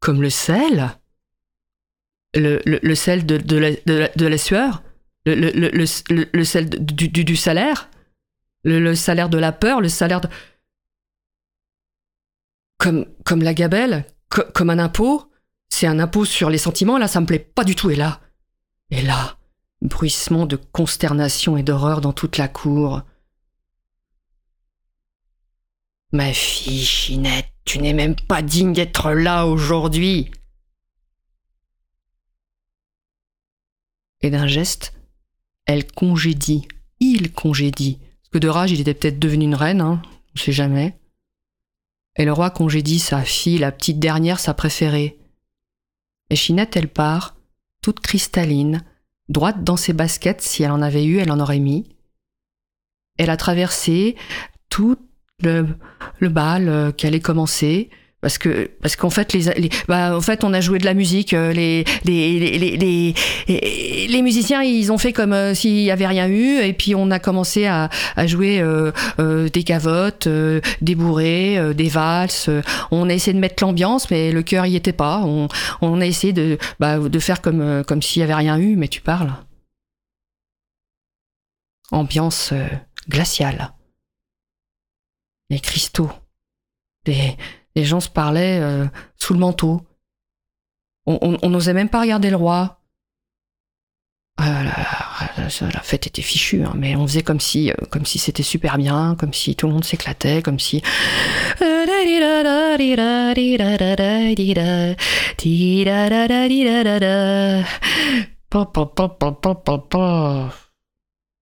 Comme 0.00 0.20
le 0.20 0.30
sel? 0.30 0.98
Le, 2.34 2.94
sel 2.94 3.24
de, 3.24 4.26
la, 4.26 4.38
sueur? 4.38 4.82
Le, 5.24 6.44
sel 6.44 6.68
du, 6.68 7.36
salaire? 7.36 7.90
Le, 8.64 8.94
salaire 8.94 9.28
de 9.28 9.38
la 9.38 9.52
peur? 9.52 9.80
Le 9.80 9.88
salaire 9.88 10.20
de... 10.20 10.28
Comme, 12.78 13.42
la 13.42 13.54
gabelle? 13.54 14.04
Co 14.30 14.42
Comme 14.52 14.70
un 14.70 14.80
impôt? 14.80 15.30
C'est 15.68 15.86
un 15.86 16.00
impôt 16.00 16.24
sur 16.24 16.50
les 16.50 16.58
sentiments, 16.58 16.98
là, 16.98 17.08
ça 17.08 17.20
me 17.20 17.26
plaît 17.26 17.38
pas 17.38 17.64
du 17.64 17.76
tout. 17.76 17.90
Et 17.90 17.96
là. 17.96 18.20
Et 18.90 19.02
là 19.02 19.38
Bruissement 19.82 20.46
de 20.46 20.56
consternation 20.56 21.56
et 21.56 21.62
d'horreur 21.62 22.00
dans 22.00 22.12
toute 22.12 22.38
la 22.38 22.48
cour. 22.48 23.02
Ma 26.12 26.32
fille 26.32 26.84
Chinette, 26.84 27.52
tu 27.64 27.78
n'es 27.78 27.92
même 27.92 28.16
pas 28.16 28.42
digne 28.42 28.72
d'être 28.72 29.12
là 29.12 29.46
aujourd'hui. 29.46 30.30
Et 34.22 34.30
d'un 34.30 34.46
geste, 34.46 34.94
elle 35.66 35.86
congédie, 35.86 36.66
il 37.00 37.32
congédie, 37.32 37.98
parce 37.98 38.30
que 38.32 38.38
de 38.38 38.48
rage 38.48 38.72
il 38.72 38.80
était 38.80 38.94
peut-être 38.94 39.18
devenu 39.18 39.44
une 39.44 39.54
reine, 39.54 39.80
hein, 39.80 40.00
on 40.34 40.38
sait 40.38 40.52
jamais. 40.52 40.98
Et 42.16 42.24
le 42.24 42.32
roi 42.32 42.50
congédie 42.50 42.98
sa 42.98 43.22
fille, 43.22 43.58
la 43.58 43.72
petite 43.72 43.98
dernière, 43.98 44.40
sa 44.40 44.54
préférée. 44.54 45.18
Et 46.30 46.36
Chinette, 46.36 46.76
elle 46.76 46.88
part, 46.88 47.36
toute 47.82 48.00
cristalline, 48.00 48.84
droite 49.28 49.64
dans 49.64 49.76
ses 49.76 49.92
baskets, 49.92 50.40
si 50.40 50.62
elle 50.62 50.70
en 50.70 50.82
avait 50.82 51.04
eu, 51.04 51.18
elle 51.18 51.32
en 51.32 51.40
aurait 51.40 51.58
mis. 51.58 51.88
Elle 53.18 53.30
a 53.30 53.36
traversé 53.36 54.16
tout 54.68 54.96
le, 55.42 55.66
le 56.18 56.28
bal 56.28 56.68
euh, 56.68 56.92
qui 56.92 57.06
allait 57.06 57.20
commencer, 57.20 57.90
parce 58.22 58.38
que 58.38 58.70
parce 58.80 58.96
qu'en 58.96 59.10
fait 59.10 59.32
les, 59.34 59.70
bah, 59.88 60.16
en 60.16 60.20
fait 60.20 60.42
on 60.42 60.52
a 60.54 60.60
joué 60.60 60.78
de 60.78 60.84
la 60.86 60.94
musique 60.94 61.34
euh, 61.34 61.52
les 61.52 61.84
les, 62.04 62.38
les, 62.38 62.76
les, 62.76 63.14
les, 64.08 64.22
musiciens 64.22 64.62
ils 64.62 64.90
ont 64.90 64.96
fait 64.96 65.12
comme 65.12 65.34
euh, 65.34 65.54
s'il 65.54 65.82
y 65.82 65.90
avait 65.90 66.06
rien 66.06 66.26
eu 66.26 66.58
et 66.58 66.72
puis 66.72 66.94
on 66.94 67.10
a 67.10 67.18
commencé 67.18 67.66
à, 67.66 67.90
à 68.16 68.26
jouer 68.26 68.60
euh, 68.60 68.90
des 69.50 69.64
gavottes 69.64 70.28
euh, 70.28 70.60
des 70.80 70.94
bourrées 70.94 71.74
des 71.74 71.88
valses 71.88 72.50
on 72.90 73.08
a 73.10 73.12
essayé 73.12 73.34
de 73.34 73.38
mettre 73.38 73.62
l'ambiance 73.62 74.10
mais 74.10 74.32
le 74.32 74.42
cœur 74.42 74.66
y 74.66 74.76
était 74.76 74.92
pas. 74.92 75.20
On, 75.24 75.48
on 75.82 76.00
a 76.00 76.06
essayé 76.06 76.32
de 76.32 76.58
bah, 76.80 76.98
de 76.98 77.18
faire 77.18 77.42
comme 77.42 77.84
comme 77.86 78.02
s'il 78.02 78.20
y 78.20 78.22
avait 78.22 78.34
rien 78.34 78.56
eu 78.58 78.76
mais 78.76 78.88
tu 78.88 79.00
parles. 79.00 79.32
Ambiance 81.92 82.52
glaciale. 83.08 83.72
Les 85.50 85.60
cristaux 85.60 86.10
des 87.04 87.36
les 87.76 87.84
gens 87.84 88.00
se 88.00 88.08
parlaient 88.08 88.58
euh, 88.60 88.86
sous 89.16 89.34
le 89.34 89.38
manteau. 89.38 89.82
On 91.06 91.48
n'osait 91.50 91.72
même 91.72 91.88
pas 91.88 92.00
regarder 92.00 92.30
le 92.30 92.36
roi. 92.36 92.80
Ah, 94.38 94.64
la, 94.64 95.80
fête 95.82 96.08
était 96.08 96.20
fichue, 96.20 96.64
hein, 96.64 96.74
mais 96.76 96.96
on 96.96 97.06
faisait 97.06 97.22
comme 97.22 97.38
si, 97.38 97.70
euh, 97.70 97.74
comme 97.90 98.04
si 98.04 98.18
c'était 98.18 98.42
super 98.42 98.76
bien, 98.76 99.14
comme 99.18 99.32
si 99.32 99.54
tout 99.54 99.68
le 99.68 99.72
monde 99.72 99.84
s'éclatait, 99.84 100.42
comme 100.42 100.58
si. 100.58 100.82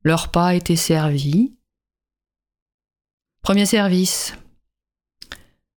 Le 0.02 0.14
repas 0.14 0.54
était 0.54 0.76
servi. 0.76 1.54
Premier 3.42 3.66
service 3.66 4.34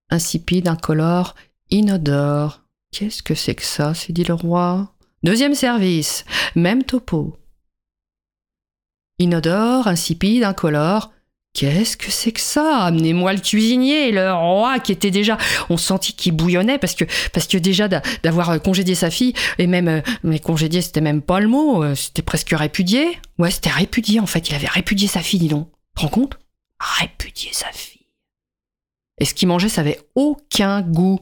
insipide, 0.10 0.68
incolore, 0.68 1.36
inodore. 1.70 2.62
Qu'est-ce 2.92 3.22
que 3.22 3.36
c'est 3.36 3.56
que 3.56 3.64
ça 3.64 3.94
s'est 3.94 4.14
dit 4.14 4.24
le 4.24 4.34
roi? 4.34 4.94
Deuxième 5.24 5.56
service, 5.56 6.26
même 6.56 6.84
topo. 6.84 7.38
Inodore, 9.20 9.88
insipide, 9.88 10.44
incolore. 10.44 11.12
Qu'est-ce 11.54 11.98
que 11.98 12.12
c'est 12.12 12.34
que 12.34 12.40
ça? 12.40 12.84
Amenez-moi 12.84 13.34
le 13.34 13.40
cuisinier, 13.40 14.12
le 14.12 14.32
roi 14.32 14.78
qui 14.80 14.92
était 14.92 15.10
déjà, 15.10 15.40
on 15.70 15.78
sentit 15.78 16.14
qu'il 16.14 16.34
bouillonnait 16.34 16.78
parce 16.78 16.94
que 16.94 17.04
parce 17.34 17.48
que 17.48 17.58
déjà 17.58 17.88
d'avoir 17.88 18.62
congédié 18.62 18.94
sa 18.94 19.10
fille 19.10 19.34
et 19.58 19.66
même 19.66 19.88
euh, 19.88 20.02
mais 20.22 20.38
congédié 20.38 20.84
c'était 20.84 21.02
même 21.02 21.24
pas 21.24 21.40
le 21.40 21.48
mot, 21.48 21.84
euh, 21.84 21.96
c'était 21.96 22.22
presque 22.22 22.52
répudié. 22.52 23.18
Ouais, 23.40 23.50
c'était 23.50 23.72
répudié 23.72 24.20
en 24.20 24.28
fait, 24.28 24.48
il 24.50 24.56
avait 24.56 24.68
répudié 24.68 25.08
sa 25.08 25.22
fille, 25.22 25.40
dis 25.40 25.48
donc. 25.48 25.72
Rends 25.96 26.10
compte? 26.10 26.38
Répudié 26.80 27.50
sa 27.54 27.72
fille. 27.72 27.97
Et 29.19 29.26
ce 29.26 29.34
qu'il 29.34 29.48
mangeait, 29.48 29.69
ça 29.69 29.81
avait 29.81 29.99
aucun 30.15 30.81
goût. 30.81 31.19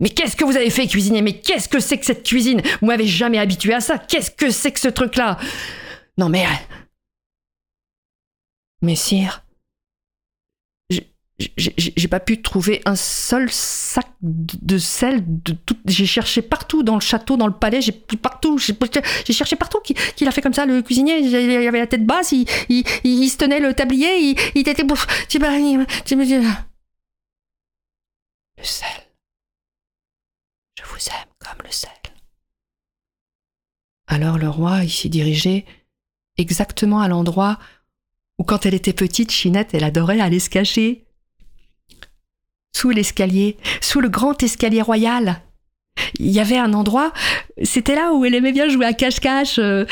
Mais 0.00 0.08
qu'est-ce 0.08 0.36
que 0.36 0.44
vous 0.44 0.56
avez 0.56 0.70
fait, 0.70 0.86
cuisinier 0.86 1.22
Mais 1.22 1.40
qu'est-ce 1.40 1.68
que 1.68 1.80
c'est 1.80 1.98
que 1.98 2.06
cette 2.06 2.26
cuisine? 2.26 2.62
Vous 2.80 2.86
m'avez 2.86 3.06
jamais 3.06 3.38
habitué 3.38 3.74
à 3.74 3.80
ça. 3.80 3.98
Qu'est-ce 3.98 4.30
que 4.30 4.50
c'est 4.50 4.72
que 4.72 4.80
ce 4.80 4.88
truc-là? 4.88 5.38
Non 6.18 6.28
mais... 6.28 6.46
Mais 8.82 8.96
sire, 8.96 9.44
j'ai 11.56 12.08
pas 12.08 12.20
pu 12.20 12.42
trouver 12.42 12.82
un 12.84 12.96
seul 12.96 13.48
sac 13.50 14.06
de 14.22 14.78
sel. 14.78 15.24
J'ai 15.86 16.06
cherché 16.06 16.42
partout 16.42 16.82
dans 16.82 16.94
le 16.94 17.00
château, 17.00 17.36
dans 17.36 17.46
le 17.46 17.52
palais, 17.52 17.80
j'ai 17.80 17.92
partout, 17.92 18.58
j'ai 18.58 19.32
cherché 19.32 19.56
partout 19.56 19.80
qu'il 19.80 19.96
qu 19.96 20.26
a 20.26 20.30
fait 20.30 20.42
comme 20.42 20.54
ça. 20.54 20.66
Le 20.66 20.82
cuisinier, 20.82 21.18
il 21.18 21.34
avait 21.36 21.78
la 21.78 21.86
tête 21.86 22.04
basse, 22.04 22.32
il, 22.32 22.46
il, 22.68 23.28
se 23.28 23.36
tenait 23.36 23.60
le 23.60 23.74
tablier, 23.74 24.36
il 24.54 24.68
était... 24.68 24.84
Le 28.60 28.66
sel. 28.66 28.88
Je 30.78 30.84
vous 30.84 31.08
aime 31.08 31.30
comme 31.38 31.64
le 31.64 31.72
sel. 31.72 31.90
Alors 34.06 34.36
le 34.36 34.50
roi, 34.50 34.86
s'y 34.86 35.08
dirigeait 35.08 35.64
exactement 36.36 37.00
à 37.00 37.08
l'endroit 37.08 37.58
où 38.38 38.44
quand 38.44 38.66
elle 38.66 38.74
était 38.74 38.92
petite, 38.92 39.30
Chinette, 39.30 39.72
elle 39.72 39.84
adorait 39.84 40.20
aller 40.20 40.40
se 40.40 40.50
cacher. 40.50 41.06
Sous 42.76 42.90
l'escalier, 42.90 43.56
sous 43.80 44.00
le 44.00 44.10
grand 44.10 44.42
escalier 44.42 44.82
royal. 44.82 45.40
Il 46.18 46.30
y 46.30 46.38
avait 46.38 46.58
un 46.58 46.74
endroit, 46.74 47.14
c'était 47.62 47.94
là 47.94 48.12
où 48.12 48.26
elle 48.26 48.34
aimait 48.34 48.52
bien 48.52 48.68
jouer 48.68 48.84
à 48.84 48.92
cache-cache, 48.92 49.58
euh, 49.58 49.86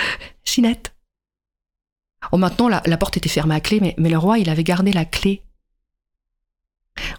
Chinette. 0.44 0.94
Oh, 2.32 2.36
maintenant, 2.36 2.68
la, 2.68 2.82
la, 2.84 2.98
porte 2.98 3.16
était 3.16 3.30
fermée 3.30 3.54
à 3.54 3.60
clé, 3.60 3.80
mais, 3.80 3.94
mais, 3.96 4.10
le 4.10 4.18
roi, 4.18 4.38
il 4.38 4.50
avait 4.50 4.64
gardé 4.64 4.92
la 4.92 5.06
clé. 5.06 5.42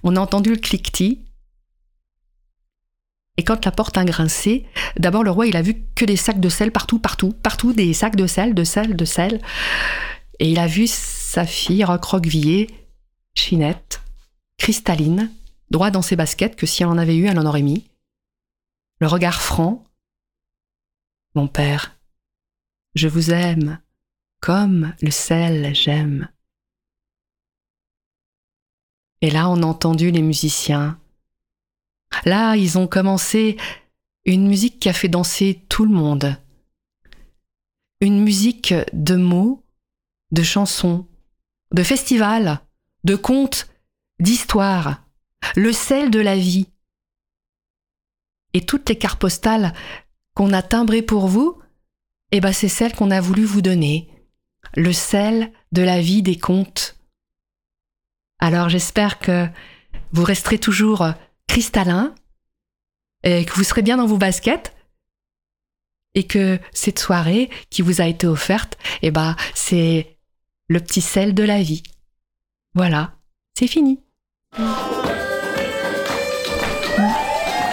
On 0.04 0.16
a 0.16 0.20
entendu 0.20 0.52
le 0.52 0.58
cliquetis, 0.58 1.24
et 3.40 3.44
quand 3.44 3.64
la 3.64 3.72
porte 3.72 3.98
a 3.98 4.04
grincé, 4.04 4.66
d'abord 4.98 5.24
le 5.24 5.32
roi 5.32 5.48
il 5.48 5.56
a 5.56 5.62
vu 5.62 5.86
que 5.96 6.04
des 6.04 6.18
sacs 6.18 6.42
de 6.42 6.50
sel 6.50 6.74
partout, 6.74 7.00
partout, 7.00 7.32
partout, 7.32 7.72
des 7.72 7.94
sacs 7.94 8.18
de 8.18 8.28
sel, 8.28 8.54
de 8.54 8.66
sel, 8.66 8.98
de 8.98 9.06
sel. 9.06 9.40
Et 10.40 10.52
il 10.52 10.60
a 10.60 10.68
vu 10.68 10.88
sa 10.88 11.46
fille 11.46 11.86
recroquevillée, 11.86 12.70
chinette, 13.36 14.02
cristalline, 14.58 15.32
droit 15.72 15.90
dans 15.90 16.02
ses 16.02 16.18
baskets 16.18 16.58
que 16.58 16.66
si 16.66 16.84
elle 16.84 16.90
en 16.90 16.98
avait 16.98 17.16
eu, 17.16 17.28
elle 17.28 17.40
en 17.40 17.46
aurait 17.46 17.62
mis. 17.62 17.90
Le 19.00 19.08
regard 19.08 19.42
franc. 19.42 19.86
Mon 21.34 21.48
père, 21.48 21.98
je 22.94 23.08
vous 23.08 23.32
aime 23.32 23.80
comme 24.42 24.94
le 25.02 25.12
sel 25.12 25.74
j'aime. 25.74 26.28
Et 29.22 29.32
là, 29.32 29.50
on 29.50 29.64
a 29.64 29.66
entendu 29.66 30.12
les 30.12 30.22
musiciens 30.22 31.00
Là, 32.26 32.56
ils 32.56 32.78
ont 32.78 32.88
commencé 32.88 33.58
une 34.26 34.48
musique 34.48 34.80
qui 34.80 34.90
a 34.90 34.94
fait 34.94 35.08
danser 35.08 35.66
tout 35.70 35.86
le 35.86 35.92
monde. 35.92 36.38
Une 38.02 38.22
musique 38.22 38.74
de 38.94 39.16
mots, 39.16 39.64
de 40.32 40.44
chansons, 40.44 41.08
de 41.74 41.84
festivals, 41.84 42.60
de 43.04 43.16
contes, 43.16 43.70
d'histoires, 44.20 45.04
le 45.56 45.72
sel 45.72 46.12
de 46.12 46.20
la 46.20 46.36
vie. 46.36 46.68
Et 48.54 48.66
toutes 48.66 48.90
les 48.90 48.98
cartes 48.98 49.20
postales 49.20 49.74
qu'on 50.36 50.54
a 50.54 50.62
timbrées 50.62 51.02
pour 51.02 51.28
vous, 51.28 51.60
eh 52.32 52.40
ben 52.40 52.54
c'est 52.54 52.70
celles 52.70 52.96
qu'on 52.96 53.12
a 53.12 53.22
voulu 53.22 53.44
vous 53.44 53.62
donner. 53.62 54.10
Le 54.76 54.94
sel 54.94 55.52
de 55.72 55.82
la 55.82 56.02
vie 56.02 56.22
des 56.22 56.38
contes. 56.38 56.98
Alors 58.40 58.70
j'espère 58.70 59.20
que 59.20 59.48
vous 60.12 60.24
resterez 60.24 60.60
toujours 60.60 61.08
cristallin, 61.50 62.14
et 63.24 63.44
que 63.44 63.54
vous 63.54 63.64
serez 63.64 63.82
bien 63.82 63.98
dans 63.98 64.06
vos 64.06 64.18
baskets, 64.18 64.74
et 66.14 66.24
que 66.26 66.60
cette 66.74 67.00
soirée 67.00 67.50
qui 67.70 67.82
vous 67.82 68.02
a 68.02 68.06
été 68.06 68.28
offerte, 68.28 68.78
eh 69.02 69.12
ben, 69.12 69.36
c'est 69.56 70.18
le 70.68 70.80
petit 70.80 71.02
sel 71.02 71.34
de 71.34 71.44
la 71.44 71.62
vie. 71.62 71.84
Voilà, 72.76 73.14
c'est 73.58 73.68
fini. 73.68 74.00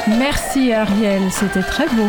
Merci 0.08 0.72
Ariel, 0.72 1.30
c'était 1.30 1.62
très 1.62 1.88
beau. 1.88 2.08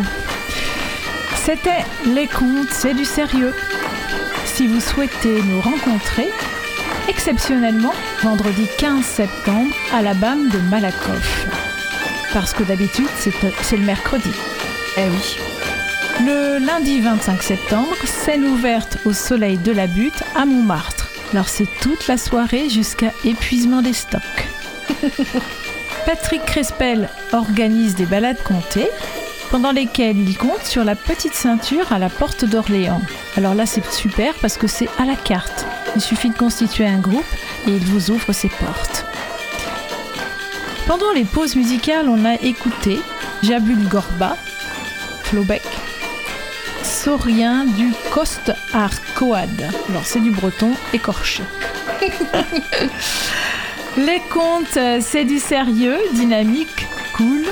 C'était 1.36 1.84
Les 2.06 2.26
Contes, 2.26 2.70
c'est 2.70 2.94
du 2.94 3.04
sérieux. 3.04 3.54
Si 4.46 4.66
vous 4.66 4.80
souhaitez 4.80 5.42
nous 5.42 5.60
rencontrer, 5.60 6.28
exceptionnellement, 7.08 7.94
vendredi 8.22 8.66
15 8.78 9.04
septembre, 9.04 9.74
à 9.92 10.02
la 10.02 10.14
BAM 10.14 10.48
de 10.48 10.58
Malakoff. 10.70 11.57
Parce 12.32 12.52
que 12.52 12.62
d'habitude, 12.62 13.08
c'est 13.18 13.32
c'est 13.62 13.76
le 13.76 13.84
mercredi. 13.84 14.30
Eh 14.96 15.08
oui. 15.08 15.38
Le 16.20 16.58
lundi 16.58 17.00
25 17.00 17.42
septembre, 17.42 17.94
scène 18.04 18.44
ouverte 18.44 18.98
au 19.04 19.12
soleil 19.12 19.56
de 19.56 19.72
la 19.72 19.86
butte 19.86 20.22
à 20.34 20.44
Montmartre. 20.44 21.08
Alors 21.32 21.48
c'est 21.48 21.68
toute 21.80 22.06
la 22.08 22.16
soirée 22.16 22.68
jusqu'à 22.68 23.12
épuisement 23.24 23.82
des 23.82 23.92
stocks. 23.92 24.22
Patrick 26.06 26.44
Crespel 26.44 27.08
organise 27.32 27.94
des 27.94 28.06
balades 28.06 28.42
comptées 28.42 28.88
pendant 29.50 29.72
lesquelles 29.72 30.18
il 30.18 30.36
compte 30.36 30.64
sur 30.64 30.84
la 30.84 30.96
petite 30.96 31.34
ceinture 31.34 31.92
à 31.92 31.98
la 31.98 32.08
porte 32.08 32.44
d'Orléans. 32.44 33.02
Alors 33.36 33.54
là 33.54 33.66
c'est 33.66 33.84
super 33.92 34.34
parce 34.40 34.56
que 34.56 34.66
c'est 34.66 34.88
à 34.98 35.04
la 35.04 35.16
carte. 35.16 35.66
Il 35.96 36.02
suffit 36.02 36.30
de 36.30 36.36
constituer 36.36 36.86
un 36.86 36.98
groupe 36.98 37.24
et 37.66 37.70
il 37.70 37.84
vous 37.84 38.10
ouvre 38.10 38.32
ses 38.32 38.48
portes. 38.48 39.04
Pendant 40.88 41.12
les 41.12 41.24
pauses 41.24 41.54
musicales, 41.54 42.08
on 42.08 42.24
a 42.24 42.36
écouté 42.36 42.98
Jabul 43.42 43.86
Gorba, 43.88 44.38
Flaubert, 45.24 45.60
Saurien 46.82 47.66
du 47.66 47.92
Coste 48.10 48.54
Arcoad. 48.72 49.68
Alors 49.90 50.06
c'est 50.06 50.20
du 50.20 50.30
breton 50.30 50.70
écorché. 50.94 51.42
Les 53.98 54.22
contes, 54.30 54.78
c'est 55.02 55.26
du 55.26 55.38
sérieux, 55.38 55.98
dynamique, 56.14 56.86
cool. 57.14 57.44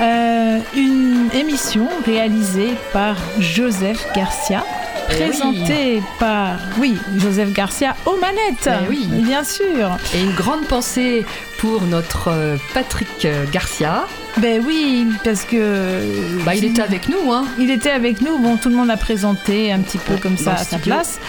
Euh, 0.00 0.60
une 0.76 1.30
émission 1.32 1.88
réalisée 2.06 2.74
par 2.92 3.16
Joseph 3.40 4.06
Garcia, 4.14 4.64
Eh 5.10 5.14
oui. 5.14 5.28
présentée 5.28 6.02
par, 6.18 6.58
oui, 6.78 6.96
Joseph 7.16 7.52
Garcia 7.52 7.96
aux 8.06 8.16
manettes. 8.16 8.68
Eh 8.68 8.88
oui. 8.88 9.06
bien 9.10 9.44
sûr. 9.44 9.96
Et 10.14 10.22
une 10.22 10.34
grande 10.34 10.66
pensée 10.66 11.24
pour 11.58 11.82
notre 11.82 12.28
euh, 12.28 12.56
Patrick 12.74 13.24
euh, 13.24 13.44
Garcia. 13.50 14.06
Ben 14.38 14.62
oui, 14.66 15.06
parce 15.22 15.44
que. 15.44 16.02
Bah, 16.44 16.54
il 16.54 16.64
était 16.64 16.82
avec 16.82 17.08
nous, 17.08 17.32
hein. 17.32 17.46
Il 17.58 17.70
était 17.70 17.90
avec 17.90 18.20
nous. 18.20 18.38
Bon, 18.38 18.56
tout 18.56 18.68
le 18.68 18.74
monde 18.74 18.90
a 18.90 18.96
présenté 18.96 19.70
un 19.72 19.78
petit 19.80 19.98
peu 19.98 20.16
comme 20.16 20.36
ça 20.36 20.54
à 20.54 20.64
sa 20.64 20.78
place. 20.78 21.20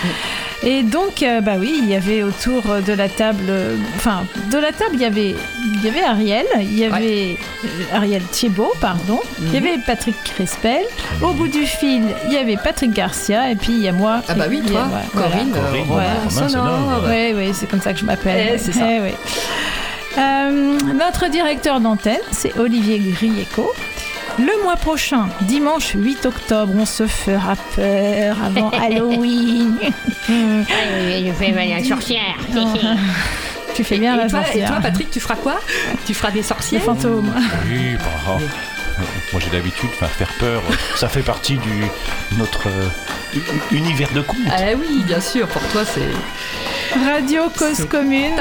Et 0.67 0.81
donc, 0.81 1.21
euh, 1.21 1.41
bah 1.41 1.53
oui, 1.59 1.79
il 1.83 1.87
y 1.87 1.95
avait 1.95 2.23
autour 2.23 2.63
de 2.85 2.93
la 2.93 3.07
table, 3.07 3.43
euh, 3.49 3.75
enfin, 3.97 4.25
de 4.51 4.57
la 4.57 4.71
table, 4.71 4.93
il 4.95 5.01
y 5.01 5.05
avait, 5.05 5.35
il 5.75 5.83
y 5.83 5.87
avait 5.89 6.03
Ariel, 6.03 6.45
il 6.59 6.77
y 6.79 6.85
avait 6.85 7.37
euh, 7.63 7.67
Ariel 7.95 8.23
Thiebaud, 8.23 8.73
pardon, 8.81 9.19
il 9.41 9.53
y 9.53 9.57
avait 9.57 9.77
Patrick 9.85 10.15
Crespel. 10.23 10.81
Au 11.21 11.33
bout 11.33 11.47
du 11.47 11.67
fil, 11.67 12.01
il 12.25 12.33
y 12.33 12.37
avait 12.37 12.57
Patrick 12.57 12.93
Garcia, 12.93 13.51
et 13.51 13.55
puis 13.55 13.73
il 13.73 13.83
y 13.83 13.87
a 13.87 13.91
moi. 13.91 14.21
Ah 14.27 14.33
bah 14.33 14.45
oui, 14.49 14.63
voilà. 14.65 14.87
Corinne, 15.13 15.53
euh, 15.55 15.71
Ouais. 15.71 15.83
Romain 15.87 16.03
Ouais. 16.25 16.31
Sonore. 16.49 17.03
Oui, 17.07 17.33
oui, 17.35 17.51
c'est 17.53 17.67
comme 17.69 17.81
ça 17.81 17.93
que 17.93 17.99
je 17.99 18.05
m'appelle. 18.05 18.53
Eh, 18.55 18.57
c'est 18.57 18.71
ça. 18.73 18.87
Eh 18.91 19.01
oui. 19.01 19.11
Euh, 20.17 20.77
notre 20.95 21.29
directeur 21.29 21.79
d'antenne, 21.79 22.17
c'est 22.31 22.57
Olivier 22.57 22.97
Grieco. 22.99 23.71
Le 24.37 24.63
mois 24.63 24.75
prochain, 24.75 25.29
dimanche 25.41 25.93
8 25.95 26.25
octobre, 26.25 26.73
on 26.77 26.85
se 26.85 27.07
fera 27.07 27.55
peur 27.75 28.37
avant 28.43 28.69
Halloween. 28.81 29.77
Je 30.27 31.31
fais 31.39 31.51
la 31.51 31.83
sorcière. 31.87 32.35
tu 33.73 33.83
fais 33.85 33.97
bien 33.97 34.15
et 34.15 34.17
la 34.17 34.27
toi, 34.27 34.43
sorcière. 34.43 34.67
Et 34.67 34.71
toi, 34.71 34.79
Patrick, 34.81 35.09
tu 35.09 35.19
feras 35.21 35.35
quoi? 35.35 35.55
Tu 36.05 36.13
feras 36.13 36.31
des 36.31 36.43
sorciers 36.43 36.79
fantômes. 36.79 37.33
Oui, 37.65 37.95
bah, 37.97 38.03
oh, 38.27 38.37
euh, 38.41 39.01
moi 39.31 39.41
j'ai 39.43 39.55
l'habitude, 39.55 39.89
faire 39.91 40.33
peur, 40.39 40.61
ça 40.97 41.07
fait 41.07 41.21
partie 41.23 41.57
du 41.57 41.85
notre 42.37 42.67
euh, 42.67 43.39
univers 43.71 44.11
de 44.13 44.21
contes. 44.21 44.37
Ah 44.51 44.73
oui, 44.77 45.03
bien 45.05 45.21
sûr, 45.21 45.47
pour 45.47 45.61
toi, 45.69 45.83
c'est. 45.85 46.01
Radio 46.93 47.43
Cause 47.57 47.85
Commune, 47.85 48.35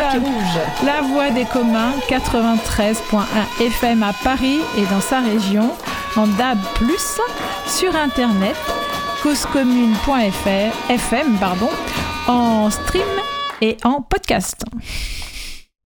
la 0.84 1.02
voix 1.02 1.30
des 1.30 1.44
communs, 1.44 1.92
93.1 2.08 3.24
FM 3.60 4.02
à 4.02 4.12
Paris 4.12 4.60
et 4.76 4.84
dans 4.86 5.00
sa 5.00 5.20
région, 5.20 5.70
en 6.16 6.26
DAB+, 6.26 6.58
sur 7.66 7.96
Internet, 7.96 8.56
causecommune.fr, 9.22 10.90
FM, 10.90 11.36
pardon, 11.38 11.70
en 12.28 12.70
stream 12.70 13.02
et 13.60 13.76
en 13.84 14.02
podcast. 14.02 14.64